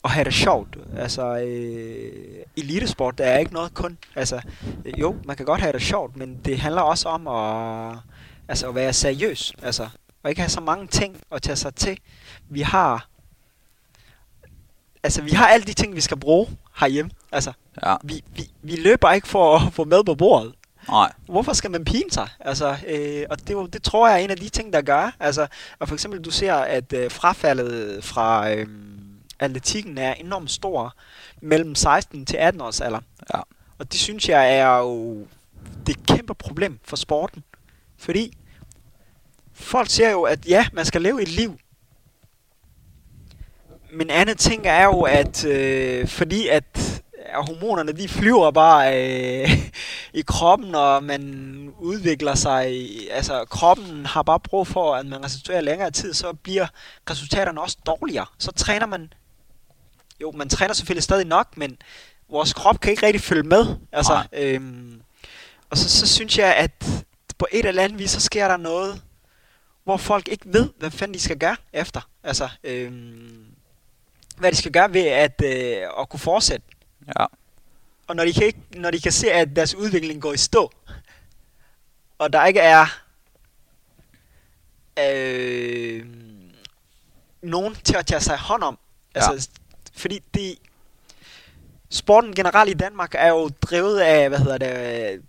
at 0.04 0.10
have 0.10 0.24
det 0.24 0.34
sjovt. 0.34 0.78
Altså 0.96 1.38
øh, 1.38 2.42
elitesport, 2.56 3.18
der 3.18 3.24
er 3.24 3.38
ikke 3.38 3.52
noget 3.52 3.74
kun, 3.74 3.98
altså 4.16 4.40
jo, 4.98 5.16
man 5.24 5.36
kan 5.36 5.46
godt 5.46 5.60
have 5.60 5.72
det 5.72 5.82
sjovt, 5.82 6.16
men 6.16 6.40
det 6.44 6.58
handler 6.58 6.82
også 6.82 7.08
om 7.08 7.26
at, 7.28 7.98
altså, 8.48 8.68
at 8.68 8.74
være 8.74 8.92
seriøs, 8.92 9.52
altså 9.62 9.88
og 10.22 10.30
ikke 10.30 10.40
have 10.40 10.50
så 10.50 10.60
mange 10.60 10.86
ting 10.86 11.16
at 11.32 11.42
tage 11.42 11.56
sig 11.56 11.74
til. 11.74 11.98
Vi 12.48 12.60
har 12.60 13.08
altså, 15.02 15.22
vi 15.22 15.30
har 15.30 15.46
alle 15.46 15.66
de 15.66 15.72
ting, 15.72 15.94
vi 15.96 16.00
skal 16.00 16.16
bruge 16.16 16.48
herhjemme. 16.80 17.10
Altså, 17.32 17.52
Ja. 17.86 17.96
vi, 18.04 18.24
vi, 18.36 18.50
vi 18.62 18.76
løber 18.76 19.12
ikke 19.12 19.28
for 19.28 19.56
at 19.56 19.72
få 19.72 19.84
med 19.84 20.04
på 20.04 20.14
bordet. 20.14 20.54
Nej, 20.88 21.12
Hvorfor 21.26 21.52
skal 21.52 21.70
man 21.70 21.84
pine 21.84 22.10
sig? 22.10 22.28
Altså, 22.40 22.76
øh, 22.88 23.26
og 23.30 23.48
det, 23.48 23.72
det 23.72 23.82
tror 23.82 24.08
jeg 24.08 24.20
er 24.20 24.24
en 24.24 24.30
af 24.30 24.36
de 24.36 24.48
ting, 24.48 24.72
der 24.72 24.82
gør. 24.82 25.10
Altså, 25.20 25.46
og 25.78 25.88
for 25.88 25.94
eksempel, 25.94 26.20
du 26.20 26.30
ser, 26.30 26.54
at 26.54 26.92
øh, 26.92 27.10
frafaldet 27.10 28.04
fra 28.04 28.50
øh, 28.54 28.66
atletikken 29.38 29.98
er 29.98 30.14
enormt 30.14 30.50
stor 30.50 30.94
mellem 31.40 31.74
16 31.74 32.26
til 32.26 32.36
18 32.36 32.60
års 32.60 32.80
alder. 32.80 33.00
Ja. 33.34 33.40
Og 33.78 33.92
det 33.92 34.00
synes 34.00 34.28
jeg 34.28 34.56
er 34.56 34.76
jo 34.78 35.26
det 35.86 35.96
er 35.96 36.00
et 36.00 36.06
kæmpe 36.16 36.34
problem 36.34 36.78
for 36.84 36.96
sporten. 36.96 37.44
Fordi 37.98 38.36
folk 39.54 39.90
siger 39.90 40.10
jo, 40.10 40.22
at 40.22 40.46
ja, 40.48 40.66
man 40.72 40.84
skal 40.84 41.02
leve 41.02 41.22
et 41.22 41.28
liv. 41.28 41.58
Men 43.92 44.10
andet 44.10 44.38
ting 44.38 44.66
er 44.66 44.84
jo, 44.84 45.00
at 45.02 45.44
øh, 45.44 46.08
fordi 46.08 46.48
at 46.48 46.64
hormonerne 47.34 47.92
de 47.92 48.08
flyver 48.08 48.50
bare 48.50 49.04
øh, 49.04 49.50
i 50.20 50.22
kroppen, 50.26 50.74
og 50.74 51.04
man 51.04 51.74
udvikler 51.78 52.34
sig, 52.34 52.88
altså 53.10 53.44
kroppen 53.44 54.06
har 54.06 54.22
bare 54.22 54.40
brug 54.40 54.66
for, 54.66 54.94
at 54.94 55.06
man 55.06 55.24
restituerer 55.24 55.60
længere 55.60 55.90
tid, 55.90 56.14
så 56.14 56.32
bliver 56.32 56.66
resultaterne 57.10 57.60
også 57.60 57.76
dårligere. 57.86 58.26
Så 58.38 58.52
træner 58.52 58.86
man, 58.86 59.12
jo, 60.20 60.30
man 60.30 60.48
træner 60.48 60.74
selvfølgelig 60.74 61.02
stadig 61.02 61.26
nok, 61.26 61.56
men 61.56 61.76
vores 62.30 62.52
krop 62.52 62.80
kan 62.80 62.90
ikke 62.90 63.06
rigtig 63.06 63.22
følge 63.22 63.42
med. 63.42 63.66
Altså, 63.92 64.12
Nej. 64.12 64.26
øhm, 64.32 65.02
og 65.70 65.78
så, 65.78 65.88
så 65.90 66.08
synes 66.14 66.38
jeg, 66.38 66.54
at 66.56 67.04
på 67.38 67.46
et 67.52 67.66
eller 67.66 67.82
andet 67.82 67.98
vis, 67.98 68.10
så 68.10 68.20
sker 68.20 68.48
der 68.48 68.56
noget, 68.56 69.02
hvor 69.84 69.96
folk 69.96 70.28
ikke 70.28 70.44
ved, 70.46 70.68
hvad 70.78 70.90
fanden 70.90 71.14
de 71.14 71.20
skal 71.20 71.38
gøre 71.38 71.56
efter. 71.72 72.00
Altså, 72.24 72.48
øhm, 72.64 73.51
hvad 74.42 74.52
de 74.52 74.56
skal 74.56 74.72
gøre 74.72 74.92
ved 74.94 75.06
at, 75.06 75.42
øh, 75.44 75.76
at 76.00 76.08
kunne 76.08 76.20
fortsætte. 76.20 76.66
ja. 77.18 77.26
Og 78.06 78.16
når 78.16 78.24
de, 78.24 78.32
kan 78.32 78.46
ikke, 78.46 78.60
når 78.76 78.90
de 78.90 79.00
kan 79.00 79.12
se, 79.12 79.32
at 79.32 79.56
deres 79.56 79.74
udvikling 79.74 80.22
går 80.22 80.32
i 80.32 80.36
stå, 80.36 80.70
og 82.18 82.32
der 82.32 82.46
ikke 82.46 82.60
er 82.60 82.86
øh, 84.98 86.06
nogen 87.42 87.74
til 87.74 87.96
at 87.96 88.06
tage 88.06 88.20
sig 88.20 88.38
hånd 88.38 88.62
om. 88.62 88.78
Altså, 89.14 89.32
Ja. 89.32 89.38
Fordi 89.96 90.18
det, 90.34 90.58
sporten 91.90 92.34
generelt 92.34 92.70
i 92.70 92.74
Danmark 92.74 93.14
er 93.14 93.28
jo 93.28 93.48
drevet 93.62 94.00
af, 94.00 94.28
hvad 94.28 94.38
hedder 94.38 94.58
det, 94.58 95.22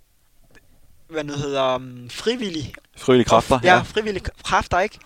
hvad 1.07 1.23
nu 1.23 1.33
hedder, 1.33 1.75
um, 1.75 2.09
frivillige 2.09 2.73
Frivillige 2.97 3.25
kræfter. 3.29 3.59
Ja, 3.63 3.81
frivillige 3.81 4.23
kræfter, 4.43 4.79
ikke? 4.79 4.99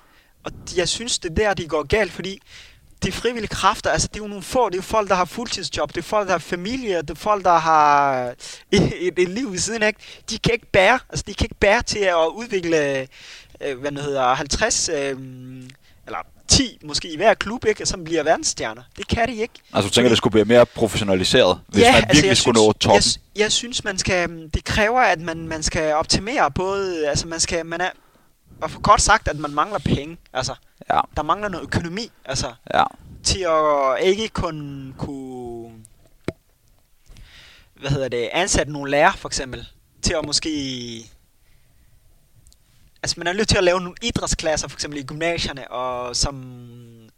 Og 0.43 0.51
de, 0.51 0.79
jeg 0.79 0.89
synes, 0.89 1.19
det 1.19 1.31
er 1.31 1.35
der, 1.35 1.53
de 1.53 1.67
går 1.67 1.83
galt, 1.83 2.11
fordi 2.11 2.41
de 3.03 3.11
frivillige 3.11 3.47
kræfter, 3.47 3.89
altså 3.89 4.07
det 4.07 4.19
er 4.19 4.23
jo 4.23 4.27
nogle 4.27 4.43
få, 4.43 4.69
det 4.69 4.73
er 4.73 4.77
jo 4.77 4.81
folk, 4.81 5.09
der 5.09 5.15
har 5.15 5.25
fuldtidsjob, 5.25 5.89
det 5.89 5.97
er 5.97 6.03
folk, 6.03 6.27
der 6.27 6.33
har 6.33 6.39
familie, 6.39 6.97
det 7.01 7.09
er 7.09 7.15
folk, 7.15 7.45
der 7.45 7.57
har 7.57 8.17
et, 8.71 8.93
et, 8.99 9.19
et 9.19 9.29
liv 9.29 9.51
ved 9.51 9.59
siden 9.59 9.83
af, 9.83 9.87
ikke? 9.87 9.99
De 10.29 10.37
kan 10.37 10.53
ikke 10.53 10.71
bære, 10.71 10.99
altså 11.09 11.23
de 11.27 11.33
kan 11.33 11.45
ikke 11.45 11.55
bære 11.55 11.81
til 11.81 11.99
at 11.99 12.27
udvikle, 12.35 13.07
øh, 13.61 13.79
hvad 13.79 13.91
nu 13.91 13.99
hedder, 14.01 14.33
50, 14.33 14.89
øh, 14.89 15.15
eller 16.05 16.19
10 16.47 16.79
måske 16.83 17.13
i 17.13 17.17
hver 17.17 17.33
klub, 17.33 17.65
ikke? 17.65 17.85
Som 17.85 18.03
bliver 18.03 18.23
verdensstjerner. 18.23 18.81
Det 18.97 19.07
kan 19.07 19.27
de 19.27 19.35
ikke. 19.35 19.53
Altså 19.73 19.89
du 19.89 19.93
tænker, 19.93 20.09
det 20.09 20.17
skulle 20.17 20.31
blive 20.31 20.45
mere 20.45 20.65
professionaliseret, 20.65 21.59
hvis 21.67 21.83
man 21.83 21.93
virkelig 21.93 22.09
altså, 22.09 22.25
jeg 22.25 22.37
skulle 22.37 22.57
synes, 22.57 22.67
nå 22.67 22.73
toppen. 22.73 23.03
Jeg, 23.35 23.41
jeg 23.41 23.51
synes, 23.51 23.83
man 23.83 23.97
skal, 23.97 24.49
det 24.53 24.63
kræver, 24.63 25.01
at 25.01 25.21
man, 25.21 25.47
man 25.47 25.63
skal 25.63 25.93
optimere 25.93 26.51
både, 26.51 27.07
altså 27.07 27.27
man 27.27 27.39
skal, 27.39 27.65
man 27.65 27.81
er, 27.81 27.89
og 28.61 28.71
for 28.71 28.79
kort 28.79 29.01
sagt, 29.01 29.27
at 29.27 29.39
man 29.39 29.53
mangler 29.53 29.79
penge, 29.79 30.17
altså, 30.33 30.55
Ja, 30.89 30.99
der 31.15 31.23
mangler 31.23 31.49
noget 31.49 31.63
økonomi, 31.63 32.11
altså, 32.25 32.53
ja. 32.73 32.83
til 33.23 33.45
at 33.49 34.03
ikke 34.03 34.27
kun 34.27 34.95
kunne, 34.97 35.71
hvad 37.75 37.91
hedder 37.91 38.07
det, 38.07 38.29
ansætte 38.31 38.71
nogle 38.71 38.91
lærer, 38.91 39.11
for 39.11 39.29
eksempel, 39.29 39.67
til 40.01 40.13
at 40.13 40.25
måske, 40.25 40.49
altså 43.03 43.15
man 43.17 43.27
er 43.27 43.33
nødt 43.33 43.47
til 43.47 43.57
at 43.57 43.63
lave 43.63 43.79
nogle 43.81 43.95
idrætsklasser, 44.01 44.67
for 44.67 44.75
eksempel 44.75 44.99
i 44.99 45.03
gymnasierne, 45.03 45.71
og 45.71 46.15
som, 46.15 46.35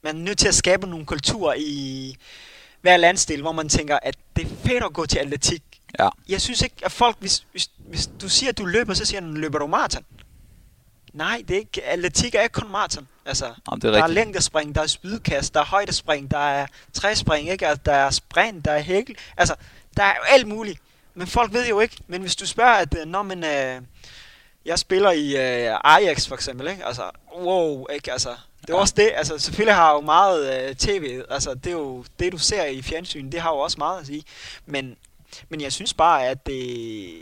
man 0.04 0.18
er 0.18 0.20
nødt 0.20 0.38
til 0.38 0.48
at 0.48 0.56
skabe 0.56 0.88
nogle 0.88 1.06
kulturer 1.06 1.56
i 1.58 2.16
hver 2.82 2.98
landsdel, 2.98 3.42
hvor 3.42 3.52
man 3.52 3.70
tænker, 3.70 4.00
at 4.02 4.16
det 4.36 4.46
er 4.46 4.56
fedt 4.66 4.84
at 4.84 4.94
gå 4.94 5.06
til 5.06 5.20
atletik. 5.20 5.64
Ja. 6.00 6.10
Jeg 6.30 6.42
synes 6.42 6.62
ikke, 6.62 6.76
at 6.84 6.92
folk, 6.92 7.18
hvis, 7.20 7.46
hvis, 7.52 7.70
hvis 7.78 8.10
du 8.22 8.30
siger, 8.30 8.50
at 8.50 8.58
du 8.58 8.66
løber, 8.66 8.94
så 8.94 9.06
siger 9.06 9.22
du, 9.22 9.28
løber 9.28 9.60
du 9.60 9.68
maraton? 9.68 10.06
Nej, 11.14 11.43
det 11.47 11.55
er 11.55 11.60
ikke, 11.60 11.84
atletik 11.84 12.36
er 12.36 12.41
ikke 12.41 12.53
kun 12.53 12.72
maraton. 12.72 13.07
Altså, 13.26 13.45
Jamen, 13.45 13.82
det 13.82 13.88
er 13.88 13.91
der 13.91 14.03
er 14.03 14.07
længdespring, 14.07 14.76
der 14.76 14.82
er 14.82 14.88
spydkast, 14.88 15.53
der 15.53 15.60
er 15.60 15.66
højdespring, 15.66 16.32
der 16.32 16.38
er 16.38 16.68
træspring, 16.93 17.49
ikke? 17.49 17.68
Altså, 17.68 17.82
der 17.86 17.93
er 17.93 18.10
sprint, 18.10 18.66
der 18.66 18.72
er 18.72 18.80
hækkel. 18.80 19.16
Altså, 19.38 19.55
der 19.97 20.03
er 20.03 20.14
jo 20.18 20.22
alt 20.30 20.47
muligt. 20.47 20.80
Men 21.14 21.28
folk 21.28 21.53
ved 21.53 21.68
jo 21.68 21.80
ikke. 21.80 21.97
Men 22.07 22.22
hvis 22.22 22.36
du 22.36 22.45
spørger, 22.47 22.74
at 22.74 22.97
øh, 22.99 23.05
når 23.05 23.22
man, 23.24 23.43
øh, 23.43 23.82
jeg 24.66 24.80
spiller 24.80 25.12
i 25.12 25.30
øh, 25.68 25.78
Ajax 25.84 26.28
for 26.28 26.36
eksempel, 26.36 26.68
ikke? 26.68 26.86
Altså, 26.86 27.03
wow, 27.38 27.86
ikke? 27.93 28.12
Altså, 28.12 28.30
det 28.62 28.70
er 28.70 28.74
Ja. 28.76 28.80
også 28.80 28.93
det. 28.97 29.12
Altså, 29.16 29.38
selvfølgelig 29.38 29.76
har 29.76 29.93
jo 29.93 30.01
meget 30.01 30.70
øh, 30.70 30.76
tv. 30.76 31.22
Altså, 31.30 31.53
det 31.53 31.68
er 31.68 31.72
jo 31.72 32.05
det, 32.20 32.32
du 32.32 32.38
ser 32.38 32.66
i 32.66 32.82
fjernsyn. 32.82 33.32
Det 33.32 33.41
har 33.41 33.49
jo 33.49 33.57
også 33.57 33.78
meget 33.78 33.99
at 33.99 34.05
sige. 34.05 34.24
Men, 34.66 34.95
men 35.49 35.62
jeg 35.62 35.74
synes 35.74 35.93
bare, 35.93 36.28
at 36.28 36.45
det... 36.45 37.14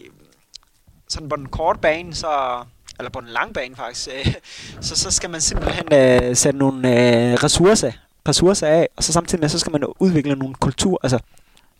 Sådan 1.09 1.29
på 1.29 1.35
den 1.35 1.49
korte 1.49 1.79
bane, 1.79 2.15
så 2.15 2.63
eller 2.99 3.09
på 3.09 3.19
den 3.21 3.29
lange 3.29 3.53
bane 3.53 3.75
faktisk, 3.75 4.09
øh, 4.25 4.33
så, 4.81 4.95
så 4.95 5.11
skal 5.11 5.29
man 5.29 5.41
simpelthen 5.41 5.85
øh, 5.93 6.35
sætte 6.35 6.59
nogle 6.59 6.77
øh, 6.89 7.33
ressourcer, 7.33 7.91
ressourcer 8.27 8.67
af, 8.67 8.87
og 8.97 9.03
så 9.03 9.13
samtidig 9.13 9.41
med, 9.41 9.49
så 9.49 9.59
skal 9.59 9.71
man 9.71 9.83
udvikle 9.99 10.35
nogle 10.35 10.55
kultur, 10.55 10.99
altså 11.03 11.19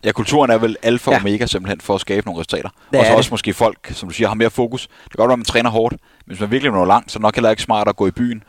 Ja, 0.04 0.12
kulturen 0.12 0.50
er 0.50 0.58
vel 0.58 0.76
alfa 0.82 1.10
og 1.10 1.14
Ja. 1.14 1.20
omega 1.20 1.46
simpelthen 1.46 1.80
for 1.80 1.94
at 1.94 2.00
skabe 2.00 2.26
nogle 2.26 2.40
resultater. 2.40 2.68
Og 2.94 3.06
så 3.06 3.12
også 3.14 3.30
måske 3.30 3.54
folk, 3.54 3.92
som 3.94 4.08
du 4.08 4.14
siger, 4.14 4.28
har 4.28 4.34
mere 4.34 4.50
fokus. 4.50 4.82
Det 4.86 5.10
kan 5.12 5.16
godt 5.16 5.28
være, 5.28 5.32
at 5.32 5.38
man 5.38 5.44
træner 5.44 5.70
hårdt, 5.70 5.92
men 5.92 6.00
hvis 6.26 6.40
man 6.40 6.50
virkelig 6.50 6.72
når 6.72 6.84
langt, 6.84 7.12
så 7.12 7.16
er 7.16 7.18
det 7.18 7.22
nok 7.22 7.34
heller 7.34 7.50
ikke 7.50 7.62
smart 7.62 7.88
at 7.88 7.96
gå 7.96 8.06
i 8.06 8.10
byen 8.10 8.42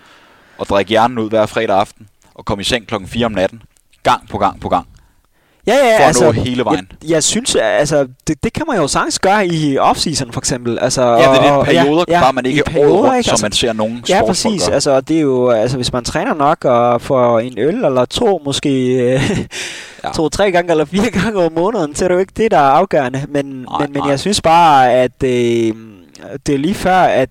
og 0.58 0.66
drikke 0.68 0.90
hjernen 0.90 1.18
ud 1.18 1.30
hver 1.30 1.46
fredag 1.46 1.80
aften 1.80 2.08
og 2.36 2.46
komme 2.46 2.62
i 2.62 2.64
seng 2.64 2.88
klokken 2.88 3.10
4 3.10 3.26
om 3.26 3.32
natten. 3.32 3.62
Gang 4.04 4.30
på 4.30 4.38
gang 4.38 4.60
på 4.62 4.70
gang. 4.70 4.88
Ja, 5.68 5.76
ja, 5.76 6.00
For 6.10 6.10
at 6.28 6.36
nå 6.36 6.42
hele 6.42 6.66
vejen. 6.66 6.92
Jeg, 7.04 7.10
jeg 7.10 7.24
synes, 7.24 7.56
altså, 7.56 8.08
det, 8.28 8.44
det 8.44 8.54
kan 8.54 8.64
man 8.68 8.78
jo 8.78 8.88
sagtens 8.88 9.20
gøre 9.20 9.48
i 9.48 9.78
off-season 9.78 10.32
for 10.32 10.40
eksempel. 10.40 10.80
Altså, 10.82 11.02
Ja, 11.02 11.18
det 11.18 11.48
er 11.48 11.52
og- 11.52 11.66
perioder, 11.66 12.04
ja, 12.08 12.22
bare 12.22 12.34
man 12.34 12.46
ikke 12.46 12.64
perioder, 12.66 12.94
året 12.94 13.04
rundt, 13.04 13.18
ikke? 13.18 13.24
som 13.28 13.34
Altså, 13.34 13.46
man 13.46 13.52
ser 13.52 13.74
nogle 13.74 14.04
Ja, 14.10 14.26
præcis. 14.26 14.64
gøre. 14.66 14.74
Altså, 14.74 15.02
det 15.02 15.18
er 15.18 15.22
jo, 15.22 15.50
altså, 15.50 15.78
hvis 15.78 15.94
man 15.94 16.04
træner 16.04 16.34
nok 16.34 16.66
og 16.66 17.02
får 17.02 17.40
en 17.40 17.54
øl 17.60 17.86
eller 17.86 18.06
to, 18.06 18.42
måske 18.46 18.94
øh, 19.14 19.22
Ja. 20.04 20.10
to-tre 20.16 20.52
gange 20.52 20.72
eller 20.72 20.86
fire 20.86 21.10
gange 21.12 21.40
om 21.46 21.52
måneden, 21.54 21.96
så 21.96 22.04
er 22.06 22.08
det 22.08 22.16
jo 22.16 22.20
ikke 22.20 22.34
det, 22.38 22.52
der 22.52 22.58
er 22.58 22.62
afgørende. 22.62 23.26
Men, 23.30 23.46
Nej, 23.46 23.64
men, 23.80 23.94
men 23.94 24.02
nej. 24.02 24.10
jeg 24.10 24.20
synes 24.20 24.42
bare, 24.42 24.94
at 24.94 25.24
øh, 25.24 25.74
det 26.48 26.56
er 26.56 26.58
lige 26.58 26.74
før, 26.74 26.98
at 26.98 27.30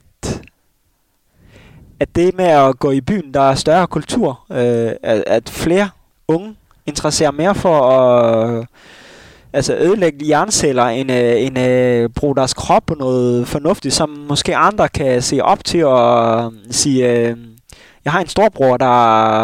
at 2.00 2.08
det 2.16 2.36
med 2.36 2.44
at 2.44 2.78
gå 2.78 2.90
i 2.90 3.00
byen, 3.00 3.34
der 3.34 3.40
er 3.40 3.54
større 3.54 3.86
kultur, 3.86 4.40
øh, 4.52 4.90
at, 5.02 5.24
at 5.26 5.50
flere 5.50 5.88
unge 6.28 6.54
interesserer 6.88 7.30
mere 7.30 7.54
for 7.54 7.80
at 7.82 8.66
altså 9.52 9.74
ødelægge 9.76 10.24
hjerneceller, 10.24 10.84
end, 10.84 11.12
øh, 11.12 11.42
end 11.42 11.58
øh, 11.58 12.08
bruge 12.08 12.36
deres 12.36 12.54
krop 12.54 12.82
på 12.86 12.94
noget 12.94 13.48
fornuftigt, 13.48 13.94
som 13.94 14.08
måske 14.28 14.56
andre 14.56 14.88
kan 14.88 15.22
se 15.22 15.40
op 15.40 15.64
til 15.64 15.84
og 15.84 16.52
sige, 16.70 17.12
øh, 17.12 17.36
jeg 18.04 18.12
har 18.12 18.20
en 18.20 18.26
storbror, 18.28 18.76
der 18.76 18.86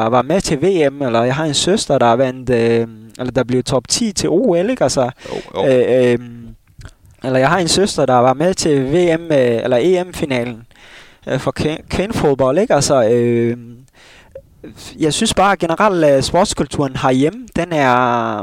var 0.08 0.22
med 0.22 0.40
til 0.40 0.62
VM, 0.62 1.02
eller 1.02 1.22
jeg 1.22 1.34
har 1.34 1.44
en 1.44 1.54
søster, 1.54 1.98
der 1.98 2.12
vandt, 2.12 2.50
øh, 2.50 2.86
eller 3.18 3.32
der 3.32 3.44
blev 3.44 3.62
top 3.62 3.88
10 3.88 4.12
til 4.12 4.28
OL, 4.30 4.70
ikke? 4.70 4.82
Altså, 4.82 5.02
Jo, 5.02 5.62
jo. 5.62 5.68
Øh, 5.68 6.12
øh, 6.12 6.18
eller 7.24 7.38
jeg 7.38 7.48
har 7.48 7.58
en 7.58 7.68
søster, 7.68 8.06
der 8.06 8.14
var 8.14 8.34
med 8.34 8.54
til 8.54 8.84
VM 8.84 9.22
øh, 9.32 9.62
eller 9.64 9.78
EM-finalen 9.80 10.62
øh, 11.28 11.38
for 11.38 11.52
kv- 11.60 11.88
kvindefodbold, 11.88 12.58
ikke? 12.58 12.74
Altså, 12.74 13.08
øh, 13.08 13.56
jeg 14.98 15.14
synes 15.14 15.34
bare, 15.34 15.52
at 15.52 15.58
generelt 15.58 16.16
uh, 16.16 16.22
sportskulturen 16.22 16.96
herhjemme, 16.96 17.46
den 17.56 17.72
er, 17.72 18.42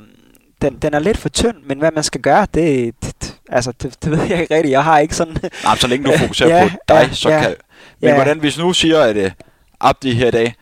den, 0.62 0.78
den 0.78 0.94
er 0.94 1.00
lidt 1.00 1.18
for 1.18 1.30
tynd, 1.30 1.56
men 1.66 1.80
hvad 1.80 1.92
man 1.92 2.04
skal 2.04 2.22
gøre, 2.22 2.48
det, 2.54 2.94
det, 3.04 3.38
altså, 3.50 3.72
det, 3.72 4.04
det 4.04 4.12
ved 4.12 4.24
jeg 4.24 4.42
ikke 4.42 4.56
rigtigt. 4.56 4.72
Jeg 4.72 4.84
har 4.84 5.00
ikke 5.00 5.16
sådan... 5.16 5.38
Nej, 5.64 5.76
så 5.78 5.88
længe 5.88 6.12
du 6.12 6.18
fokuserer 6.18 6.58
ja, 6.58 6.70
på 6.70 6.76
dig, 6.88 6.96
ja, 6.96 7.14
så 7.14 7.30
ja, 7.30 7.42
kan... 7.42 7.56
Men 8.00 8.10
ja. 8.10 8.16
hvordan, 8.16 8.40
hvis 8.40 8.58
nu 8.58 8.74
siger, 8.74 9.00
at 9.00 9.18
uh, 9.18 9.32
Abdi 9.80 10.14
her 10.14 10.28
i 10.28 10.32
dag, 10.32 10.56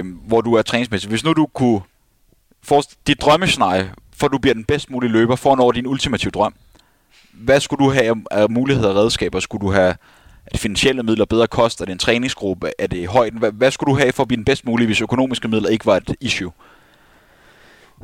um, 0.00 0.06
hvor 0.06 0.40
du 0.40 0.54
er 0.54 0.62
træningsmæssig, 0.62 1.10
hvis 1.10 1.24
nu 1.24 1.32
du 1.32 1.46
kunne 1.46 1.80
få 2.62 2.82
dit 3.06 3.20
drømmescenarie, 3.20 3.90
for 4.16 4.28
du 4.28 4.38
bliver 4.38 4.54
den 4.54 4.64
bedst 4.64 4.90
mulige 4.90 5.10
løber, 5.10 5.36
for 5.36 5.52
at 5.52 5.58
nå 5.58 5.72
din 5.72 5.86
ultimative 5.86 6.30
drøm, 6.30 6.54
hvad 7.32 7.60
skulle 7.60 7.84
du 7.84 7.90
have 7.90 8.16
af 8.30 8.50
muligheder 8.50 8.88
og 8.88 8.96
redskaber? 8.96 9.40
Skulle 9.40 9.66
du 9.66 9.72
have 9.72 9.94
er 10.46 10.50
det 10.52 10.60
finansielle 10.60 11.02
midler, 11.02 11.24
bedre 11.24 11.46
kost? 11.46 11.80
Er 11.80 11.84
det 11.84 11.92
en 11.92 11.98
træningsgruppe? 11.98 12.70
Er 12.78 12.86
det 12.86 13.08
højden? 13.08 13.38
Hvad, 13.38 13.52
hvad 13.52 13.70
skulle 13.70 13.92
du 13.94 13.98
have 13.98 14.12
for 14.12 14.22
at 14.22 14.28
blive 14.28 14.36
den 14.36 14.44
bedst 14.44 14.66
mulige, 14.66 14.86
hvis 14.86 15.00
økonomiske 15.00 15.48
midler 15.48 15.68
ikke 15.68 15.86
var 15.86 15.96
et 15.96 16.14
issue? 16.20 16.52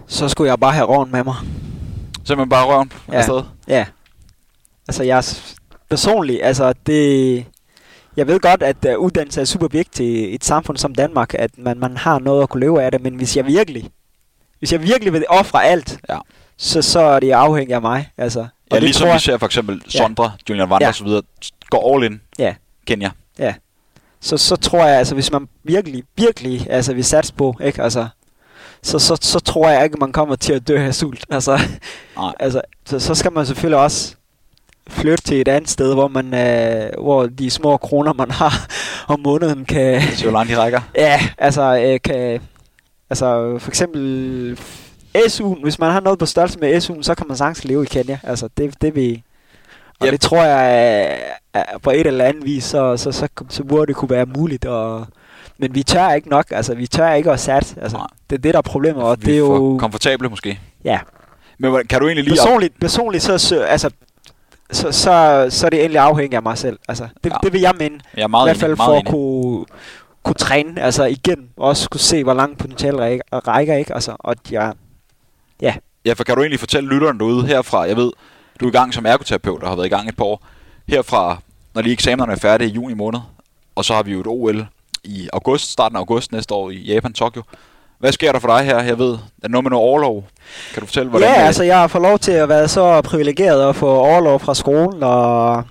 Så 0.06 0.28
skulle 0.28 0.50
jeg 0.50 0.60
bare 0.60 0.72
have 0.72 0.86
røven 0.86 1.12
med 1.12 1.24
mig. 1.24 1.34
Simpelthen 2.24 2.48
bare 2.48 2.66
røven 2.66 2.92
ja. 3.08 3.16
afsted? 3.16 3.42
Ja. 3.68 3.86
Altså 4.88 5.02
jeg 5.02 5.24
personligt, 5.90 6.42
altså 6.42 6.74
det... 6.86 7.44
Jeg 8.16 8.26
ved 8.26 8.40
godt, 8.40 8.62
at 8.62 8.76
uh, 8.84 9.04
uddannelse 9.04 9.40
er 9.40 9.44
super 9.44 9.68
vigtigt 9.68 10.08
i 10.08 10.34
et 10.34 10.44
samfund 10.44 10.76
som 10.76 10.94
Danmark, 10.94 11.34
at 11.34 11.50
man, 11.58 11.78
man 11.78 11.96
har 11.96 12.18
noget 12.18 12.42
at 12.42 12.48
kunne 12.48 12.60
leve 12.60 12.82
af 12.82 12.90
det, 12.90 13.02
men 13.02 13.14
hvis 13.14 13.36
jeg 13.36 13.46
virkelig, 13.46 13.90
hvis 14.58 14.72
jeg 14.72 14.82
virkelig 14.82 15.12
vil 15.12 15.24
ofre 15.28 15.64
alt, 15.64 16.00
ja. 16.08 16.18
Så, 16.62 16.82
så 16.82 17.00
er 17.00 17.20
det 17.20 17.30
afhængigt 17.30 17.74
af 17.74 17.82
mig. 17.82 18.10
Altså, 18.18 18.40
og 18.40 18.48
ja, 18.70 18.76
det 18.76 18.82
ligesom 18.82 19.06
tror, 19.06 19.12
vi 19.12 19.20
ser 19.20 19.38
for 19.38 19.46
eksempel 19.46 19.82
Sondra, 19.88 20.24
ja. 20.24 20.30
Julian 20.48 20.70
Wander 20.70 20.86
ja. 20.86 20.90
osv., 20.90 21.08
går 21.70 21.94
all 21.94 22.04
in, 22.04 22.20
ja. 22.38 22.54
Kenya. 22.86 23.10
Ja. 23.38 23.54
Så, 24.20 24.36
så 24.36 24.56
tror 24.56 24.86
jeg, 24.86 24.98
altså 24.98 25.14
hvis 25.14 25.32
man 25.32 25.48
virkelig, 25.64 26.02
virkelig 26.16 26.66
altså, 26.70 26.94
vil 26.94 27.04
satse 27.04 27.34
på, 27.34 27.56
ikke, 27.64 27.82
altså, 27.82 28.08
så, 28.82 28.98
så, 28.98 29.18
så 29.20 29.40
tror 29.40 29.68
jeg 29.68 29.84
ikke, 29.84 29.96
man 30.00 30.12
kommer 30.12 30.36
til 30.36 30.52
at 30.52 30.68
dø 30.68 30.86
af 30.86 30.94
sult. 30.94 31.24
Altså, 31.30 31.60
Nej. 32.16 32.32
altså 32.40 32.60
så, 32.86 32.98
så 32.98 33.14
skal 33.14 33.32
man 33.32 33.46
selvfølgelig 33.46 33.78
også 33.78 34.14
flytte 34.88 35.24
til 35.24 35.40
et 35.40 35.48
andet 35.48 35.70
sted, 35.70 35.94
hvor 35.94 36.08
man, 36.08 36.34
øh, 36.34 36.90
hvor 37.02 37.26
de 37.26 37.50
små 37.50 37.76
kroner, 37.76 38.12
man 38.12 38.30
har 38.30 38.66
om 39.08 39.20
måneden, 39.20 39.64
kan... 39.64 40.02
Så 40.16 40.30
langt 40.30 40.50
de 40.50 40.58
rækker. 40.58 40.80
Ja, 40.96 41.20
altså, 41.38 41.62
øh, 41.62 42.00
kan... 42.00 42.40
Altså, 43.10 43.58
for 43.58 43.68
eksempel 43.68 44.58
SU'en, 45.16 45.62
hvis 45.62 45.78
man 45.78 45.92
har 45.92 46.00
noget 46.00 46.18
på 46.18 46.26
størrelse 46.26 46.58
med 46.58 46.76
SU'en, 46.76 47.02
så 47.02 47.14
kan 47.14 47.28
man 47.28 47.36
sagtens 47.36 47.64
leve 47.64 47.82
i 47.82 47.86
Kenya. 47.86 48.18
Altså, 48.22 48.48
det, 48.56 48.82
det 48.82 48.94
vil... 48.94 49.22
Og 50.00 50.06
yep. 50.06 50.12
det 50.12 50.20
tror 50.20 50.42
jeg, 50.44 50.60
at 51.54 51.66
på 51.82 51.90
et 51.90 52.06
eller 52.06 52.24
andet 52.24 52.44
vis, 52.44 52.64
så, 52.64 52.96
så, 52.96 53.12
så, 53.12 53.28
så 53.48 53.64
burde 53.64 53.86
det 53.86 53.96
kunne 53.96 54.10
være 54.10 54.26
muligt. 54.26 54.64
Og, 54.64 55.06
men 55.58 55.74
vi 55.74 55.82
tør 55.82 56.10
ikke 56.10 56.28
nok. 56.28 56.46
Altså, 56.50 56.74
vi 56.74 56.86
tør 56.86 57.12
ikke 57.12 57.30
at 57.30 57.40
satse. 57.40 57.76
Altså, 57.82 57.98
det 58.30 58.36
er 58.36 58.40
det, 58.42 58.54
der 58.54 58.58
er 58.58 58.62
problemet. 58.62 59.02
Og 59.02 59.16
vi 59.20 59.26
det 59.26 59.34
er 59.34 59.38
jo... 59.38 59.76
komfortable 59.78 60.28
måske. 60.28 60.60
Ja. 60.84 60.98
Men 61.58 61.86
kan 61.86 62.00
du 62.00 62.06
egentlig 62.06 62.24
lige... 62.24 62.34
Personligt, 62.36 62.80
personligt 62.80 63.24
så, 63.24 63.38
så, 63.38 63.60
altså, 63.60 63.90
så, 64.70 64.92
så, 64.92 65.46
så 65.50 65.66
er 65.66 65.70
det 65.70 65.80
endelig 65.80 66.00
afhængigt 66.00 66.34
af 66.34 66.42
mig 66.42 66.58
selv. 66.58 66.78
Altså, 66.88 67.08
det, 67.24 67.30
ja. 67.30 67.36
det 67.42 67.52
vil 67.52 67.60
jeg 67.60 67.74
mene. 67.78 68.00
Jeg 68.16 68.22
er 68.22 68.26
meget 68.26 68.46
I 68.46 68.48
hvert 68.48 68.60
fald 68.60 68.76
for 68.76 68.98
at 68.98 69.06
kunne, 69.06 69.64
kunne 70.22 70.34
træne 70.34 70.82
altså 70.82 71.04
igen. 71.04 71.48
Også 71.56 71.90
kunne 71.90 72.00
se, 72.00 72.24
hvor 72.24 72.34
langt 72.34 72.58
potentiale 72.58 72.98
rækker, 72.98 73.48
rækker 73.48 73.74
ikke? 73.74 73.94
Altså, 73.94 74.16
og 74.18 74.36
jeg, 74.50 74.72
ja. 75.62 75.74
Ja, 76.04 76.12
for 76.12 76.24
kan 76.24 76.34
du 76.34 76.40
egentlig 76.40 76.60
fortælle 76.60 76.88
lytterne 76.88 77.18
derude 77.18 77.46
herfra, 77.46 77.80
jeg 77.80 77.96
ved, 77.96 78.10
du 78.60 78.64
er 78.64 78.68
i 78.68 78.72
gang 78.72 78.94
som 78.94 79.06
ergoterapeut 79.06 79.62
og 79.62 79.68
har 79.68 79.76
været 79.76 79.86
i 79.86 79.90
gang 79.90 80.08
et 80.08 80.16
par 80.16 80.24
år. 80.24 80.46
Herfra, 80.88 81.38
når 81.74 81.82
de 81.82 81.92
eksamenerne 81.92 82.32
er 82.32 82.36
færdige 82.36 82.70
i 82.70 82.72
juni 82.72 82.94
måned, 82.94 83.20
og 83.74 83.84
så 83.84 83.94
har 83.94 84.02
vi 84.02 84.12
jo 84.12 84.20
et 84.20 84.26
OL 84.26 84.66
i 85.04 85.28
august, 85.32 85.70
starten 85.70 85.96
af 85.96 86.00
august 86.00 86.32
næste 86.32 86.54
år 86.54 86.70
i 86.70 86.76
Japan, 86.76 87.12
Tokyo. 87.12 87.42
Hvad 87.98 88.12
sker 88.12 88.32
der 88.32 88.38
for 88.38 88.48
dig 88.48 88.64
her? 88.64 88.82
Jeg 88.82 88.98
ved, 88.98 89.18
det 89.42 89.50
noget 89.50 89.64
med 89.64 89.70
noget 89.70 89.84
overlov? 89.84 90.24
Kan 90.72 90.80
du 90.80 90.86
fortælle, 90.86 91.10
hvordan 91.10 91.28
Ja, 91.28 91.40
det 91.40 91.46
altså 91.46 91.62
jeg 91.62 91.78
har 91.78 91.86
fået 91.86 92.02
lov 92.02 92.18
til 92.18 92.32
at 92.32 92.48
være 92.48 92.68
så 92.68 93.00
privilegeret 93.00 93.68
at 93.68 93.76
få 93.76 93.94
overlov 93.94 94.40
fra 94.40 94.54
skolen, 94.54 95.02
og 95.02 95.64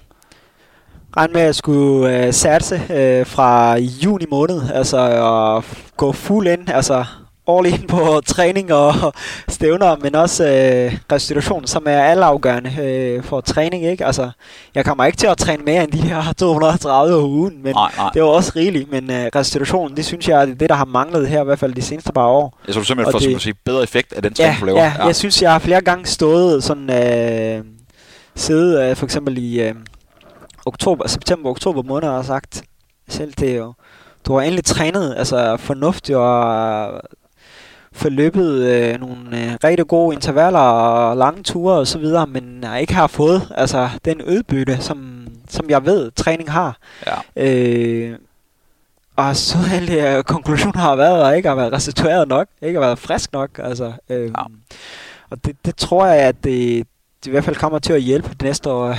regne 1.17 1.33
med 1.33 1.41
at 1.41 1.55
skulle 1.55 2.25
øh, 2.25 2.33
satse 2.33 2.81
øh, 2.89 3.25
fra 3.25 3.77
juni 3.77 4.25
måned, 4.31 4.61
altså 4.73 4.97
at 4.99 5.63
gå 5.97 6.11
fuld 6.11 6.47
ind, 6.47 6.69
altså 6.69 7.05
all 7.57 7.65
in 7.65 7.87
på 7.87 8.21
træning 8.25 8.73
og 8.73 9.13
stævner, 9.47 9.95
men 9.95 10.15
også 10.15 10.43
øh, 10.43 10.97
restitution, 11.11 11.67
som 11.67 11.83
er 11.87 12.01
altafgørende 12.03 12.71
øh, 12.81 13.23
for 13.23 13.41
træning. 13.41 13.85
Ikke? 13.85 14.05
Altså, 14.05 14.31
jeg 14.75 14.85
kommer 14.85 15.05
ikke 15.05 15.17
til 15.17 15.27
at 15.27 15.37
træne 15.37 15.63
mere 15.63 15.83
end 15.83 15.91
de 15.91 16.01
her 16.01 16.33
230 16.39 17.15
om 17.15 17.23
ugen, 17.29 17.63
men 17.63 17.75
nej, 17.75 17.91
nej. 17.97 18.09
det 18.13 18.19
er 18.19 18.23
jo 18.23 18.29
også 18.29 18.51
rigeligt. 18.55 18.91
Men 18.91 19.11
øh, 19.11 19.29
restitution, 19.35 19.95
det 19.95 20.05
synes 20.05 20.27
jeg 20.27 20.41
er 20.41 20.45
det, 20.45 20.69
der 20.69 20.75
har 20.75 20.85
manglet 20.85 21.27
her, 21.27 21.41
i 21.41 21.45
hvert 21.45 21.59
fald 21.59 21.73
de 21.73 21.81
seneste 21.81 22.13
par 22.13 22.27
år. 22.27 22.59
Jeg 22.67 22.75
tror 22.75 22.83
simpelthen 22.83 23.11
for 23.11 23.35
at 23.35 23.41
sige 23.41 23.53
bedre 23.65 23.83
effekt 23.83 24.13
af 24.13 24.21
den 24.21 24.33
træning, 24.33 24.55
ja, 24.55 24.59
du 24.59 24.65
laver. 24.65 24.79
Ja, 24.79 24.93
ja, 24.97 25.05
jeg 25.05 25.15
synes, 25.15 25.41
jeg 25.41 25.51
har 25.51 25.59
flere 25.59 25.81
gange 25.81 26.05
stået 26.05 26.63
sådan, 26.63 26.89
øh, 26.89 27.63
siddet 28.35 28.89
øh, 28.89 28.95
for 28.95 29.05
eksempel 29.05 29.37
i 29.37 29.61
øh, 29.61 29.75
oktober, 30.65 31.07
september, 31.07 31.49
oktober 31.49 31.83
måned 31.83 32.09
og 32.09 32.25
sagt 32.25 32.63
selv, 33.09 33.33
det 33.39 33.57
jo, 33.57 33.73
du 34.27 34.33
har 34.33 34.41
endelig 34.41 34.65
trænet 34.65 35.15
altså 35.17 35.57
fornuftigt 35.57 36.17
og 36.17 37.01
forløbet 37.93 38.63
øh, 38.63 38.99
nogle 38.99 39.43
øh, 39.43 39.57
rigtig 39.63 39.87
gode 39.87 40.15
intervaller 40.15 40.59
og 40.59 41.17
lange 41.17 41.43
ture 41.43 41.75
og 41.75 41.87
så 41.87 41.99
videre, 41.99 42.27
men 42.27 42.59
jeg 42.63 42.81
ikke 42.81 42.93
har 42.93 43.07
fået 43.07 43.53
altså 43.57 43.89
den 44.05 44.21
udbytte, 44.21 44.77
som, 44.81 45.27
som 45.49 45.69
jeg 45.69 45.85
ved, 45.85 46.11
træning 46.11 46.51
har. 46.51 46.77
Ja. 47.07 47.45
Øh, 47.45 48.15
og 49.15 49.35
så 49.35 49.57
heldig 49.73 50.17
uh, 50.17 50.23
konklusionen 50.23 50.79
har 50.79 50.95
været, 50.95 51.31
at 51.31 51.37
ikke 51.37 51.49
har 51.49 51.55
været 51.55 51.73
restitueret 51.73 52.27
nok, 52.27 52.47
ikke 52.61 52.79
har 52.79 52.85
været 52.85 52.99
frisk 52.99 53.33
nok. 53.33 53.49
Altså, 53.63 53.93
øh, 54.09 54.25
ja. 54.25 54.43
Og 55.29 55.45
det, 55.45 55.55
det 55.65 55.75
tror 55.75 56.05
jeg, 56.05 56.17
at 56.17 56.43
det, 56.43 56.87
det 57.23 57.27
i 57.27 57.29
hvert 57.29 57.43
fald 57.43 57.55
kommer 57.55 57.79
til 57.79 57.93
at 57.93 58.01
hjælpe 58.01 58.29
det 58.29 58.41
næste, 58.41 58.69
år, 58.69 58.95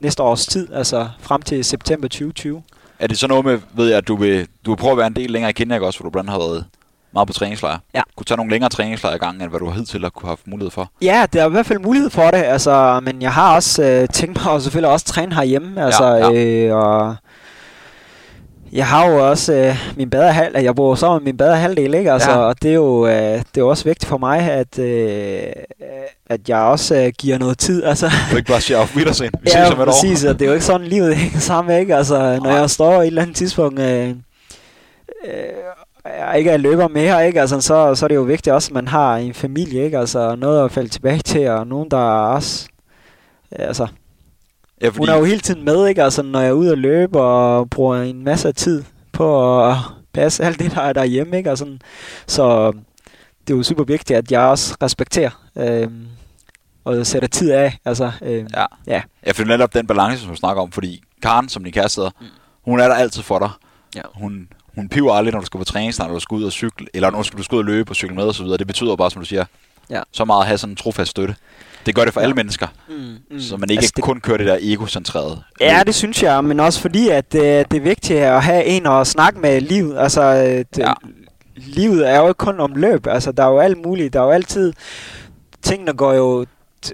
næste 0.00 0.22
års 0.22 0.46
tid, 0.46 0.72
altså 0.72 1.08
frem 1.20 1.42
til 1.42 1.64
september 1.64 2.08
2020. 2.08 2.62
Er 2.98 3.06
det 3.06 3.18
så 3.18 3.26
noget 3.26 3.44
med, 3.44 3.58
ved 3.74 3.88
jeg, 3.88 3.98
at 3.98 4.08
du 4.08 4.16
vil, 4.16 4.48
du 4.66 4.70
vil 4.70 4.76
prøve 4.76 4.92
at 4.92 4.98
være 4.98 5.06
en 5.06 5.16
del 5.16 5.30
længere 5.30 5.50
i 5.50 5.52
Kenya 5.52 5.80
også, 5.80 5.98
hvor 5.98 6.04
du 6.04 6.10
blandt 6.10 6.30
har 6.30 6.38
været 6.38 6.64
meget 7.12 7.26
på 7.26 7.32
træningslejr. 7.32 7.78
Ja. 7.94 8.02
Kunne 8.16 8.24
tage 8.24 8.36
nogle 8.36 8.50
længere 8.50 8.70
træningslejre 8.70 9.16
i 9.16 9.18
gang, 9.18 9.42
end 9.42 9.50
hvad 9.50 9.60
du 9.60 9.66
har 9.66 9.72
hidtil 9.72 10.02
har 10.02 10.10
kunne 10.10 10.28
have 10.28 10.36
mulighed 10.46 10.70
for. 10.70 10.90
Ja, 11.02 11.26
det 11.32 11.40
er 11.40 11.46
i 11.46 11.50
hvert 11.50 11.66
fald 11.66 11.78
mulighed 11.78 12.10
for 12.10 12.30
det, 12.30 12.42
altså, 12.42 13.00
men 13.02 13.22
jeg 13.22 13.32
har 13.32 13.54
også 13.54 13.82
øh, 13.82 14.08
tænkt 14.08 14.44
mig 14.44 14.54
at 14.54 14.62
selvfølgelig 14.62 14.92
også 14.92 15.06
træne 15.06 15.34
herhjemme, 15.34 15.84
altså, 15.84 16.04
ja, 16.04 16.30
ja. 16.30 16.66
Øh, 16.66 16.76
og 16.76 17.16
jeg 18.72 18.86
har 18.86 19.06
jo 19.06 19.28
også 19.28 19.52
øh, 19.52 19.92
min 19.96 20.10
bedre 20.10 20.32
halv, 20.32 20.56
jeg 20.56 20.74
bor 20.74 20.94
så 20.94 21.12
med 21.12 21.20
min 21.20 21.36
bedre 21.36 21.56
halvdel, 21.56 21.94
ikke? 21.94 22.12
Altså, 22.12 22.30
ja. 22.30 22.36
og 22.36 22.62
det 22.62 22.70
er 22.70 22.74
jo 22.74 23.06
øh, 23.06 23.12
det 23.12 23.38
er 23.38 23.60
jo 23.60 23.68
også 23.68 23.84
vigtigt 23.84 24.08
for 24.08 24.18
mig, 24.18 24.40
at 24.40 24.78
øh, 24.78 25.52
at 26.26 26.48
jeg 26.48 26.58
også 26.58 26.96
øh, 26.96 27.12
giver 27.18 27.38
noget 27.38 27.58
tid. 27.58 27.84
Altså. 27.84 28.10
Du 28.30 28.36
ikke 28.36 28.52
bare 28.52 28.60
siger 28.60 28.78
auf 28.78 28.96
Wiedersehen. 28.96 29.32
Vi 29.42 29.50
ja, 29.54 29.64
ses 29.64 29.74
om 29.74 29.80
et 29.80 29.86
præcis, 29.86 30.24
og 30.24 30.38
det 30.38 30.44
er 30.44 30.46
jo 30.46 30.52
ikke 30.52 30.64
sådan, 30.64 30.86
livet 30.86 31.16
hænger 31.22 31.38
sammen, 31.38 31.80
ikke? 31.80 31.96
Altså, 31.96 32.40
når 32.42 32.50
jeg 32.50 32.70
står 32.70 32.92
i 32.92 33.04
et 33.04 33.06
eller 33.06 33.22
andet 33.22 33.36
tidspunkt 33.36 33.80
øh, 33.80 34.08
øh, 34.08 34.14
ikke 36.36 36.50
er 36.50 36.56
løber 36.56 36.88
mere, 36.88 37.26
ikke? 37.26 37.40
Altså, 37.40 37.60
så, 37.60 37.94
så 37.94 38.06
er 38.06 38.08
det 38.08 38.14
jo 38.14 38.22
vigtigt 38.22 38.54
også, 38.54 38.68
at 38.68 38.74
man 38.74 38.88
har 38.88 39.16
en 39.16 39.34
familie, 39.34 39.84
ikke? 39.84 39.98
Altså, 39.98 40.36
noget 40.36 40.64
at 40.64 40.72
falde 40.72 40.88
tilbage 40.88 41.18
til, 41.18 41.48
og 41.48 41.66
nogen, 41.66 41.90
der 41.90 41.96
er 41.96 42.34
også... 42.34 42.68
Altså, 43.52 43.86
ja, 44.82 44.88
fordi... 44.88 44.98
Hun 44.98 45.08
er 45.08 45.16
jo 45.16 45.24
hele 45.24 45.40
tiden 45.40 45.64
med, 45.64 45.86
ikke? 45.86 46.02
Altså, 46.02 46.22
når 46.22 46.40
jeg 46.40 46.48
er 46.48 46.52
ude 46.52 46.70
og 46.70 46.78
løbe 46.78 47.20
og 47.20 47.70
bruger 47.70 47.96
en 47.96 48.24
masse 48.24 48.48
af 48.48 48.54
tid 48.54 48.84
på 49.12 49.60
at 49.68 49.76
passe 50.12 50.44
alt 50.44 50.58
det, 50.58 50.74
der 50.74 50.80
er 50.80 50.92
derhjemme, 50.92 51.36
ikke? 51.36 51.50
Altså, 51.50 51.78
så 52.26 52.72
det 53.46 53.52
er 53.52 53.56
jo 53.56 53.62
super 53.62 53.84
vigtigt, 53.84 54.18
at 54.18 54.32
jeg 54.32 54.40
også 54.40 54.76
respekterer 54.82 55.30
øh, 55.56 55.88
og 56.84 57.06
sætter 57.06 57.28
tid 57.28 57.50
af. 57.50 57.78
Altså, 57.84 58.12
øh, 58.22 58.44
ja. 58.56 58.66
ja. 58.86 59.02
Ja, 59.26 59.30
for 59.32 59.42
det 59.44 59.52
er 59.52 59.56
netop 59.56 59.74
den 59.74 59.86
balance, 59.86 60.18
som 60.18 60.30
du 60.30 60.36
snakker 60.36 60.62
om, 60.62 60.72
fordi 60.72 61.02
Karen, 61.22 61.48
som 61.48 61.64
din 61.64 61.72
kæreste 61.72 62.00
mm. 62.20 62.26
hun 62.64 62.80
er 62.80 62.88
der 62.88 62.94
altid 62.94 63.22
for 63.22 63.38
dig. 63.38 63.50
Ja. 63.96 64.02
Hun, 64.14 64.48
hun 64.80 64.88
piver 64.88 65.14
aldrig, 65.14 65.32
når 65.32 65.40
du 65.40 65.46
skal 65.46 65.58
på 65.58 65.64
træning, 65.64 65.94
når 65.98 66.08
du 66.08 66.20
skal 66.20 66.34
ud 66.34 66.44
og 66.44 66.52
cykle, 66.52 66.86
eller 66.94 67.10
når 67.10 67.22
du 67.22 67.42
skal 67.42 67.54
ud 67.54 67.58
og 67.58 67.64
løbe 67.64 67.90
og 67.90 67.96
cykle 67.96 68.14
med 68.14 68.24
osv. 68.24 68.46
Det 68.46 68.66
betyder 68.66 68.96
bare, 68.96 69.10
som 69.10 69.22
du 69.22 69.26
siger, 69.26 69.44
ja. 69.90 70.02
så 70.12 70.24
meget 70.24 70.40
at 70.40 70.46
have 70.46 70.58
sådan 70.58 70.72
en 70.72 70.76
trofast 70.76 71.10
støtte. 71.10 71.34
Det 71.86 71.94
gør 71.94 72.04
det 72.04 72.14
for 72.14 72.20
alle 72.20 72.34
mennesker, 72.34 72.66
mm, 72.88 72.94
mm. 73.30 73.40
så 73.40 73.56
man 73.56 73.70
ikke 73.70 73.80
altså 73.80 73.92
det, 73.96 74.04
kun 74.04 74.20
kører 74.20 74.36
det 74.36 74.46
der 74.46 74.58
egocentrerede. 74.60 75.42
Ja, 75.60 75.82
det 75.86 75.94
synes 75.94 76.22
jeg, 76.22 76.44
men 76.44 76.60
også 76.60 76.80
fordi, 76.80 77.08
at 77.08 77.32
det, 77.32 77.70
det 77.70 77.76
er 77.76 77.80
vigtigt 77.80 78.18
at 78.18 78.42
have 78.42 78.64
en 78.64 78.86
at 78.86 79.06
snakke 79.06 79.40
med 79.40 79.60
livet. 79.60 79.98
Altså, 79.98 80.34
det, 80.34 80.78
ja. 80.78 80.92
livet 81.56 82.08
er 82.08 82.20
jo 82.20 82.28
ikke 82.28 82.38
kun 82.38 82.60
om 82.60 82.72
løb. 82.74 83.06
Altså, 83.06 83.32
der 83.32 83.44
er 83.44 83.48
jo 83.48 83.58
alt 83.58 83.78
muligt. 83.78 84.12
Der 84.12 84.20
er 84.20 84.24
jo 84.24 84.30
altid... 84.30 84.72
Tingene 85.62 85.92
går 85.92 86.12
jo... 86.12 86.46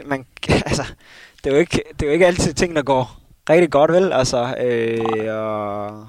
Man, 0.06 0.26
altså, 0.66 0.82
det 1.44 1.50
er 1.50 1.54
jo 1.54 1.60
ikke, 1.60 1.82
det 1.92 2.02
er 2.02 2.06
jo 2.06 2.12
ikke 2.12 2.26
altid 2.26 2.52
ting, 2.52 2.76
der 2.76 2.82
går 2.82 3.20
rigtig 3.50 3.70
godt, 3.70 3.92
vel? 3.92 4.12
Altså, 4.12 4.54
øh, 4.64 5.36
og 5.36 6.06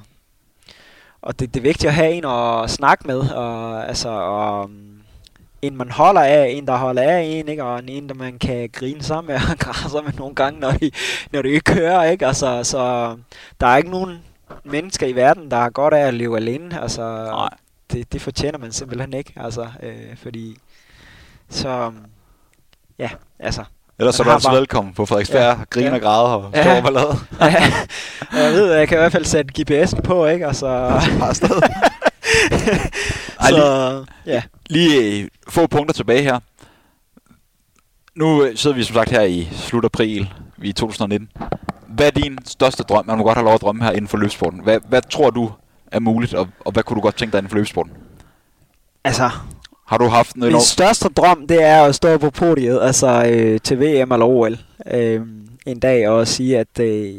og 1.28 1.39
det, 1.39 1.53
det 1.53 1.59
er 1.59 1.63
vigtigt 1.63 1.88
at 1.88 1.93
have 1.93 2.11
en 2.11 2.25
at 2.25 2.69
snakke 2.69 3.07
med, 3.07 3.19
og, 3.19 3.88
altså, 3.88 4.09
og, 4.09 4.69
en 5.61 5.78
man 5.78 5.91
holder 5.91 6.21
af, 6.21 6.49
en 6.49 6.67
der 6.67 6.78
holder 6.78 7.01
af 7.01 7.21
en, 7.21 7.47
ikke? 7.47 7.63
og 7.63 7.84
en 7.88 8.09
der 8.09 8.15
man 8.15 8.39
kan 8.39 8.69
grine 8.73 9.03
sammen 9.03 9.34
med 9.34 9.36
og 9.51 9.57
græsse 9.57 10.01
med 10.01 10.13
nogle 10.13 10.36
gange, 10.36 10.59
når 10.59 10.71
de, 10.71 10.91
når 11.32 11.41
de 11.41 11.49
ikke 11.49 11.73
kører, 11.73 12.03
ikke? 12.03 12.28
Altså, 12.28 12.63
så 12.63 13.15
der 13.61 13.67
er 13.67 13.78
ikke 13.78 13.89
nogen 13.89 14.19
mennesker 14.63 15.07
i 15.07 15.15
verden, 15.15 15.51
der 15.51 15.57
har 15.57 15.69
godt 15.69 15.93
af 15.93 16.07
at 16.07 16.13
leve 16.13 16.38
alene, 16.38 16.82
altså, 16.82 17.01
Nej. 17.01 17.49
Det, 17.91 17.97
det, 17.97 18.13
det 18.13 18.21
fortjener 18.21 18.57
man 18.57 18.71
simpelthen 18.71 19.13
ikke, 19.13 19.34
altså, 19.36 19.67
øh, 19.84 20.17
fordi 20.17 20.57
så, 21.49 21.91
ja, 22.99 23.09
altså, 23.39 23.63
Ellers 23.99 24.15
så 24.15 24.23
er 24.23 24.25
du 24.27 24.31
altid 24.31 24.47
bare- 24.49 24.57
velkommen 24.57 24.93
på 24.93 25.05
Frederiksberg, 25.05 25.41
Ja. 25.41 25.49
ja. 25.49 25.55
grine 25.69 25.87
Ja. 25.89 25.95
og 25.95 26.01
græde 26.01 26.35
og 26.35 26.51
Ja. 26.53 26.63
sjov 26.63 26.81
ballade. 26.83 27.15
jeg 28.33 28.51
ved, 28.53 28.73
jeg 28.73 28.87
kan 28.87 28.97
i 28.97 28.99
hvert 28.99 29.11
fald 29.11 29.25
sætte 29.25 29.51
GPS'en 29.83 30.01
på, 30.01 30.25
ikke, 30.25 30.47
altså, 30.47 30.65
Bare 31.19 31.29
afsted. 31.29 31.49
Ej, 33.39 33.49
så, 33.49 34.05
ja. 34.25 34.43
Lige 34.69 35.21
øh, 35.21 35.27
få 35.49 35.67
punkter 35.67 35.93
tilbage 35.93 36.21
her. 36.23 36.39
Nu 38.15 38.43
øh, 38.43 38.57
sidder 38.57 38.75
vi 38.75 38.83
som 38.83 38.93
sagt 38.93 39.09
her 39.11 39.21
i 39.21 39.49
slut 39.51 39.85
april 39.85 40.33
i 40.63 40.71
2019. 40.71 41.29
Hvad 41.87 42.07
er 42.07 42.11
din 42.11 42.37
største 42.45 42.83
drøm? 42.83 43.05
Man 43.05 43.17
må 43.17 43.23
godt 43.23 43.37
have 43.37 43.45
lov 43.45 43.53
at 43.53 43.61
drømme 43.61 43.83
her 43.83 43.91
inden 43.91 44.07
for 44.07 44.17
løbsporten. 44.17 44.59
Hvad, 44.63 44.79
hvad 44.89 45.01
tror 45.09 45.29
du 45.29 45.51
er 45.91 45.99
muligt, 45.99 46.33
og, 46.33 46.47
og 46.65 46.71
hvad 46.71 46.83
kunne 46.83 46.95
du 46.95 47.01
godt 47.01 47.15
tænke 47.17 47.31
dig 47.31 47.37
inden 47.39 47.49
for 47.49 47.55
løbsporten? 47.57 47.91
Altså, 49.03 49.29
Har 49.88 49.97
du 49.97 50.07
haft 50.07 50.38
noget 50.38 50.53
min 50.53 50.61
største 50.61 51.09
drøm, 51.09 51.47
det 51.47 51.63
er 51.63 51.81
at 51.81 51.95
stå 51.95 52.17
på 52.17 52.29
podiet, 52.29 52.79
altså 52.81 53.25
øh, 53.29 53.59
til 53.63 53.79
VM 53.79 54.11
eller 54.11 54.25
OL, 54.25 54.57
øh, 54.91 55.21
en 55.65 55.79
dag 55.79 56.09
og 56.09 56.27
sige, 56.27 56.59
at 56.59 56.79
øh, 56.79 57.13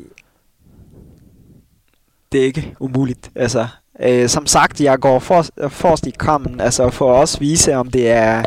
det 2.32 2.40
er 2.40 2.44
ikke 2.44 2.74
umuligt. 2.80 3.30
Altså, 3.34 3.66
øh, 4.00 4.28
som 4.28 4.46
sagt, 4.46 4.80
jeg 4.80 4.98
går 4.98 5.18
for, 5.18 5.44
forrest 5.68 6.06
i 6.06 6.10
kampen, 6.10 6.60
altså 6.60 6.90
for 6.90 7.14
at 7.14 7.20
også 7.20 7.38
vise, 7.38 7.74
om 7.74 7.90
det 7.90 8.10
er... 8.10 8.42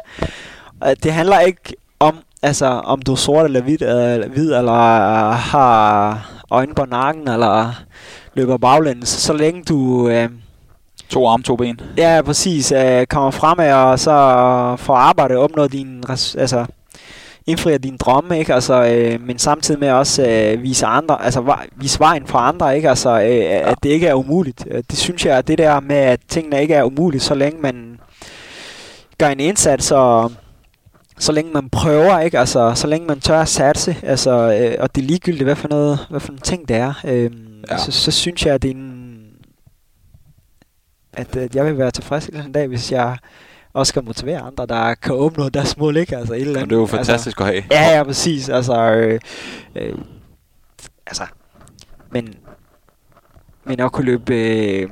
at 0.82 1.04
Det 1.04 1.14
handler 1.14 1.40
ikke 1.40 1.76
om, 2.00 2.18
altså, 2.42 2.66
om 2.66 3.02
du 3.02 3.12
er 3.12 3.16
sort 3.16 3.46
eller 3.46 3.62
hvid, 3.62 3.82
eller, 3.82 4.28
hvid, 4.28 4.54
eller 4.54 5.32
har 5.32 6.44
øjne 6.52 6.76
på 6.76 6.86
nakken, 6.86 7.28
eller 7.28 7.84
løber 8.34 8.58
baglæns, 8.58 9.10
så 9.10 9.34
længe 9.34 9.64
du... 9.64 10.10
Øh, 10.10 10.30
To 11.12 11.28
arme, 11.28 11.44
to 11.44 11.56
ben. 11.56 11.80
Ja, 11.98 12.22
præcis. 12.26 12.72
Øh, 12.72 13.06
kommer 13.06 13.32
fremad 13.32 13.74
og 13.74 14.00
så 14.00 14.12
får 14.78 14.96
arbejde 14.96 15.36
og 15.38 15.44
opnå 15.44 15.68
din, 15.68 16.04
altså, 16.10 16.66
indfrier 17.48 17.78
din 17.78 17.98
drømme, 17.98 18.40
ikke? 18.40 18.54
Altså, 18.54 18.84
øh, 18.86 19.22
men 19.22 19.40
samtidig 19.40 19.80
med 19.80 19.90
også 19.92 20.28
øh, 20.28 20.64
vise 20.64 20.86
andre, 20.86 21.26
altså 21.26 21.42
vej- 21.42 21.68
vise 21.76 22.00
vejen 22.00 22.28
for 22.28 22.38
andre, 22.38 22.76
ikke? 22.76 22.90
Altså, 22.90 23.10
øh, 23.10 23.70
at 23.72 23.78
det 23.84 23.90
ikke 23.90 24.08
er 24.08 24.14
umuligt. 24.14 24.68
Øh, 24.72 24.84
Det 24.92 24.98
synes 24.98 25.26
jeg, 25.26 25.38
at 25.38 25.48
det 25.48 25.58
der 25.58 25.80
med, 25.80 25.96
at 25.96 26.20
tingene 26.30 26.62
ikke 26.62 26.74
er 26.74 26.84
umuligt, 26.84 27.24
så 27.24 27.34
længe 27.36 27.62
man 27.62 28.00
gør 29.20 29.28
en 29.28 29.40
indsats, 29.40 29.92
og 29.92 30.32
så 31.20 31.32
længe 31.32 31.52
man 31.52 31.70
prøver, 31.70 32.20
ikke? 32.20 32.40
Altså, 32.40 32.72
så 32.76 32.88
længe 32.88 33.08
man 33.08 33.20
tør 33.20 33.42
at 33.42 33.48
satse, 33.50 33.96
altså, 34.04 34.32
øh, 34.32 34.76
og 34.80 34.96
det 34.96 35.02
er 35.02 35.06
ligegyldigt, 35.06 35.44
hvad 35.44 35.56
for 35.56 35.68
noget, 35.68 36.08
hvad 36.10 36.20
for 36.20 36.32
en 36.32 36.38
ting 36.38 36.68
det 36.68 36.76
er, 36.76 36.94
øh, 37.06 37.32
Ja. 37.72 37.78
så, 37.78 37.92
så 37.92 38.12
synes 38.12 38.46
jeg, 38.46 38.54
at 38.54 38.62
det 38.62 38.72
er 38.72 38.76
en, 38.76 39.01
at 41.14 41.36
øh, 41.36 41.50
jeg 41.54 41.66
vil 41.66 41.78
være 41.78 41.92
tilfreds 41.92 42.26
en 42.28 42.52
dag, 42.52 42.68
hvis 42.68 42.92
jeg 42.92 43.18
også 43.74 43.90
skal 43.90 44.04
motivere 44.04 44.40
andre, 44.40 44.66
der 44.66 44.94
kan 44.94 45.16
opnå 45.16 45.50
deres 45.50 45.78
mål, 45.78 45.98
ikke? 45.98 46.18
Altså, 46.18 46.34
et 46.34 46.42
eller 46.42 46.54
Og 46.54 46.58
andet. 46.60 46.70
det 46.70 46.76
er 46.76 46.80
jo 46.80 46.86
fantastisk 46.86 47.40
at 47.42 47.46
have. 47.46 47.56
Altså, 47.58 47.78
ja, 47.78 47.98
ja, 47.98 48.04
præcis. 48.04 48.50
Altså, 48.50 48.76
øh, 48.92 49.20
øh, 49.76 49.96
altså, 51.08 51.24
men, 52.12 52.34
men 53.64 53.80
at 53.80 53.92
kunne 53.92 54.06
løbe 54.06 54.36
øh, 54.36 54.90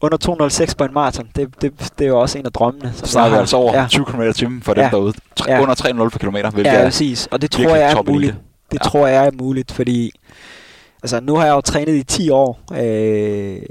under 0.00 0.18
206 0.18 0.74
på 0.74 0.84
en 0.84 0.94
maraton, 0.94 1.28
det, 1.36 1.62
det, 1.62 1.92
det 1.98 2.04
er 2.04 2.08
jo 2.08 2.20
også 2.20 2.38
en 2.38 2.46
af 2.46 2.52
drømmene. 2.52 2.92
Så 2.94 3.06
snakker 3.06 3.36
vi 3.36 3.40
altså 3.40 3.56
over 3.56 3.80
ja. 3.80 3.86
20 3.88 4.04
km 4.04 4.20
i 4.22 4.32
timen 4.32 4.62
for 4.62 4.74
dem 4.74 4.82
Ja. 4.82 4.90
derude. 4.90 5.12
Tre, 5.36 5.50
Ja. 5.52 5.60
Under 5.62 5.74
3,0 5.74 6.08
per 6.08 6.18
kilometer, 6.18 6.50
hvilket 6.50 6.72
Ja, 6.72 6.84
præcis. 6.84 7.26
Og 7.26 7.42
det 7.42 7.50
tror 7.50 7.76
jeg 7.76 7.92
er 7.92 8.02
muligt. 8.02 8.34
Det 8.72 8.78
Ja. 8.84 8.88
tror 8.88 9.06
jeg 9.06 9.26
er 9.26 9.30
muligt, 9.34 9.72
fordi 9.72 10.10
altså, 11.02 11.20
nu 11.20 11.36
har 11.36 11.44
jeg 11.46 11.52
jo 11.52 11.60
trænet 11.60 11.94
i 11.94 12.02
10 12.02 12.30
år, 12.30 12.60
øh, 12.72 13.62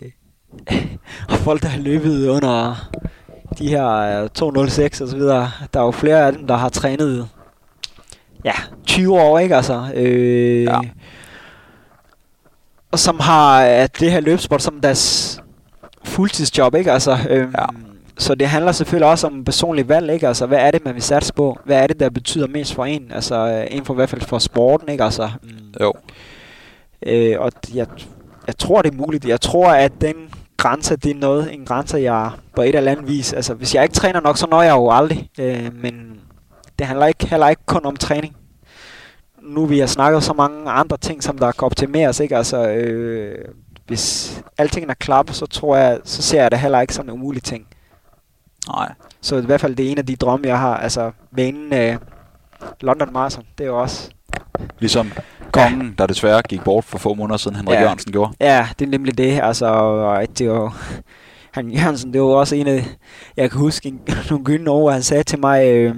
og 1.29 1.35
folk, 1.37 1.61
der 1.61 1.67
har 1.67 1.79
løbet 1.79 2.27
under 2.27 2.75
de 3.59 3.67
her 3.67 3.87
øh, 4.23 4.29
206 4.29 5.01
og 5.01 5.07
så 5.07 5.15
videre, 5.15 5.51
der 5.73 5.79
er 5.79 5.83
jo 5.83 5.91
flere 5.91 6.25
af 6.27 6.33
dem, 6.33 6.47
der 6.47 6.55
har 6.55 6.69
trænet 6.69 7.27
ja, 8.45 8.53
20 8.85 9.21
år, 9.21 9.39
ikke 9.39 9.55
altså? 9.55 9.83
Øh, 9.95 10.63
Ja. 10.63 10.79
Og 12.91 12.99
som 12.99 13.19
har 13.19 13.61
at 13.61 13.99
det 13.99 14.11
her 14.11 14.19
løbsport 14.19 14.61
som 14.61 14.81
deres 14.81 15.39
fuldtidsjob, 16.03 16.75
ikke 16.75 16.91
altså? 16.91 17.17
Øhm, 17.29 17.53
Ja. 17.57 17.65
Så 18.17 18.35
det 18.35 18.47
handler 18.47 18.71
selvfølgelig 18.71 19.07
også 19.09 19.27
om 19.27 19.43
personlig 19.45 19.89
valg, 19.89 20.13
ikke? 20.13 20.27
Altså, 20.27 20.45
hvad 20.45 20.57
er 20.59 20.71
det, 20.71 20.85
man 20.85 20.93
vil 20.93 21.03
satse 21.03 21.33
på? 21.33 21.57
Hvad 21.65 21.77
er 21.83 21.87
det, 21.87 21.99
der 21.99 22.09
betyder 22.09 22.47
mest 22.47 22.73
for 22.73 22.85
en? 22.85 23.11
Altså, 23.11 23.35
øh, 23.35 23.67
inden 23.71 23.85
for 23.85 23.93
i 23.93 23.95
hvert 23.95 24.09
fald 24.09 24.21
for 24.21 24.39
sporten, 24.39 24.89
ikke? 24.89 25.03
Altså, 25.03 25.29
mm, 25.43 25.49
Jo. 25.81 25.93
Øh, 27.05 27.39
og 27.39 27.51
jeg, 27.73 27.87
jeg 28.47 28.57
tror, 28.57 28.81
det 28.81 28.93
er 28.93 28.97
muligt. 28.97 29.25
Jeg 29.25 29.41
tror, 29.41 29.71
at 29.71 29.91
den 30.01 30.13
grænse, 30.57 30.95
det 30.95 31.11
er 31.11 31.15
noget, 31.15 31.53
en 31.53 31.65
grænse, 31.65 31.97
jeg 31.97 32.31
på 32.55 32.61
et 32.61 32.75
eller 32.75 32.91
andet 32.91 33.07
vis... 33.07 33.33
Altså, 33.33 33.53
hvis 33.53 33.75
jeg 33.75 33.83
ikke 33.83 33.95
træner 33.95 34.19
nok, 34.19 34.37
så 34.37 34.47
når 34.47 34.61
jeg 34.61 34.71
jo 34.71 34.91
aldrig. 34.91 35.29
Øh, 35.39 35.73
men 35.73 36.19
det 36.79 36.87
handler 36.87 37.05
ikke, 37.05 37.27
heller 37.27 37.47
ikke 37.47 37.65
kun 37.65 37.85
om 37.85 37.95
træning. 37.95 38.35
Nu 39.41 39.65
vi 39.65 39.79
har 39.79 39.87
snakket 39.87 40.23
så 40.23 40.33
mange 40.33 40.71
andre 40.71 40.97
ting, 40.97 41.23
som 41.23 41.37
der 41.37 41.51
kan 41.51 41.65
optimeres, 41.65 42.19
ikke? 42.19 42.37
Altså, 42.37 42.67
øh, 42.67 43.45
hvis 43.87 44.35
alting 44.57 44.89
er 44.89 44.93
klappet, 44.93 45.35
så 45.35 45.45
tror 45.45 45.75
jeg, 45.75 45.99
så 46.03 46.21
ser 46.21 46.41
jeg 46.41 46.51
det 46.51 46.59
heller 46.59 46.81
ikke 46.81 46.93
som 46.93 47.05
en 47.05 47.11
umulig 47.11 47.43
ting. 47.43 47.67
Nej. 48.67 48.91
Så 49.21 49.37
i 49.37 49.45
hvert 49.45 49.61
fald 49.61 49.75
det 49.75 49.85
er 49.85 49.91
en 49.91 49.97
af 49.97 50.05
de 50.05 50.15
drømme, 50.15 50.47
jeg 50.47 50.59
har. 50.59 50.77
Altså, 50.77 51.11
banen 51.35 51.73
øh, 51.73 51.97
London 52.81 53.13
Marathon, 53.13 53.45
det 53.57 53.63
er 53.63 53.67
jo 53.67 53.81
også... 53.81 54.09
Ligesom 54.79 55.11
kongen, 55.51 55.95
der 55.97 56.07
desværre 56.07 56.41
gik 56.41 56.63
bort 56.63 56.83
for 56.83 56.97
få 56.97 57.13
måneder 57.13 57.37
siden, 57.37 57.57
Henrik 57.57 57.75
Ja. 57.75 57.81
Jørgensen 57.81 58.11
gjorde. 58.11 58.31
Ja, 58.39 58.67
det 58.79 58.85
er 58.85 58.89
nemlig 58.89 59.17
det. 59.17 59.39
Altså, 59.43 59.65
og 59.65 60.25
det 60.39 60.49
var, 60.49 60.77
han 61.51 61.69
Jørgensen, 61.71 62.13
det 62.13 62.21
var 62.21 62.27
også 62.27 62.55
en 62.55 62.67
af, 62.67 62.85
jeg 63.37 63.51
kan 63.51 63.59
huske 63.59 63.87
en, 63.87 63.99
nogle 64.29 64.45
gyldne 64.45 64.69
år, 64.71 64.91
han 64.91 65.03
sagde 65.03 65.23
til 65.23 65.39
mig 65.39 65.65
øh, 65.67 65.95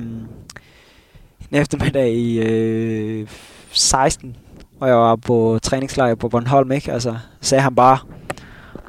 en 1.52 1.58
eftermiddag 1.62 2.12
i 2.12 2.40
øh, 2.40 3.28
16, 3.72 4.36
hvor 4.78 4.88
jeg 4.88 4.96
var 4.96 5.16
på 5.16 5.60
træningslejr 5.64 6.16
på 6.16 6.30
Bornholm, 6.30 6.72
ikke? 6.72 6.92
Altså, 6.92 7.16
sagde 7.42 7.62
han 7.62 7.76
bare, 7.76 7.98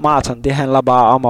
maraton, 0.01 0.42
det 0.42 0.53
handler 0.55 0.80
bare 0.80 1.07
om 1.07 1.26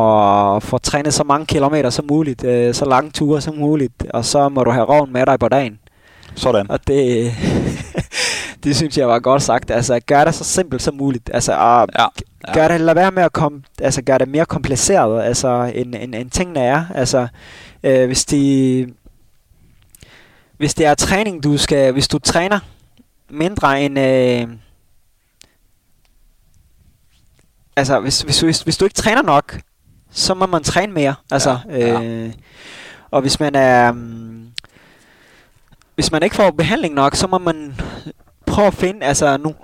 at 0.56 0.62
få 0.62 0.78
trænet 0.78 1.14
så 1.14 1.24
mange 1.24 1.46
kilometer 1.46 1.90
som 1.90 2.04
muligt, 2.10 2.44
øh, 2.44 2.74
så 2.74 2.84
lange 2.84 3.10
ture 3.10 3.40
som 3.40 3.56
muligt, 3.56 4.06
og 4.14 4.24
så 4.24 4.48
må 4.48 4.64
du 4.64 4.70
have 4.70 4.84
roven 4.84 5.12
med 5.12 5.26
dig 5.26 5.38
på 5.38 5.48
dagen. 5.48 5.78
Sådan. 6.34 6.70
Og 6.70 6.80
det, 6.86 7.32
det 8.64 8.76
synes 8.76 8.98
jeg 8.98 9.08
var 9.08 9.18
godt 9.18 9.42
sagt. 9.42 9.70
Altså, 9.70 10.00
gør 10.06 10.24
det 10.24 10.34
så 10.34 10.44
simpelt 10.44 10.82
som 10.82 10.94
muligt. 10.94 11.30
Altså, 11.34 11.52
og 11.52 11.88
Ja. 11.98 12.06
ja. 12.48 12.54
gør 12.54 12.68
det, 12.68 12.80
lad 12.80 12.94
være 12.94 13.10
med 13.10 13.22
at 13.22 13.32
kom, 13.32 13.64
altså, 13.82 14.02
gøre 14.02 14.18
det 14.18 14.28
mere 14.28 14.46
kompliceret, 14.46 15.22
altså, 15.22 15.72
end, 15.74 15.94
end, 15.94 16.14
end 16.14 16.30
tingene 16.30 16.60
er. 16.60 16.84
Altså, 16.94 17.28
øh, 17.82 18.06
hvis 18.06 18.24
de, 18.24 18.86
hvis 20.56 20.74
det 20.74 20.86
er 20.86 20.94
træning, 20.94 21.42
du 21.42 21.56
skal, 21.56 21.92
hvis 21.92 22.08
du 22.08 22.18
træner 22.18 22.58
mindre 23.30 23.82
end, 23.82 23.98
øh, 23.98 24.48
altså, 27.76 28.00
hvis, 28.00 28.20
hvis, 28.22 28.40
hvis, 28.40 28.60
hvis 28.62 28.76
du 28.76 28.84
ikke 28.84 28.94
træner 28.94 29.22
nok, 29.22 29.60
så 30.10 30.34
må 30.34 30.46
man 30.46 30.62
træne 30.64 30.92
mere. 30.92 31.14
Altså, 31.30 31.58
Ja, 31.70 31.78
ja. 31.78 32.02
Øh, 32.02 32.32
og 33.10 33.20
hvis 33.20 33.40
man 33.40 33.54
er, 33.54 33.90
um, 33.90 34.48
hvis 35.94 36.12
man 36.12 36.22
ikke 36.22 36.36
får 36.36 36.50
behandling 36.50 36.94
nok, 36.94 37.14
så 37.16 37.26
må 37.26 37.38
man 37.38 37.74
prøve 38.58 38.66
at 38.66 38.74
finde, 38.74 39.06
altså 39.06 39.36
nu, 39.36 39.54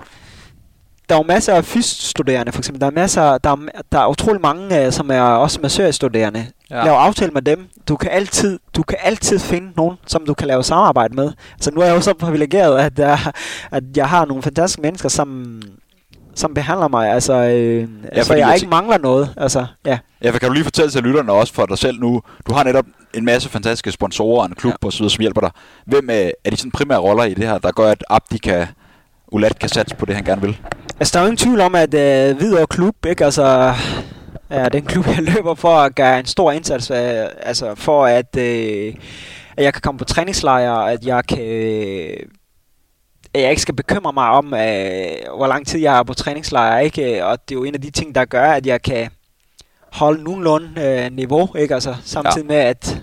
der 1.09 1.15
er 1.15 1.19
jo 1.19 1.25
masser 1.29 1.55
af 1.55 1.65
fysstuderende, 1.65 2.53
for 2.53 2.61
eksempel. 2.61 2.81
Der 2.81 2.87
er 2.87 2.91
masser, 2.91 3.39
der 3.39 3.51
er, 3.51 3.57
der 3.93 3.99
er 3.99 4.07
utrolig 4.07 4.41
mange, 4.41 4.87
øh, 4.87 4.93
som 4.93 5.11
er 5.11 5.21
også 5.21 5.59
massørstuderende. 5.63 6.47
Ja. 6.71 6.85
Lav 6.85 6.93
aftale 6.93 7.31
med 7.31 7.43
dem. 7.43 7.69
Du 7.89 7.97
kan 7.97 8.11
altid, 8.11 8.59
du 8.77 8.83
kan 8.83 8.99
altid 9.03 9.39
finde 9.39 9.73
nogen, 9.77 9.97
som 10.07 10.27
du 10.27 10.35
kan 10.35 10.47
lave 10.47 10.65
samarbejde 10.65 11.15
med. 11.15 11.33
Altså 11.53 11.71
nu 11.71 11.81
er 11.81 11.87
jeg 11.87 11.95
jo 11.95 12.01
så 12.01 12.15
privilegeret, 12.15 12.79
at, 12.79 12.99
jeg, 12.99 13.19
at 13.71 13.85
jeg 13.97 14.09
har 14.09 14.25
nogle 14.25 14.43
fantastiske 14.43 14.83
mennesker, 14.83 15.09
som, 15.09 15.61
som 16.35 16.55
behandler 16.55 16.89
mig. 16.89 17.13
Altså, 17.13 17.33
øh, 17.33 17.89
ja, 18.15 18.23
så 18.23 18.27
fordi 18.27 18.41
jeg 18.41 18.49
jeg 18.49 18.55
ikke 18.55 18.69
mangler 18.69 18.99
noget. 18.99 19.35
Altså, 19.37 19.67
ja. 19.87 19.99
Ja, 20.23 20.31
for 20.31 20.39
kan 20.39 20.49
du 20.49 20.55
lige 20.55 20.65
fortælle 20.65 20.91
til 20.91 21.03
lytterne 21.03 21.33
også 21.33 21.55
for 21.55 21.67
dig 21.67 21.79
selv 21.79 22.01
nu, 22.01 22.23
du 22.49 22.55
har 22.55 22.65
netop 22.65 22.87
en 23.15 23.25
masse 23.25 23.49
fantastiske 23.49 23.93
sponsorer 23.93 24.41
og 24.41 24.47
en 24.47 24.55
klub 24.55 24.75
ja. 24.83 24.87
og 24.87 24.93
så 24.93 24.99
videre, 24.99 25.11
som 25.11 25.21
hjælper 25.21 25.41
dig. 25.41 25.51
Hvem 25.87 26.09
er, 26.11 26.31
er 26.45 26.51
de 26.51 26.57
sådan 26.57 26.71
primære 26.71 26.99
roller 26.99 27.25
i 27.25 27.35
det 27.35 27.49
her, 27.49 27.59
der 27.59 27.73
gør, 27.73 27.91
at 27.91 28.05
Abdi 28.11 28.39
kan, 28.39 28.67
Ulat 29.35 29.59
kan 29.59 29.69
satse 29.69 29.97
på 29.97 30.07
det, 30.07 30.15
han 30.15 30.25
gerne 30.25 30.43
vil? 30.43 30.59
Altså, 31.01 31.13
der 31.13 31.19
er 31.19 31.23
jo 31.23 31.27
ingen 31.27 31.37
tvivl 31.37 31.61
om, 31.61 31.75
at 31.75 31.95
øh, 31.95 32.37
Hvidovre 32.37 32.67
Klub, 32.67 33.07
ikke, 33.07 33.25
altså, 33.25 33.75
ja, 34.51 34.69
den 34.69 34.85
klub, 34.85 35.07
jeg 35.17 35.23
løber 35.23 35.55
for 35.55 35.77
at 35.77 35.95
gøre 35.95 36.19
en 36.19 36.27
stor 36.27 36.53
indsats, 36.53 36.91
øh, 36.91 37.27
altså, 37.43 37.75
for 37.75 38.07
at, 38.07 38.37
øh, 38.37 38.95
at 39.57 39.65
jeg 39.65 39.73
kan 39.73 39.83
komme 39.83 39.99
på 39.99 40.05
træningslejre, 40.05 40.93
at 40.93 41.07
jeg 41.07 41.25
kan, 41.27 41.45
øh, 41.45 42.17
at 43.35 43.41
jeg 43.41 43.51
ikke 43.51 43.63
skal 43.63 43.75
bekymre 43.75 44.13
mig 44.13 44.29
om, 44.29 44.55
øh, 44.55 45.37
hvor 45.37 45.47
lang 45.47 45.67
tid 45.67 45.81
jeg 45.81 45.99
er 45.99 46.03
på 46.03 46.15
træningslejre, 46.15 46.85
ikke, 46.85 47.25
og 47.27 47.39
det 47.49 47.55
er 47.55 47.59
jo 47.59 47.65
en 47.65 47.75
af 47.75 47.81
de 47.81 47.91
ting, 47.91 48.15
der 48.15 48.25
gør, 48.25 48.47
at 48.53 48.67
jeg 48.67 48.83
kan 48.83 49.11
holde 49.93 50.25
nogenlunde 50.25 50.81
øh, 50.83 51.13
niveau, 51.13 51.49
ikke, 51.57 51.75
altså, 51.75 51.95
samtidig 52.05 52.47
med, 52.47 52.57
at 52.57 53.03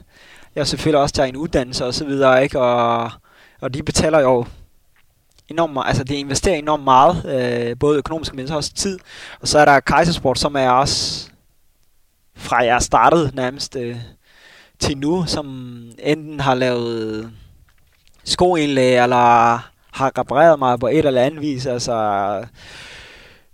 jeg 0.56 0.68
selvfølgelig 0.68 1.02
også 1.02 1.16
tager 1.16 1.28
en 1.28 1.38
uddannelse 1.38 1.86
og 1.86 1.94
så 1.94 2.06
videre, 2.06 2.44
ikke, 2.44 2.60
og, 2.60 3.12
og 3.62 3.74
de 3.74 3.84
betaler 3.84 4.20
jo 4.20 4.46
enormt 5.54 5.74
meget, 5.74 5.88
altså 5.88 6.04
det 6.04 6.16
investerer 6.16 6.56
enormt 6.56 6.84
meget, 6.84 7.26
øh, 7.26 7.78
både 7.80 7.98
økonomisk, 7.98 8.36
men 8.36 8.48
så 8.48 8.56
også 8.56 8.74
tid. 8.74 9.00
Og 9.42 9.48
så 9.48 9.60
er 9.60 9.66
der 9.66 9.80
Kaisersport, 9.80 10.40
som 10.40 10.56
er 10.56 10.70
også 10.70 11.30
fra 12.36 12.66
jeg 12.66 12.82
startede 12.82 13.32
nærmest 13.34 13.76
øh, 13.76 13.98
til 14.80 14.98
nu, 14.98 15.24
som 15.28 15.46
enten 16.00 16.40
har 16.40 16.56
lavet 16.56 17.32
skoindlæg, 18.24 19.04
eller 19.04 19.58
har 19.92 20.18
repareret 20.18 20.60
mig 20.60 20.80
på 20.80 20.88
et 20.88 21.06
eller 21.06 21.22
andet 21.22 21.42
vis. 21.42 21.66
Altså, 21.66 21.96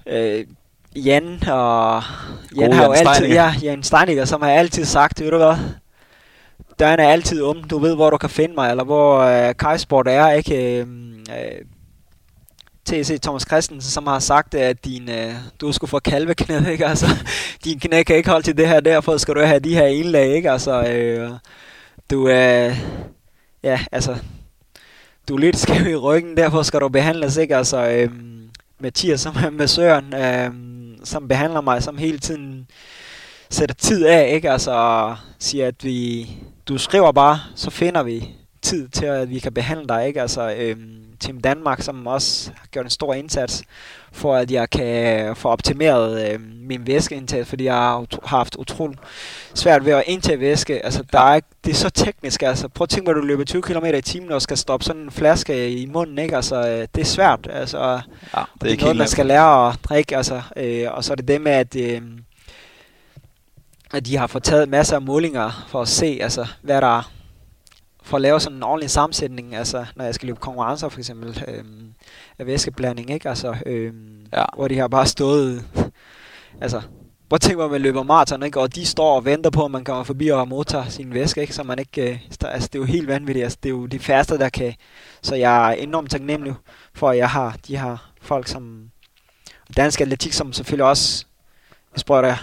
øh, 0.07 0.45
Jan 0.95 1.49
og 1.49 2.03
Jan 2.57 2.73
har 2.73 2.85
jo 2.85 2.93
Jan 2.93 3.07
altid, 3.07 3.27
ja, 3.27 3.53
Jan 3.61 3.83
Steiniger, 3.83 4.25
som 4.25 4.41
har 4.41 4.49
altid 4.49 4.85
sagt, 4.85 5.21
ved 5.21 5.31
du 5.31 5.37
hvad, 5.37 5.55
døren 6.79 6.99
er 6.99 7.07
altid 7.07 7.41
åben, 7.41 7.67
du 7.67 7.79
ved, 7.79 7.95
hvor 7.95 8.09
du 8.09 8.17
kan 8.17 8.29
finde 8.29 8.55
mig, 8.55 8.69
eller 8.69 8.83
hvor 8.83 9.19
øh, 9.19 9.55
Kajsport 9.59 10.07
er, 10.07 10.29
ikke? 10.29 10.79
Øh, 10.79 10.87
øh, 11.29 11.65
TC 12.87 13.19
Thomas 13.21 13.43
Christensen, 13.47 13.91
som 13.91 14.07
har 14.07 14.19
sagt, 14.19 14.55
at 14.55 14.85
din, 14.85 15.09
øh, 15.09 15.33
du 15.61 15.71
skulle 15.71 15.89
få 15.89 15.99
kalveknæ, 15.99 16.71
ikke? 16.71 16.85
Altså, 16.85 17.05
din 17.63 17.79
knæ 17.79 18.03
kan 18.03 18.15
ikke 18.15 18.29
holde 18.29 18.45
til 18.45 18.57
det 18.57 18.67
her, 18.67 18.79
derfor 18.79 19.17
skal 19.17 19.35
du 19.35 19.41
have 19.41 19.59
de 19.59 19.73
her 19.73 19.85
indlæg, 19.85 20.35
ikke? 20.35 20.51
Altså, 20.51 20.83
øh, 20.83 21.31
du 22.11 22.27
er, 22.27 22.73
ja, 23.63 23.79
altså, 23.91 24.17
du 25.27 25.35
er 25.35 25.39
lidt 25.39 25.57
skæv 25.57 25.87
i 25.87 25.95
ryggen, 25.95 26.37
derfor 26.37 26.63
skal 26.63 26.79
du 26.79 26.89
behandles, 26.89 27.37
ikke? 27.37 27.55
Altså, 27.55 27.87
øh, 27.89 28.09
Mathias, 28.79 29.21
som 29.21 29.35
er 29.45 29.49
massøren, 29.49 30.13
øh, 30.13 30.51
som 31.03 31.27
behandler 31.27 31.61
mig, 31.61 31.83
som 31.83 31.97
hele 31.97 32.19
tiden 32.19 32.67
sætter 33.49 33.75
tid 33.75 34.05
af, 34.05 34.33
ikke? 34.33 34.51
Altså, 34.51 35.15
siger, 35.39 35.67
at 35.67 35.83
vi, 35.83 36.29
du 36.67 36.77
skriver 36.77 37.11
bare, 37.11 37.39
så 37.55 37.69
finder 37.69 38.03
vi 38.03 38.29
tid 38.61 38.89
til, 38.89 39.05
at 39.05 39.29
vi 39.29 39.39
kan 39.39 39.53
behandle 39.53 39.87
dig, 39.87 40.07
ikke? 40.07 40.21
Altså, 40.21 40.55
øh, 40.57 40.77
Team 41.19 41.41
Danmark, 41.41 41.81
som 41.81 42.07
også 42.07 42.51
har 42.57 42.67
gjort 42.71 42.85
en 42.85 42.89
stor 42.91 43.13
indsats 43.13 43.63
for, 44.11 44.35
at 44.35 44.51
jeg 44.51 44.69
kan 44.69 45.35
få 45.35 45.49
optimeret 45.49 46.31
øhm, 46.33 46.41
min 46.61 46.87
væskeindtag, 46.87 47.47
fordi 47.47 47.63
jeg 47.63 47.73
har 47.73 48.05
haft 48.25 48.55
utrolig 48.55 48.97
svært 49.53 49.85
ved 49.85 49.93
at 49.93 50.03
indtage 50.07 50.39
væske. 50.39 50.85
Altså, 50.85 51.03
der 51.11 51.19
er, 51.19 51.35
ikke- 51.35 51.47
det 51.65 51.71
er 51.71 51.75
så 51.75 51.89
teknisk, 51.89 52.43
altså. 52.43 52.67
Prøv 52.67 52.83
at 52.83 52.89
tænke, 52.89 53.03
hvor 53.03 53.13
du 53.13 53.25
løber 53.25 53.43
20 53.43 53.61
km 53.61 53.85
i 53.85 54.01
timen 54.01 54.31
og 54.31 54.41
skal 54.41 54.57
stoppe 54.57 54.83
sådan 54.85 55.01
en 55.01 55.11
flaske 55.11 55.71
i 55.71 55.85
munden, 55.85 56.17
ikke? 56.19 56.35
Altså, 56.35 56.55
øh, 56.55 56.87
det 56.95 57.01
er 57.01 57.05
svært, 57.05 57.47
altså. 57.51 57.79
Ja, 57.79 57.91
Det 57.95 58.01
det 58.33 58.61
er 58.61 58.65
er 58.65 58.69
ikke 58.71 58.83
noget, 58.83 58.97
man 58.97 59.07
skal 59.07 59.25
lære 59.25 59.69
at 59.69 59.75
drikke, 59.83 60.17
altså. 60.17 60.41
Øh, 60.55 60.85
og 60.91 61.03
så 61.03 61.13
er 61.13 61.15
det 61.15 61.27
det 61.27 61.41
med, 61.41 61.51
at, 61.51 61.75
øh, 61.75 62.01
at 63.93 64.05
de 64.05 64.17
har 64.17 64.27
fået 64.27 64.43
taget 64.43 64.69
masser 64.69 64.95
af 64.95 65.01
målinger 65.01 65.65
for 65.69 65.81
at 65.81 65.87
se, 65.87 66.19
altså, 66.21 66.47
hvad 66.61 66.81
der 66.81 67.11
for 68.07 68.17
at 68.17 68.21
lave 68.21 68.39
sådan 68.39 68.57
en 68.57 68.63
ordentlig 68.63 68.89
sammensætning, 68.89 69.55
altså 69.55 69.85
når 69.95 70.05
jeg 70.05 70.15
skal 70.15 70.27
løbe 70.27 70.39
konkurrencer 70.39 70.89
for 70.89 70.99
eksempel 70.99 71.43
øh, 71.47 71.63
af 72.39 72.45
væskeblanding, 72.45 73.09
ikke? 73.09 73.29
Altså, 73.29 73.55
øh, 73.65 73.93
Ja. 74.33 74.45
hvor 74.55 74.67
de 74.67 74.77
har 74.77 74.87
bare 74.87 75.05
stået, 75.05 75.65
altså, 76.61 76.81
prøv 77.29 77.35
at 77.35 77.41
tænke, 77.41 77.55
hvor 77.55 77.67
man 77.67 77.81
løber 77.81 78.03
maraton, 78.03 78.43
ikke? 78.43 78.59
Og 78.59 78.75
de 78.75 78.85
står 78.85 79.15
og 79.15 79.25
venter 79.25 79.49
på, 79.49 79.65
at 79.65 79.71
man 79.71 79.83
kommer 79.83 80.03
forbi 80.03 80.27
og 80.27 80.47
modtager 80.47 80.89
sin 80.89 81.13
væske, 81.13 81.41
ikke? 81.41 81.53
Så 81.53 81.63
man 81.63 81.79
ikke, 81.79 82.11
øh, 82.11 82.19
altså, 82.41 82.69
det 82.73 82.75
er 82.75 82.79
jo 82.79 82.85
helt 82.85 83.07
vanvittigt, 83.07 83.43
altså, 83.43 83.57
det 83.63 83.69
er 83.69 83.73
jo 83.73 83.85
de 83.85 83.99
færreste, 83.99 84.37
der 84.37 84.49
kan, 84.49 84.73
så 85.21 85.35
jeg 85.35 85.69
er 85.69 85.75
enormt 85.75 86.11
taknemmelig 86.11 86.53
for, 86.93 87.09
at 87.09 87.17
jeg 87.17 87.29
har 87.29 87.57
de 87.67 87.77
her 87.77 88.11
folk, 88.21 88.47
som, 88.47 88.89
dansk 89.77 90.01
atletik, 90.01 90.33
som 90.33 90.53
selvfølgelig 90.53 90.85
også, 90.85 91.25
spørger 91.97 92.21
dig, 92.21 92.37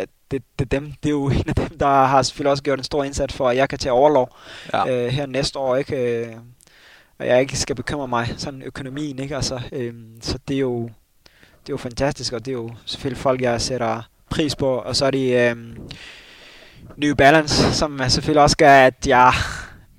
øh, 0.00 0.06
det, 0.30 0.42
det, 0.58 0.64
er 0.64 0.80
dem, 0.80 0.92
det 1.02 1.08
er 1.08 1.10
jo 1.12 1.26
en 1.28 1.44
af 1.48 1.54
dem, 1.54 1.78
der 1.78 1.86
har 1.86 2.22
selvfølgelig 2.22 2.50
også 2.50 2.62
gjort 2.62 2.78
en 2.78 2.84
stor 2.84 3.04
indsats 3.04 3.34
for, 3.34 3.48
at 3.48 3.56
jeg 3.56 3.68
kan 3.68 3.78
tage 3.78 3.92
overlov 3.92 4.36
Ja. 4.72 4.88
øh, 5.04 5.08
her 5.08 5.26
næste 5.26 5.58
år, 5.58 5.76
ikke? 5.76 5.96
Øh, 6.26 6.32
og 7.18 7.26
jeg 7.26 7.40
ikke 7.40 7.56
skal 7.58 7.76
bekymre 7.76 8.08
mig 8.08 8.34
sådan 8.36 8.62
økonomien, 8.62 9.18
ikke? 9.18 9.36
Altså, 9.36 9.60
øh, 9.72 9.94
så 10.20 10.38
det 10.48 10.56
er 10.56 10.60
jo 10.60 10.82
det 11.62 11.72
er 11.72 11.74
jo 11.74 11.76
fantastisk, 11.76 12.32
og 12.32 12.44
det 12.44 12.48
er 12.50 12.56
jo 12.56 12.70
selvfølgelig 12.86 13.22
folk, 13.22 13.40
jeg 13.42 13.60
sætter 13.60 14.02
pris 14.30 14.56
på, 14.56 14.68
og 14.76 14.96
så 14.96 15.06
er 15.06 15.10
de 15.10 15.30
øh, 15.30 15.56
New 16.96 17.14
Balance, 17.14 17.72
som 17.74 18.00
selvfølgelig 18.08 18.42
også 18.42 18.56
gør, 18.56 18.72
at 18.72 19.06
jeg 19.06 19.32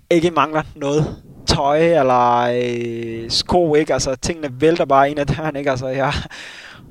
ikke 0.10 0.32
mangler 0.32 0.64
noget 0.76 1.16
tøj 1.48 1.80
eller 2.00 2.38
øh, 2.40 3.30
sko, 3.32 3.76
ikke? 3.76 3.94
Altså, 3.94 4.16
tingene 4.16 4.62
vælter 4.62 4.86
bare 4.86 5.10
ind 5.10 5.20
ad 5.20 5.26
døren, 5.26 5.56
ikke? 5.56 5.72
Altså, 5.72 5.88
jeg 5.88 6.14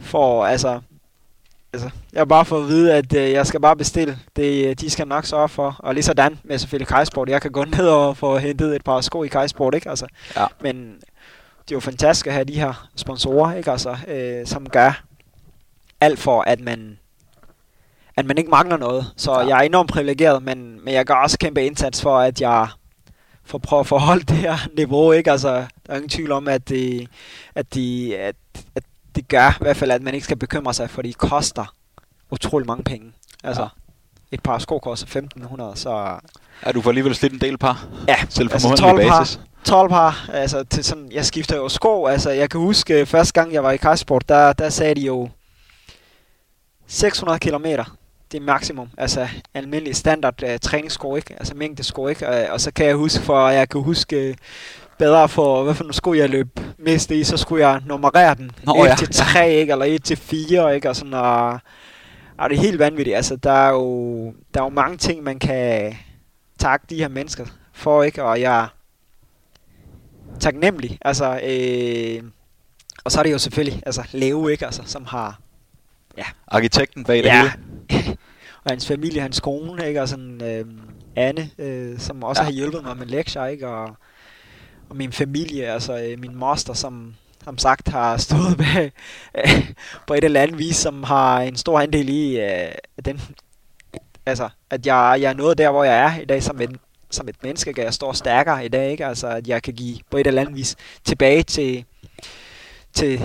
får, 0.00 0.46
altså, 0.46 0.80
altså, 1.82 1.98
jeg 2.12 2.20
har 2.20 2.24
bare 2.24 2.44
fået 2.44 2.62
at 2.62 2.69
vide, 2.69 2.94
at 2.94 3.16
øh, 3.16 3.31
jeg 3.32 3.47
skal 3.47 3.61
bare 3.61 3.77
bestille. 3.77 4.19
Det, 4.36 4.66
øh, 4.69 4.74
de 4.74 4.90
skal 4.90 5.09
nok 5.09 5.24
sørge 5.27 5.48
for. 5.48 5.77
Og 5.78 5.94
lige 5.94 6.05
sådan 6.05 6.39
med 6.44 6.59
selvfølgelig 6.59 6.89
Kajsport. 6.89 7.28
Jeg 7.28 7.43
kan 7.43 7.51
gå 7.53 7.65
ned 7.78 7.89
og 7.89 8.16
få 8.16 8.39
hentet 8.39 8.77
et 8.77 8.85
par 8.85 9.01
sko 9.01 9.23
i 9.23 9.28
Kajsport, 9.28 9.74
ikke? 9.74 9.90
Altså, 9.90 10.07
Ja. 10.36 10.47
Men 10.61 10.77
det 11.69 11.73
er 11.73 11.77
jo 11.77 11.81
fantastisk 11.81 12.27
at 12.27 12.32
have 12.32 12.44
de 12.44 12.61
her 12.61 12.89
sponsorer, 12.97 13.55
ikke? 13.55 13.70
Altså, 13.70 13.97
øh, 14.09 14.47
som 14.47 14.69
gør 14.69 15.03
alt 16.01 16.19
for, 16.19 16.43
at 16.43 16.61
man 16.61 16.98
at 18.16 18.24
man 18.27 18.39
ikke 18.39 18.51
mangler 18.51 18.77
noget. 18.77 19.12
Så 19.16 19.32
Ja. 19.32 19.47
jeg 19.47 19.59
er 19.59 19.62
enormt 19.62 19.90
privilegeret, 19.90 20.43
men, 20.43 20.85
men 20.85 20.94
jeg 20.94 21.05
gør 21.05 21.15
også 21.15 21.39
kæmpe 21.39 21.66
indsats 21.66 22.03
for, 22.03 22.19
at 22.19 22.40
jeg 22.40 22.69
får 23.44 23.59
prøve 23.59 23.81
at 23.81 23.86
forholde 23.86 24.24
det 24.32 24.36
her 24.36 24.57
niveau, 24.77 25.12
ikke? 25.12 25.31
Altså, 25.31 25.48
der 25.86 25.93
er 25.93 25.94
ingen 25.97 26.09
tvivl 26.09 26.32
om, 26.32 26.48
at 26.48 26.69
det, 26.69 27.07
at 27.55 27.74
de, 27.74 28.16
at, 28.16 28.36
at 28.74 28.82
det 29.16 29.28
gør 29.28 29.51
i 29.51 29.64
hvert 29.64 29.76
fald, 29.76 29.90
at 29.90 30.02
man 30.02 30.14
ikke 30.14 30.24
skal 30.24 30.36
bekymre 30.36 30.74
sig, 30.74 30.90
for 30.90 31.02
det 31.02 31.18
koster 31.18 31.74
utrolig 32.30 32.66
mange 32.66 32.84
penge. 32.84 33.12
Altså, 33.44 33.62
Ja. 33.62 33.68
et 34.32 34.43
par 34.43 34.59
sko 34.59 34.78
koster 34.78 35.06
1500, 35.06 35.76
så 35.76 36.18
Ja, 36.66 36.72
du 36.72 36.82
får 36.82 36.90
alligevel 36.90 37.14
slidt 37.14 37.32
en 37.32 37.40
del 37.40 37.59
par. 37.59 37.86
ja, 38.09 38.16
Selv 38.28 38.48
på 38.48 38.52
altså 38.52 38.68
månedlig 38.68 38.84
12 38.90 39.09
par, 39.10 39.18
basis. 39.20 39.40
12 39.64 39.88
par, 39.88 40.30
altså 40.32 40.64
til 40.64 40.84
sådan, 40.84 41.09
jeg 41.12 41.24
skifter 41.26 41.56
jo 41.56 41.68
sko, 41.68 42.06
altså 42.06 42.30
jeg 42.30 42.51
kan 42.51 42.60
huske 42.60 43.01
øh, 43.01 43.06
første 43.06 43.32
gang 43.32 43.52
jeg 43.52 43.62
var 43.64 43.70
i 43.70 43.76
Kajsport, 43.76 44.28
der, 44.28 44.52
der 44.52 44.68
sagde 44.68 44.94
de 44.94 45.01
jo 45.01 45.28
600 46.86 47.38
kilometer, 47.38 47.97
det 48.32 48.38
er 48.40 48.44
maksimum, 48.44 48.88
altså 48.98 49.28
almindelig 49.55 49.97
standard 49.97 50.43
uh, 50.43 50.48
træningssko, 50.62 51.16
ikke? 51.16 51.34
Altså 51.38 51.55
mængdesko, 51.55 52.09
ikke? 52.09 52.28
Og, 52.28 52.47
og 52.52 52.60
så 52.60 52.70
kan 52.70 52.86
jeg 52.86 52.94
huske, 52.97 53.22
for 53.22 53.48
jeg 53.48 53.68
kan 53.68 53.80
huske 53.82 54.16
øh, 54.16 54.34
bedre 54.98 55.28
for, 55.28 55.64
hvad 55.64 55.74
for 55.74 55.85
nogle 55.85 55.94
sko 55.94 56.14
jeg 56.14 56.31
løb 56.31 56.60
mest 56.78 57.10
i, 57.10 57.24
så 57.24 57.36
skulle 57.36 57.68
jeg 57.68 57.82
nummerere 57.86 58.35
den. 58.35 58.51
Nå, 58.62 58.85
1 58.85 58.89
ja. 58.89 58.94
til 58.94 59.09
3, 59.12 59.55
ikke? 59.55 59.73
Eller 59.73 59.85
1 59.85 60.05
til 60.05 60.16
4, 60.16 60.74
ikke? 60.74 60.89
Og 60.89 60.97
sådan, 60.97 61.14
og, 61.14 61.59
og 62.39 62.51
det 62.51 62.56
er 62.56 62.60
helt 62.60 62.78
vanvittigt. 62.78 63.16
Altså, 63.16 63.36
der 63.36 63.51
er 63.52 63.70
jo, 63.70 64.24
der 64.55 64.60
er 64.60 64.64
jo 64.64 64.68
mange 64.70 64.97
ting, 64.97 65.23
man 65.23 65.39
kan 65.39 65.97
takke 66.59 66.86
de 66.90 66.97
her 66.97 67.09
mennesker 67.09 67.47
for, 67.73 68.02
ikke? 68.02 68.24
Og 68.24 68.40
jeg 68.40 68.62
er 68.62 68.66
taknemmelig. 70.40 70.98
Altså, 71.02 71.40
øh, 71.44 72.23
og 73.05 73.12
så 73.12 73.18
er 73.18 73.23
det 73.23 73.32
jo 73.32 73.39
selvfølgelig, 73.39 73.82
altså, 73.86 74.02
Leo, 74.12 74.48
ikke? 74.48 74.66
Altså, 74.66 74.82
som 74.86 75.05
har 75.05 75.39
Arkitekten 76.48 77.05
bag 77.05 77.16
det 77.16 77.24
Ja. 77.24 77.51
hele. 77.90 78.16
og 78.64 78.70
hans 78.70 78.86
familie, 78.86 79.20
hans 79.20 79.40
kone, 79.40 79.89
ikke? 79.89 80.02
Og 80.02 80.09
sådan 80.09 80.43
øh, 80.44 80.64
Anne, 81.16 81.51
øh, 81.59 81.98
som 81.98 82.23
også 82.23 82.43
Ja. 82.43 82.44
ja. 82.44 82.51
har 82.52 82.56
hjulpet 82.56 82.82
mig 82.85 82.97
med 82.97 83.06
lektier, 83.06 83.44
ikke? 83.47 83.68
Og, 83.68 83.97
og 84.88 84.96
min 84.96 85.12
familie, 85.12 85.66
altså 85.66 85.98
øh, 85.98 86.20
min 86.20 86.34
moster, 86.34 86.72
som 86.72 87.14
som 87.46 87.58
sagt 87.58 87.88
har 87.88 88.16
stået 88.16 88.56
bag 88.62 88.92
øh, 89.34 89.70
på 90.06 90.14
et 90.14 90.24
eller 90.24 90.40
andet 90.40 90.58
vis, 90.58 90.76
som 90.76 91.02
har 91.02 91.40
en 91.40 91.56
stor 91.56 91.80
andel 91.80 92.08
i 92.08 92.40
øh, 92.40 92.72
den, 93.04 93.20
altså, 94.26 94.48
at 94.70 94.86
jeg, 94.86 95.18
jeg 95.20 95.30
er 95.30 95.34
nået 95.34 95.58
der, 95.58 95.70
hvor 95.70 95.84
jeg 95.84 95.98
er 95.98 96.20
i 96.20 96.24
dag 96.24 96.42
som 96.42 96.60
et, 96.60 96.70
som 97.10 97.28
et 97.28 97.42
menneske, 97.42 97.70
at 97.70 97.78
jeg 97.78 97.94
står 97.94 98.12
stærkere 98.12 98.64
i 98.64 98.68
dag, 98.68 98.90
ikke? 98.90 99.06
Altså, 99.06 99.28
at 99.28 99.48
jeg 99.48 99.62
kan 99.62 99.74
give 99.74 99.98
på 100.10 100.16
et 100.16 100.26
eller 100.26 100.40
andet 100.40 100.56
vis 100.56 100.76
tilbage 101.04 101.42
til, 101.42 101.84
til, 102.92 103.22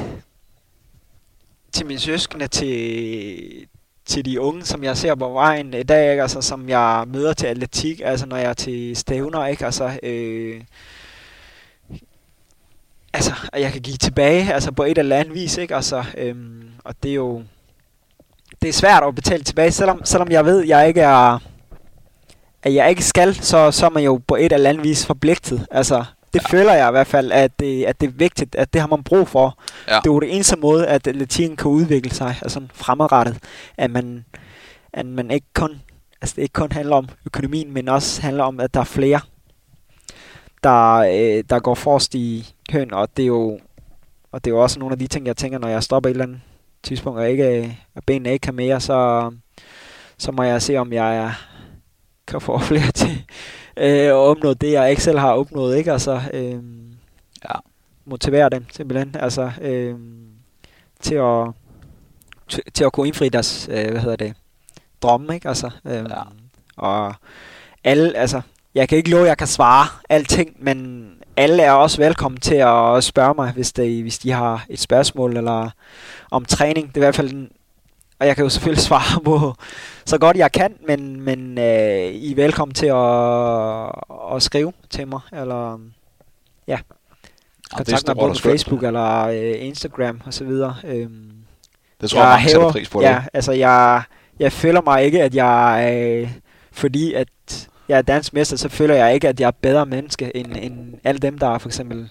til 1.71 1.85
mine 1.85 1.99
søskende, 1.99 2.47
til, 2.47 3.67
til 4.05 4.25
de 4.25 4.41
unge, 4.41 4.65
som 4.65 4.83
jeg 4.83 4.97
ser 4.97 5.15
på 5.15 5.29
vejen 5.29 5.73
i 5.73 5.83
dag, 5.83 6.11
ikke? 6.11 6.21
Altså, 6.21 6.41
som 6.41 6.69
jeg 6.69 7.03
møder 7.07 7.33
til 7.33 7.47
atletik, 7.47 8.01
altså 8.03 8.25
når 8.25 8.37
jeg 8.37 8.49
er 8.49 8.53
til 8.53 8.95
stævner, 8.95 9.45
ikke? 9.45 9.65
Altså, 9.65 9.99
øh, 10.03 10.61
altså, 13.13 13.33
at 13.53 13.61
jeg 13.61 13.71
kan 13.71 13.81
give 13.81 13.97
tilbage, 13.97 14.53
altså 14.53 14.71
på 14.71 14.83
et 14.83 14.97
eller 14.97 15.15
andet 15.15 15.33
vis, 15.33 15.57
ikke? 15.57 15.75
Altså, 15.75 16.03
øhm, 16.17 16.63
og 16.83 16.95
det 17.03 17.11
er 17.11 17.15
jo, 17.15 17.43
det 18.61 18.67
er 18.69 18.73
svært 18.73 19.03
at 19.03 19.15
betale 19.15 19.43
tilbage, 19.43 19.71
selvom, 19.71 20.05
selvom 20.05 20.31
jeg 20.31 20.45
ved, 20.45 20.65
jeg 20.65 20.87
ikke 20.87 21.01
er, 21.01 21.39
at 22.63 22.73
jeg 22.73 22.89
ikke 22.89 23.03
skal, 23.03 23.35
så, 23.35 23.71
så 23.71 23.85
er 23.85 23.89
man 23.89 24.03
jo 24.03 24.21
på 24.27 24.35
et 24.35 24.53
eller 24.53 24.69
andet 24.69 24.83
vis 24.83 25.05
forpligtet. 25.05 25.67
Altså, 25.71 26.03
det 26.33 26.41
ja. 26.43 26.57
føler 26.57 26.73
jeg 26.73 26.87
i 26.87 26.91
hvert 26.91 27.07
fald, 27.07 27.31
at 27.31 27.59
det, 27.59 27.85
at 27.85 28.01
det 28.01 28.07
er 28.07 28.13
vigtigt, 28.13 28.55
at 28.55 28.73
det 28.73 28.81
har 28.81 28.87
man 28.87 29.03
brug 29.03 29.27
for. 29.27 29.59
Ja. 29.87 29.95
Det 29.95 30.09
er 30.09 30.13
jo 30.13 30.19
det 30.19 30.35
eneste 30.35 30.57
måde, 30.57 30.87
at 30.87 31.07
atletikken 31.07 31.57
kan 31.57 31.71
udvikle 31.71 32.13
sig, 32.13 32.35
altså 32.41 32.61
fremadrettet, 32.73 33.37
at 33.77 33.91
man, 33.91 34.25
at 34.93 35.05
man 35.05 35.31
ikke 35.31 35.47
kun, 35.53 35.81
altså 36.21 36.35
det 36.35 36.41
ikke 36.41 36.53
kun 36.53 36.71
handler 36.71 36.95
om 36.95 37.09
økonomien, 37.25 37.73
men 37.73 37.87
også 37.87 38.21
handler 38.21 38.43
om, 38.43 38.59
at 38.59 38.73
der 38.73 38.79
er 38.79 38.83
flere, 38.83 39.19
der, 40.63 40.95
øh, 40.97 41.43
der 41.49 41.59
går 41.59 41.75
forrest 41.75 42.15
i 42.15 42.53
køen, 42.71 42.93
og 42.93 43.17
det 43.17 43.23
er 43.23 43.27
jo, 43.27 43.59
og 44.31 44.45
det 44.45 44.51
er 44.51 44.55
jo 44.55 44.61
også 44.61 44.79
nogle 44.79 44.93
af 44.93 44.99
de 44.99 45.07
ting, 45.07 45.27
jeg 45.27 45.37
tænker, 45.37 45.59
når 45.59 45.67
jeg 45.67 45.83
stopper 45.83 46.09
et 46.09 46.11
eller 46.11 46.25
andet 46.25 46.41
tidspunkt, 46.83 47.19
og 47.19 47.29
ikke, 47.29 47.63
øh, 47.63 47.73
og 47.95 48.03
benene 48.05 48.31
ikke 48.33 48.43
kan 48.43 48.55
mere, 48.55 48.79
så, 48.79 49.31
så 50.17 50.31
må 50.31 50.43
jeg 50.43 50.61
se, 50.61 50.77
om 50.77 50.93
jeg 50.93 51.17
er, 51.17 51.31
kan 52.27 52.41
få 52.41 52.59
flere 52.69 52.91
til 52.91 53.23
øh, 53.77 54.07
at 54.07 54.11
opnå 54.11 54.53
det, 54.53 54.71
jeg 54.71 54.89
ikke 54.89 55.03
selv 55.03 55.17
har 55.19 55.33
opnået, 55.33 55.77
ikke? 55.77 55.91
Altså, 55.91 56.21
øh, 56.33 56.59
Ja. 57.49 57.55
motivere 58.05 58.49
dem 58.49 58.65
simpelthen, 58.71 59.15
altså 59.19 59.51
øh, 59.61 59.95
til 60.99 61.15
at 61.15 61.47
til, 62.73 62.83
at 62.83 62.93
kunne 62.93 63.07
indfri 63.07 63.29
deres, 63.29 63.69
øh, 63.71 63.91
hvad 63.91 64.01
hedder 64.01 64.15
det, 64.15 64.33
drømme, 65.01 65.35
ikke? 65.35 65.47
Altså, 65.47 65.69
øhm, 65.85 66.07
ja. 66.07 66.21
Og 66.75 67.13
alle, 67.83 68.17
altså, 68.17 68.41
jeg 68.75 68.89
kan 68.89 68.97
ikke 68.97 69.09
love, 69.09 69.21
at 69.21 69.27
jeg 69.27 69.37
kan 69.37 69.47
svare 69.47 69.87
alting, 70.09 70.55
men 70.59 71.07
alle 71.37 71.63
er 71.63 71.71
også 71.71 71.97
velkommen 71.97 72.39
til 72.39 72.55
at 72.55 73.03
spørge 73.03 73.33
mig, 73.33 73.51
hvis 73.51 73.73
de, 73.73 74.01
hvis 74.01 74.19
de 74.19 74.31
har 74.31 74.65
et 74.69 74.79
spørgsmål 74.79 75.37
eller 75.37 75.69
om 76.31 76.45
træning. 76.45 76.87
Det 76.87 76.97
er 76.97 77.01
i 77.01 77.05
hvert 77.05 77.15
fald 77.15 77.33
en, 77.33 77.49
og 78.19 78.27
jeg 78.27 78.35
kan 78.35 78.43
jo 78.43 78.49
selvfølgelig 78.49 78.83
svare 78.91 79.21
på 79.23 79.55
så 80.05 80.17
godt 80.17 80.37
jeg 80.37 80.51
kan, 80.51 80.73
men, 80.87 81.21
men 81.21 81.57
øh, 81.57 82.13
I 82.13 82.31
er 82.31 82.35
velkommen 82.35 82.75
til 82.75 82.85
at, 82.85 84.35
at 84.35 84.43
skrive 84.43 84.73
til 84.89 85.07
mig, 85.07 85.19
eller 85.33 85.79
ja, 86.67 86.79
kontakt 87.75 88.07
mig 88.07 88.15
både 88.15 88.33
på 88.33 88.39
Facebook 88.39 88.83
eller 88.83 89.27
øh, 89.27 89.55
Instagram 89.57 90.21
og 90.25 90.33
så 90.33 90.43
videre. 90.43 90.75
Øhm, 90.83 91.31
det 92.01 92.09
tror 92.09 92.19
jeg, 92.19 92.29
jeg 92.29 92.39
hæver, 92.39 92.71
pris 92.71 92.89
på. 92.89 93.01
Ja, 93.01 93.21
det. 93.23 93.29
altså 93.33 93.51
jeg, 93.51 94.03
jeg 94.39 94.51
føler 94.51 94.81
mig 94.81 95.03
ikke, 95.03 95.23
at 95.23 95.35
jeg, 95.35 95.93
øh, 95.97 96.31
fordi 96.71 97.13
at 97.13 97.27
jeg 97.91 97.97
er 97.97 98.01
dansk 98.01 98.33
mester, 98.33 98.57
så 98.57 98.69
føler 98.69 98.95
jeg 98.95 99.13
ikke, 99.13 99.29
at 99.29 99.39
jeg 99.39 99.47
er 99.47 99.51
bedre 99.51 99.85
menneske 99.85 100.37
end, 100.37 100.55
end 100.61 100.93
alle 101.03 101.19
dem, 101.19 101.37
der 101.37 101.57
for 101.57 101.69
eksempel 101.69 102.09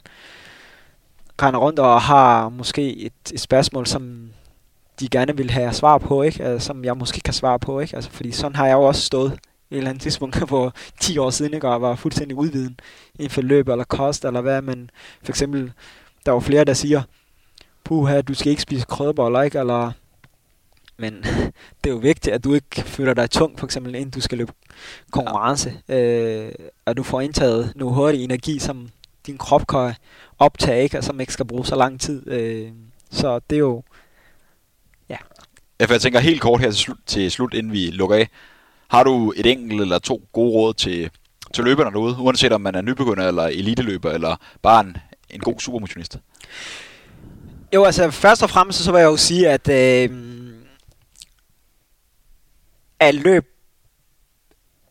render 1.43 1.61
rundt 1.61 1.78
og 1.78 2.01
har 2.01 2.48
måske 2.48 2.97
et, 2.97 3.12
et 3.32 3.40
spørgsmål, 3.40 3.86
som 3.86 4.31
de 5.01 5.09
gerne 5.09 5.36
vil 5.36 5.51
have 5.51 5.73
svar 5.73 5.98
på, 5.98 6.23
ikke? 6.23 6.44
Altså, 6.44 6.66
som 6.66 6.85
jeg 6.85 6.97
måske 6.97 7.20
kan 7.20 7.35
svare 7.35 7.59
på. 7.59 7.81
Ikke? 7.81 7.97
Altså, 7.97 8.11
fordi 8.11 8.32
sådan 8.32 8.57
har 8.57 8.66
jeg 8.66 8.74
jo 8.74 8.82
også 8.82 9.02
stået 9.02 9.32
et 9.32 9.77
eller 9.77 9.90
andet 9.90 10.02
tidspunkt 10.02 10.36
hvor 10.48 10.74
10 11.01 11.19
år 11.19 11.31
siden, 11.31 11.55
ikke? 11.55 11.69
og 11.69 11.82
var 11.82 11.94
fuldstændig 11.94 12.36
udviden 12.36 12.81
inden 13.15 13.31
for 13.31 13.43
løb 13.43 13.69
eller 13.69 13.85
kost 13.85 14.24
eller 14.24 14.40
hvad, 14.40 14.62
men 14.62 14.90
for 15.23 15.32
eksempel, 15.32 15.73
der 16.27 16.32
var 16.32 16.40
flere, 16.40 16.65
der 16.65 16.74
siger, 16.74 17.02
puha, 17.85 18.20
du 18.20 18.35
skal 18.35 18.51
ikke 18.51 18.62
spise 18.62 18.86
krødeboller, 18.86 19.43
ikke? 19.43 19.59
Eller, 19.59 19.93
men 21.01 21.14
det 21.85 21.90
er 21.90 21.94
jo 21.94 21.97
vigtigt, 21.97 22.35
at 22.35 22.44
du 22.44 22.55
ikke 22.55 22.82
føler 22.82 23.14
dig 23.14 23.31
tung, 23.31 23.59
for 23.59 23.66
eksempel, 23.66 23.94
inden 23.94 24.10
du 24.10 24.20
skal 24.20 24.39
løbe 24.39 24.52
konkurrence. 25.10 25.72
Ja. 25.89 25.98
Øh, 25.98 26.52
at 26.86 26.97
du 26.97 27.02
får 27.02 27.20
indtaget 27.20 27.72
noget 27.77 27.94
hurtig 27.94 28.24
energi, 28.24 28.59
som 28.59 28.89
din 29.27 29.39
krop 29.39 29.66
kan 29.66 29.94
optage, 30.39 30.82
ikke? 30.82 30.98
og 30.98 31.05
som 31.05 31.20
ikke 31.20 31.32
skal 31.32 31.47
bruge 31.47 31.66
så 31.66 31.77
lang 31.77 32.01
tid. 32.01 32.31
Øh, 32.31 32.68
så 33.10 33.40
det 33.51 33.56
er 33.56 33.60
jo, 33.60 33.82
ja. 35.09 35.16
Jeg 35.78 36.01
tænker 36.01 36.20
helt 36.20 36.40
kort 36.40 36.60
her 36.60 36.70
til 36.70 36.78
slut, 36.78 36.98
til 37.06 37.31
slut, 37.31 37.55
inden 37.55 37.72
vi 37.72 37.90
lukker 37.90 38.16
af. 38.16 38.28
Har 38.89 39.05
du 39.05 39.32
et 39.36 39.47
enkelt 39.47 39.81
eller 39.81 39.98
to 39.98 40.22
gode 40.32 40.52
råd 40.52 40.74
til, 40.74 41.10
til 41.55 41.64
løberne 41.64 41.90
derude, 41.90 42.16
uanset 42.18 42.52
om 42.52 42.60
man 42.60 42.74
er 42.74 42.81
nybegynder 42.81 43.28
eller 43.28 43.43
eliteløber, 43.43 44.10
eller 44.10 44.36
bare 44.62 44.81
en, 44.81 44.97
en 45.31 45.40
god 45.40 45.60
supermotionist? 45.60 46.18
Jo, 47.74 47.85
altså 47.85 48.10
først 48.10 48.43
og 48.43 48.51
fremmest 48.51 48.85
så 48.85 48.93
vil 48.93 48.98
jeg 48.98 49.06
jo 49.06 49.16
sige, 49.16 49.48
at, 49.48 49.68
øh, 49.68 50.10
at 53.01 53.14
løb 53.14 53.44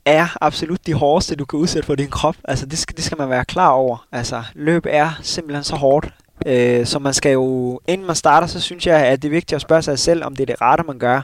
er 0.05 0.37
absolut 0.41 0.85
de 0.85 0.93
hårdeste, 0.93 1.35
du 1.35 1.45
kan 1.45 1.59
udsætte 1.59 1.85
for 1.85 1.95
din 1.95 2.09
krop. 2.09 2.35
Altså 2.43 2.65
det 2.65 2.79
skal, 2.79 2.97
det 2.97 3.03
skal 3.03 3.17
man 3.17 3.29
være 3.29 3.45
klar 3.45 3.69
over. 3.69 4.07
Altså 4.11 4.43
løb 4.55 4.85
er 4.89 5.19
simpelthen 5.21 5.63
så 5.63 5.75
hårdt. 5.75 6.13
Øh, 6.45 6.85
så 6.85 6.99
man 6.99 7.13
skal 7.13 7.31
jo, 7.31 7.79
inden 7.87 8.07
man 8.07 8.15
starter, 8.15 8.47
så 8.47 8.59
synes 8.59 8.87
jeg, 8.87 9.05
at 9.05 9.21
det 9.21 9.27
er 9.27 9.31
vigtigt 9.31 9.55
at 9.55 9.61
spørge 9.61 9.81
sig 9.81 9.99
selv, 9.99 10.23
om 10.23 10.35
det 10.35 10.41
er 10.41 10.45
det 10.45 10.61
rette, 10.61 10.83
man 10.83 10.99
gør. 10.99 11.21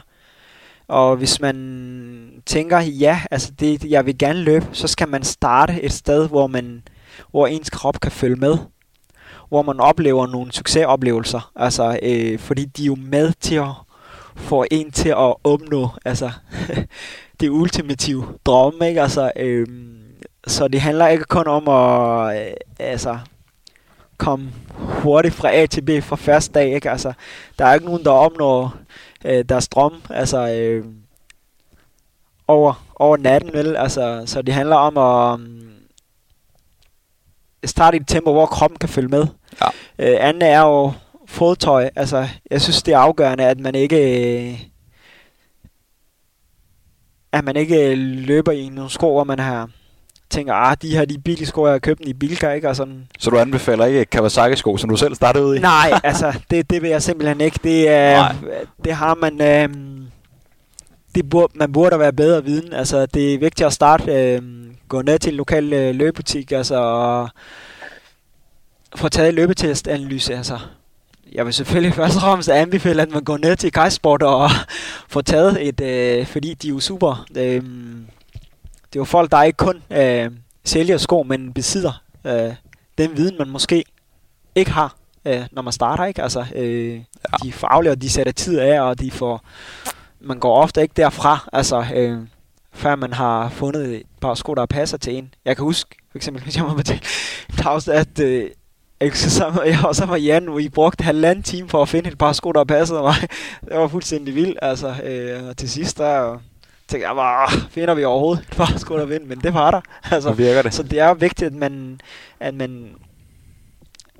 Og 0.88 1.16
hvis 1.16 1.40
man 1.40 2.42
tænker, 2.46 2.78
ja, 2.80 3.20
altså 3.30 3.52
det, 3.60 3.84
jeg 3.84 4.06
vil 4.06 4.18
gerne 4.18 4.38
løbe, 4.38 4.66
så 4.72 4.88
skal 4.88 5.08
man 5.08 5.22
starte 5.22 5.82
et 5.82 5.92
sted, 5.92 6.28
hvor 6.28 6.46
man, 6.46 6.82
hvor 7.30 7.46
ens 7.46 7.70
krop 7.70 8.00
kan 8.00 8.12
følge 8.12 8.36
med 8.36 8.58
hvor 9.48 9.62
man 9.62 9.80
oplever 9.80 10.26
nogle 10.26 10.52
succesoplevelser. 10.52 11.50
Altså, 11.56 11.98
øh, 12.02 12.38
fordi 12.38 12.64
de 12.64 12.82
er 12.82 12.86
jo 12.86 12.94
med 12.94 13.32
til 13.40 13.54
at 13.54 13.68
få 14.36 14.64
en 14.70 14.90
til 14.90 15.08
at 15.08 15.34
opnå 15.44 15.88
altså, 16.04 16.30
det 17.40 17.48
ultimative 17.48 18.26
drømme. 18.46 18.88
Ikke? 18.88 19.02
Altså, 19.02 19.32
øh, 19.36 19.66
så 20.46 20.68
det 20.68 20.80
handler 20.80 21.08
ikke 21.08 21.24
kun 21.24 21.46
om 21.46 21.68
at 21.68 22.48
øh, 22.48 22.54
altså, 22.78 23.18
komme 24.18 24.52
hurtigt 24.76 25.34
fra 25.34 25.54
A 25.54 25.66
til 25.66 25.82
B 25.82 25.90
fra 26.02 26.16
første 26.16 26.52
dag. 26.52 26.74
Ikke? 26.74 26.90
Altså, 26.90 27.12
der 27.58 27.66
er 27.66 27.74
ikke 27.74 27.86
nogen, 27.86 28.04
der 28.04 28.10
opnår 28.10 28.74
øh, 29.24 29.44
deres 29.48 29.68
drøm 29.68 30.02
altså, 30.10 30.48
øh, 30.48 30.84
over, 32.48 32.84
over 32.96 33.16
natten. 33.16 33.52
Vel? 33.52 33.76
Altså, 33.76 34.22
så 34.26 34.42
det 34.42 34.54
handler 34.54 34.76
om 34.76 34.98
at 34.98 35.40
starte 37.70 37.96
i 37.96 38.00
et 38.00 38.08
tempo, 38.08 38.32
hvor 38.32 38.46
kroppen 38.46 38.78
kan 38.78 38.88
følge 38.88 39.08
med. 39.08 39.26
Ja. 39.60 39.66
Øh, 39.98 40.16
anden 40.28 40.42
er 40.42 40.60
jo 40.60 40.92
fodtøj. 41.26 41.90
Altså, 41.96 42.28
jeg 42.50 42.62
synes, 42.62 42.82
det 42.82 42.94
er 42.94 42.98
afgørende, 42.98 43.44
at 43.44 43.60
man 43.60 43.74
ikke... 43.74 44.72
at 47.32 47.44
man 47.44 47.56
ikke 47.56 47.94
løber 47.94 48.52
i 48.52 48.68
nogle 48.68 48.90
sko, 48.90 49.12
hvor 49.12 49.24
man 49.24 49.38
har 49.38 49.70
tænker, 50.30 50.54
ah, 50.54 50.76
de 50.82 50.90
her 50.90 51.04
de 51.04 51.18
billige 51.18 51.46
sko, 51.46 51.64
jeg 51.64 51.72
har 51.72 51.78
købt 51.78 52.00
i 52.06 52.12
Bilka, 52.12 52.50
ikke? 52.50 52.68
Og 52.68 52.76
sådan. 52.76 53.08
Så 53.18 53.30
du 53.30 53.38
anbefaler 53.38 53.84
ikke 53.84 54.04
Kawasaki-sko, 54.04 54.76
som 54.76 54.90
du 54.90 54.96
selv 54.96 55.14
startede 55.14 55.44
ud 55.44 55.56
i? 55.56 55.60
Nej, 55.60 56.00
altså, 56.04 56.40
det, 56.50 56.70
det 56.70 56.82
vil 56.82 56.90
jeg 56.90 57.02
simpelthen 57.02 57.40
ikke. 57.40 57.60
Det, 57.64 57.88
er, 57.88 58.34
det 58.84 58.92
har 58.92 59.14
man... 59.14 59.42
Øh, 59.42 59.68
det 61.14 61.30
burde, 61.30 61.58
man 61.58 61.72
burde 61.72 61.98
være 61.98 62.12
bedre 62.12 62.44
viden. 62.44 62.72
Altså, 62.72 63.06
det 63.06 63.34
er 63.34 63.38
vigtigt 63.38 63.66
at 63.66 63.72
starte, 63.72 64.12
øh, 64.12 64.42
gå 64.88 65.02
ned 65.02 65.18
til 65.18 65.30
en 65.30 65.36
lokal 65.36 65.72
øh, 65.72 65.94
løbebutik, 65.94 66.52
altså, 66.52 66.76
og 66.76 67.28
få 68.96 69.08
taget 69.08 69.34
løbetestanalyse. 69.34 70.34
Altså, 70.34 70.58
jeg 71.32 71.46
vil 71.46 71.54
selvfølgelig 71.54 71.94
først 72.00 72.16
og 72.16 72.22
fremmest 72.22 72.48
anbefale, 72.48 73.02
at 73.02 73.10
man 73.10 73.24
går 73.24 73.36
ned 73.36 73.56
til 73.56 73.72
Kajsport 73.72 74.22
og 74.22 74.50
får 75.08 75.20
taget 75.20 75.68
et, 75.68 75.80
øh, 75.80 76.26
fordi 76.26 76.54
de 76.54 76.68
er 76.68 76.72
jo 76.72 76.80
super. 76.80 77.26
Øh, 77.36 77.62
det 78.86 78.96
er 78.96 79.00
jo 79.00 79.04
folk, 79.04 79.30
der 79.30 79.42
ikke 79.42 79.56
kun 79.56 79.82
øh, 79.90 80.30
sælger 80.64 80.98
sko, 80.98 81.22
men 81.22 81.52
besidder 81.52 82.02
øh, 82.24 82.54
den 82.98 83.16
viden, 83.16 83.38
man 83.38 83.48
måske 83.48 83.84
ikke 84.54 84.70
har, 84.70 84.96
øh, 85.24 85.46
når 85.52 85.62
man 85.62 85.72
starter. 85.72 86.04
ikke. 86.04 86.22
Altså, 86.22 86.46
øh, 86.54 86.94
ja. 86.94 87.00
De 87.42 87.52
faglige, 87.52 87.92
og 87.92 88.02
de 88.02 88.10
sætter 88.10 88.32
tid 88.32 88.58
af, 88.58 88.80
og 88.80 89.00
de 89.00 89.10
får 89.10 89.44
man 90.20 90.38
går 90.38 90.56
ofte 90.56 90.82
ikke 90.82 90.94
derfra, 90.96 91.48
altså, 91.52 91.86
øh, 91.94 92.18
før 92.72 92.96
man 92.96 93.12
har 93.12 93.48
fundet 93.48 93.96
et 93.96 94.06
par 94.20 94.34
sko, 94.34 94.54
der 94.54 94.66
passer 94.66 94.98
til 94.98 95.16
en. 95.16 95.34
Jeg 95.44 95.56
kan 95.56 95.62
huske, 95.62 95.96
for 96.10 96.18
eksempel, 96.18 96.42
hvis 96.44 96.56
jeg 96.56 96.64
må 96.64 96.74
betale 96.74 97.00
at 97.92 98.20
øh, 98.20 98.50
jeg, 99.00 99.12
sammen, 99.12 99.66
jeg 99.66 99.84
og 99.84 99.96
så 99.96 100.06
var 100.06 100.16
Jan, 100.16 100.44
hvor 100.44 100.58
I 100.58 100.68
brugte 100.68 101.04
halvanden 101.04 101.42
time 101.42 101.68
for 101.68 101.82
at 101.82 101.88
finde 101.88 102.10
et 102.10 102.18
par 102.18 102.32
sko, 102.32 102.52
der 102.52 102.64
passede 102.64 103.00
mig. 103.00 103.14
det 103.68 103.76
var 103.76 103.88
fuldstændig 103.88 104.34
vildt, 104.34 104.58
altså. 104.62 104.94
Øh, 105.04 105.48
og 105.48 105.56
til 105.56 105.70
sidst, 105.70 105.98
der 105.98 106.38
tænkte 106.88 107.08
jeg 107.08 107.16
bare, 107.16 107.48
finder 107.70 107.94
vi 107.94 108.04
overhovedet 108.04 108.42
et 108.42 108.56
par 108.56 108.78
sko, 108.78 108.96
der 108.96 109.06
vind, 109.06 109.24
men 109.24 109.40
det 109.40 109.54
var 109.54 109.70
der. 109.70 109.80
Altså, 110.14 110.28
det 110.28 110.38
virker 110.38 110.62
det. 110.62 110.74
Så 110.74 110.82
det 110.82 111.00
er 111.00 111.14
vigtigt, 111.14 111.46
at 111.46 111.54
man, 111.54 112.00
at 112.40 112.54
man, 112.54 112.90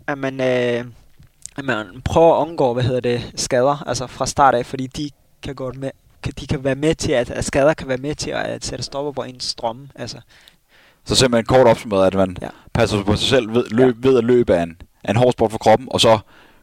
at 0.06 0.18
man, 0.18 0.40
øh, 0.40 0.84
at 1.56 1.64
man 1.64 2.02
prøver 2.04 2.36
at 2.36 2.48
undgå, 2.48 2.74
hvad 2.74 2.82
hedder 2.82 3.00
det, 3.00 3.32
skader, 3.34 3.84
altså 3.86 4.06
fra 4.06 4.26
start 4.26 4.54
af, 4.54 4.66
fordi 4.66 4.86
de 4.86 5.10
kan 5.42 5.54
godt 5.54 5.76
med, 5.76 5.90
kan, 6.22 6.32
de 6.40 6.46
kan 6.46 6.64
være 6.64 6.74
med 6.74 6.94
til, 6.94 7.12
at, 7.12 7.30
at 7.30 7.44
skader 7.44 7.74
kan 7.74 7.88
være 7.88 7.96
med 7.98 8.14
til 8.14 8.30
at, 8.30 8.46
at 8.46 8.64
sætte 8.64 8.84
stopper 8.84 9.12
på 9.12 9.22
ens 9.22 9.44
strømme. 9.44 9.88
Altså. 9.94 10.20
Så 11.06 11.14
simpelthen 11.14 11.46
kort 11.46 11.66
opsummeret, 11.66 12.06
at 12.06 12.14
man 12.14 12.36
ja. 12.42 12.48
passer 12.72 13.02
på 13.02 13.16
sig 13.16 13.28
selv 13.28 13.54
ved, 13.54 13.64
løb, 13.70 14.04
ja. 14.04 14.08
ved 14.08 14.18
at 14.18 14.24
løbe 14.24 14.54
af 14.54 14.62
en, 14.62 14.76
af 15.04 15.10
en 15.10 15.16
hård 15.16 15.32
sport 15.32 15.50
for 15.50 15.58
kroppen, 15.58 15.88
og 15.90 16.00
så 16.00 16.18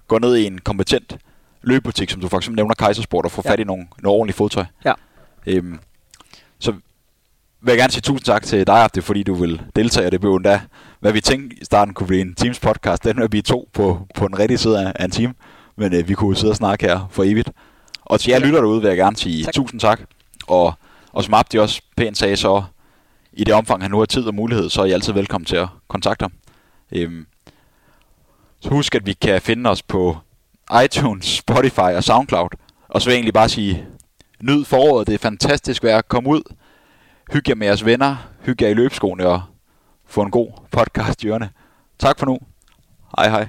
går 0.08 0.20
ned 0.20 0.36
i 0.36 0.46
en 0.46 0.58
kompetent 0.58 1.18
løbebutik, 1.62 2.10
som 2.10 2.22
du 2.22 2.28
for 2.28 2.38
eksempel 2.38 2.56
nævner 2.56 2.74
Kaisersport, 2.74 3.26
og 3.26 3.32
får 3.32 3.42
ja. 3.46 3.52
fat 3.52 3.60
i 3.60 3.64
nogle, 3.64 3.88
nogle 4.04 4.18
ordentlige 4.18 4.36
fodtøj. 4.36 4.66
Ja. 4.86 4.94
Øhm, 5.48 5.80
så 6.60 6.72
vil 7.62 7.72
jeg 7.72 7.78
gerne 7.78 7.92
sige 7.92 8.02
tusind 8.02 8.26
tak 8.26 8.44
til 8.44 8.68
dig, 8.68 8.84
Abdi, 8.84 9.02
fordi 9.02 9.24
du 9.24 9.34
vil 9.34 9.62
deltage, 9.76 10.06
og 10.06 10.12
det 10.12 10.22
blev 10.22 10.36
endda, 10.36 10.62
hvad 11.00 11.12
vi 11.12 11.22
tænkte 11.22 11.58
i 11.62 11.66
starten 11.66 11.94
kunne 11.94 12.08
blive 12.08 12.22
en 12.22 12.36
Teams 12.36 12.60
podcast, 12.60 13.04
den 13.04 13.22
er 13.22 13.28
vi 13.28 13.42
to 13.42 13.70
på, 13.74 14.08
på 14.16 14.28
den 14.28 14.40
rigtige 14.40 14.58
side 14.58 14.88
af, 14.88 14.94
af 14.96 15.06
en 15.06 15.12
time, 15.12 15.34
men 15.76 15.94
øh, 15.94 16.08
vi 16.08 16.14
kunne 16.14 16.36
sidde 16.36 16.52
og 16.52 16.56
snakke 16.56 16.88
her 16.88 17.08
for 17.12 17.24
evigt. 17.24 17.52
Og 18.02 18.20
til 18.20 18.32
jer 18.32 18.40
lytter 18.40 18.62
derude 18.62 18.82
vil 18.82 18.88
jeg 18.88 18.98
gerne 18.98 19.16
sige 19.16 19.44
tak. 19.44 19.54
tusind 19.54 19.80
tak. 19.80 20.02
Og, 20.48 20.74
og 21.12 21.24
som 21.24 21.34
Abdi 21.34 21.60
også 21.60 21.82
pænt 21.98 22.18
sagde, 22.18 22.36
så 22.36 22.64
i 23.34 23.44
det 23.44 23.54
omfang, 23.54 23.82
han 23.82 23.92
nu 23.92 24.00
har 24.00 24.06
tid 24.06 24.26
og 24.26 24.36
mulighed, 24.36 24.70
så 24.70 24.82
er 24.82 24.86
I 24.86 24.92
altid 24.92 25.14
velkommen 25.14 25.46
til 25.46 25.56
at 25.56 25.68
kontakte 25.88 26.24
ham. 26.24 26.34
Øhm, 26.92 27.26
så 28.60 28.70
husk, 28.70 28.96
at 28.96 29.06
vi 29.06 29.14
kan 29.14 29.42
finde 29.42 29.70
os 29.70 29.82
på 29.82 30.18
iTunes, 30.86 31.26
Spotify 31.26 31.80
og 31.80 32.04
Soundcloud. 32.04 32.50
Og 32.88 33.02
så 33.02 33.10
vil 33.10 33.14
jeg 33.14 33.18
egentlig 33.18 33.34
bare 33.34 33.50
sige, 33.50 33.88
nyd 34.42 34.66
foråret, 34.66 35.08
det 35.08 35.14
er 35.14 35.20
fantastisk 35.20 35.84
vejr, 35.84 36.02
kom 36.02 36.28
ud, 36.28 36.42
hyg 37.34 37.50
jer 37.50 37.56
med 37.56 37.68
jeres 37.68 37.86
venner, 37.86 38.16
hyg 38.46 38.62
jer 38.62 38.68
i 38.68 38.74
løbskoene 38.74 39.28
og 39.28 39.42
få 40.06 40.22
en 40.22 40.32
god 40.32 40.52
podcast 40.72 41.24
i 41.24 41.28
ørene. 41.28 41.50
Tak 42.00 42.20
for 42.20 42.26
nu. 42.26 42.40
Hej 43.18 43.30
hej. 43.30 43.48